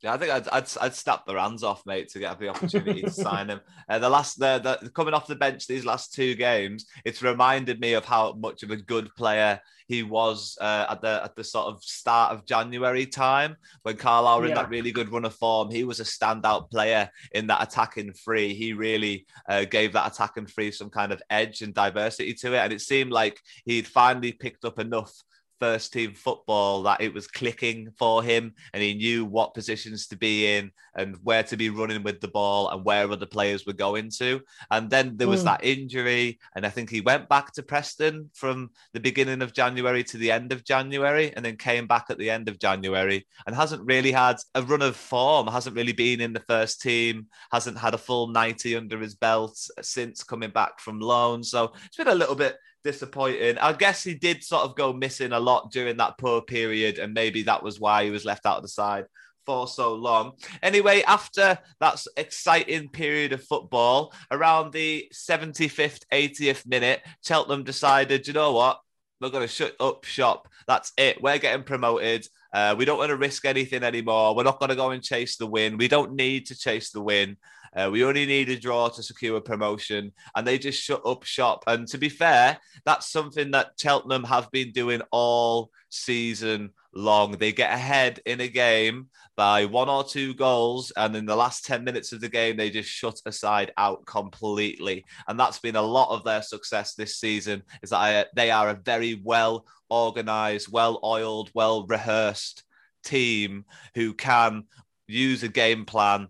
Yeah, 0.00 0.14
I 0.14 0.16
think 0.16 0.30
I'd, 0.30 0.48
I'd, 0.48 0.68
I'd 0.80 0.94
snap 0.94 1.26
their 1.26 1.38
hands 1.38 1.64
off, 1.64 1.84
mate, 1.84 2.08
to 2.10 2.20
get 2.20 2.38
the 2.38 2.48
opportunity 2.48 3.02
to 3.02 3.10
sign 3.26 3.48
him. 3.48 3.60
Uh, 3.88 3.98
the 3.98 4.08
last, 4.08 4.38
the, 4.38 4.78
the 4.80 4.90
coming 4.90 5.12
off 5.12 5.26
the 5.26 5.34
bench 5.34 5.66
these 5.66 5.84
last 5.84 6.14
two 6.14 6.36
games, 6.36 6.86
it's 7.04 7.22
reminded 7.22 7.80
me 7.80 7.94
of 7.94 8.04
how 8.04 8.32
much 8.34 8.62
of 8.62 8.70
a 8.70 8.76
good 8.76 9.12
player 9.16 9.60
he 9.88 10.02
was 10.02 10.56
uh, 10.60 10.86
at 10.90 11.00
the 11.00 11.20
at 11.24 11.34
the 11.34 11.42
sort 11.42 11.66
of 11.66 11.82
start 11.82 12.32
of 12.32 12.46
January 12.46 13.06
time 13.06 13.56
when 13.82 13.96
Carlisle 13.96 14.40
were 14.40 14.44
yeah. 14.46 14.50
in 14.50 14.56
that 14.56 14.68
really 14.68 14.92
good 14.92 15.10
run 15.10 15.24
of 15.24 15.34
form. 15.34 15.70
He 15.70 15.82
was 15.82 15.98
a 15.98 16.04
standout 16.04 16.70
player 16.70 17.10
in 17.32 17.46
that 17.48 17.62
attacking 17.62 18.12
free. 18.12 18.54
He 18.54 18.74
really 18.74 19.26
uh, 19.48 19.64
gave 19.64 19.94
that 19.94 20.12
attacking 20.12 20.46
free 20.46 20.70
some 20.70 20.90
kind 20.90 21.10
of 21.10 21.22
edge 21.30 21.62
and 21.62 21.74
diversity 21.74 22.34
to 22.34 22.54
it, 22.54 22.58
and 22.58 22.72
it 22.72 22.82
seemed 22.82 23.10
like 23.10 23.40
he'd 23.64 23.88
finally 23.88 24.30
picked 24.30 24.64
up 24.64 24.78
enough 24.78 25.12
first 25.60 25.92
team 25.92 26.14
football 26.14 26.82
that 26.82 27.00
it 27.00 27.12
was 27.12 27.26
clicking 27.26 27.90
for 27.98 28.22
him 28.22 28.54
and 28.72 28.82
he 28.82 28.94
knew 28.94 29.24
what 29.24 29.54
positions 29.54 30.06
to 30.08 30.16
be 30.16 30.56
in 30.56 30.70
and 30.94 31.16
where 31.22 31.42
to 31.44 31.56
be 31.56 31.70
running 31.70 32.02
with 32.02 32.20
the 32.20 32.28
ball 32.28 32.70
and 32.70 32.84
where 32.84 33.10
other 33.10 33.26
players 33.26 33.66
were 33.66 33.72
going 33.72 34.10
to. 34.18 34.40
And 34.70 34.90
then 34.90 35.16
there 35.16 35.28
was 35.28 35.42
mm. 35.42 35.44
that 35.44 35.64
injury, 35.64 36.38
and 36.54 36.66
I 36.66 36.70
think 36.70 36.90
he 36.90 37.00
went 37.00 37.28
back 37.28 37.52
to 37.52 37.62
Preston 37.62 38.30
from 38.34 38.70
the 38.92 39.00
beginning 39.00 39.42
of 39.42 39.52
January 39.52 40.04
to 40.04 40.16
the 40.16 40.30
end 40.30 40.52
of 40.52 40.64
January 40.64 41.32
and 41.34 41.44
then 41.44 41.56
came 41.56 41.86
back 41.86 42.06
at 42.10 42.18
the 42.18 42.30
end 42.30 42.48
of 42.48 42.58
January 42.58 43.26
and 43.46 43.54
hasn't 43.54 43.86
really 43.86 44.12
had 44.12 44.36
a 44.54 44.62
run 44.62 44.82
of 44.82 44.96
form, 44.96 45.46
hasn't 45.46 45.76
really 45.76 45.92
been 45.92 46.20
in 46.20 46.32
the 46.32 46.44
first 46.48 46.80
team, 46.80 47.26
hasn't 47.52 47.78
had 47.78 47.94
a 47.94 47.98
full 47.98 48.28
90 48.28 48.76
under 48.76 48.98
his 48.98 49.14
belt 49.14 49.58
since 49.82 50.22
coming 50.24 50.50
back 50.50 50.80
from 50.80 51.00
loan. 51.00 51.42
So 51.42 51.72
it's 51.86 51.96
been 51.96 52.08
a 52.08 52.14
little 52.14 52.34
bit 52.34 52.56
disappointing. 52.84 53.58
I 53.58 53.72
guess 53.72 54.02
he 54.02 54.14
did 54.14 54.42
sort 54.42 54.64
of 54.64 54.76
go 54.76 54.92
missing 54.92 55.32
a 55.32 55.40
lot 55.40 55.70
during 55.70 55.96
that 55.98 56.18
poor 56.18 56.40
period, 56.42 56.98
and 56.98 57.14
maybe 57.14 57.42
that 57.42 57.62
was 57.62 57.80
why 57.80 58.04
he 58.04 58.10
was 58.10 58.24
left 58.24 58.46
out 58.46 58.56
of 58.56 58.62
the 58.62 58.68
side 58.68 59.06
for 59.48 59.66
so 59.66 59.94
long. 59.94 60.32
Anyway, 60.62 61.02
after 61.06 61.58
that 61.80 62.04
exciting 62.18 62.90
period 62.90 63.32
of 63.32 63.42
football, 63.42 64.12
around 64.30 64.72
the 64.74 65.10
75th, 65.14 66.02
80th 66.12 66.66
minute, 66.66 67.00
Cheltenham 67.24 67.64
decided, 67.64 68.26
you 68.26 68.34
know 68.34 68.52
what? 68.52 68.78
We're 69.20 69.30
going 69.30 69.46
to 69.46 69.52
shut 69.52 69.74
up 69.80 70.04
shop. 70.04 70.48
That's 70.66 70.92
it. 70.98 71.22
We're 71.22 71.38
getting 71.38 71.64
promoted. 71.64 72.26
Uh, 72.52 72.74
we 72.76 72.84
don't 72.84 72.98
want 72.98 73.08
to 73.08 73.16
risk 73.16 73.46
anything 73.46 73.82
anymore. 73.82 74.36
We're 74.36 74.42
not 74.42 74.60
going 74.60 74.68
to 74.68 74.76
go 74.76 74.90
and 74.90 75.02
chase 75.02 75.38
the 75.38 75.46
win. 75.46 75.78
We 75.78 75.88
don't 75.88 76.12
need 76.12 76.46
to 76.46 76.54
chase 76.56 76.90
the 76.90 77.00
win. 77.00 77.38
Uh, 77.74 77.88
we 77.90 78.04
only 78.04 78.26
need 78.26 78.48
a 78.48 78.58
draw 78.58 78.88
to 78.88 79.02
secure 79.02 79.40
promotion, 79.40 80.12
and 80.36 80.46
they 80.46 80.58
just 80.58 80.82
shut 80.82 81.02
up 81.04 81.24
shop. 81.24 81.64
And 81.66 81.86
to 81.88 81.98
be 81.98 82.08
fair, 82.08 82.58
that's 82.84 83.10
something 83.10 83.50
that 83.52 83.72
Cheltenham 83.78 84.24
have 84.24 84.50
been 84.50 84.72
doing 84.72 85.02
all 85.10 85.70
season 85.90 86.70
long. 86.94 87.32
They 87.32 87.52
get 87.52 87.72
ahead 87.72 88.20
in 88.26 88.40
a 88.40 88.48
game 88.48 89.08
by 89.36 89.66
one 89.66 89.88
or 89.88 90.04
two 90.04 90.34
goals, 90.34 90.92
and 90.96 91.14
in 91.14 91.26
the 91.26 91.36
last 91.36 91.64
10 91.64 91.84
minutes 91.84 92.12
of 92.12 92.20
the 92.20 92.28
game, 92.28 92.56
they 92.56 92.70
just 92.70 92.88
shut 92.88 93.20
aside 93.26 93.72
out 93.76 94.04
completely. 94.06 95.04
And 95.28 95.38
that's 95.38 95.58
been 95.58 95.76
a 95.76 95.82
lot 95.82 96.10
of 96.10 96.24
their 96.24 96.42
success 96.42 96.94
this 96.94 97.16
season, 97.16 97.62
is 97.82 97.90
that 97.90 98.28
they 98.34 98.50
are 98.50 98.70
a 98.70 98.80
very 98.84 99.20
well 99.22 99.64
organized, 99.90 100.70
well 100.70 101.00
oiled, 101.04 101.50
well 101.54 101.86
rehearsed 101.86 102.64
team 103.04 103.64
who 103.94 104.12
can 104.12 104.64
use 105.06 105.42
a 105.42 105.48
game 105.48 105.84
plan 105.84 106.28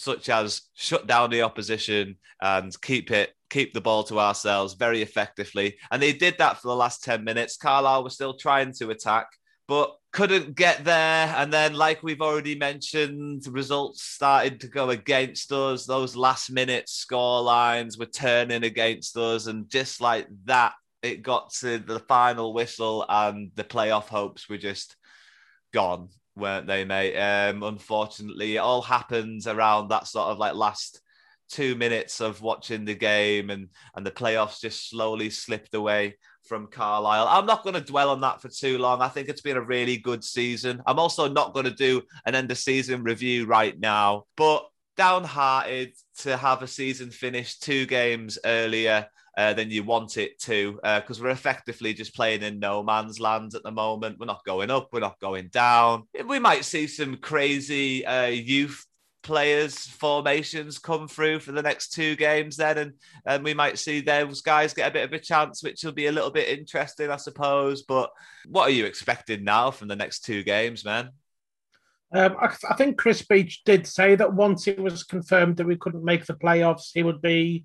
such 0.00 0.28
as 0.28 0.62
shut 0.74 1.06
down 1.06 1.30
the 1.30 1.42
opposition 1.42 2.16
and 2.40 2.78
keep 2.80 3.10
it 3.10 3.34
keep 3.50 3.74
the 3.74 3.80
ball 3.80 4.04
to 4.04 4.18
ourselves 4.18 4.74
very 4.74 5.02
effectively. 5.02 5.76
And 5.90 6.00
they 6.00 6.12
did 6.12 6.38
that 6.38 6.58
for 6.58 6.68
the 6.68 6.76
last 6.76 7.04
10 7.04 7.22
minutes. 7.24 7.56
Carlisle 7.56 8.04
was 8.04 8.14
still 8.14 8.34
trying 8.34 8.72
to 8.74 8.90
attack, 8.90 9.26
but 9.68 9.94
couldn't 10.12 10.54
get 10.54 10.84
there. 10.84 11.34
And 11.36 11.52
then, 11.52 11.74
like 11.74 12.02
we've 12.02 12.22
already 12.22 12.54
mentioned, 12.54 13.46
results 13.48 14.02
started 14.02 14.60
to 14.60 14.68
go 14.68 14.90
against 14.90 15.52
us. 15.52 15.84
Those 15.84 16.16
last 16.16 16.50
minute 16.50 16.88
score 16.88 17.42
lines 17.42 17.98
were 17.98 18.06
turning 18.06 18.64
against 18.64 19.16
us. 19.16 19.46
And 19.46 19.68
just 19.68 20.00
like 20.00 20.28
that, 20.44 20.72
it 21.02 21.22
got 21.22 21.52
to 21.54 21.78
the 21.78 22.00
final 22.00 22.52
whistle, 22.52 23.04
and 23.08 23.50
the 23.54 23.64
playoff 23.64 24.08
hopes 24.08 24.48
were 24.48 24.58
just 24.58 24.96
gone 25.72 26.08
weren't 26.36 26.66
they, 26.66 26.84
mate? 26.84 27.16
Um, 27.16 27.62
unfortunately, 27.62 28.56
it 28.56 28.58
all 28.58 28.82
happens 28.82 29.46
around 29.46 29.88
that 29.88 30.06
sort 30.06 30.28
of 30.28 30.38
like 30.38 30.54
last 30.54 31.00
two 31.48 31.74
minutes 31.74 32.20
of 32.20 32.42
watching 32.42 32.84
the 32.84 32.94
game, 32.94 33.50
and 33.50 33.68
and 33.94 34.06
the 34.06 34.10
playoffs 34.10 34.60
just 34.60 34.88
slowly 34.88 35.30
slipped 35.30 35.74
away 35.74 36.16
from 36.44 36.66
Carlisle. 36.66 37.28
I'm 37.28 37.46
not 37.46 37.62
going 37.62 37.74
to 37.74 37.80
dwell 37.80 38.10
on 38.10 38.20
that 38.22 38.40
for 38.40 38.48
too 38.48 38.78
long. 38.78 39.02
I 39.02 39.08
think 39.08 39.28
it's 39.28 39.40
been 39.40 39.56
a 39.56 39.62
really 39.62 39.96
good 39.96 40.24
season. 40.24 40.82
I'm 40.86 40.98
also 40.98 41.28
not 41.28 41.54
going 41.54 41.66
to 41.66 41.70
do 41.70 42.02
an 42.26 42.34
end 42.34 42.50
of 42.50 42.58
season 42.58 43.02
review 43.02 43.46
right 43.46 43.78
now, 43.78 44.24
but 44.36 44.66
downhearted 44.96 45.94
to 46.18 46.36
have 46.36 46.62
a 46.62 46.66
season 46.66 47.10
finished 47.10 47.62
two 47.62 47.86
games 47.86 48.38
earlier 48.44 49.06
uh, 49.40 49.54
than 49.54 49.70
you 49.70 49.82
want 49.82 50.18
it 50.18 50.38
to 50.38 50.78
because 50.82 51.18
uh, 51.18 51.22
we're 51.22 51.30
effectively 51.30 51.94
just 51.94 52.14
playing 52.14 52.42
in 52.42 52.58
no 52.58 52.82
man's 52.82 53.18
land 53.18 53.54
at 53.54 53.62
the 53.62 53.70
moment. 53.70 54.18
We're 54.18 54.26
not 54.26 54.44
going 54.44 54.70
up, 54.70 54.90
we're 54.92 55.00
not 55.00 55.18
going 55.18 55.48
down. 55.48 56.02
We 56.26 56.38
might 56.38 56.66
see 56.66 56.86
some 56.86 57.16
crazy 57.16 58.04
uh, 58.04 58.26
youth 58.26 58.84
players 59.22 59.86
formations 59.86 60.78
come 60.78 61.08
through 61.08 61.40
for 61.40 61.52
the 61.52 61.62
next 61.62 61.92
two 61.92 62.16
games 62.16 62.56
then 62.56 62.78
and 62.78 62.92
and 63.26 63.44
we 63.44 63.52
might 63.52 63.78
see 63.78 64.00
those 64.00 64.40
guys 64.40 64.72
get 64.72 64.88
a 64.88 64.92
bit 64.94 65.04
of 65.04 65.12
a 65.12 65.18
chance 65.18 65.62
which 65.62 65.84
will 65.84 65.92
be 65.92 66.06
a 66.06 66.12
little 66.12 66.30
bit 66.30 66.58
interesting 66.58 67.10
i 67.10 67.16
suppose 67.16 67.82
but 67.82 68.08
what 68.48 68.62
are 68.62 68.72
you 68.72 68.86
expecting 68.86 69.44
now 69.44 69.70
from 69.70 69.88
the 69.88 69.94
next 69.94 70.20
two 70.20 70.42
games 70.42 70.86
man 70.86 71.10
um, 72.12 72.34
I, 72.40 72.46
I, 72.70 72.74
think 72.76 72.96
Chris 72.96 73.20
Beech 73.22 73.62
did 73.64 73.86
say 73.86 74.16
that 74.16 74.32
once 74.32 74.66
it 74.66 74.80
was 74.80 75.04
confirmed 75.04 75.58
that 75.58 75.66
we 75.66 75.76
couldn't 75.76 76.02
make 76.02 76.26
the 76.26 76.34
playoffs, 76.34 76.90
he 76.92 77.04
would 77.04 77.22
be, 77.22 77.62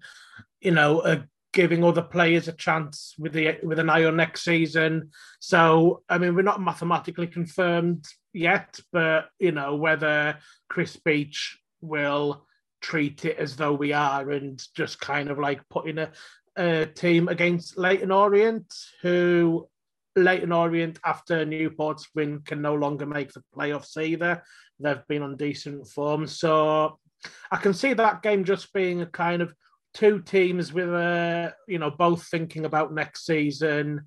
you 0.62 0.70
know, 0.70 1.02
a 1.02 1.26
giving 1.56 1.86
other 1.86 2.01
players 2.01 2.49
a 2.49 2.51
chance 2.51 3.16
with 3.18 3.32
the 3.32 3.58
with 3.64 3.80
an 3.80 3.89
eye 3.89 4.03
on 4.03 4.18
next 4.18 4.43
season. 4.43 5.10
So 5.39 6.03
I 6.08 6.20
mean, 6.20 6.36
we're 6.36 6.41
not 6.43 6.62
mathematically 6.62 7.28
confirmed 7.28 8.06
yet, 8.34 8.78
but 8.91 9.30
you 9.39 9.53
know 9.53 9.78
whether 9.78 10.38
Chris 10.70 10.97
Beech 10.97 11.58
will 11.82 12.45
treat 12.82 13.24
it 13.24 13.38
as 13.39 13.56
though 13.56 13.74
we 13.74 13.93
are 13.93 14.30
and 14.30 14.62
just 14.76 14.99
kind 14.99 15.30
of 15.30 15.39
like 15.39 15.62
putting 15.70 15.97
a, 15.97 16.12
a 16.58 16.86
team 16.88 17.30
against 17.30 17.78
Leyton 17.78 18.12
Orient, 18.12 18.72
who 19.01 19.68
Leyton 20.18 20.51
Orient 20.51 20.99
after 21.06 21.45
Newport's 21.45 22.10
win 22.14 22.41
can 22.41 22.62
no 22.62 22.76
longer 22.76 23.06
make 23.06 23.32
the 23.32 23.43
playoffs 23.56 23.97
either. 23.97 24.43
They've 24.78 25.08
been 25.08 25.24
on 25.24 25.38
decent 25.38 25.88
form, 25.88 26.28
so 26.28 26.99
I 27.49 27.56
can 27.58 27.74
see 27.74 27.93
that 27.93 28.22
game 28.22 28.43
just 28.43 28.74
being 28.74 29.01
a 29.01 29.06
kind 29.06 29.41
of 29.41 29.53
two 29.96 30.22
teams 30.22 30.72
with 30.72 30.89
uh, 30.89 31.52
you 31.68 31.80
know 31.80 31.89
both 31.89 32.28
thinking 32.28 32.66
about 32.66 32.93
next 32.93 33.26
season 33.26 34.06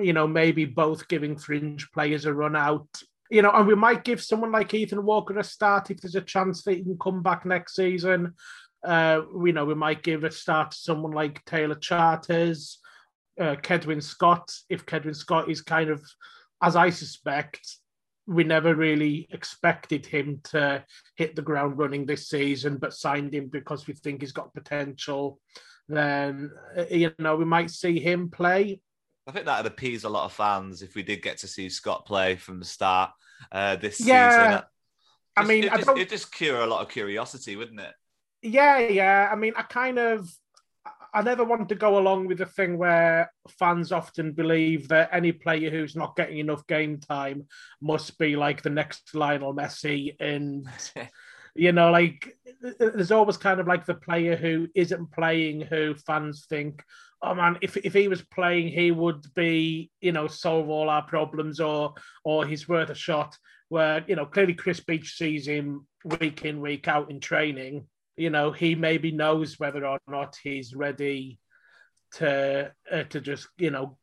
you 0.00 0.14
know 0.14 0.26
maybe 0.26 0.64
both 0.64 1.06
giving 1.08 1.36
fringe 1.36 1.90
players 1.92 2.24
a 2.24 2.32
run 2.32 2.56
out. 2.56 2.88
You 3.30 3.42
know 3.42 3.50
and 3.50 3.66
we 3.66 3.74
might 3.74 4.04
give 4.04 4.22
someone 4.22 4.52
like 4.52 4.72
ethan 4.72 5.04
walker 5.04 5.38
a 5.38 5.44
start 5.44 5.90
if 5.90 6.00
there's 6.00 6.14
a 6.14 6.20
chance 6.20 6.62
that 6.62 6.74
he 6.74 6.82
can 6.82 6.96
come 6.98 7.22
back 7.22 7.44
next 7.44 7.74
season. 7.74 8.34
Uh 8.84 9.22
you 9.44 9.52
know 9.52 9.64
we 9.64 9.74
might 9.74 10.02
give 10.02 10.24
a 10.24 10.30
start 10.30 10.70
to 10.70 10.76
someone 10.76 11.12
like 11.12 11.44
taylor 11.44 11.74
charters 11.74 12.78
uh, 13.40 13.56
kedwin 13.56 14.02
scott 14.02 14.50
if 14.70 14.86
kedwin 14.86 15.14
scott 15.14 15.50
is 15.50 15.60
kind 15.60 15.90
of 15.90 16.02
as 16.62 16.76
i 16.76 16.88
suspect 16.88 17.78
we 18.26 18.44
never 18.44 18.74
really 18.74 19.28
expected 19.30 20.04
him 20.04 20.40
to 20.44 20.84
hit 21.14 21.36
the 21.36 21.42
ground 21.42 21.78
running 21.78 22.06
this 22.06 22.28
season, 22.28 22.76
but 22.78 22.92
signed 22.92 23.34
him 23.34 23.48
because 23.48 23.86
we 23.86 23.94
think 23.94 24.20
he's 24.20 24.32
got 24.32 24.54
potential. 24.54 25.38
Then 25.88 26.50
uh, 26.76 26.84
you 26.90 27.12
know 27.18 27.36
we 27.36 27.44
might 27.44 27.70
see 27.70 28.00
him 28.00 28.30
play. 28.30 28.80
I 29.26 29.32
think 29.32 29.46
that 29.46 29.62
would 29.62 29.72
appease 29.72 30.04
a 30.04 30.08
lot 30.08 30.24
of 30.24 30.32
fans 30.32 30.82
if 30.82 30.94
we 30.94 31.02
did 31.02 31.22
get 31.22 31.38
to 31.38 31.48
see 31.48 31.68
Scott 31.68 32.06
play 32.06 32.36
from 32.36 32.58
the 32.58 32.64
start 32.64 33.10
uh, 33.50 33.76
this 33.76 34.00
yeah, 34.00 34.30
season. 34.30 34.52
Just, 34.52 34.64
I 35.36 35.44
mean, 35.44 35.64
it 35.64 35.72
just, 35.72 35.98
it 35.98 36.08
just 36.08 36.32
cure 36.32 36.60
a 36.60 36.66
lot 36.66 36.82
of 36.82 36.88
curiosity, 36.88 37.56
wouldn't 37.56 37.80
it? 37.80 37.92
Yeah, 38.42 38.78
yeah. 38.78 39.28
I 39.30 39.36
mean, 39.36 39.52
I 39.56 39.62
kind 39.62 39.98
of 39.98 40.28
I 41.16 41.22
never 41.22 41.44
want 41.44 41.70
to 41.70 41.74
go 41.74 41.98
along 41.98 42.26
with 42.26 42.36
the 42.36 42.44
thing 42.44 42.76
where 42.76 43.32
fans 43.58 43.90
often 43.90 44.32
believe 44.32 44.88
that 44.88 45.08
any 45.12 45.32
player 45.32 45.70
who's 45.70 45.96
not 45.96 46.14
getting 46.14 46.36
enough 46.36 46.66
game 46.66 47.00
time 47.00 47.46
must 47.80 48.18
be 48.18 48.36
like 48.36 48.60
the 48.60 48.68
next 48.68 49.14
Lionel 49.14 49.54
Messi. 49.54 50.14
And, 50.20 50.68
you 51.54 51.72
know, 51.72 51.90
like 51.90 52.36
there's 52.78 53.12
always 53.12 53.38
kind 53.38 53.60
of 53.60 53.66
like 53.66 53.86
the 53.86 53.94
player 53.94 54.36
who 54.36 54.68
isn't 54.74 55.10
playing 55.10 55.62
who 55.62 55.94
fans 55.94 56.44
think, 56.50 56.82
oh 57.22 57.34
man, 57.34 57.56
if, 57.62 57.78
if 57.78 57.94
he 57.94 58.08
was 58.08 58.20
playing, 58.20 58.68
he 58.68 58.90
would 58.90 59.24
be, 59.34 59.90
you 60.02 60.12
know, 60.12 60.26
solve 60.26 60.68
all 60.68 60.90
our 60.90 61.06
problems 61.06 61.60
or 61.60 61.94
or 62.24 62.44
he's 62.44 62.68
worth 62.68 62.90
a 62.90 62.94
shot. 62.94 63.34
Where, 63.70 64.04
you 64.06 64.16
know, 64.16 64.26
clearly 64.26 64.52
Chris 64.52 64.80
Beech 64.80 65.16
sees 65.16 65.48
him 65.48 65.86
week 66.20 66.44
in, 66.44 66.60
week 66.60 66.88
out 66.88 67.10
in 67.10 67.20
training 67.20 67.86
you 68.16 68.30
know, 68.30 68.52
he 68.52 68.74
maybe 68.74 69.12
knows 69.12 69.58
whether 69.58 69.86
or 69.86 69.98
not 70.08 70.36
he's 70.42 70.74
ready 70.74 71.38
to 72.12 72.72
uh, 72.90 73.02
to 73.04 73.20
just 73.20 73.48
you 73.58 73.70
know 73.70 73.98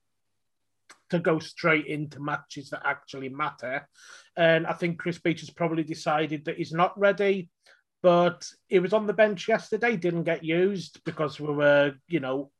to 1.09 1.19
go 1.19 1.39
straight 1.39 1.85
into 1.85 2.19
matches 2.19 2.69
that 2.69 2.81
actually 2.85 3.29
matter. 3.29 3.87
And 4.35 4.65
I 4.65 4.73
think 4.73 4.99
Chris 4.99 5.19
Beech 5.19 5.41
has 5.41 5.49
probably 5.49 5.83
decided 5.83 6.45
that 6.45 6.57
he's 6.57 6.73
not 6.73 6.97
ready. 6.99 7.49
But 8.01 8.45
he 8.67 8.79
was 8.79 8.91
on 8.91 9.07
the 9.07 9.13
bench 9.13 9.47
yesterday, 9.47 9.95
didn't 9.95 10.23
get 10.23 10.43
used 10.43 11.01
because 11.05 11.39
we 11.39 11.53
were, 11.53 11.93
you 12.09 12.19
know, 12.19 12.51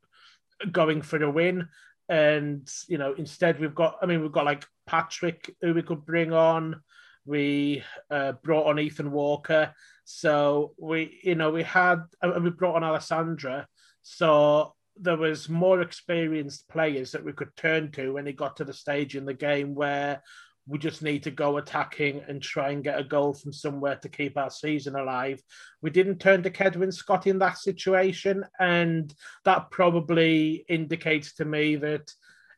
going 0.72 1.02
for 1.02 1.22
a 1.22 1.30
win. 1.30 1.68
And, 2.08 2.70
you 2.88 2.98
know, 2.98 3.14
instead 3.14 3.60
we've 3.60 3.76
got, 3.76 3.98
I 4.02 4.06
mean, 4.06 4.22
we've 4.22 4.32
got 4.32 4.46
like 4.46 4.66
Patrick 4.86 5.54
who 5.62 5.74
we 5.74 5.82
could 5.82 6.06
bring 6.06 6.32
on. 6.32 6.82
We 7.26 7.84
uh, 8.10 8.34
brought 8.44 8.68
on 8.68 8.80
Ethan 8.80 9.12
Walker. 9.12 9.74
So 10.04 10.74
we, 10.78 11.20
you 11.24 11.36
know, 11.36 11.52
we 11.52 11.64
had, 11.64 12.04
and 12.22 12.44
we 12.44 12.50
brought 12.50 12.76
on 12.76 12.84
Alessandra. 12.84 13.68
So 14.02 14.74
there 14.98 15.18
was 15.18 15.50
more 15.50 15.82
experienced 15.82 16.68
players 16.70 17.12
that 17.12 17.24
we 17.24 17.34
could 17.34 17.56
turn 17.56 17.92
to 17.92 18.14
when 18.14 18.28
it 18.28 18.36
got 18.36 18.58
to 18.58 18.64
the 18.64 18.74
stage 18.74 19.16
in 19.16 19.26
the 19.26 19.34
game 19.34 19.74
where 19.74 20.22
we 20.68 20.78
just 20.78 21.02
need 21.02 21.24
to 21.24 21.32
go 21.32 21.58
attacking 21.58 22.22
and 22.28 22.42
try 22.42 22.70
and 22.70 22.84
get 22.84 23.00
a 23.00 23.04
goal 23.04 23.34
from 23.34 23.52
somewhere 23.52 23.98
to 23.98 24.10
keep 24.10 24.38
our 24.38 24.50
season 24.50 24.96
alive. 24.96 25.42
We 25.82 25.90
didn't 25.90 26.20
turn 26.20 26.44
to 26.44 26.50
Kedwin 26.50 26.94
Scott 26.94 27.28
in 27.28 27.40
that 27.40 27.58
situation, 27.58 28.46
and 28.60 29.14
that 29.44 29.72
probably 29.72 30.64
indicates 30.70 31.34
to 31.36 31.46
me 31.46 31.76
that 31.78 32.12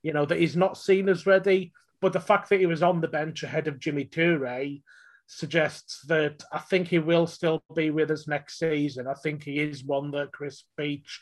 you 0.04 0.14
know 0.14 0.26
that 0.26 0.40
he's 0.40 0.56
not 0.56 0.78
seen 0.78 1.10
as 1.10 1.26
ready. 1.26 1.74
But 2.00 2.14
the 2.14 2.20
fact 2.20 2.50
that 2.50 2.60
he 2.60 2.68
was 2.68 2.84
on 2.84 3.02
the 3.02 3.08
bench 3.08 3.42
ahead 3.42 3.68
of 3.68 3.80
Jimmy 3.80 4.06
Toure 4.06 4.82
suggests 5.28 6.02
that 6.08 6.44
I 6.52 6.60
think 6.60 6.88
he 6.88 7.00
will 7.00 7.28
still 7.28 7.64
be 7.76 7.90
with 7.90 8.12
us 8.12 8.28
next 8.28 8.60
season. 8.60 9.08
I 9.08 9.16
think 9.16 9.44
he 9.44 9.60
is 9.60 9.84
one 9.84 10.12
that 10.12 10.32
Chris 10.32 10.64
Beech 10.78 11.22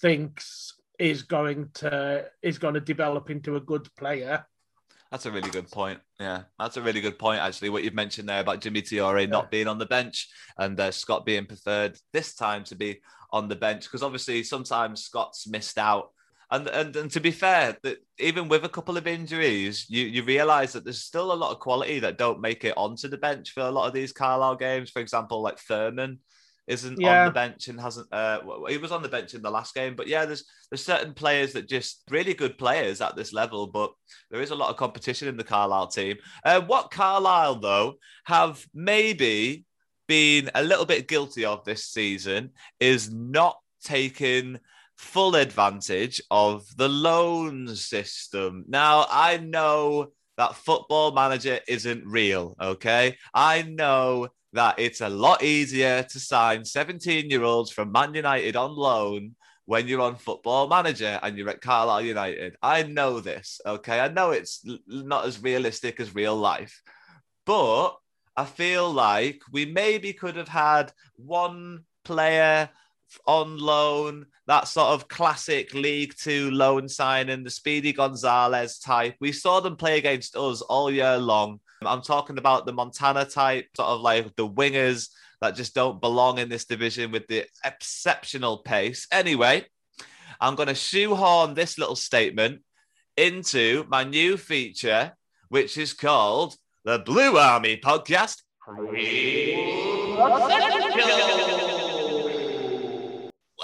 thinks 0.00 0.74
is 0.98 1.22
going 1.22 1.68
to 1.74 2.26
is 2.42 2.58
going 2.58 2.74
to 2.74 2.80
develop 2.80 3.30
into 3.30 3.56
a 3.56 3.60
good 3.60 3.88
player. 3.96 4.44
That's 5.10 5.26
a 5.26 5.30
really 5.30 5.50
good 5.50 5.70
point. 5.70 6.00
Yeah, 6.20 6.42
that's 6.58 6.76
a 6.76 6.82
really 6.82 7.00
good 7.00 7.18
point. 7.18 7.40
Actually, 7.40 7.70
what 7.70 7.82
you've 7.82 7.94
mentioned 7.94 8.28
there 8.28 8.40
about 8.40 8.60
Jimmy 8.60 8.82
Toure 8.82 9.20
yeah. 9.20 9.26
not 9.26 9.50
being 9.50 9.66
on 9.66 9.78
the 9.78 9.86
bench 9.86 10.28
and 10.58 10.78
uh, 10.78 10.90
Scott 10.90 11.24
being 11.24 11.46
preferred 11.46 11.96
this 12.12 12.34
time 12.34 12.64
to 12.64 12.74
be 12.74 13.00
on 13.32 13.48
the 13.48 13.56
bench 13.56 13.84
because 13.84 14.02
obviously 14.02 14.42
sometimes 14.42 15.04
Scott's 15.04 15.48
missed 15.48 15.78
out. 15.78 16.10
And, 16.50 16.66
and 16.68 16.96
and 16.96 17.10
to 17.10 17.20
be 17.20 17.30
fair, 17.30 17.76
that 17.82 17.98
even 18.18 18.48
with 18.48 18.64
a 18.64 18.70
couple 18.70 18.96
of 18.96 19.06
injuries, 19.06 19.84
you 19.88 20.04
you 20.04 20.22
realise 20.22 20.72
that 20.72 20.84
there's 20.84 21.02
still 21.02 21.32
a 21.32 21.34
lot 21.34 21.52
of 21.52 21.58
quality 21.58 21.98
that 22.00 22.16
don't 22.16 22.40
make 22.40 22.64
it 22.64 22.74
onto 22.76 23.08
the 23.08 23.18
bench 23.18 23.50
for 23.50 23.60
a 23.60 23.70
lot 23.70 23.86
of 23.86 23.92
these 23.92 24.12
Carlisle 24.12 24.56
games. 24.56 24.90
For 24.90 25.00
example, 25.00 25.42
like 25.42 25.58
Thurman 25.58 26.20
isn't 26.66 27.00
yeah. 27.00 27.20
on 27.20 27.26
the 27.26 27.32
bench 27.32 27.68
and 27.68 27.80
hasn't. 27.80 28.12
Uh, 28.12 28.40
he 28.68 28.78
was 28.78 28.92
on 28.92 29.02
the 29.02 29.08
bench 29.08 29.34
in 29.34 29.42
the 29.42 29.50
last 29.50 29.74
game, 29.74 29.94
but 29.94 30.06
yeah, 30.06 30.24
there's 30.24 30.44
there's 30.70 30.84
certain 30.84 31.14
players 31.14 31.52
that 31.54 31.68
just 31.68 32.02
really 32.10 32.34
good 32.34 32.56
players 32.56 33.00
at 33.00 33.16
this 33.16 33.32
level, 33.32 33.66
but 33.66 33.92
there 34.30 34.42
is 34.42 34.50
a 34.50 34.54
lot 34.54 34.70
of 34.70 34.76
competition 34.76 35.28
in 35.28 35.36
the 35.36 35.44
Carlisle 35.44 35.88
team. 35.88 36.16
Uh, 36.44 36.60
what 36.62 36.90
Carlisle 36.90 37.60
though 37.60 37.94
have 38.24 38.64
maybe 38.74 39.64
been 40.06 40.50
a 40.54 40.62
little 40.62 40.86
bit 40.86 41.08
guilty 41.08 41.44
of 41.44 41.64
this 41.64 41.84
season 41.84 42.50
is 42.80 43.12
not 43.12 43.58
taking 43.82 44.58
full 44.98 45.36
advantage 45.36 46.20
of 46.30 46.66
the 46.76 46.88
loan 46.88 47.74
system. 47.76 48.64
Now 48.68 49.06
I 49.08 49.38
know 49.38 50.08
that 50.36 50.56
football 50.56 51.12
manager 51.12 51.60
isn't 51.66 52.06
real. 52.06 52.56
Okay. 52.60 53.16
I 53.32 53.62
know 53.62 54.28
that 54.52 54.78
it's 54.78 55.00
a 55.00 55.08
lot 55.08 55.42
easier 55.42 56.02
to 56.02 56.20
sign 56.20 56.64
17 56.64 57.30
year 57.30 57.42
olds 57.42 57.70
from 57.70 57.92
Man 57.92 58.14
United 58.14 58.56
on 58.56 58.74
loan 58.74 59.34
when 59.66 59.86
you're 59.86 60.00
on 60.00 60.16
football 60.16 60.66
manager 60.66 61.20
and 61.22 61.36
you're 61.36 61.50
at 61.50 61.60
Carlisle 61.60 62.02
United. 62.02 62.56
I 62.62 62.84
know 62.84 63.20
this, 63.20 63.60
okay? 63.66 64.00
I 64.00 64.08
know 64.08 64.30
it's 64.30 64.66
not 64.86 65.26
as 65.26 65.42
realistic 65.42 66.00
as 66.00 66.14
real 66.14 66.34
life, 66.34 66.80
but 67.44 67.90
I 68.34 68.46
feel 68.46 68.90
like 68.90 69.42
we 69.52 69.66
maybe 69.66 70.12
could 70.12 70.36
have 70.36 70.48
had 70.48 70.92
one 71.16 71.84
player 72.04 72.70
on 73.26 73.58
loan, 73.58 74.26
that 74.46 74.68
sort 74.68 74.88
of 74.88 75.08
classic 75.08 75.74
League 75.74 76.14
Two 76.16 76.50
loan 76.50 76.88
signing, 76.88 77.44
the 77.44 77.50
Speedy 77.50 77.92
Gonzalez 77.92 78.78
type. 78.78 79.14
We 79.20 79.32
saw 79.32 79.60
them 79.60 79.76
play 79.76 79.98
against 79.98 80.36
us 80.36 80.60
all 80.62 80.90
year 80.90 81.18
long. 81.18 81.60
I'm 81.82 82.02
talking 82.02 82.38
about 82.38 82.66
the 82.66 82.72
Montana 82.72 83.24
type, 83.24 83.66
sort 83.76 83.88
of 83.88 84.00
like 84.00 84.34
the 84.36 84.48
wingers 84.48 85.08
that 85.40 85.54
just 85.54 85.74
don't 85.74 86.00
belong 86.00 86.38
in 86.38 86.48
this 86.48 86.64
division 86.64 87.12
with 87.12 87.26
the 87.28 87.46
exceptional 87.64 88.58
pace. 88.58 89.06
Anyway, 89.12 89.64
I'm 90.40 90.56
going 90.56 90.68
to 90.68 90.74
shoehorn 90.74 91.54
this 91.54 91.78
little 91.78 91.96
statement 91.96 92.62
into 93.16 93.84
my 93.88 94.04
new 94.04 94.36
feature, 94.36 95.12
which 95.48 95.78
is 95.78 95.92
called 95.92 96.56
the 96.84 96.98
Blue 96.98 97.36
Army 97.36 97.76
Podcast. 97.76 98.42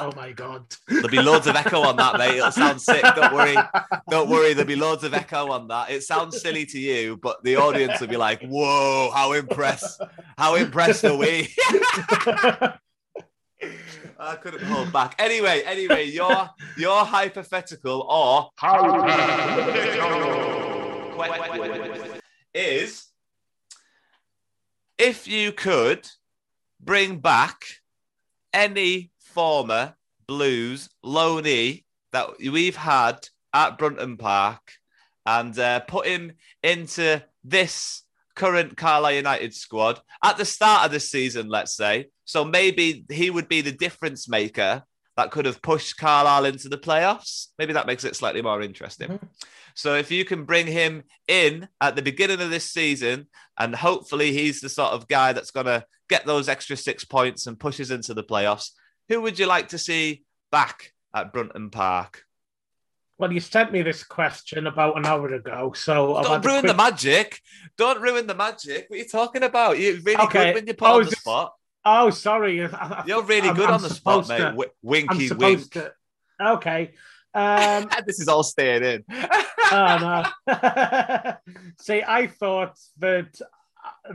Oh 0.01 0.11
my 0.17 0.33
god! 0.33 0.65
There'll 0.89 1.09
be 1.09 1.23
loads 1.23 1.47
of 1.47 1.55
echo 1.55 1.81
on 1.83 1.95
that, 1.97 2.19
mate. 2.19 2.37
It'll 2.37 2.51
sound 2.51 2.83
sick. 2.83 3.03
Don't 3.15 3.33
worry. 3.33 3.57
Don't 4.11 4.29
worry. 4.29 4.53
There'll 4.53 4.67
be 4.67 4.75
loads 4.75 5.05
of 5.05 5.15
echo 5.15 5.53
on 5.53 5.69
that. 5.69 5.91
It 5.91 6.03
sounds 6.03 6.41
silly 6.41 6.67
to 6.67 6.79
you, 6.79 7.17
but 7.17 7.45
the 7.45 7.57
audience 7.57 8.01
will 8.01 8.09
be 8.09 8.17
like, 8.17 8.43
"Whoa! 8.43 9.13
How 9.15 9.33
impressed! 9.33 10.03
How 10.37 10.57
impressed 10.57 11.05
are 11.05 11.17
we?" 11.17 11.55
I 14.19 14.35
couldn't 14.41 14.65
hold 14.65 14.93
back. 14.93 15.15
Anyway, 15.19 15.63
anyway, 15.65 16.07
your 16.07 16.51
your 16.77 17.05
hypothetical 17.05 18.03
or 18.03 18.51
hypothetical 18.57 20.25
is 22.53 23.07
if 24.99 25.29
you 25.29 25.53
could 25.53 26.09
bring 26.81 27.19
back 27.19 27.65
any 28.53 29.11
former 29.35 29.95
Blues 30.27 30.89
loanee 31.05 31.85
that 32.13 32.39
we've 32.39 32.77
had 32.77 33.29
at 33.53 33.77
Brunton 33.77 34.17
Park 34.17 34.63
and 35.27 35.59
uh, 35.59 35.81
put 35.81 36.07
him 36.07 36.33
into 36.63 37.23
this 37.43 38.03
current 38.35 38.77
Carlisle 38.77 39.15
United 39.17 39.55
squad 39.55 40.01
at 40.23 40.37
the 40.37 40.45
start 40.45 40.87
of 40.87 40.93
the 40.93 41.01
season, 41.01 41.49
let's 41.49 41.77
say. 41.77 42.07
So 42.25 42.45
maybe 42.45 43.05
he 43.11 43.31
would 43.31 43.49
be 43.49 43.61
the 43.61 43.73
difference 43.73 44.29
maker 44.29 44.83
that 45.17 45.31
could 45.31 45.45
have 45.45 45.63
pushed 45.63 45.97
Carlisle 45.99 46.47
into 46.47 46.69
the 46.69 46.79
playoffs. 46.79 47.49
Maybe 47.59 47.73
that 47.75 47.87
makes 47.87 48.05
it 48.05 48.17
slightly 48.17 48.43
more 48.43 48.63
interesting. 48.63 49.09
Mm-hmm. 49.09 49.27
So 49.75 49.95
if 49.95 50.11
you 50.11 50.25
can 50.25 50.45
bring 50.45 50.67
him 50.67 51.05
in 51.29 51.69
at 51.81 51.97
the 51.97 52.03
beginning 52.03 52.41
of 52.41 52.51
this 52.51 52.71
season, 52.71 53.27
and 53.59 53.75
hopefully 53.75 54.33
he's 54.33 54.61
the 54.61 54.69
sort 54.69 54.93
of 54.93 55.09
guy 55.09 55.33
that's 55.33 55.51
going 55.51 55.67
to 55.67 55.85
get 56.09 56.27
those 56.27 56.49
extra 56.49 56.77
six 56.77 57.05
points 57.05 57.47
and 57.47 57.59
pushes 57.59 57.91
into 57.91 58.15
the 58.15 58.25
playoffs, 58.25 58.71
who 59.09 59.21
would 59.23 59.39
you 59.39 59.47
like 59.47 59.69
to 59.69 59.79
see 59.79 60.25
back 60.51 60.93
at 61.15 61.33
Brunton 61.33 61.71
Park? 61.71 62.25
Well, 63.17 63.33
you 63.33 63.41
sent 63.41 63.71
me 63.71 63.83
this 63.83 64.03
question 64.03 64.67
about 64.67 64.97
an 64.97 65.07
hour 65.07 65.33
ago, 65.33 65.73
so 65.75 66.21
don't 66.23 66.45
ruin 66.45 66.61
quick... 66.61 66.73
the 66.73 66.77
magic. 66.77 67.41
Don't 67.79 68.01
ruin 68.01 68.27
the 68.27 68.35
magic. 68.35 68.87
What 68.89 68.97
are 68.97 68.99
you 68.99 69.09
talking 69.09 69.45
about? 69.45 69.79
You're 69.79 70.01
really 70.01 70.25
okay. 70.25 70.47
good 70.47 70.55
when 70.57 70.67
you 70.67 70.75
put 70.75 70.89
oh, 70.89 70.95
on 70.95 71.05
the 71.05 71.11
this... 71.11 71.21
spot. 71.21 71.55
Oh, 71.85 72.11
sorry. 72.11 72.57
You're 72.57 73.23
really 73.23 73.51
I'm, 73.51 73.55
good 73.55 73.69
I'm 73.69 73.75
on 73.75 73.83
the 73.83 73.91
spot, 73.91 74.27
to... 74.27 74.53
mate. 74.53 74.69
winky 74.83 75.31
wink. 75.33 75.71
To... 75.73 75.93
Okay. 76.41 76.95
Um... 77.33 77.89
this 78.07 78.19
is 78.21 78.27
all 78.27 78.43
staying 78.43 78.83
in. 78.83 79.05
oh 79.71 80.25
no. 80.49 81.35
See, 81.81 82.03
I 82.03 82.27
thought 82.27 82.79
that 82.99 83.39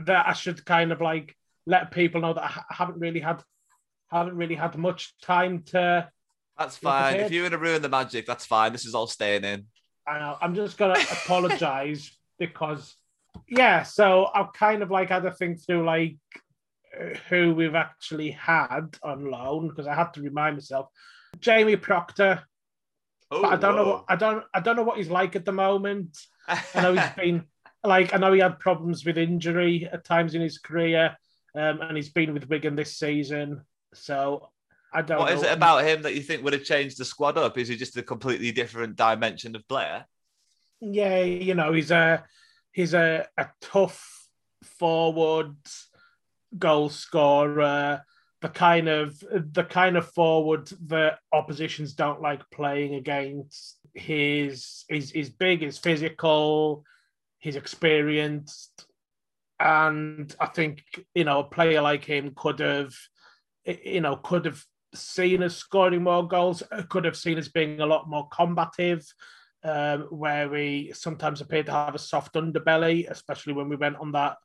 that 0.04 0.28
I 0.28 0.32
should 0.34 0.64
kind 0.64 0.92
of 0.92 1.00
like 1.00 1.36
let 1.66 1.90
people 1.90 2.20
know 2.20 2.34
that 2.34 2.44
I 2.44 2.74
haven't 2.74 2.98
really 2.98 3.20
had 3.20 3.42
haven't 4.18 4.36
really 4.36 4.54
had 4.54 4.76
much 4.76 5.14
time 5.20 5.62
to. 5.66 6.08
That's 6.58 6.76
fine. 6.76 7.20
If 7.20 7.32
you 7.32 7.42
were 7.42 7.50
to 7.50 7.58
ruin 7.58 7.82
the 7.82 7.88
magic, 7.88 8.26
that's 8.26 8.44
fine. 8.44 8.72
This 8.72 8.84
is 8.84 8.94
all 8.94 9.06
staying 9.06 9.44
in. 9.44 9.66
I 10.06 10.18
know. 10.18 10.36
I'm 10.40 10.54
just 10.54 10.76
gonna 10.76 10.98
apologize 11.12 12.10
because, 12.38 12.96
yeah. 13.48 13.82
So 13.82 14.28
I've 14.34 14.52
kind 14.52 14.82
of 14.82 14.90
like 14.90 15.08
had 15.08 15.22
to 15.22 15.30
think 15.30 15.64
through 15.64 15.84
like 15.84 16.16
who 17.28 17.54
we've 17.54 17.74
actually 17.74 18.32
had 18.32 18.96
on 19.02 19.30
loan 19.30 19.68
because 19.68 19.86
I 19.86 19.94
had 19.94 20.12
to 20.14 20.22
remind 20.22 20.56
myself. 20.56 20.88
Jamie 21.38 21.76
Proctor. 21.76 22.42
Oh, 23.30 23.44
I 23.44 23.56
don't 23.56 23.76
whoa. 23.76 23.82
know. 23.82 23.88
What, 23.90 24.04
I 24.08 24.16
don't. 24.16 24.44
I 24.52 24.60
don't 24.60 24.76
know 24.76 24.82
what 24.82 24.98
he's 24.98 25.10
like 25.10 25.36
at 25.36 25.44
the 25.44 25.52
moment. 25.52 26.18
I 26.48 26.60
know 26.82 26.94
he's 26.94 27.10
been 27.16 27.44
like. 27.84 28.12
I 28.12 28.18
know 28.18 28.32
he 28.32 28.40
had 28.40 28.58
problems 28.58 29.04
with 29.04 29.18
injury 29.18 29.88
at 29.90 30.04
times 30.04 30.34
in 30.34 30.40
his 30.40 30.58
career, 30.58 31.16
um, 31.54 31.80
and 31.80 31.96
he's 31.96 32.10
been 32.10 32.34
with 32.34 32.48
Wigan 32.48 32.74
this 32.74 32.98
season. 32.98 33.62
So 33.94 34.50
I 34.92 35.02
don't. 35.02 35.18
What 35.18 35.32
is 35.32 35.42
it 35.42 35.52
about 35.52 35.84
him 35.84 36.02
that 36.02 36.14
you 36.14 36.22
think 36.22 36.42
would 36.44 36.52
have 36.52 36.64
changed 36.64 36.98
the 36.98 37.04
squad 37.04 37.38
up? 37.38 37.58
Is 37.58 37.68
he 37.68 37.76
just 37.76 37.96
a 37.96 38.02
completely 38.02 38.52
different 38.52 38.96
dimension 38.96 39.54
of 39.56 39.66
player? 39.68 40.04
Yeah, 40.80 41.22
you 41.22 41.54
know, 41.54 41.72
he's 41.72 41.90
a 41.90 42.24
he's 42.72 42.94
a, 42.94 43.26
a 43.36 43.48
tough 43.60 44.28
forward 44.64 45.56
goal 46.58 46.88
scorer. 46.88 48.02
The 48.40 48.48
kind 48.48 48.88
of 48.88 49.18
the 49.20 49.64
kind 49.64 49.98
of 49.98 50.08
forward 50.12 50.68
that 50.86 51.18
oppositions 51.30 51.92
don't 51.92 52.22
like 52.22 52.48
playing 52.50 52.94
against. 52.94 53.76
he's 53.94 54.84
he's 54.88 55.10
he's 55.10 55.30
big, 55.30 55.60
he's 55.60 55.78
physical, 55.78 56.84
he's 57.38 57.56
experienced, 57.56 58.86
and 59.58 60.34
I 60.40 60.46
think 60.46 60.84
you 61.14 61.24
know 61.24 61.40
a 61.40 61.44
player 61.44 61.82
like 61.82 62.04
him 62.04 62.32
could 62.34 62.60
have, 62.60 62.94
you 63.64 64.00
know, 64.00 64.16
could 64.16 64.44
have 64.44 64.62
seen 64.94 65.42
us 65.42 65.56
scoring 65.56 66.02
more 66.02 66.26
goals, 66.26 66.62
could 66.88 67.04
have 67.04 67.16
seen 67.16 67.38
us 67.38 67.48
being 67.48 67.80
a 67.80 67.86
lot 67.86 68.08
more 68.08 68.28
combative. 68.28 69.04
Um, 69.62 70.04
where 70.04 70.48
we 70.48 70.90
sometimes 70.94 71.42
appeared 71.42 71.66
to 71.66 71.72
have 71.72 71.94
a 71.94 71.98
soft 71.98 72.32
underbelly, 72.32 73.06
especially 73.10 73.52
when 73.52 73.68
we 73.68 73.76
went 73.76 73.96
on 73.96 74.12
that 74.12 74.38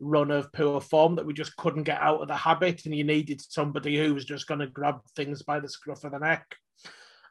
run 0.00 0.30
of 0.30 0.52
poor 0.52 0.80
form 0.80 1.14
that 1.16 1.26
we 1.26 1.32
just 1.32 1.56
couldn't 1.56 1.82
get 1.82 2.00
out 2.00 2.20
of 2.20 2.28
the 2.28 2.36
habit, 2.36 2.84
and 2.84 2.94
you 2.94 3.04
needed 3.04 3.40
somebody 3.40 3.98
who 3.98 4.14
was 4.14 4.24
just 4.24 4.46
going 4.46 4.60
to 4.60 4.66
grab 4.66 5.00
things 5.14 5.42
by 5.42 5.60
the 5.60 5.68
scruff 5.68 6.04
of 6.04 6.12
the 6.12 6.18
neck. 6.18 6.56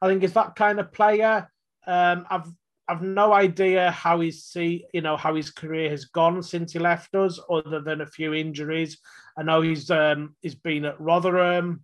I 0.02 0.08
think 0.08 0.24
it's 0.24 0.34
that 0.34 0.56
kind 0.56 0.80
of 0.80 0.92
player. 0.92 1.50
Um, 1.88 2.26
I've 2.30 2.48
I've 2.88 3.02
no 3.02 3.34
idea 3.34 3.92
how 3.92 4.20
he's 4.20 4.44
see 4.44 4.86
you 4.94 5.02
know 5.02 5.16
how 5.18 5.36
his 5.36 5.52
career 5.52 5.90
has 5.90 6.06
gone 6.06 6.42
since 6.42 6.74
he 6.74 6.80
left 6.80 7.14
us, 7.16 7.40
other 7.50 7.82
than 7.82 8.02
a 8.02 8.08
few 8.08 8.34
injuries. 8.34 9.00
I 9.40 9.44
know 9.44 9.62
he's 9.62 9.90
um, 9.90 10.36
he's 10.42 10.56
been 10.56 10.84
at 10.84 11.00
Rotherham, 11.00 11.84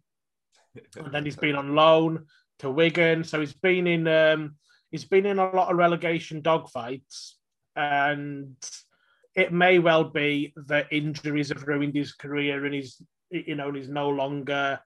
and 0.97 1.13
then 1.13 1.23
he's 1.23 1.37
been 1.37 1.55
on 1.55 1.73
loan 1.73 2.25
to 2.59 2.69
Wigan. 2.69 3.23
So 3.23 3.39
he's 3.39 3.53
been 3.53 3.87
in 3.87 4.07
um, 4.09 4.55
he's 4.91 5.05
been 5.05 5.25
in 5.25 5.39
a 5.39 5.49
lot 5.51 5.71
of 5.71 5.77
relegation 5.77 6.41
dogfights, 6.41 7.31
and 7.77 8.57
it 9.35 9.53
may 9.53 9.79
well 9.79 10.03
be 10.03 10.53
that 10.67 10.91
injuries 10.91 11.49
have 11.49 11.63
ruined 11.63 11.95
his 11.95 12.11
career, 12.11 12.65
and 12.65 12.73
he's 12.73 13.01
you 13.31 13.55
know 13.55 13.71
he's 13.71 13.89
no 13.89 14.09
longer 14.09 14.81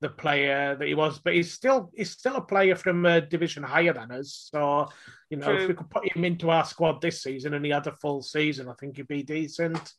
the 0.00 0.08
player 0.08 0.76
that 0.76 0.86
he 0.86 0.94
was, 0.94 1.18
but 1.18 1.34
he's 1.34 1.52
still 1.52 1.90
he's 1.96 2.12
still 2.12 2.36
a 2.36 2.40
player 2.40 2.76
from 2.76 3.04
a 3.06 3.22
division 3.22 3.64
higher 3.64 3.92
than 3.92 4.12
us. 4.12 4.50
So, 4.52 4.88
you 5.30 5.38
know, 5.38 5.46
True. 5.46 5.62
if 5.62 5.68
we 5.68 5.74
could 5.74 5.90
put 5.90 6.14
him 6.14 6.24
into 6.24 6.50
our 6.50 6.64
squad 6.64 7.00
this 7.00 7.24
season 7.24 7.54
and 7.54 7.64
he 7.64 7.72
had 7.72 7.88
a 7.88 7.92
full 7.92 8.22
season, 8.22 8.68
I 8.68 8.74
think 8.74 8.98
he'd 8.98 9.08
be 9.08 9.24
decent. 9.24 9.94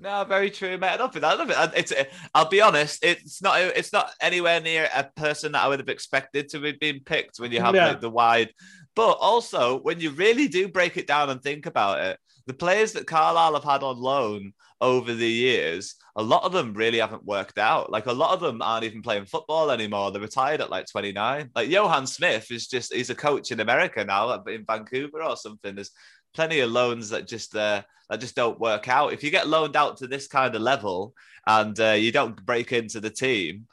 No, 0.00 0.24
very 0.24 0.50
true, 0.50 0.78
mate. 0.78 0.90
I 0.90 0.96
love 0.96 1.16
it. 1.16 1.24
I 1.24 1.34
love 1.34 1.50
it. 1.50 1.56
It's. 1.76 1.92
I'll 2.34 2.48
be 2.48 2.60
honest. 2.60 3.04
It's 3.04 3.42
not. 3.42 3.60
It's 3.60 3.92
not 3.92 4.10
anywhere 4.20 4.60
near 4.60 4.88
a 4.94 5.04
person 5.04 5.52
that 5.52 5.64
I 5.64 5.68
would 5.68 5.80
have 5.80 5.88
expected 5.88 6.48
to 6.50 6.62
have 6.62 6.78
been 6.78 7.00
picked 7.00 7.38
when 7.38 7.50
you 7.50 7.60
have 7.60 7.74
yeah. 7.74 7.88
like 7.88 8.00
the 8.00 8.10
wide. 8.10 8.52
But 8.94 9.18
also, 9.20 9.80
when 9.80 10.00
you 10.00 10.10
really 10.10 10.48
do 10.48 10.68
break 10.68 10.96
it 10.96 11.06
down 11.06 11.30
and 11.30 11.42
think 11.42 11.66
about 11.66 12.00
it, 12.00 12.18
the 12.46 12.54
players 12.54 12.92
that 12.92 13.06
Carlisle 13.06 13.54
have 13.54 13.64
had 13.64 13.82
on 13.82 13.98
loan 13.98 14.52
over 14.80 15.12
the 15.12 15.28
years, 15.28 15.96
a 16.16 16.22
lot 16.22 16.44
of 16.44 16.52
them 16.52 16.74
really 16.74 16.98
haven't 16.98 17.24
worked 17.24 17.58
out. 17.58 17.90
Like 17.90 18.06
a 18.06 18.12
lot 18.12 18.32
of 18.32 18.40
them 18.40 18.62
aren't 18.62 18.84
even 18.84 19.02
playing 19.02 19.26
football 19.26 19.70
anymore. 19.70 20.10
They're 20.10 20.20
retired 20.20 20.60
at 20.60 20.70
like 20.70 20.86
29. 20.86 21.50
Like 21.54 21.68
Johan 21.68 22.06
Smith 22.06 22.50
is 22.50 22.68
just 22.68 22.94
he's 22.94 23.10
a 23.10 23.14
coach 23.14 23.50
in 23.50 23.60
America 23.60 24.04
now, 24.04 24.42
in 24.44 24.64
Vancouver 24.64 25.22
or 25.22 25.36
something. 25.36 25.74
There's 25.74 25.90
plenty 26.38 26.60
of 26.60 26.70
loans 26.70 27.08
that 27.08 27.26
just 27.26 27.56
uh, 27.56 27.82
that 28.08 28.20
just 28.20 28.36
don't 28.36 28.60
work 28.60 28.86
out. 28.86 29.12
If 29.12 29.24
you 29.24 29.30
get 29.32 29.48
loaned 29.48 29.74
out 29.74 29.96
to 29.96 30.06
this 30.06 30.28
kind 30.28 30.54
of 30.54 30.62
level 30.62 31.12
and 31.48 31.78
uh, 31.80 31.98
you 32.04 32.12
don't 32.12 32.46
break 32.46 32.70
into 32.70 33.00
the 33.00 33.10
team, 33.10 33.66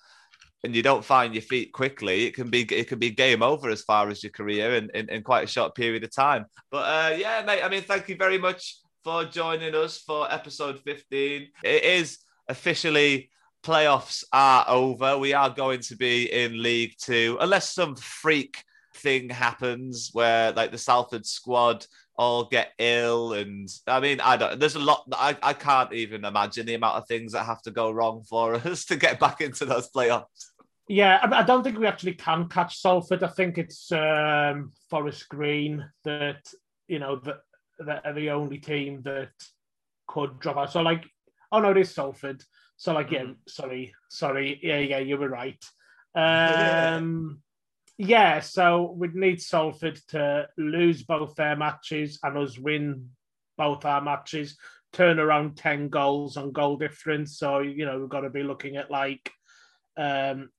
and 0.64 0.76
you 0.76 0.82
don't 0.82 1.06
find 1.06 1.36
your 1.36 1.44
feet 1.44 1.72
quickly, 1.74 2.26
it 2.26 2.34
can 2.34 2.50
be 2.50 2.62
it 2.62 2.88
can 2.88 2.98
be 2.98 3.12
game 3.12 3.44
over 3.44 3.70
as 3.70 3.84
far 3.84 4.10
as 4.10 4.24
your 4.24 4.32
career 4.32 4.78
in, 4.78 4.90
in, 4.96 5.08
in 5.12 5.22
quite 5.22 5.44
a 5.44 5.48
short 5.56 5.76
period 5.76 6.04
of 6.04 6.12
time. 6.12 6.48
But 6.72 6.86
uh, 6.96 7.16
yeah, 7.16 7.44
mate, 7.46 7.62
I 7.64 7.70
mean, 7.70 7.84
thank 7.84 8.10
you 8.10 8.16
very 8.16 8.40
much 8.40 8.80
for 9.04 9.26
joining 9.26 9.76
us 9.76 10.00
for 10.00 10.34
episode 10.34 10.80
15. 10.80 11.48
It 11.64 11.84
is 11.84 12.18
officially 12.50 13.30
playoffs 13.64 14.24
are 14.34 14.66
over. 14.68 15.20
We 15.20 15.34
are 15.34 15.52
going 15.52 15.82
to 15.82 15.96
be 15.96 16.34
in 16.34 16.64
League 16.64 16.96
Two, 17.00 17.38
unless 17.40 17.70
some 17.70 17.96
freak 17.96 18.64
thing 18.96 19.30
happens 19.30 20.10
where 20.14 20.52
like 20.54 20.72
the 20.72 20.80
Salford 20.80 21.28
squad 21.28 21.86
all 22.18 22.46
get 22.46 22.72
ill 22.80 23.34
and 23.34 23.70
I 23.88 24.00
mean 24.00 24.22
I 24.22 24.38
don't 24.38 24.60
there's 24.60 24.76
a 24.76 24.80
lot 24.80 25.04
I, 25.12 25.36
I 25.44 25.54
can't 25.54 25.92
even 25.92 26.24
imagine 26.24 26.66
the 26.66 26.76
amount 26.76 26.98
of 26.98 27.08
things 27.08 27.34
that 27.34 27.46
have 27.46 27.62
to 27.64 27.72
go 27.72 27.92
wrong 27.92 28.24
for 28.24 28.56
us 28.68 28.86
to 28.86 28.96
get 28.96 29.20
back 29.20 29.42
into 29.42 29.66
those 29.66 29.90
playoffs. 29.90 30.52
Yeah, 30.88 31.20
I, 31.24 31.42
don't 31.42 31.64
think 31.64 31.80
we 31.80 31.88
actually 31.88 32.14
can 32.14 32.48
catch 32.48 32.80
Salford. 32.80 33.24
I 33.24 33.28
think 33.30 33.58
it's 33.58 33.92
um, 33.92 34.72
Forest 34.88 35.28
Green 35.30 35.84
that 36.04 36.48
you 36.88 37.00
know 37.00 37.16
that 37.24 37.38
that 37.80 38.06
are 38.06 38.14
the 38.14 38.30
only 38.30 38.60
team 38.60 39.02
that 39.04 39.32
could 40.08 40.40
drop 40.40 40.58
out. 40.58 40.72
So 40.72 40.82
like, 40.82 41.04
oh 41.52 41.60
no, 41.60 41.72
it 41.72 41.78
is 41.78 41.94
Salford. 41.94 42.44
So 42.78 42.94
like, 42.94 43.12
yeah, 43.12 43.22
mm-hmm. 43.22 43.34
sorry, 43.48 43.96
sorry, 44.10 44.60
yeah, 44.62 44.80
yeah, 44.80 45.00
you 45.00 45.18
were 45.18 45.30
right. 45.30 45.64
Um, 46.14 47.42
yeah, 47.98 48.42
so 48.42 48.94
we'd 48.96 49.16
need 49.16 49.42
Salford 49.42 50.00
to 50.10 50.50
lose 50.58 51.04
both 51.04 51.36
their 51.36 51.56
matches 51.56 52.20
and 52.24 52.38
us 52.38 52.58
win 52.58 53.10
both 53.58 53.86
our 53.86 54.02
matches, 54.02 54.58
turn 54.92 55.18
around 55.18 55.56
ten 55.56 55.88
goals 55.88 56.36
on 56.36 56.52
goal 56.52 56.78
difference. 56.78 57.38
So 57.38 57.60
you 57.60 57.86
know 57.86 58.00
we've 58.00 58.10
got 58.10 58.22
to 58.22 58.30
be 58.30 58.44
looking 58.44 58.76
at 58.76 58.92
like 58.92 59.32
um, 59.96 60.50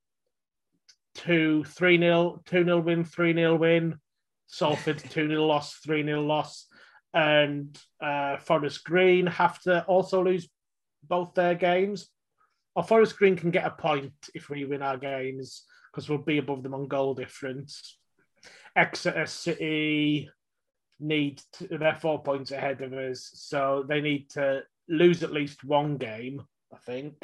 two, 1.15 1.65
three 1.65 1.99
nil, 1.99 2.43
two 2.47 2.65
nil 2.65 2.81
win, 2.81 3.05
three 3.05 3.35
nil 3.35 3.57
win. 3.57 3.99
Salford 4.47 4.99
two 5.11 5.29
nil 5.29 5.47
loss, 5.47 5.75
three 5.75 6.03
nil 6.03 6.23
loss, 6.23 6.67
and 7.13 7.79
uh, 8.01 8.39
Forest 8.39 8.83
Green 8.85 9.27
have 9.27 9.61
to 9.63 9.85
also 9.85 10.25
lose 10.25 10.49
both 11.07 11.35
their 11.35 11.55
games. 11.55 12.09
Or 12.75 12.83
Forest 12.83 13.19
Green 13.19 13.37
can 13.37 13.51
get 13.51 13.67
a 13.67 13.71
point 13.71 14.13
if 14.35 14.49
we 14.49 14.65
win 14.65 14.83
our 14.83 14.97
games 14.97 15.65
because 15.97 16.11
we'll 16.11 16.19
be 16.19 16.37
above 16.37 16.63
them 16.63 16.75
on 16.75 16.87
goal 16.87 17.15
difference. 17.15 17.97
Exeter 18.77 19.25
City 19.25 20.29
need 21.01 21.41
to, 21.55 21.79
they're 21.79 21.97
four 21.97 22.23
points 22.23 22.51
ahead 22.51 22.83
of 22.83 22.93
us, 22.93 23.31
so 23.33 23.83
they 23.89 24.03
need 24.03 24.29
to 24.29 24.63
lose 24.91 25.23
at 25.23 25.33
least 25.33 25.65
one 25.65 25.97
game, 25.97 26.43
I 26.71 26.77
think. 26.85 27.15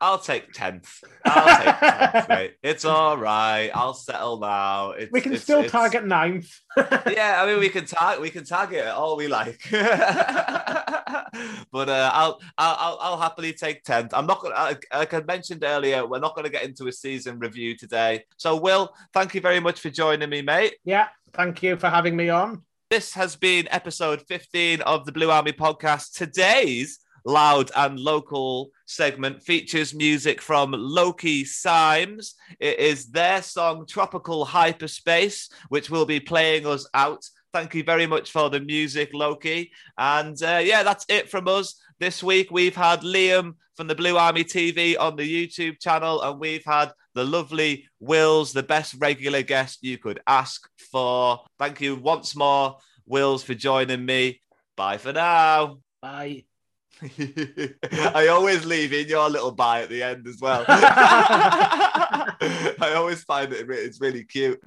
I'll 0.00 0.18
take 0.18 0.52
tenth. 0.52 1.02
I'll 1.24 1.64
take 1.64 1.78
tenth, 1.80 2.28
mate. 2.28 2.54
It's 2.62 2.84
all 2.84 3.18
right. 3.18 3.70
I'll 3.74 3.94
settle 3.94 4.38
now. 4.38 4.92
It's, 4.92 5.10
we 5.10 5.20
can 5.20 5.34
it's, 5.34 5.42
still 5.42 5.60
it's... 5.60 5.72
target 5.72 6.06
ninth. 6.06 6.50
yeah, 6.76 7.42
I 7.42 7.46
mean, 7.46 7.58
we 7.58 7.68
can 7.68 7.84
target. 7.84 8.20
We 8.20 8.30
can 8.30 8.44
target 8.44 8.86
it 8.86 8.88
all 8.88 9.16
we 9.16 9.26
like. 9.26 9.60
but 9.70 9.88
uh, 11.88 12.10
I'll, 12.14 12.40
I'll, 12.56 12.98
I'll 13.00 13.18
happily 13.18 13.52
take 13.52 13.82
tenth. 13.82 14.14
I'm 14.14 14.26
not 14.26 14.40
gonna. 14.40 14.78
Like 14.92 15.14
I 15.14 15.20
mentioned 15.20 15.64
earlier, 15.64 16.06
we're 16.06 16.20
not 16.20 16.36
going 16.36 16.44
to 16.44 16.52
get 16.52 16.62
into 16.62 16.86
a 16.86 16.92
season 16.92 17.40
review 17.40 17.76
today. 17.76 18.24
So, 18.36 18.56
Will, 18.56 18.94
thank 19.12 19.34
you 19.34 19.40
very 19.40 19.58
much 19.58 19.80
for 19.80 19.90
joining 19.90 20.30
me, 20.30 20.42
mate. 20.42 20.76
Yeah, 20.84 21.08
thank 21.32 21.62
you 21.62 21.76
for 21.76 21.88
having 21.88 22.14
me 22.14 22.28
on. 22.28 22.62
This 22.90 23.12
has 23.14 23.36
been 23.36 23.68
episode 23.70 24.22
15 24.28 24.80
of 24.82 25.04
the 25.04 25.12
Blue 25.12 25.30
Army 25.30 25.52
podcast. 25.52 26.14
Today's 26.14 27.00
loud 27.28 27.70
and 27.76 28.00
local 28.00 28.70
segment 28.86 29.42
features 29.42 29.94
music 29.94 30.40
from 30.40 30.72
Loki 30.72 31.44
Symes. 31.44 32.34
It 32.58 32.78
is 32.78 33.10
their 33.10 33.42
song 33.42 33.84
Tropical 33.86 34.46
Hyperspace, 34.46 35.50
which 35.68 35.90
will 35.90 36.06
be 36.06 36.20
playing 36.20 36.66
us 36.66 36.88
out. 36.94 37.22
Thank 37.52 37.74
you 37.74 37.84
very 37.84 38.06
much 38.06 38.30
for 38.30 38.48
the 38.48 38.60
music, 38.60 39.10
Loki. 39.12 39.70
And 39.98 40.42
uh, 40.42 40.62
yeah, 40.64 40.82
that's 40.82 41.04
it 41.08 41.30
from 41.30 41.48
us. 41.48 41.78
This 42.00 42.22
week, 42.22 42.50
we've 42.50 42.76
had 42.76 43.02
Liam 43.02 43.56
from 43.76 43.88
the 43.88 43.94
Blue 43.94 44.16
Army 44.16 44.44
TV 44.44 44.96
on 44.98 45.16
the 45.16 45.22
YouTube 45.22 45.80
channel, 45.80 46.22
and 46.22 46.40
we've 46.40 46.64
had 46.64 46.92
the 47.14 47.24
lovely 47.24 47.84
Wills, 48.00 48.52
the 48.52 48.62
best 48.62 48.94
regular 49.00 49.42
guest 49.42 49.80
you 49.82 49.98
could 49.98 50.20
ask 50.26 50.68
for. 50.90 51.40
Thank 51.58 51.80
you 51.80 51.96
once 51.96 52.34
more, 52.34 52.78
Wills, 53.06 53.42
for 53.42 53.54
joining 53.54 54.06
me. 54.06 54.40
Bye 54.76 54.98
for 54.98 55.12
now. 55.12 55.78
Bye. 56.00 56.47
I 58.14 58.28
always 58.28 58.64
leave 58.64 58.92
in 58.92 59.08
your 59.08 59.28
little 59.28 59.52
bye 59.52 59.82
at 59.82 59.88
the 59.88 60.02
end 60.02 60.26
as 60.26 60.40
well. 60.40 60.64
I 60.68 62.34
always 62.96 63.22
find 63.24 63.52
it 63.52 63.68
it's 63.70 64.00
really 64.00 64.24
cute. 64.24 64.60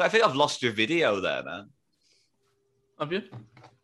So 0.00 0.06
I 0.06 0.08
think 0.08 0.24
I've 0.24 0.34
lost 0.34 0.62
your 0.62 0.72
video 0.72 1.20
there, 1.20 1.42
man. 1.42 1.68
Have 2.98 3.12
you? 3.12 3.20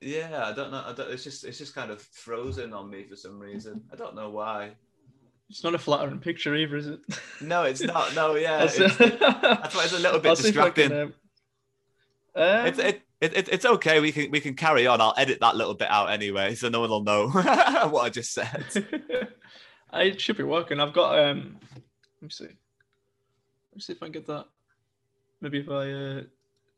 Yeah, 0.01 0.47
I 0.47 0.53
don't 0.53 0.71
know. 0.71 0.83
I 0.87 0.95
don't, 0.95 1.11
it's 1.11 1.23
just 1.23 1.45
it's 1.45 1.59
just 1.59 1.75
kind 1.75 1.91
of 1.91 2.01
frozen 2.01 2.73
on 2.73 2.89
me 2.89 3.05
for 3.05 3.17
some 3.17 3.39
reason. 3.39 3.83
I 3.93 3.97
don't 3.97 4.15
know 4.15 4.31
why. 4.31 4.77
It's 5.51 5.63
not 5.63 5.75
a 5.75 5.79
flattering 5.79 6.21
picture 6.21 6.55
either, 6.57 6.79
is 6.79 6.87
it? 6.87 7.01
No, 7.43 7.65
it's 7.65 7.83
not. 7.83 8.15
No, 8.15 8.35
yeah, 8.35 8.57
That's, 8.65 8.79
it's, 8.79 8.97
that's 8.99 9.75
why 9.75 9.85
it's 9.85 9.93
a 9.93 9.99
little 9.99 10.19
bit 10.19 10.39
see 10.39 10.53
can, 10.53 10.55
distracting. 10.55 10.93
um, 10.93 11.15
um, 12.35 12.67
It's 12.67 12.79
it, 12.79 13.03
it, 13.21 13.37
it, 13.37 13.49
it's 13.51 13.67
okay. 13.67 14.01
We 14.01 14.11
can 14.11 14.31
we 14.31 14.41
can 14.41 14.55
carry 14.55 14.87
on. 14.87 15.03
I'll 15.03 15.13
edit 15.19 15.41
that 15.41 15.55
little 15.57 15.75
bit 15.75 15.91
out 15.91 16.09
anyway, 16.09 16.55
so 16.55 16.71
no 16.71 16.81
one 16.81 16.89
will 16.89 17.05
know 17.05 17.29
what 17.29 18.07
I 18.07 18.09
just 18.09 18.33
said. 18.33 18.65
It 19.93 20.19
should 20.23 20.39
be 20.39 20.45
working. 20.45 20.81
I've 20.81 20.95
got 20.95 21.19
um 21.19 21.59
let 21.75 22.23
me 22.23 22.31
see. 22.31 22.45
Let 22.45 22.55
me 23.75 23.81
see 23.81 23.93
if 23.93 24.03
I 24.03 24.07
can 24.07 24.13
get 24.13 24.27
that. 24.29 24.47
Maybe 25.41 25.61
if 25.61 25.69
I 25.69 25.91
uh 25.91 26.23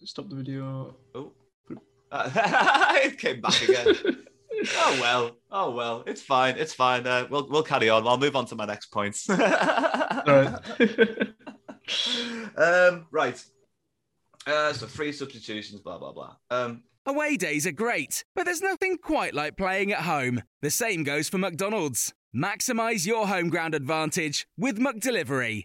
stop 0.04 0.28
the 0.28 0.36
video. 0.36 0.94
Oh, 1.14 1.32
it 2.12 3.18
came 3.18 3.40
back 3.40 3.62
again. 3.62 3.94
oh 4.76 4.98
well. 5.00 5.36
Oh 5.50 5.70
well. 5.70 6.04
It's 6.06 6.22
fine. 6.22 6.56
It's 6.56 6.72
fine. 6.74 7.06
Uh, 7.06 7.26
we'll 7.30 7.48
we'll 7.48 7.62
carry 7.62 7.88
on. 7.88 8.06
I'll 8.06 8.18
move 8.18 8.36
on 8.36 8.46
to 8.46 8.54
my 8.56 8.66
next 8.66 8.86
points. 8.86 9.28
Right. 10.26 10.52
um, 12.56 13.06
right. 13.10 13.42
Uh, 14.46 14.72
so 14.72 14.86
free 14.86 15.12
substitutions. 15.12 15.80
Blah 15.80 15.98
blah 15.98 16.12
blah. 16.12 16.36
Um, 16.50 16.82
Away 17.06 17.38
days 17.38 17.66
are 17.66 17.72
great, 17.72 18.24
but 18.34 18.44
there's 18.44 18.60
nothing 18.60 18.98
quite 18.98 19.32
like 19.32 19.56
playing 19.56 19.92
at 19.92 20.00
home. 20.00 20.42
The 20.60 20.70
same 20.70 21.04
goes 21.04 21.30
for 21.30 21.38
McDonald's. 21.38 22.12
Maximize 22.36 23.06
your 23.06 23.26
home 23.28 23.48
ground 23.48 23.74
advantage 23.74 24.46
with 24.58 24.78
McDelivery. 24.78 25.64